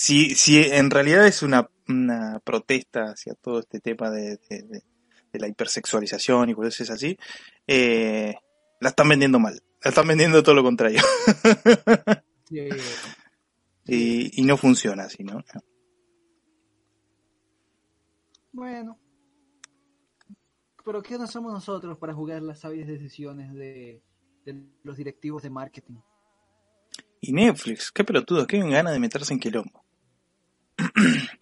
si, 0.00 0.36
si 0.36 0.58
en 0.62 0.90
realidad 0.90 1.26
es 1.26 1.42
una, 1.42 1.68
una 1.88 2.38
protesta 2.44 3.10
hacia 3.10 3.34
todo 3.34 3.58
este 3.58 3.80
tema 3.80 4.10
de, 4.10 4.36
de- 4.48 4.62
de- 4.62 4.84
de 5.32 5.38
la 5.40 5.48
hipersexualización 5.48 6.50
y 6.50 6.54
cosas 6.54 6.88
así, 6.90 7.18
eh, 7.66 8.32
la 8.80 8.90
están 8.90 9.08
vendiendo 9.08 9.40
mal. 9.40 9.60
La 9.82 9.88
están 9.90 10.06
vendiendo 10.06 10.40
todo 10.42 10.54
lo 10.54 10.62
contrario. 10.62 11.00
Y, 13.84 14.40
y 14.40 14.44
no 14.44 14.56
funciona 14.56 15.02
así, 15.04 15.22
¿no? 15.24 15.42
Bueno. 18.52 18.98
Pero 20.84 21.02
¿qué 21.02 21.18
no 21.18 21.26
somos 21.26 21.52
nosotros 21.52 21.98
para 21.98 22.14
jugar 22.14 22.40
las 22.42 22.60
sabias 22.60 22.86
decisiones 22.88 23.52
de, 23.54 24.02
de 24.46 24.62
los 24.82 24.96
directivos 24.96 25.42
de 25.42 25.50
marketing? 25.50 25.96
Y 27.20 27.32
Netflix, 27.32 27.90
qué 27.90 28.04
pelotudo, 28.04 28.46
qué 28.46 28.58
ganas 28.60 28.92
de 28.92 28.98
meterse 29.00 29.32
en 29.34 29.40
quilombo. 29.40 29.84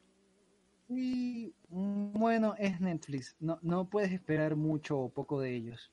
Y 0.88 1.52
bueno, 1.68 2.54
es 2.58 2.80
Netflix. 2.80 3.34
No, 3.40 3.58
no 3.62 3.90
puedes 3.90 4.12
esperar 4.12 4.54
mucho 4.54 4.96
o 4.98 5.08
poco 5.08 5.40
de 5.40 5.54
ellos. 5.56 5.90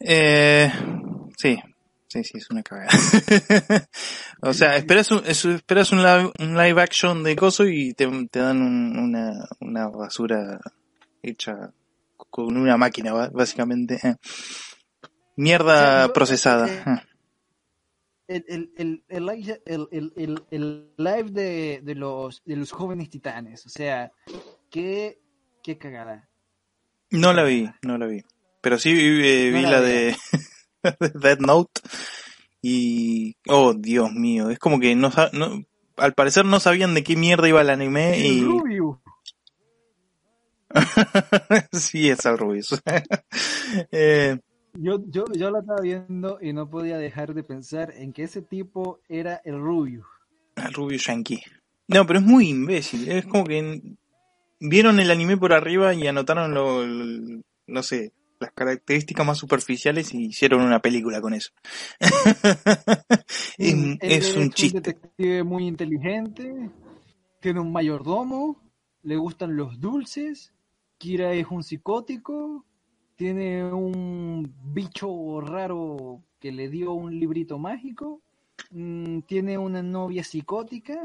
Eh, 0.00 0.72
sí, 1.36 1.58
sí, 2.08 2.24
sí, 2.24 2.38
es 2.38 2.48
una 2.50 2.62
cagada. 2.62 2.88
o 4.40 4.54
sea, 4.54 4.76
esperas 4.76 5.10
un, 5.10 5.22
es- 5.26 5.44
esperas 5.44 5.92
un 5.92 5.98
live, 6.02 6.32
un 6.38 6.56
live 6.56 6.80
action 6.80 7.22
de 7.22 7.36
coso 7.36 7.66
y 7.66 7.92
te, 7.92 8.08
te 8.30 8.38
dan 8.38 8.62
un- 8.62 8.98
una, 8.98 9.46
una 9.60 9.88
basura 9.88 10.58
hecha 11.22 11.70
con 12.30 12.56
una 12.56 12.76
máquina, 12.78 13.12
básicamente. 13.12 13.98
eh. 14.02 14.14
Mierda 15.36 16.06
yo- 16.06 16.12
procesada. 16.14 16.66
eh. 16.68 16.84
El, 18.28 18.44
el, 18.46 18.72
el, 18.76 19.04
el, 19.08 19.26
live- 19.26 19.62
el, 19.66 19.88
el, 19.90 20.12
el- 20.16 20.42
el 20.50 20.92
live 20.98 21.30
de, 21.30 21.80
de, 21.82 21.94
los, 21.94 22.42
de 22.44 22.56
los 22.56 22.70
jóvenes 22.72 23.08
titanes. 23.10 23.64
O 23.66 23.70
sea, 23.70 24.12
qué, 24.70 25.18
qué 25.62 25.78
cagada. 25.78 26.28
No 27.10 27.32
la 27.32 27.42
vi, 27.42 27.68
no 27.82 27.96
la 27.98 28.06
vi. 28.06 28.22
Pero 28.60 28.78
sí 28.78 28.90
eh, 28.92 29.50
No 29.50 29.56
vi 29.58 29.62
la 29.62 29.70
la 29.70 29.80
de, 29.80 30.16
de 31.00 31.10
Death 31.14 31.40
Note 31.40 31.80
y... 32.60 33.34
Oh, 33.48 33.72
Dios 33.72 34.12
mío, 34.12 34.50
es 34.50 34.58
como 34.58 34.78
que 34.78 34.94
no, 34.94 35.10
no 35.32 35.62
al 35.96 36.12
parecer 36.14 36.44
no 36.44 36.60
sabían 36.60 36.94
de 36.94 37.02
qué 37.02 37.16
mierda 37.16 37.48
iba 37.48 37.60
el 37.62 37.70
anime 37.70 38.18
y... 38.18 38.42
Rubio. 38.42 39.00
sí, 41.72 42.10
es 42.10 42.26
al 42.26 42.36
Rubius. 42.38 42.80
eh, 43.90 44.38
Yo, 44.74 45.04
yo, 45.08 45.24
yo 45.34 45.50
la 45.50 45.60
estaba 45.60 45.80
viendo 45.82 46.38
y 46.40 46.52
no 46.54 46.70
podía 46.70 46.98
dejar 46.98 47.34
de 47.34 47.44
pensar 47.44 47.92
en 47.96 48.12
que 48.12 48.24
ese 48.24 48.42
tipo 48.42 49.00
era 49.08 49.42
el 49.44 49.60
Rubio. 49.60 50.06
al 50.56 50.72
Rubius 50.74 51.06
Yankee. 51.06 51.42
No, 51.88 52.06
pero 52.06 52.18
es 52.20 52.24
muy 52.24 52.48
imbécil. 52.50 53.10
Es 53.10 53.26
como 53.26 53.44
que 53.44 53.80
vieron 54.60 55.00
el 55.00 55.10
anime 55.10 55.36
por 55.36 55.52
arriba 55.52 55.94
y 55.94 56.06
anotaron 56.06 56.54
lo, 56.54 56.86
lo- 56.86 57.42
no 57.68 57.82
sé, 57.82 58.12
las 58.40 58.52
características 58.52 59.26
más 59.26 59.38
superficiales 59.38 60.14
y 60.14 60.26
hicieron 60.26 60.62
una 60.62 60.80
película 60.80 61.20
con 61.20 61.34
eso. 61.34 61.50
es, 63.58 63.76
Mm, 63.76 63.94
es 64.00 64.36
un 64.36 64.52
chiste. 64.52 64.80
detective 64.82 65.44
muy 65.44 65.66
inteligente, 65.66 66.70
tiene 67.40 67.60
un 67.60 67.72
mayordomo, 67.72 68.62
le 69.02 69.16
gustan 69.16 69.56
los 69.56 69.80
dulces, 69.80 70.54
Kira 70.98 71.32
es 71.34 71.48
un 71.50 71.64
psicótico, 71.64 72.66
tiene 73.18 73.64
un 73.72 74.54
bicho 74.72 75.40
raro 75.42 76.22
que 76.40 76.52
le 76.52 76.68
dio 76.70 76.92
un 76.92 77.18
librito 77.20 77.58
mágico. 77.58 78.22
mm, 78.70 79.20
tiene 79.22 79.58
una 79.58 79.82
novia 79.82 80.24
psicótica. 80.24 80.96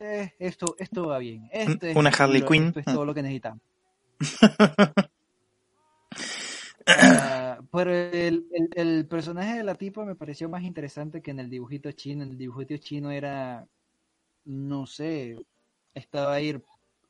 Eh, 0.00 0.32
esto, 0.38 0.76
esto 0.78 1.08
va 1.08 1.18
bien. 1.18 1.48
Este 1.52 1.90
es 1.92 1.96
Una 1.96 2.10
Harley 2.10 2.42
Quinn. 2.42 2.64
Esto 2.68 2.80
es 2.80 2.86
todo 2.86 3.04
lo 3.04 3.14
que 3.14 3.22
necesitamos. 3.22 3.62
Ah, 6.86 7.60
pero 7.72 7.92
el, 7.92 8.46
el- 8.52 8.70
el 8.74 9.06
personaje 9.06 9.58
de 9.58 9.64
la 9.64 9.74
tipa 9.74 10.04
me 10.04 10.14
pareció 10.16 10.48
más 10.48 10.62
interesante 10.62 11.22
que 11.22 11.30
en 11.30 11.40
el 11.40 11.50
dibujito 11.50 11.92
chino. 11.92 12.22
En 12.22 12.30
el 12.30 12.38
dibujito 12.38 12.76
chino 12.78 13.10
era, 13.10 13.66
no 14.44 14.86
sé, 14.86 15.36
estaba 15.94 16.34
ahí, 16.34 16.60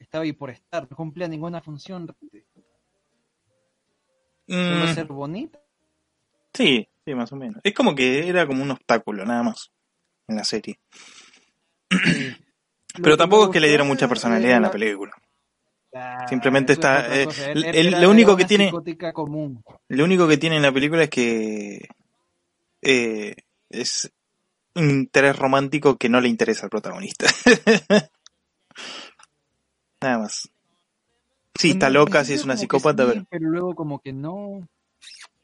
estaba 0.00 0.24
ahí 0.24 0.32
por 0.32 0.50
estar, 0.50 0.88
no 0.90 0.96
cumplía 0.96 1.28
ninguna 1.28 1.62
función. 1.62 2.06
Mm, 4.48 4.94
ser 4.94 5.06
bonita. 5.06 5.60
sí, 6.54 6.88
sí, 7.04 7.14
más 7.14 7.30
o 7.32 7.36
menos. 7.36 7.60
Es 7.62 7.74
como 7.74 7.94
que 7.94 8.28
era 8.28 8.46
como 8.46 8.62
un 8.62 8.70
obstáculo, 8.70 9.24
nada 9.24 9.42
más, 9.42 9.70
en 10.26 10.36
la 10.36 10.44
serie. 10.44 10.78
Pero 13.02 13.16
tampoco 13.16 13.44
es 13.44 13.50
que 13.50 13.60
le 13.60 13.68
dieron 13.68 13.86
gustó 13.88 13.94
mucha 13.94 14.08
personalidad 14.08 14.56
en 14.56 14.62
la 14.62 14.70
película. 14.70 15.12
Ah, 15.94 16.26
Simplemente 16.28 16.72
está, 16.74 17.14
eh, 17.14 17.26
Él- 17.72 17.90
lo 18.00 18.10
único 18.10 18.36
que 18.36 18.44
tiene- 18.44 18.70
común. 19.12 19.62
Lo 19.88 20.04
único 20.04 20.26
que 20.28 20.36
tiene 20.36 20.56
en 20.56 20.62
la 20.62 20.72
película 20.72 21.04
es 21.04 21.10
que 21.10 21.88
eh, 22.82 23.36
es 23.70 24.12
un 24.74 24.90
interés 24.90 25.36
romántico 25.38 25.96
que 25.96 26.08
no 26.08 26.20
le 26.20 26.28
interesa 26.28 26.66
al 26.66 26.70
protagonista. 26.70 27.26
Nada 30.00 30.18
más. 30.18 30.48
Sí, 31.58 31.70
está 31.70 31.90
loca, 31.90 32.24
sí 32.24 32.34
es 32.34 32.44
una 32.44 32.56
psicópata, 32.56 33.04
sí, 33.04 33.10
pero 33.12 33.26
pero 33.28 33.50
luego 33.50 33.74
como 33.74 33.98
que 33.98 34.12
no. 34.12 34.66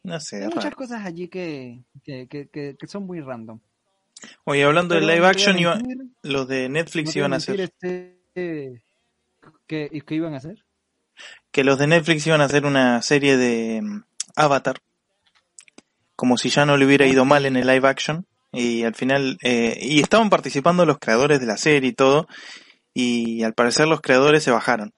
no 0.04 0.20
sé, 0.20 0.44
Hay 0.44 0.48
muchas 0.48 0.74
cosas 0.76 1.04
allí 1.04 1.26
que, 1.26 1.82
que, 2.04 2.28
que, 2.28 2.48
que- 2.48 2.76
son 2.86 3.04
muy 3.04 3.20
random. 3.20 3.58
Oye, 4.44 4.62
hablando 4.62 4.94
de 4.94 5.00
Pero 5.00 5.10
no 5.10 5.14
live 5.14 5.26
action, 5.26 5.58
iba- 5.58 5.80
los 6.22 6.46
de 6.46 6.68
Netflix 6.68 7.16
iban 7.16 7.32
a 7.32 7.36
hacer, 7.36 7.60
este, 7.60 8.16
eh, 8.36 8.80
¿qué, 9.66 9.90
iban 10.10 10.34
a 10.34 10.36
hacer? 10.36 10.64
que 11.50 11.64
los 11.64 11.78
de 11.78 11.88
Netflix 11.88 12.26
iban 12.28 12.40
a 12.40 12.44
hacer 12.44 12.64
una 12.64 13.02
serie 13.02 13.36
de 13.36 13.82
mm, 13.82 14.04
Avatar, 14.36 14.76
como 16.14 16.38
si 16.38 16.48
ya 16.48 16.64
no 16.64 16.76
le 16.76 16.86
hubiera 16.86 17.06
ido 17.06 17.24
mal 17.24 17.44
en 17.44 17.56
el 17.56 17.66
live 17.66 17.88
action, 17.88 18.24
y 18.52 18.84
al 18.84 18.94
final, 18.94 19.36
eh, 19.42 19.76
y 19.82 20.00
estaban 20.00 20.30
participando 20.30 20.86
los 20.86 20.98
creadores 20.98 21.40
de 21.40 21.46
la 21.46 21.56
serie 21.56 21.90
y 21.90 21.92
todo, 21.92 22.28
y 22.94 23.42
al 23.42 23.54
parecer 23.54 23.88
los 23.88 24.00
creadores 24.00 24.44
se 24.44 24.52
bajaron 24.52 24.92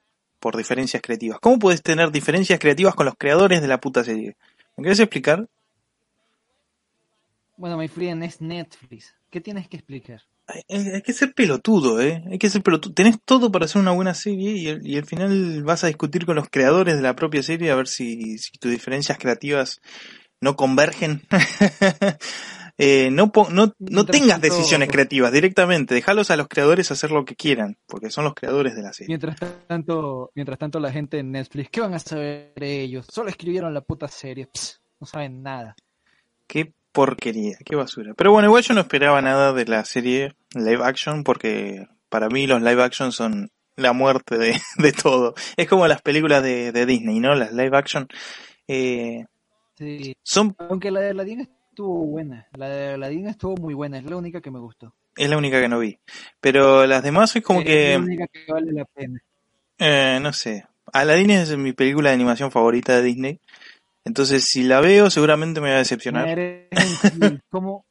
por 0.47 0.56
diferencias 0.56 1.02
creativas. 1.02 1.40
¿Cómo 1.40 1.59
puedes 1.59 1.82
tener 1.82 2.12
diferencias 2.12 2.60
creativas 2.60 2.94
con 2.94 3.05
los 3.06 3.16
creadores 3.18 3.60
de 3.60 3.66
la 3.66 3.81
puta 3.81 4.05
serie? 4.05 4.36
¿Me 4.77 4.85
quieres 4.85 5.01
explicar? 5.01 5.48
Bueno, 7.56 7.77
my 7.77 7.89
friend, 7.89 8.23
es 8.23 8.40
Netflix. 8.40 9.12
¿Qué 9.28 9.40
tienes 9.40 9.66
que 9.66 9.78
explicar? 9.78 10.23
Hay, 10.47 10.62
hay- 10.68 10.89
hay 10.94 11.02
que 11.02 11.12
ser 11.12 11.35
pelotudo, 11.35 12.01
¿eh? 12.01 12.23
Hay 12.31 12.39
que 12.39 12.48
ser 12.48 12.62
pelotudo. 12.62 12.94
Tenés 12.94 13.16
todo 13.24 13.51
para 13.51 13.64
hacer 13.64 13.82
una 13.82 13.90
buena 13.90 14.14
serie 14.14 14.52
y, 14.52 14.68
al- 14.68 14.86
y 14.86 14.97
al 14.97 15.05
final 15.05 15.64
vas 15.64 15.82
a 15.82 15.89
discutir 15.89 16.24
con 16.27 16.36
los 16.36 16.48
creadores 16.48 16.94
de 16.94 17.02
la 17.02 17.16
propia 17.16 17.43
serie 17.43 17.73
a 17.73 17.74
ver 17.74 17.89
si, 17.89 18.39
si 18.39 18.52
tus 18.52 18.70
diferencias 18.70 19.18
creativas 19.18 19.81
no 20.40 20.55
convergen. 20.55 21.23
Eh, 22.78 23.11
no, 23.11 23.32
no, 23.51 23.73
no 23.78 24.07
tengas 24.07 24.40
decisiones 24.40 24.90
creativas 24.90 25.32
directamente. 25.32 25.94
Déjalos 25.94 26.31
a 26.31 26.36
los 26.36 26.47
creadores 26.48 26.90
hacer 26.90 27.11
lo 27.11 27.24
que 27.24 27.35
quieran, 27.35 27.78
porque 27.86 28.11
son 28.11 28.24
los 28.24 28.35
creadores 28.35 28.74
de 28.77 28.82
la 28.82 28.93
serie. 28.93 29.09
Mientras 29.09 29.36
tanto, 29.66 30.31
mientras 30.35 30.59
tanto 30.59 30.78
la 30.78 30.93
gente 30.93 31.19
en 31.19 31.32
Netflix, 31.32 31.70
¿qué 31.70 31.81
van 31.81 31.94
a 31.94 31.98
saber 31.98 32.53
ellos? 32.57 33.07
Solo 33.11 33.31
escribieron 33.31 33.73
la 33.73 33.81
puta 33.81 34.09
serie, 34.09 34.48
no 35.01 35.07
saben 35.07 35.43
nada. 35.43 35.74
Qué 36.47 36.73
porquería, 36.93 37.57
qué 37.65 37.77
basura. 37.77 38.12
Pero 38.15 38.32
bueno, 38.32 38.48
igual 38.48 38.62
yo 38.62 38.74
no 38.74 38.81
esperaba 38.81 39.20
nada 39.23 39.53
de 39.53 39.65
la 39.65 39.85
serie 39.85 40.35
live 40.55 40.85
action 40.85 41.24
porque 41.24 41.86
para 42.09 42.28
mí 42.28 42.47
los 42.47 42.61
live 42.62 42.82
action 42.82 43.11
son 43.12 43.51
la 43.77 43.93
muerte 43.93 44.36
de, 44.39 44.61
de 44.78 44.93
todo. 44.93 45.35
Es 45.57 45.66
como 45.66 45.86
las 45.86 46.03
películas 46.03 46.43
de, 46.43 46.73
de 46.73 46.86
Disney, 46.86 47.20
¿no? 47.20 47.35
Las 47.35 47.53
live 47.53 47.77
action 47.77 48.07
eh, 48.69 49.24
Sí. 49.78 50.16
son, 50.23 50.57
Aunque 50.59 50.90
la 50.90 51.01
de 51.01 51.11
Aladdin 51.11 51.51
estuvo 51.77 52.07
buena, 52.07 52.47
la 52.57 52.69
de 52.70 52.94
Aladdin 52.94 53.27
estuvo 53.28 53.55
muy 53.57 53.74
buena, 53.74 53.98
es 53.98 54.05
la 54.05 54.16
única 54.16 54.40
que 54.40 54.51
me 54.51 54.59
gustó. 54.59 54.94
es 55.15 55.28
la 55.28 55.36
única 55.36 55.61
que 55.61 55.69
no 55.69 55.78
vi. 55.78 55.98
Pero 56.40 56.86
las 56.86 57.03
demás 57.03 57.36
es 57.36 57.43
como 57.43 57.61
es 57.61 57.66
que, 57.66 57.93
la 57.93 57.98
única 57.98 58.27
que 58.28 58.51
vale 58.51 58.73
la 58.73 58.86
pena. 58.86 59.20
eh, 59.78 60.19
no 60.23 60.32
sé. 60.32 60.65
Aladdin 60.90 61.32
es 61.32 61.55
mi 61.59 61.74
película 61.74 62.09
de 62.09 62.15
animación 62.15 62.51
favorita 62.51 62.97
de 62.97 63.03
Disney. 63.03 63.40
Entonces 64.07 64.44
si 64.44 64.62
la 64.62 64.81
veo 64.81 65.11
seguramente 65.11 65.61
me 65.61 65.69
va 65.69 65.74
a 65.74 65.78
decepcionar. 65.81 66.27
¿Cómo, 67.51 67.85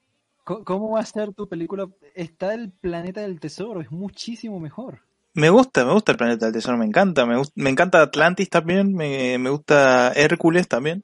¿Cómo 0.44 0.90
va 0.90 1.02
a 1.02 1.06
ser 1.06 1.32
tu 1.34 1.48
película? 1.48 1.88
Está 2.16 2.56
el 2.56 2.72
planeta 2.72 3.22
del 3.22 3.40
tesoro, 3.40 3.82
es 3.82 3.92
muchísimo 3.92 4.60
mejor. 4.60 5.02
Me 5.36 5.52
gusta, 5.52 5.86
me 5.86 5.94
gusta 5.94 6.14
el 6.14 6.18
planeta 6.18 6.46
del 6.46 6.56
tesoro, 6.56 6.76
me 6.78 6.86
encanta, 6.86 7.28
me, 7.28 7.40
me 7.54 7.70
encanta 7.70 8.02
Atlantis 8.02 8.50
también, 8.50 8.96
me, 8.96 9.38
me 9.38 9.52
gusta 9.52 10.12
Hércules 10.16 10.68
también, 10.68 11.04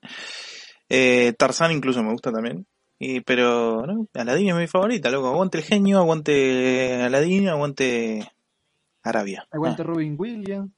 eh, 0.93 1.33
Tarzán 1.37 1.71
incluso 1.71 2.03
me 2.03 2.11
gusta 2.11 2.31
también, 2.31 2.65
y, 2.99 3.21
pero 3.21 3.85
no, 3.87 4.07
Aladdin 4.13 4.49
es 4.49 4.55
mi 4.55 4.67
favorita, 4.67 5.09
loco, 5.09 5.27
aguante 5.29 5.57
el 5.59 5.63
genio, 5.63 5.99
aguante 5.99 7.01
Aladdin, 7.01 7.47
aguante 7.49 8.31
Arabia, 9.03 9.47
Aguante 9.51 9.81
Ah, 9.81 9.85
Robin 9.85 10.15
Williams. 10.17 10.71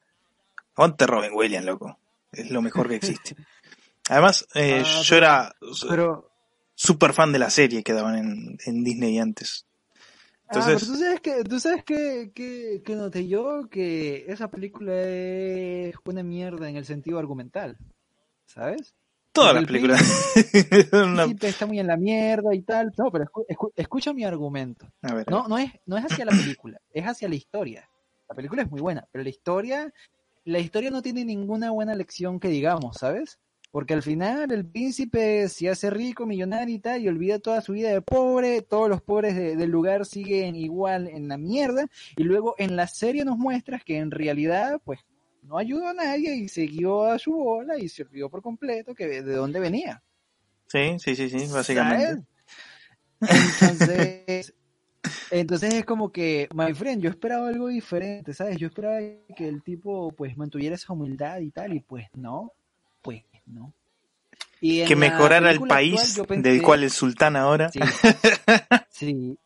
aguante 0.76 1.06
Robin 1.08 1.32
Williams, 1.34 1.66
loco, 1.66 1.98
es 2.32 2.50
lo 2.52 2.62
mejor 2.62 2.88
que 2.90 2.96
existe. 2.96 3.36
Además, 4.10 4.48
eh, 4.56 4.84
Ah, 4.86 5.02
yo 5.04 5.16
pero- 5.16 5.18
era 5.18 5.56
Pero, 5.90 6.30
súper 6.76 7.14
fan 7.14 7.32
de 7.32 7.40
la 7.40 7.50
serie 7.50 7.84
que 7.84 7.94
daban 7.94 8.18
en, 8.18 8.58
en 8.66 8.84
Disney 8.84 9.18
antes. 9.20 9.66
ah, 10.48 10.50
pero 10.52 10.62
Entonces, 10.62 10.88
tú 10.90 10.96
sabes 10.98 11.22
que, 11.22 11.44
tú 11.44 11.60
sabes 11.60 11.84
que, 11.84 12.32
que, 12.34 12.82
que 12.86 12.96
noté 12.96 13.28
yo 13.28 13.68
que 13.70 14.26
esa 14.28 14.50
película 14.50 14.94
es 14.96 15.96
una 16.06 16.24
mierda 16.24 16.70
en 16.70 16.76
el 16.78 16.86
sentido 16.86 17.18
argumental, 17.20 17.78
¿sabes? 18.46 18.94
Todas 19.34 19.54
las 19.56 19.66
películas. 19.66 20.02
El 20.54 20.88
Una- 21.04 21.24
príncipe 21.26 21.48
está 21.50 21.66
muy 21.66 21.80
en 21.80 21.88
la 21.88 21.98
mierda 21.98 22.54
y 22.56 22.62
tal. 22.62 22.92
No, 22.98 23.12
pero 23.12 23.26
escu- 23.26 23.46
escu- 23.50 23.72
escucha 23.76 24.14
mi 24.14 24.24
argumento. 24.24 24.88
a 25.02 25.14
ver, 25.14 25.30
No, 25.30 25.48
no 25.48 25.58
es, 25.58 25.72
no 25.86 25.98
es 25.98 26.06
hacia 26.06 26.26
la 26.26 26.32
película, 26.32 26.80
es 26.94 27.06
hacia 27.06 27.28
la 27.28 27.36
historia. 27.36 27.90
La 28.30 28.36
película 28.36 28.62
es 28.64 28.72
muy 28.72 28.80
buena, 28.80 29.06
pero 29.12 29.24
la 29.24 29.30
historia, 29.30 29.94
la 30.46 30.60
historia 30.60 30.90
no 30.92 31.02
tiene 31.02 31.26
ninguna 31.26 31.72
buena 31.72 31.94
lección 31.96 32.40
que 32.40 32.48
digamos, 32.48 32.98
¿sabes? 32.98 33.38
Porque 33.72 33.96
al 33.96 34.04
final 34.04 34.52
el 34.52 34.66
príncipe 34.68 35.50
se 35.50 35.68
hace 35.68 35.90
rico, 35.90 36.28
millonario 36.28 36.76
y 36.76 36.80
tal, 36.80 37.02
y 37.02 37.08
olvida 37.08 37.40
toda 37.40 37.60
su 37.62 37.74
vida 37.74 37.90
de 37.90 38.02
pobre, 38.02 38.62
todos 38.62 38.88
los 38.88 39.02
pobres 39.02 39.36
de- 39.36 39.56
del 39.56 39.72
lugar 39.72 40.06
siguen 40.06 40.56
igual 40.56 41.08
en 41.08 41.28
la 41.28 41.38
mierda, 41.40 41.88
y 42.16 42.24
luego 42.24 42.54
en 42.60 42.76
la 42.76 42.86
serie 42.88 43.26
nos 43.26 43.38
muestras 43.40 43.84
que 43.84 43.98
en 43.98 44.12
realidad, 44.12 44.80
pues, 44.86 45.00
no 45.44 45.58
ayudó 45.58 45.88
a 45.88 45.94
nadie 45.94 46.36
y 46.36 46.48
siguió 46.48 47.04
a 47.06 47.20
su 47.20 47.32
bola 47.34 47.78
y 47.78 47.90
se 47.90 48.04
olvidó 48.04 48.30
por 48.30 48.42
completo 48.42 48.94
que 48.96 49.08
de 49.08 49.34
dónde 49.36 49.60
venía. 49.60 50.02
sí, 50.68 50.98
sí, 51.00 51.16
sí, 51.16 51.30
sí, 51.30 51.48
básicamente. 51.52 52.24
Entonces, 53.28 54.54
entonces 55.32 55.74
es 55.76 55.86
como 55.86 56.12
que, 56.12 56.48
my 56.54 56.74
friend, 56.74 57.02
yo 57.02 57.10
esperaba 57.10 57.48
algo 57.48 57.68
diferente, 57.68 58.34
¿sabes? 58.34 58.58
Yo 58.58 58.68
esperaba 58.68 59.00
que 59.36 59.48
el 59.48 59.62
tipo 59.64 60.12
pues 60.12 60.38
mantuviera 60.38 60.76
esa 60.76 60.94
humildad 60.94 61.40
y 61.40 61.50
tal, 61.50 61.74
y 61.74 61.80
pues 61.80 62.08
no, 62.16 62.52
pues 63.02 63.24
no. 63.46 63.74
Y 64.62 64.84
que 64.86 64.96
mejorara 64.96 65.52
el 65.52 65.62
país 65.62 66.02
actual 66.02 66.16
yo 66.16 66.24
pensé- 66.34 66.54
del 66.54 66.64
cual 66.64 66.84
es 66.84 66.94
sultán 66.94 67.36
ahora. 67.36 67.70
Sí, 67.72 67.80
sí. 68.90 69.38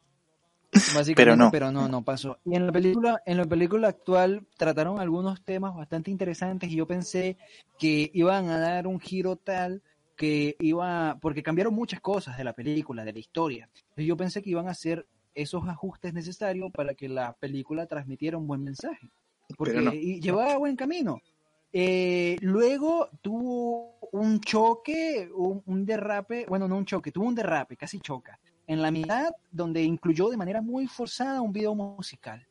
Básicamente, 0.95 1.15
Pero 1.15 1.35
no. 1.35 1.51
pero 1.51 1.71
no, 1.71 1.87
no 1.87 2.03
pasó. 2.03 2.37
Y 2.45 2.55
en 2.55 2.65
la 2.67 2.71
película, 2.71 3.21
en 3.25 3.37
la 3.37 3.45
película 3.45 3.87
actual 3.89 4.45
trataron 4.57 4.99
algunos 4.99 5.43
temas 5.43 5.75
bastante 5.75 6.11
interesantes 6.11 6.69
y 6.71 6.75
yo 6.75 6.87
pensé 6.87 7.37
que 7.77 8.09
iban 8.13 8.49
a 8.49 8.59
dar 8.59 8.87
un 8.87 8.99
giro 8.99 9.35
tal 9.35 9.81
que 10.15 10.55
iba, 10.59 11.17
porque 11.21 11.43
cambiaron 11.43 11.73
muchas 11.75 12.01
cosas 12.01 12.37
de 12.37 12.43
la 12.43 12.53
película, 12.53 13.05
de 13.05 13.13
la 13.13 13.19
historia. 13.19 13.69
Yo 13.95 14.17
pensé 14.17 14.41
que 14.41 14.49
iban 14.49 14.67
a 14.67 14.71
hacer 14.71 15.05
esos 15.35 15.67
ajustes 15.67 16.13
necesarios 16.13 16.71
para 16.71 16.95
que 16.95 17.07
la 17.07 17.33
película 17.33 17.85
transmitiera 17.85 18.37
un 18.37 18.47
buen 18.47 18.63
mensaje. 18.63 19.11
Porque 19.55 19.79
no. 19.79 19.93
y 19.93 20.19
llevaba 20.19 20.57
buen 20.57 20.75
camino. 20.75 21.21
Eh, 21.71 22.37
luego 22.41 23.09
tuvo 23.21 23.99
un 24.11 24.39
choque, 24.39 25.29
un, 25.35 25.61
un 25.65 25.85
derrape, 25.85 26.45
bueno, 26.47 26.67
no 26.67 26.77
un 26.77 26.85
choque, 26.85 27.11
tuvo 27.11 27.27
un 27.27 27.35
derrape, 27.35 27.77
casi 27.77 27.99
choca, 27.99 28.39
en 28.67 28.81
la 28.81 28.91
mitad 28.91 29.31
donde 29.51 29.81
incluyó 29.81 30.29
de 30.29 30.37
manera 30.37 30.61
muy 30.61 30.87
forzada 30.87 31.41
un 31.41 31.51
video 31.53 31.73
musical. 31.73 32.45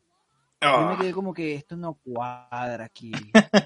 Yo 0.61 0.89
me 0.89 0.97
quedé 0.97 1.13
como 1.13 1.33
que 1.35 1.55
esto 1.55 1.77
no 1.77 1.95
cuadra 1.95 2.87
aquí. 2.87 3.13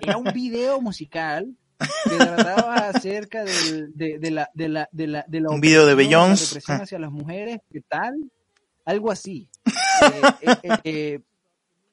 Era 0.03 0.17
un 0.19 0.33
video 0.35 0.81
musical 0.81 1.57
que 2.05 2.17
trataba 2.17 2.89
acerca 2.89 3.45
del- 3.45 3.93
de, 3.95 4.19
de 4.19 4.31
la, 4.33 4.51
de 4.53 4.69
la, 4.69 4.89
de 4.93 5.07
la, 5.07 5.25
de 5.27 5.41
la 5.41 5.51
Un 5.51 5.61
video 5.61 5.87
de 5.87 5.95
Beyoncé. 5.95 6.47
represión 6.47 6.83
hacia 6.83 6.99
las 6.99 7.11
mujeres, 7.13 7.61
¿qué 7.71 7.81
tal? 7.83 8.15
Algo 8.85 9.11
así. 9.11 9.49
Eh, 10.03 10.23
eh, 10.41 10.57
eh, 10.63 10.79
eh, 10.85 11.21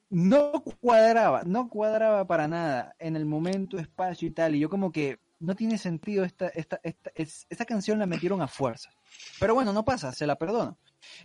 no 0.08 0.62
cuadraba, 0.80 1.42
no 1.44 1.68
cuadraba 1.68 2.26
para 2.26 2.48
nada 2.48 2.94
en 2.98 3.16
el 3.16 3.26
momento, 3.26 3.78
espacio 3.78 4.26
y 4.26 4.30
tal. 4.30 4.54
Y 4.54 4.60
yo 4.60 4.70
como 4.70 4.90
que 4.92 5.18
no 5.40 5.54
tiene 5.54 5.78
sentido 5.78 6.24
esta, 6.24 6.48
esta, 6.48 6.80
esta, 6.82 7.10
es- 7.14 7.46
esta 7.48 7.64
canción 7.64 7.98
la 7.98 8.06
metieron 8.06 8.42
a 8.42 8.48
fuerza. 8.48 8.90
Pero 9.40 9.54
bueno, 9.54 9.72
no 9.72 9.84
pasa, 9.84 10.12
se 10.12 10.26
la 10.26 10.36
perdono. 10.36 10.78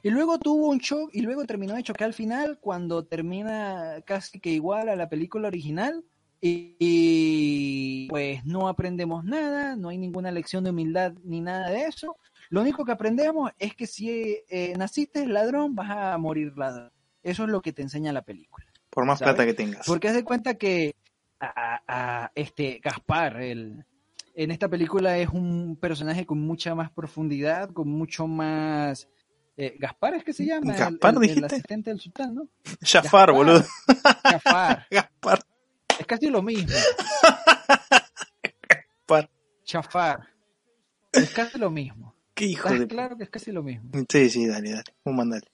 Y 0.03 0.10
luego 0.11 0.38
tuvo 0.38 0.69
un 0.69 0.77
shock 0.77 1.10
y 1.14 1.22
luego 1.22 1.45
terminó 1.45 1.73
de 1.76 1.84
chocar 1.84 2.06
al 2.06 2.14
final 2.14 2.60
cuando 2.60 3.06
termina 3.06 4.02
casi 4.06 4.40
que 4.40 4.52
igual 4.52 4.90
a 4.90 4.95
la 4.95 5.10
película 5.10 5.48
original. 5.48 6.03
Y, 6.45 6.76
y, 6.77 8.07
pues 8.10 8.44
no 8.45 8.68
aprendemos 8.68 9.23
nada, 9.23 9.77
no 9.77 9.90
hay 9.90 9.98
ninguna 9.98 10.30
lección 10.30 10.64
de 10.65 10.72
humildad 10.72 11.14
ni 11.23 11.40
nada 11.40 11.69
de 11.69 11.85
eso. 11.85 12.18
Lo 12.49 12.61
único 12.61 12.84
que 12.84 12.91
aprendemos 12.91 13.52
es 13.57 13.73
que 13.76 13.88
si 13.88 14.40
eh, 14.49 14.73
naciste 14.77 15.26
ladrón, 15.26 15.73
vas 15.73 15.90
a 15.90 16.18
morir 16.18 16.53
ladrón. 16.57 16.91
Eso 17.23 17.44
es 17.45 17.49
lo 17.49 17.61
que 17.61 17.72
te 17.72 17.81
enseña 17.81 18.11
la 18.11 18.23
película. 18.23 18.65
Por 18.90 19.06
más 19.06 19.19
¿sabes? 19.19 19.34
plata 19.35 19.45
que 19.48 19.53
tengas. 19.53 19.88
Porque 19.88 20.10
haz 20.10 20.15
de 20.15 20.23
cuenta 20.26 20.56
que 20.56 20.95
a, 21.40 21.81
a 21.88 22.31
este 22.35 22.80
Gaspar, 22.84 23.41
el, 23.41 23.85
en 24.35 24.51
esta 24.51 24.68
película 24.69 25.18
es 25.18 25.30
un 25.30 25.77
personaje 25.80 26.26
con 26.26 26.39
mucha 26.39 26.76
más 26.76 26.91
profundidad, 26.91 27.69
con 27.72 27.89
mucho 27.89 28.27
más... 28.27 29.07
Eh, 29.55 29.76
Gaspar 29.77 30.15
es 30.15 30.23
que 30.23 30.34
se 30.34 30.45
llama, 30.45 30.73
¿Gaspar 30.73 31.14
el, 31.22 31.30
el 31.30 31.43
asistente 31.43 31.91
del 31.91 31.99
sultán, 31.99 32.34
¿no? 32.34 32.49
Jafar, 32.81 33.31
boludo. 33.31 33.64
Jafar. 34.23 34.88
Gaspar. 34.91 35.39
Es 35.99 36.07
casi 36.07 36.27
lo 36.30 36.41
mismo. 36.41 36.73
Gaspar. 38.68 39.30
Chafar. 39.64 40.27
Es 41.11 41.30
casi 41.30 41.60
lo 41.60 41.69
mismo. 41.69 42.15
Qué 42.34 42.45
hijo 42.45 42.68
Está 42.68 42.80
de... 42.80 42.88
claro 42.88 43.15
que 43.15 43.23
es 43.26 43.30
casi 43.30 43.51
lo 43.51 43.61
mismo. 43.61 43.91
Sí, 44.10 44.30
sí, 44.31 44.47
dale, 44.47 44.72
dale. 44.72 44.95
Un 45.03 45.15
mandale. 45.15 45.47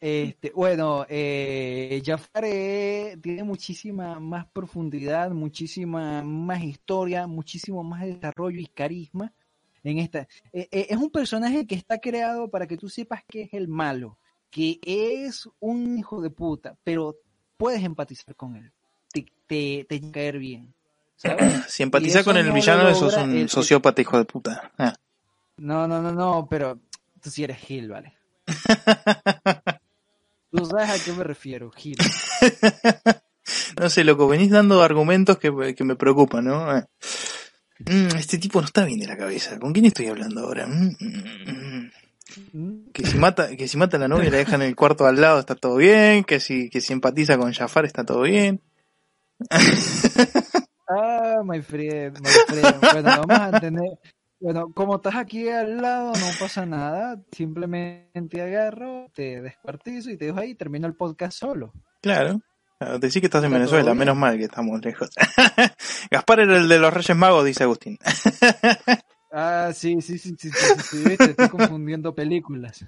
Este, 0.00 0.52
bueno, 0.54 1.04
eh, 1.08 2.00
Jafar 2.04 2.44
eh, 2.44 3.18
tiene 3.20 3.42
muchísima 3.42 4.20
más 4.20 4.46
profundidad, 4.46 5.30
muchísima 5.32 6.22
más 6.22 6.62
historia, 6.62 7.26
muchísimo 7.26 7.82
más 7.82 8.02
desarrollo 8.02 8.60
y 8.60 8.66
carisma 8.66 9.32
en 9.82 9.98
esta. 9.98 10.20
Eh, 10.52 10.68
eh, 10.70 10.86
es 10.90 10.96
un 10.96 11.10
personaje 11.10 11.66
que 11.66 11.74
está 11.74 11.98
creado 11.98 12.48
para 12.48 12.66
que 12.68 12.76
tú 12.76 12.88
sepas 12.88 13.22
que 13.28 13.42
es 13.42 13.54
el 13.54 13.66
malo, 13.66 14.18
que 14.50 14.78
es 14.82 15.48
un 15.58 15.98
hijo 15.98 16.20
de 16.20 16.30
puta, 16.30 16.76
pero 16.84 17.16
puedes 17.56 17.82
empatizar 17.82 18.36
con 18.36 18.54
él, 18.56 18.72
te, 19.48 19.84
te, 19.88 20.10
caer 20.12 20.38
bien. 20.38 20.72
¿sabes? 21.16 21.38
Si 21.68 21.82
eso 21.82 22.24
con 22.24 22.36
el 22.36 22.46
no 22.46 22.54
villano, 22.54 22.94
sos 22.94 23.02
logra 23.14 23.24
un 23.24 23.36
el- 23.36 23.48
sociópata 23.48 24.00
hijo 24.00 24.16
de 24.16 24.24
puta. 24.24 24.70
Ah. 24.78 24.94
No, 25.56 25.88
no, 25.88 26.00
no, 26.00 26.12
no, 26.12 26.46
pero 26.48 26.78
tú 27.20 27.30
sí 27.30 27.42
eres 27.42 27.58
Gil, 27.58 27.88
¿vale? 27.88 28.14
Tú 30.50 30.64
sabes 30.64 30.88
a 30.88 31.04
qué 31.04 31.12
me 31.12 31.24
refiero, 31.24 31.70
Gil. 31.70 31.96
No 33.80 33.88
sé, 33.88 34.04
loco, 34.04 34.28
venís 34.28 34.50
dando 34.50 34.82
argumentos 34.82 35.38
que, 35.38 35.74
que 35.74 35.84
me 35.84 35.96
preocupan, 35.96 36.44
¿no? 36.44 36.70
Ah. 36.70 36.86
Mm, 37.78 38.16
este 38.16 38.38
tipo 38.38 38.60
no 38.60 38.66
está 38.66 38.84
bien 38.84 39.00
de 39.00 39.06
la 39.06 39.16
cabeza. 39.16 39.58
¿Con 39.58 39.72
quién 39.72 39.86
estoy 39.86 40.06
hablando 40.06 40.40
ahora? 40.42 40.66
Mm, 40.66 40.96
mm, 40.98 41.46
mm. 41.46 41.90
¿Mm? 42.52 42.90
Que 42.92 43.06
si 43.06 43.16
mata, 43.16 43.56
que 43.56 43.68
si 43.68 43.76
mata 43.76 43.96
a 43.96 44.00
la 44.00 44.08
novia 44.08 44.28
y 44.28 44.30
la 44.30 44.38
deja 44.38 44.56
en 44.56 44.62
el 44.62 44.76
cuarto 44.76 45.06
al 45.06 45.20
lado 45.20 45.40
está 45.40 45.54
todo 45.54 45.76
bien, 45.76 46.24
que 46.24 46.40
si, 46.40 46.68
que 46.70 46.80
si 46.80 46.92
empatiza 46.92 47.38
con 47.38 47.52
Jafar 47.52 47.84
está 47.84 48.04
todo 48.04 48.22
bien. 48.22 48.60
Ah, 50.90 51.42
my 51.44 51.60
friend, 51.60 52.18
my 52.18 52.30
friend. 52.46 52.80
Bueno, 52.80 53.10
vamos 53.26 53.54
a 53.54 53.60
tener. 53.60 53.98
Bueno, 54.40 54.72
como 54.72 54.96
estás 54.96 55.16
aquí 55.16 55.48
al 55.48 55.82
lado, 55.82 56.12
no 56.12 56.26
pasa 56.38 56.64
nada. 56.64 57.20
Simplemente 57.32 58.40
agarro, 58.40 59.10
te 59.12 59.40
descuartizo 59.40 60.10
y 60.10 60.16
te 60.16 60.26
dejo 60.26 60.38
ahí 60.38 60.50
y 60.50 60.54
termino 60.54 60.86
el 60.86 60.94
podcast 60.94 61.38
solo. 61.38 61.72
Claro. 62.00 62.40
Decís 63.00 63.20
que 63.20 63.26
estás 63.26 63.42
en 63.42 63.52
Venezuela, 63.52 63.92
menos 63.92 64.16
mal 64.16 64.38
que 64.38 64.44
estamos 64.44 64.80
lejos. 64.84 65.10
Gaspar 66.12 66.40
era 66.40 66.58
el 66.58 66.68
de 66.68 66.78
los 66.78 66.94
Reyes 66.94 67.16
Magos, 67.16 67.44
dice 67.44 67.64
Agustín. 67.64 67.98
Ah, 69.30 69.72
sí, 69.74 70.00
sí, 70.00 70.16
sí, 70.16 70.34
sí, 70.38 70.50
sí, 70.50 70.58
sí, 70.58 70.82
sí, 70.82 71.04
viste, 71.04 71.24
estoy 71.24 71.50
confundiendo 71.50 72.14
películas. 72.14 72.86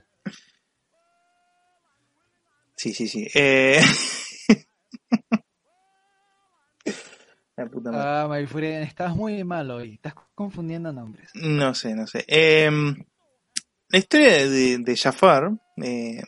Sí, 2.76 2.94
sí, 2.94 3.06
sí. 3.06 3.28
Eh... 3.34 3.78
La 6.86 6.94
puta 7.68 7.90
madre. 7.90 8.06
Ah, 8.06 8.28
my 8.30 8.46
friend, 8.46 8.86
estás 8.86 9.14
muy 9.14 9.42
mal 9.44 9.70
hoy. 9.70 9.94
Estás 9.94 10.14
confundiendo 10.34 10.92
nombres. 10.92 11.30
No 11.34 11.74
sé, 11.74 11.94
no 11.94 12.06
sé. 12.06 12.24
Eh, 12.28 12.70
la 13.88 13.98
historia 13.98 14.48
de, 14.48 14.78
de 14.78 14.96
Jafar 14.96 15.50
eh, 15.82 16.22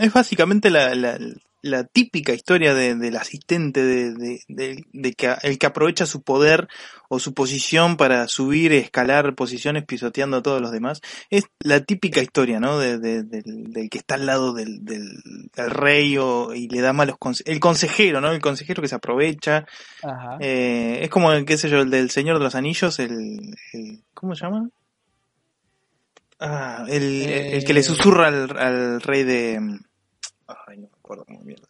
es 0.00 0.12
básicamente 0.12 0.70
la, 0.70 0.94
la, 0.94 1.18
la 1.62 1.84
típica 1.84 2.32
historia 2.34 2.74
de- 2.74 2.96
del 2.96 3.16
asistente, 3.16 3.82
de, 3.84 4.12
de, 4.48 4.84
de- 4.92 5.14
que 5.14 5.34
el 5.42 5.58
que 5.58 5.66
aprovecha 5.66 6.06
su 6.06 6.22
poder 6.22 6.66
o 7.08 7.20
su 7.20 7.34
posición 7.34 7.96
para 7.96 8.26
subir, 8.26 8.72
escalar 8.72 9.34
posiciones 9.36 9.84
pisoteando 9.84 10.38
a 10.38 10.42
todos 10.42 10.60
los 10.60 10.72
demás. 10.72 11.00
Es 11.30 11.44
la 11.60 11.80
típica 11.84 12.20
historia, 12.20 12.58
¿no? 12.58 12.78
De, 12.80 12.98
de- 12.98 13.22
del, 13.22 13.72
del 13.72 13.88
que 13.90 13.98
está 13.98 14.16
al 14.16 14.26
lado 14.26 14.52
del, 14.54 14.84
del, 14.84 15.22
del 15.54 15.70
rey 15.70 16.18
o, 16.18 16.52
y 16.52 16.68
le 16.68 16.80
da 16.80 16.92
malos 16.92 17.16
consejos. 17.18 17.52
El 17.52 17.60
consejero, 17.60 18.20
¿no? 18.20 18.32
El 18.32 18.40
consejero 18.40 18.82
que 18.82 18.88
se 18.88 18.96
aprovecha. 18.96 19.64
Ajá. 20.02 20.38
Eh, 20.40 20.98
es 21.02 21.10
como 21.10 21.30
el, 21.32 21.44
qué 21.44 21.56
sé 21.58 21.68
yo, 21.70 21.78
el 21.80 21.90
del 21.90 22.10
Señor 22.10 22.38
de 22.38 22.44
los 22.44 22.56
Anillos, 22.56 22.98
el, 22.98 23.54
el- 23.72 24.00
¿cómo 24.14 24.34
se 24.34 24.44
llama? 24.44 24.68
Ah, 26.40 26.84
el, 26.88 27.22
Eh, 27.22 27.56
el 27.56 27.64
que 27.64 27.72
le 27.72 27.84
susurra 27.84 28.26
al, 28.26 28.58
al 28.58 29.00
rey 29.00 29.22
de... 29.22 29.60
Ay, 30.66 30.78
no 30.78 30.88
acuerdo 31.02 31.24
mierda. 31.44 31.68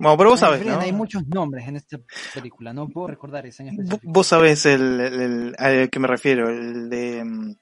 Bueno, 0.00 0.16
pero 0.16 0.30
vos 0.30 0.40
sabés, 0.40 0.64
¿no? 0.64 0.78
Hay 0.78 0.92
muchos 0.92 1.26
nombres 1.26 1.66
en 1.66 1.76
esta 1.76 1.98
película, 2.32 2.72
no 2.72 2.88
puedo 2.88 3.08
recordar 3.08 3.46
ese 3.46 3.64
en 3.64 3.70
específico. 3.70 4.00
Vos 4.04 4.26
sabés 4.28 4.64
el, 4.66 5.00
el- 5.00 5.20
el- 5.20 5.54
al 5.58 5.90
que 5.90 5.98
me 5.98 6.06
refiero, 6.06 6.48
el 6.48 6.88
de... 6.88 7.24
mm, 7.24 7.54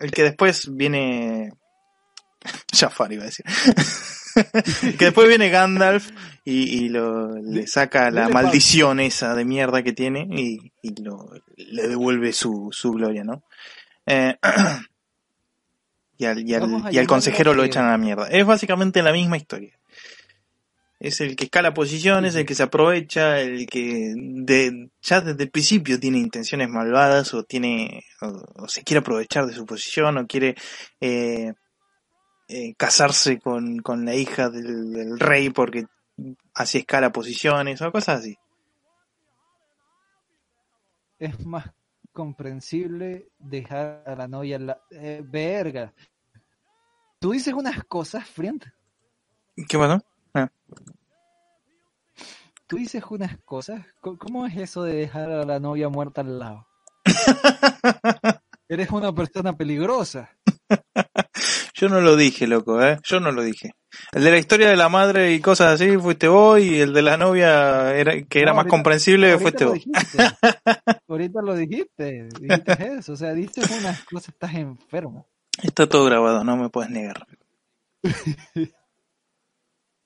El 0.00 0.10
que 0.10 0.22
después 0.24 0.74
viene... 0.74 1.52
Jafar 2.76 3.12
iba 3.12 3.22
a 3.22 3.26
decir. 3.26 3.44
que 4.98 5.04
después 5.04 5.28
viene 5.28 5.50
Gandalf 5.50 6.10
y, 6.44 6.84
y 6.84 6.88
lo, 6.88 7.36
le 7.36 7.66
saca 7.68 8.10
la 8.10 8.28
maldición 8.28 8.98
esa 8.98 9.34
de 9.36 9.44
mierda 9.44 9.84
que 9.84 9.92
tiene 9.92 10.26
y, 10.30 10.72
y 10.82 11.00
lo, 11.02 11.30
le 11.56 11.86
devuelve 11.86 12.32
su, 12.32 12.70
su 12.72 12.90
gloria, 12.92 13.22
¿no? 13.22 13.44
Eh, 14.06 14.34
y 16.18 16.24
al, 16.26 16.48
y 16.48 16.54
al- 16.54 16.62
y 16.94 16.98
al 16.98 17.06
consejero 17.06 17.54
lo 17.54 17.62
echan 17.64 17.84
a 17.86 17.90
la 17.92 17.98
mierda. 17.98 18.28
Es 18.28 18.44
básicamente 18.46 19.02
la 19.02 19.12
misma 19.12 19.36
historia. 19.36 19.78
Es 21.00 21.20
el 21.20 21.34
que 21.34 21.44
escala 21.44 21.74
posiciones, 21.74 22.36
el 22.36 22.46
que 22.46 22.54
se 22.54 22.62
aprovecha, 22.62 23.40
el 23.40 23.66
que 23.66 24.14
de, 24.16 24.88
ya 25.00 25.20
desde 25.20 25.42
el 25.42 25.50
principio 25.50 25.98
tiene 25.98 26.18
intenciones 26.18 26.68
malvadas 26.68 27.34
o 27.34 27.42
tiene 27.42 28.04
o, 28.20 28.62
o 28.62 28.68
se 28.68 28.84
quiere 28.84 29.00
aprovechar 29.00 29.46
de 29.46 29.52
su 29.52 29.66
posición 29.66 30.16
o 30.18 30.26
quiere 30.28 30.54
eh, 31.00 31.54
eh, 32.48 32.74
casarse 32.76 33.40
con, 33.40 33.78
con 33.80 34.04
la 34.04 34.14
hija 34.14 34.48
del, 34.48 34.92
del 34.92 35.18
rey 35.18 35.50
porque 35.50 35.86
así 36.54 36.78
escala 36.78 37.10
posiciones 37.10 37.82
o 37.82 37.90
cosas 37.90 38.20
así. 38.20 38.36
Es 41.18 41.44
más 41.44 41.66
comprensible 42.12 43.28
dejar 43.38 44.02
a 44.06 44.14
la 44.14 44.28
novia 44.28 44.56
en 44.56 44.66
la... 44.66 44.80
eh, 44.90 45.22
verga. 45.24 45.92
Tú 47.20 47.32
dices 47.32 47.54
unas 47.54 47.82
cosas, 47.84 48.28
friend. 48.28 48.64
¿Qué 49.68 49.78
pasó? 49.78 50.00
Tú 52.66 52.76
dices 52.76 53.04
unas 53.10 53.36
cosas. 53.44 53.84
Co- 54.00 54.16
¿Cómo 54.18 54.46
es 54.46 54.56
eso 54.56 54.82
de 54.82 54.94
dejar 54.94 55.30
a 55.30 55.44
la 55.44 55.60
novia 55.60 55.88
muerta 55.88 56.22
al 56.22 56.38
lado? 56.38 56.66
Eres 58.68 58.90
una 58.90 59.12
persona 59.12 59.56
peligrosa. 59.56 60.30
Yo 61.82 61.88
no 61.88 62.00
lo 62.00 62.14
dije, 62.14 62.46
loco, 62.46 62.80
¿eh? 62.80 63.00
Yo 63.02 63.18
no 63.18 63.32
lo 63.32 63.42
dije. 63.42 63.72
El 64.12 64.22
de 64.22 64.30
la 64.30 64.38
historia 64.38 64.68
de 64.70 64.76
la 64.76 64.88
madre 64.88 65.32
y 65.32 65.40
cosas 65.40 65.72
así 65.74 65.98
fuiste 65.98 66.28
vos 66.28 66.60
y 66.60 66.78
el 66.80 66.92
de 66.92 67.02
la 67.02 67.16
novia 67.16 67.92
era, 67.96 68.22
que 68.22 68.38
era 68.38 68.54
más 68.54 68.66
comprensible 68.66 69.36
fuiste 69.36 69.64
vos. 69.64 69.78
Ahorita 71.08 71.42
lo 71.42 71.56
dijiste. 71.56 72.28
Dijiste 72.40 72.94
eso. 72.98 73.14
O 73.14 73.16
sea, 73.16 73.32
dices 73.32 73.68
unas 73.80 74.04
cosas, 74.04 74.28
estás 74.28 74.54
enfermo. 74.54 75.26
Está 75.60 75.88
todo 75.88 76.04
grabado, 76.04 76.44
no 76.44 76.56
me 76.56 76.68
puedes 76.68 76.88
negar. 76.92 77.26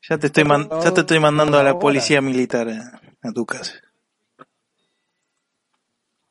Ya 0.09 0.17
te 0.17 0.29
estoy, 0.29 0.45
man- 0.45 0.71
ya 0.83 0.95
te 0.95 1.01
estoy 1.03 1.21
mandando 1.21 1.59
a 1.59 1.63
la 1.63 1.79
policía 1.79 2.23
militar 2.23 2.71
a, 2.71 3.01
a 3.29 3.33
tu 3.33 3.45
casa. 3.45 3.75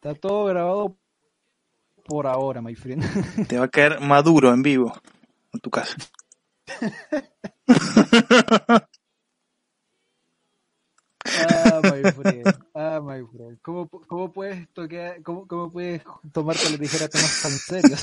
Está 0.02 0.16
todo 0.20 0.46
grabado 0.46 0.98
por 2.04 2.26
ahora, 2.26 2.62
my 2.64 2.74
friend. 2.74 3.04
Te 3.48 3.60
va 3.60 3.66
a 3.66 3.70
caer 3.70 4.00
maduro 4.02 4.52
en 4.52 4.64
vivo 4.64 4.92
a 5.56 5.60
tu 5.60 5.70
casa. 5.70 5.96
Ah, 11.26 11.82
my 11.84 12.12
friend. 12.12 12.46
Ah, 12.74 13.02
my 13.02 13.26
friend. 13.26 13.58
¿Cómo, 13.62 13.90
cómo 13.90 14.32
puedes 14.32 14.70
tocar, 14.74 15.22
cómo, 15.24 15.48
cómo 15.48 15.72
puedes 15.72 16.04
tomarte 16.32 16.70
la 16.70 16.78
ligera 16.78 17.08
temas 17.08 17.42
tan 17.42 17.52
serios? 17.52 18.02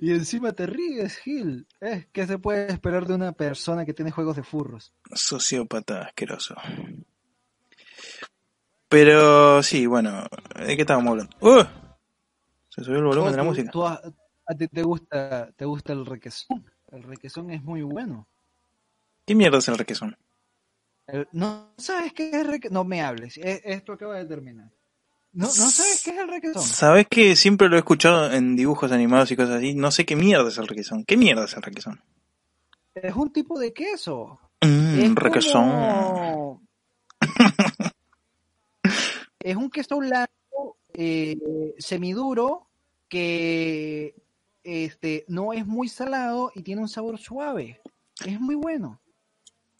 y 0.00 0.10
encima 0.12 0.52
te 0.52 0.66
ríes, 0.66 1.16
Gil. 1.18 1.66
Eh, 1.80 2.08
¿Qué 2.12 2.26
se 2.26 2.38
puede 2.38 2.72
esperar 2.72 3.06
de 3.06 3.14
una 3.14 3.32
persona 3.32 3.84
que 3.84 3.94
tiene 3.94 4.10
juegos 4.10 4.36
de 4.36 4.42
furros? 4.42 4.92
Sociópata 5.14 6.02
asqueroso. 6.02 6.56
Pero 8.88 9.62
sí, 9.62 9.86
bueno, 9.86 10.26
¿De 10.54 10.76
qué 10.76 10.82
estábamos 10.82 11.12
hablando? 11.12 11.36
¡Uh! 11.40 11.81
Se 12.74 12.82
subió 12.84 12.98
el 13.00 13.04
volumen 13.04 13.32
de 13.32 13.36
la 13.36 13.42
música. 13.44 13.70
tú 13.70 13.86
a, 13.86 14.00
a 14.46 14.54
ti 14.54 14.66
te 14.68 14.82
gusta, 14.82 15.50
te 15.54 15.64
gusta 15.66 15.92
el 15.92 16.06
requesón. 16.06 16.64
El 16.90 17.02
requesón 17.02 17.50
es 17.50 17.62
muy 17.62 17.82
bueno. 17.82 18.26
¿Qué 19.26 19.34
mierda 19.34 19.58
es 19.58 19.68
el 19.68 19.76
requesón? 19.76 20.16
El- 21.06 21.28
no 21.32 21.74
sabes 21.76 22.12
qué 22.14 22.30
es 22.30 22.46
requesón. 22.46 22.74
No 22.74 22.84
me 22.84 23.02
hables. 23.02 23.36
Esto 23.38 23.92
acaba 23.92 24.16
de 24.16 24.24
terminar. 24.24 24.70
No, 25.34 25.46
no 25.46 25.50
sabes 25.52 26.02
qué 26.04 26.10
es 26.12 26.18
el 26.18 26.28
requesón. 26.28 26.62
¿Sabes 26.62 27.06
que 27.10 27.36
siempre 27.36 27.68
lo 27.68 27.76
he 27.76 27.80
escuchado 27.80 28.32
en 28.32 28.56
dibujos 28.56 28.90
animados 28.92 29.30
y 29.32 29.36
cosas 29.36 29.56
así? 29.56 29.74
No 29.74 29.90
sé 29.90 30.04
qué 30.06 30.16
mierda 30.16 30.48
es 30.48 30.58
el 30.58 30.66
requesón. 30.68 31.04
¿Qué 31.04 31.16
mierda 31.16 31.44
es 31.44 31.54
el 31.54 31.62
requesón? 31.62 32.00
Es 32.94 33.14
un 33.14 33.32
tipo 33.32 33.58
de 33.58 33.72
queso. 33.72 34.38
Es 34.60 35.14
requesón. 35.14 35.70
como- 35.70 36.62
es 39.40 39.56
un 39.56 39.70
queso 39.70 39.98
blanco, 39.98 40.32
eh, 40.94 41.36
semiduro, 41.78 42.68
que 43.08 44.14
este, 44.62 45.24
no 45.28 45.52
es 45.52 45.66
muy 45.66 45.88
salado 45.88 46.50
y 46.54 46.62
tiene 46.62 46.80
un 46.82 46.88
sabor 46.88 47.18
suave. 47.18 47.80
Es 48.24 48.40
muy 48.40 48.54
bueno. 48.54 49.00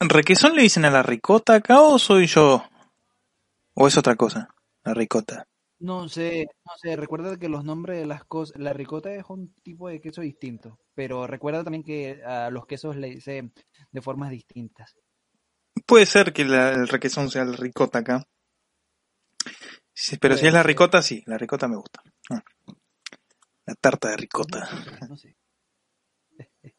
¿Requesón 0.00 0.56
le 0.56 0.62
dicen 0.62 0.84
a 0.84 0.90
la 0.90 1.02
ricota 1.02 1.54
acá 1.54 1.80
o 1.80 1.98
soy 1.98 2.26
yo? 2.26 2.64
¿O 3.74 3.86
es 3.86 3.96
otra 3.96 4.16
cosa? 4.16 4.48
La 4.84 4.94
ricota. 4.94 5.46
No 5.78 6.08
sé, 6.08 6.46
no 6.64 6.72
sé, 6.80 6.94
recuerda 6.96 7.36
que 7.38 7.48
los 7.48 7.64
nombres 7.64 7.98
de 7.98 8.06
las 8.06 8.24
cosas, 8.24 8.56
la 8.60 8.72
ricota 8.72 9.12
es 9.12 9.24
un 9.28 9.52
tipo 9.62 9.88
de 9.88 10.00
queso 10.00 10.20
distinto, 10.20 10.78
pero 10.94 11.26
recuerda 11.26 11.64
también 11.64 11.82
que 11.82 12.22
a 12.24 12.50
los 12.50 12.66
quesos 12.66 12.96
le 12.96 13.10
dicen 13.10 13.52
de 13.90 14.00
formas 14.00 14.30
distintas. 14.30 14.96
Puede 15.86 16.06
ser 16.06 16.32
que 16.32 16.44
la- 16.44 16.70
el 16.70 16.86
requesón 16.86 17.30
sea 17.30 17.42
el 17.42 17.56
ricota 17.56 17.98
acá. 18.00 18.24
Sí, 19.94 20.16
pero 20.18 20.36
si 20.36 20.46
es 20.46 20.52
la 20.52 20.62
ser. 20.62 20.66
ricota, 20.66 21.02
sí, 21.02 21.22
la 21.26 21.38
ricota 21.38 21.68
me 21.68 21.76
gusta. 21.76 22.02
Ah. 22.30 22.42
La 23.66 23.74
tarta 23.74 24.10
de 24.10 24.16
ricota. 24.18 24.68
No 25.08 25.16
sé. 25.16 25.36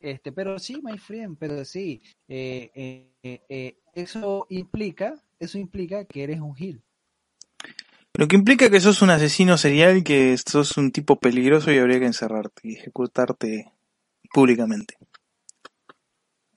Este, 0.00 0.32
pero 0.32 0.58
sí, 0.58 0.80
my 0.82 0.96
friend, 0.98 1.36
pero 1.38 1.64
sí, 1.64 2.00
eh, 2.28 2.70
eh, 2.74 3.42
eh, 3.48 3.78
eso 3.94 4.46
implica, 4.50 5.22
eso 5.40 5.58
implica 5.58 6.04
que 6.04 6.22
eres 6.22 6.40
un 6.40 6.54
gil. 6.54 6.82
Lo 8.14 8.26
que 8.26 8.36
implica 8.36 8.70
que 8.70 8.80
sos 8.80 9.02
un 9.02 9.10
asesino 9.10 9.56
serial, 9.56 10.02
que 10.04 10.36
sos 10.38 10.76
un 10.76 10.90
tipo 10.90 11.18
peligroso 11.20 11.70
y 11.72 11.78
habría 11.78 12.00
que 12.00 12.06
encerrarte 12.06 12.62
y 12.64 12.74
ejecutarte 12.74 13.72
públicamente. 14.32 14.96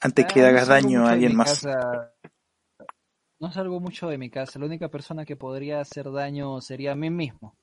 Antes 0.02 0.26
que 0.26 0.40
Ah, 0.40 0.48
hagas 0.50 0.68
daño 0.68 1.08
a 1.08 1.12
alguien 1.12 1.36
más. 1.36 1.62
casa. 1.62 2.14
No 3.42 3.52
salgo 3.52 3.80
mucho 3.80 4.08
de 4.08 4.20
mi 4.20 4.30
casa. 4.30 4.60
La 4.60 4.68
única 4.68 4.88
persona 4.90 5.26
que 5.26 5.36
podría 5.36 5.82
hacer 5.82 6.12
daño 6.12 6.62
sería 6.62 6.92
a 6.92 6.96
mí 6.96 7.10
mismo. 7.10 7.56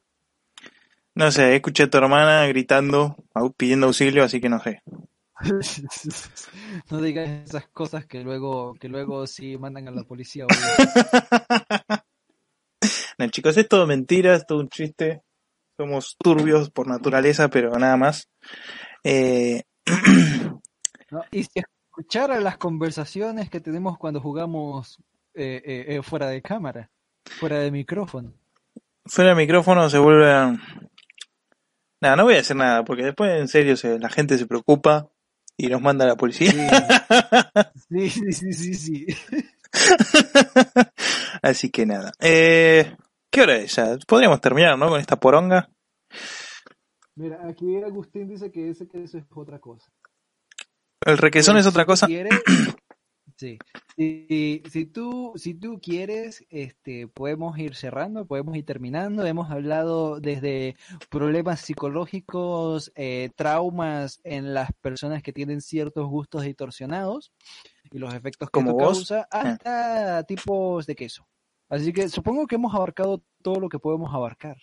No 1.15 1.31
sé, 1.31 1.55
escuché 1.55 1.85
a 1.85 1.91
tu 1.91 1.99
hermana 1.99 2.45
gritando, 2.49 3.15
pidiendo 3.57 3.87
auxilio, 3.87 4.25
así 4.25 4.41
que 4.41 4.49
no 4.49 4.59
sé. 4.59 4.83
no 6.91 7.01
digas 7.01 7.29
esas 7.47 7.69
cosas 7.69 8.07
que 8.07 8.25
luego, 8.25 8.75
que 8.75 8.89
luego 8.89 9.25
sí 9.29 9.57
mandan 9.57 9.87
a 9.87 9.93
la 9.93 10.03
policía. 10.03 10.47
No, 13.19 13.29
chicos, 13.31 13.57
es 13.57 13.67
todo 13.67 13.85
mentira, 13.85 14.37
es 14.37 14.47
todo 14.47 14.61
un 14.61 14.69
chiste. 14.69 15.25
Somos 15.77 16.17
turbios 16.23 16.71
por 16.71 16.87
naturaleza, 16.87 17.49
pero 17.49 17.77
nada 17.77 17.97
más. 17.97 18.29
Eh, 19.03 19.65
¿no? 21.11 21.25
Y 21.33 21.43
si 21.43 21.59
escuchara 21.59 22.39
las 22.39 22.59
conversaciones 22.59 23.51
que 23.51 23.59
tenemos 23.59 23.99
cuando 23.99 24.21
jugamos 24.21 25.03
eh, 25.35 25.63
eh, 25.97 26.03
fuera 26.03 26.29
de 26.29 26.43
cámara, 26.43 26.91
fuera 27.39 27.59
de 27.59 27.71
micrófono. 27.71 28.33
fuera 29.07 29.31
del 29.31 29.39
micrófono 29.39 29.89
se 29.91 29.99
vuelve 29.99 30.31
a... 30.33 30.53
Nada, 32.01 32.17
no 32.17 32.25
voy 32.25 32.35
a 32.35 32.39
decir 32.39 32.55
nada, 32.57 32.85
porque 32.85 33.03
después 33.05 33.31
en 33.41 33.49
serio 33.49 33.77
se, 33.77 33.99
la 33.99 34.09
gente 34.09 34.39
se 34.39 34.47
preocupa 34.47 35.09
y 35.57 35.67
nos 35.67 35.81
manda 35.81 36.05
a 36.05 36.09
la 36.09 36.17
policía. 36.17 36.53
Sí, 37.89 38.09
sí, 38.11 38.33
sí, 38.33 38.53
sí, 38.53 38.75
sí. 38.75 39.07
Así 41.43 41.71
que 41.71 41.87
nada. 41.87 42.13
Eh, 42.21 42.97
¿Qué 43.31 43.43
hora 43.43 43.57
es 43.57 43.75
ya? 43.75 43.97
Podríamos 44.07 44.41
terminar, 44.41 44.79
¿no? 44.79 44.89
Con 44.89 45.01
esta 45.01 45.17
poronga. 45.19 45.69
Mira, 47.17 47.41
aquí 47.49 47.83
Agustín 47.83 48.29
dice 48.29 48.51
que 48.53 48.71
ese 48.71 48.87
que 48.87 49.03
eso 49.03 49.19
es 49.19 49.25
otra 49.35 49.59
cosa. 49.59 49.91
El 51.05 51.19
requesón 51.19 51.55
Pues, 51.55 51.67
es 51.67 51.71
otra 51.71 51.83
si 51.83 51.87
cosa. 51.87 52.07
quieres- 52.07 52.41
sí. 53.39 53.59
Si, 53.97 54.63
si 54.71 54.87
tú, 54.87 55.33
si 55.37 55.55
tú 55.55 55.81
quieres, 55.81 56.45
este, 56.51 57.09
podemos 57.09 57.59
ir 57.59 57.75
cerrando, 57.75 58.27
podemos 58.27 58.57
ir 58.57 58.65
terminando. 58.65 59.25
Hemos 59.25 59.51
hablado 59.51 60.21
desde 60.21 60.77
problemas 61.09 61.61
psicológicos, 61.61 62.93
eh, 62.95 63.31
traumas 63.37 64.21
en 64.25 64.55
las 64.55 64.71
personas 64.81 65.23
que 65.23 65.33
tienen 65.33 65.61
ciertos 65.61 66.07
gustos 66.07 66.43
distorsionados 66.43 67.33
y 67.91 67.99
los 67.99 68.13
efectos 68.15 68.51
que 68.51 68.61
¿Como 68.61 68.77
causa, 68.77 69.27
hasta 69.31 70.23
tipos 70.25 70.87
de 70.87 70.95
queso. 70.95 71.27
Así 71.69 71.93
que 71.93 72.09
supongo 72.09 72.47
que 72.47 72.57
hemos 72.57 72.75
abarcado 72.75 73.23
todo 73.43 73.61
lo 73.61 73.69
que 73.69 73.79
podemos 73.79 74.15
abarcar. 74.15 74.57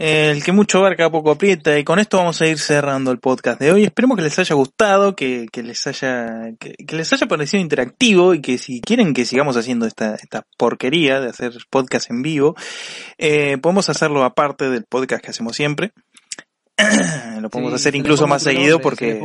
El 0.00 0.42
que 0.42 0.52
mucho 0.52 0.78
abarca 0.78 1.10
poco 1.10 1.30
aprieta 1.30 1.78
y 1.78 1.84
con 1.84 1.98
esto 1.98 2.16
vamos 2.16 2.40
a 2.40 2.46
ir 2.46 2.58
cerrando 2.58 3.10
el 3.10 3.18
podcast 3.18 3.60
de 3.60 3.70
hoy. 3.70 3.84
Esperemos 3.84 4.16
que 4.16 4.22
les 4.22 4.38
haya 4.38 4.54
gustado, 4.54 5.14
que, 5.14 5.46
que 5.52 5.62
les 5.62 5.86
haya 5.86 6.54
que, 6.58 6.72
que 6.72 6.96
les 6.96 7.12
haya 7.12 7.26
parecido 7.26 7.60
interactivo 7.60 8.32
y 8.32 8.40
que 8.40 8.56
si 8.56 8.80
quieren 8.80 9.12
que 9.12 9.26
sigamos 9.26 9.58
haciendo 9.58 9.84
esta, 9.84 10.14
esta 10.14 10.46
porquería 10.56 11.20
de 11.20 11.28
hacer 11.28 11.52
podcast 11.68 12.10
en 12.10 12.22
vivo, 12.22 12.56
eh, 13.18 13.58
podemos 13.58 13.90
hacerlo 13.90 14.24
aparte 14.24 14.70
del 14.70 14.84
podcast 14.84 15.22
que 15.22 15.32
hacemos 15.32 15.54
siempre. 15.54 15.92
Lo 17.42 17.50
podemos 17.50 17.72
Sí, 17.72 17.76
hacer 17.76 17.94
incluso 17.94 18.26
más 18.26 18.42
seguido 18.42 18.78
nombre, 18.78 18.82
porque 18.82 19.20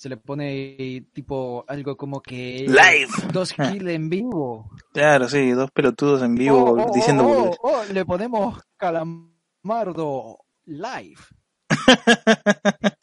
se 0.00 0.08
le 0.08 0.16
pone 0.16 1.08
tipo 1.12 1.62
algo 1.68 1.94
como 1.94 2.22
que... 2.22 2.64
live. 2.66 3.10
Dos 3.34 3.52
kills 3.52 3.86
en 3.86 4.08
vivo. 4.08 4.70
Claro, 4.94 5.28
sí, 5.28 5.50
dos 5.50 5.70
pelotudos 5.72 6.22
en 6.22 6.36
vivo 6.36 6.56
Oh, 6.56 6.86
oh, 6.86 6.94
diciendo 6.94 7.26
oh, 7.26 7.50
oh, 7.50 7.56
oh, 7.60 7.84
le 7.92 8.06
ponemos 8.06 8.62
Calamardo 8.78 10.38
live. 10.64 11.20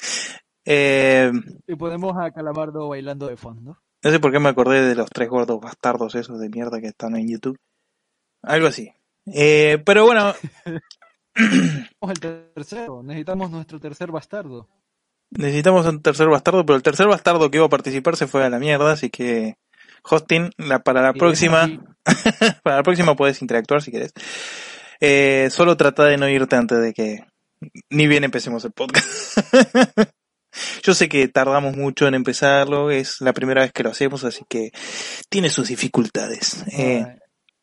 Eh, 0.70 1.32
Y 1.66 1.76
ponemos 1.76 2.18
a 2.18 2.32
Calamardo 2.32 2.90
bailando 2.90 3.28
de 3.28 3.38
fondo. 3.38 3.78
no 4.04 4.12
sé 4.12 4.20
por 4.20 4.34
qué 4.34 4.40
me 4.40 4.50
acordé 4.50 4.82
de 4.82 4.96
los 4.96 5.10
tres 5.10 5.30
gordos 5.30 5.62
bastardos 5.62 6.14
esos 6.16 6.42
de 6.42 6.50
mierda 6.50 6.82
que 6.82 6.88
están 6.88 7.16
en 7.16 7.30
YouTube. 7.30 7.58
Algo 8.42 8.68
así. 8.68 8.92
Eh, 9.28 9.82
pero 9.86 10.06
bueno, 10.06 10.34
el 12.02 12.20
tercero, 12.54 13.02
necesitamos 13.02 13.50
nuestro 13.50 13.80
tercer 13.80 14.12
bastardo. 14.12 14.68
Necesitamos 15.32 15.86
un 15.86 16.02
tercer 16.02 16.28
bastardo, 16.28 16.66
pero 16.66 16.76
el 16.76 16.84
tercer 16.84 17.08
bastardo 17.08 17.50
que 17.50 17.58
iba 17.58 17.66
a 17.66 17.70
participar 17.70 18.16
se 18.16 18.28
fue 18.28 18.44
a 18.44 18.50
la 18.50 18.60
mierda, 18.60 18.92
así 18.92 19.10
que 19.10 19.56
hosting, 20.04 20.52
la, 20.58 20.80
para 20.80 21.02
la 21.02 21.14
próxima, 21.14 21.70
para 22.64 22.78
la 22.78 22.84
próxima 22.84 23.16
puedes 23.16 23.42
interactuar 23.42 23.82
si 23.82 23.92
querés. 23.92 24.14
Eh, 25.00 25.50
solo 25.52 25.78
trata 25.78 26.06
de 26.06 26.18
no 26.18 26.28
irte 26.28 26.56
antes 26.56 26.80
de 26.80 26.94
que 26.94 27.26
ni 27.90 28.08
bien 28.08 28.24
empecemos 28.24 28.64
el 28.66 28.72
podcast. 28.72 29.38
Yo 30.84 30.94
sé 30.94 31.08
que 31.08 31.28
tardamos 31.28 31.76
mucho 31.76 32.08
en 32.08 32.16
empezarlo, 32.16 32.90
es 32.90 33.22
la 33.22 33.34
primera 33.34 33.62
vez 33.62 33.72
que 33.74 33.84
lo 33.84 33.92
hacemos, 33.92 34.24
así 34.24 34.44
que 34.50 34.72
tiene 35.30 35.50
sus 35.50 35.68
dificultades. 35.68 36.64
Eh, 36.72 37.06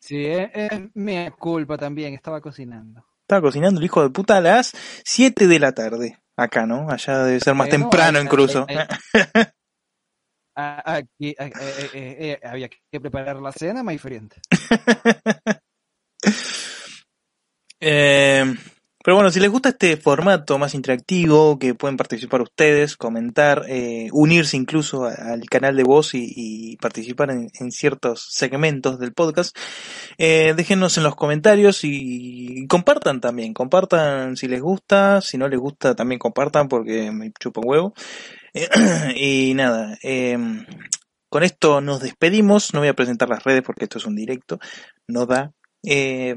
Sí, 0.05 0.27
es, 0.27 0.51
es 0.53 0.70
mi 0.93 1.31
culpa 1.39 1.78
también, 1.78 2.12
estaba 2.12 2.43
cocinando. 2.43 3.07
estaba 3.23 3.41
cocinando 3.41 3.81
el 3.81 3.86
hijo 3.86 4.03
de 4.03 4.11
puta 4.11 4.36
a 4.36 4.43
las 4.43 4.73
7 5.03 5.47
de 5.47 5.59
la 5.59 5.73
tarde. 5.73 6.19
Acá, 6.36 6.66
¿no? 6.66 6.90
Allá 6.90 7.24
debe 7.24 7.40
ser 7.40 7.55
más 7.55 7.69
Bueno, 7.69 7.89
temprano 7.89 8.20
incluso. 8.20 8.66
Aquí 10.56 11.35
ah, 11.36 11.47
eh, 11.47 11.52
eh, 11.61 11.90
eh, 11.94 12.16
eh, 12.19 12.40
había 12.47 12.69
que 12.69 13.01
preparar 13.01 13.40
la 13.40 13.51
cena, 13.51 13.82
my 13.82 13.98
friend. 13.98 14.32
Pero 19.05 19.16
bueno, 19.16 19.31
si 19.31 19.39
les 19.39 19.51
gusta 19.51 19.68
este 19.68 19.98
formato 19.98 20.59
más 20.59 20.74
interactivo, 20.74 21.59
que 21.59 21.74
pueden 21.74 21.98
participar 21.98 22.40
ustedes, 22.40 22.97
comentar, 22.97 23.66
eh, 23.68 24.09
unirse 24.12 24.56
incluso 24.56 25.05
al 25.05 25.44
canal 25.51 25.76
de 25.76 25.82
voz 25.82 26.14
y, 26.14 26.78
participar 26.81 27.31
en, 27.31 27.70
ciertos 27.70 28.26
segmentos 28.31 28.98
del 28.98 29.12
podcast, 29.12 29.55
eh, 30.16 30.55
déjenos 30.56 30.97
en 30.97 31.05
los 31.05 31.16
comentarios 31.16 31.81
y 31.82 32.66
compartan 32.66 33.20
también, 33.20 33.52
compartan 33.52 34.39
si 34.39 34.48
les 34.48 34.62
gusta, 34.62 35.20
si 35.20 35.36
no 35.36 35.48
les 35.48 35.60
gusta 35.60 35.94
también 35.94 36.18
compartan 36.18 36.68
porque 36.68 37.12
me 37.12 37.31
chupa 37.39 37.60
huevo. 37.62 37.93
Y 39.16 39.52
nada, 39.55 39.98
eh, 40.02 40.39
con 41.28 41.43
esto 41.43 41.82
nos 41.82 42.01
despedimos, 42.01 42.72
no 42.72 42.81
voy 42.81 42.89
a 42.89 42.94
presentar 42.94 43.28
las 43.28 43.44
redes 43.44 43.62
porque 43.62 43.85
esto 43.85 43.98
es 43.98 44.06
un 44.06 44.16
directo, 44.16 44.60
no 45.06 45.26
da. 45.26 45.52
Eh, 45.82 46.35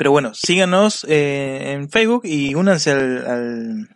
pero 0.00 0.12
bueno, 0.12 0.32
síganos 0.32 1.04
eh, 1.10 1.72
en 1.72 1.90
Facebook 1.90 2.22
y 2.24 2.54
únanse 2.54 2.90
al, 2.92 3.26
al- 3.26 3.88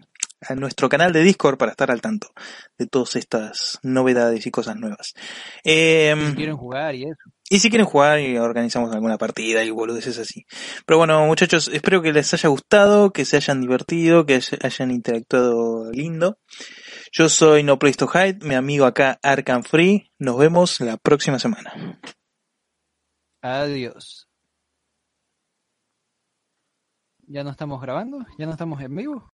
a 0.47 0.55
nuestro 0.55 0.91
canal 0.91 1.15
de 1.15 1.23
Discord 1.23 1.57
para 1.57 1.71
estar 1.71 1.91
al 1.91 2.03
tanto 2.03 2.29
de 2.77 2.87
todas 2.87 3.17
estas 3.17 3.79
novedades 3.83 4.47
y 4.47 4.51
cosas 4.51 4.77
nuevas. 4.77 5.15
Eh, 5.65 6.15
Si 6.29 6.35
quieren 6.35 6.59
jugar 6.59 6.95
y 6.95 7.05
eso. 7.05 7.31
Y 7.49 7.61
si 7.61 7.71
quieren 7.71 7.87
jugar 7.87 8.21
y 8.21 8.37
organizamos 8.37 8.93
alguna 8.95 9.17
partida 9.17 9.65
y 9.65 9.71
boludeces 9.71 10.19
así. 10.19 10.45
Pero 10.85 10.99
bueno, 10.99 11.25
muchachos, 11.25 11.71
espero 11.73 12.03
que 12.03 12.13
les 12.13 12.35
haya 12.35 12.51
gustado, 12.51 13.11
que 13.11 13.25
se 13.25 13.39
hayan 13.39 13.63
divertido, 13.63 14.27
que 14.27 14.39
hayan 14.61 14.91
interactuado 14.91 15.91
lindo. 15.91 16.37
Yo 17.13 17.31
soy 17.31 17.63
No 17.63 17.79
Place 17.79 17.97
to 17.97 18.11
Hide, 18.13 18.41
mi 18.47 18.55
amigo 18.55 18.85
acá 18.85 19.19
Arkham 19.23 19.63
Free. 19.63 20.11
Nos 20.19 20.37
vemos 20.37 20.79
la 20.81 20.99
próxima 20.99 21.39
semana. 21.39 21.99
Adiós. 23.41 24.24
¿Ya 27.35 27.43
no 27.43 27.51
estamos 27.51 27.81
grabando? 27.83 28.25
¿Ya 28.39 28.47
no 28.47 28.53
estamos 28.53 28.81
en 28.81 28.95
vivo? 28.95 29.25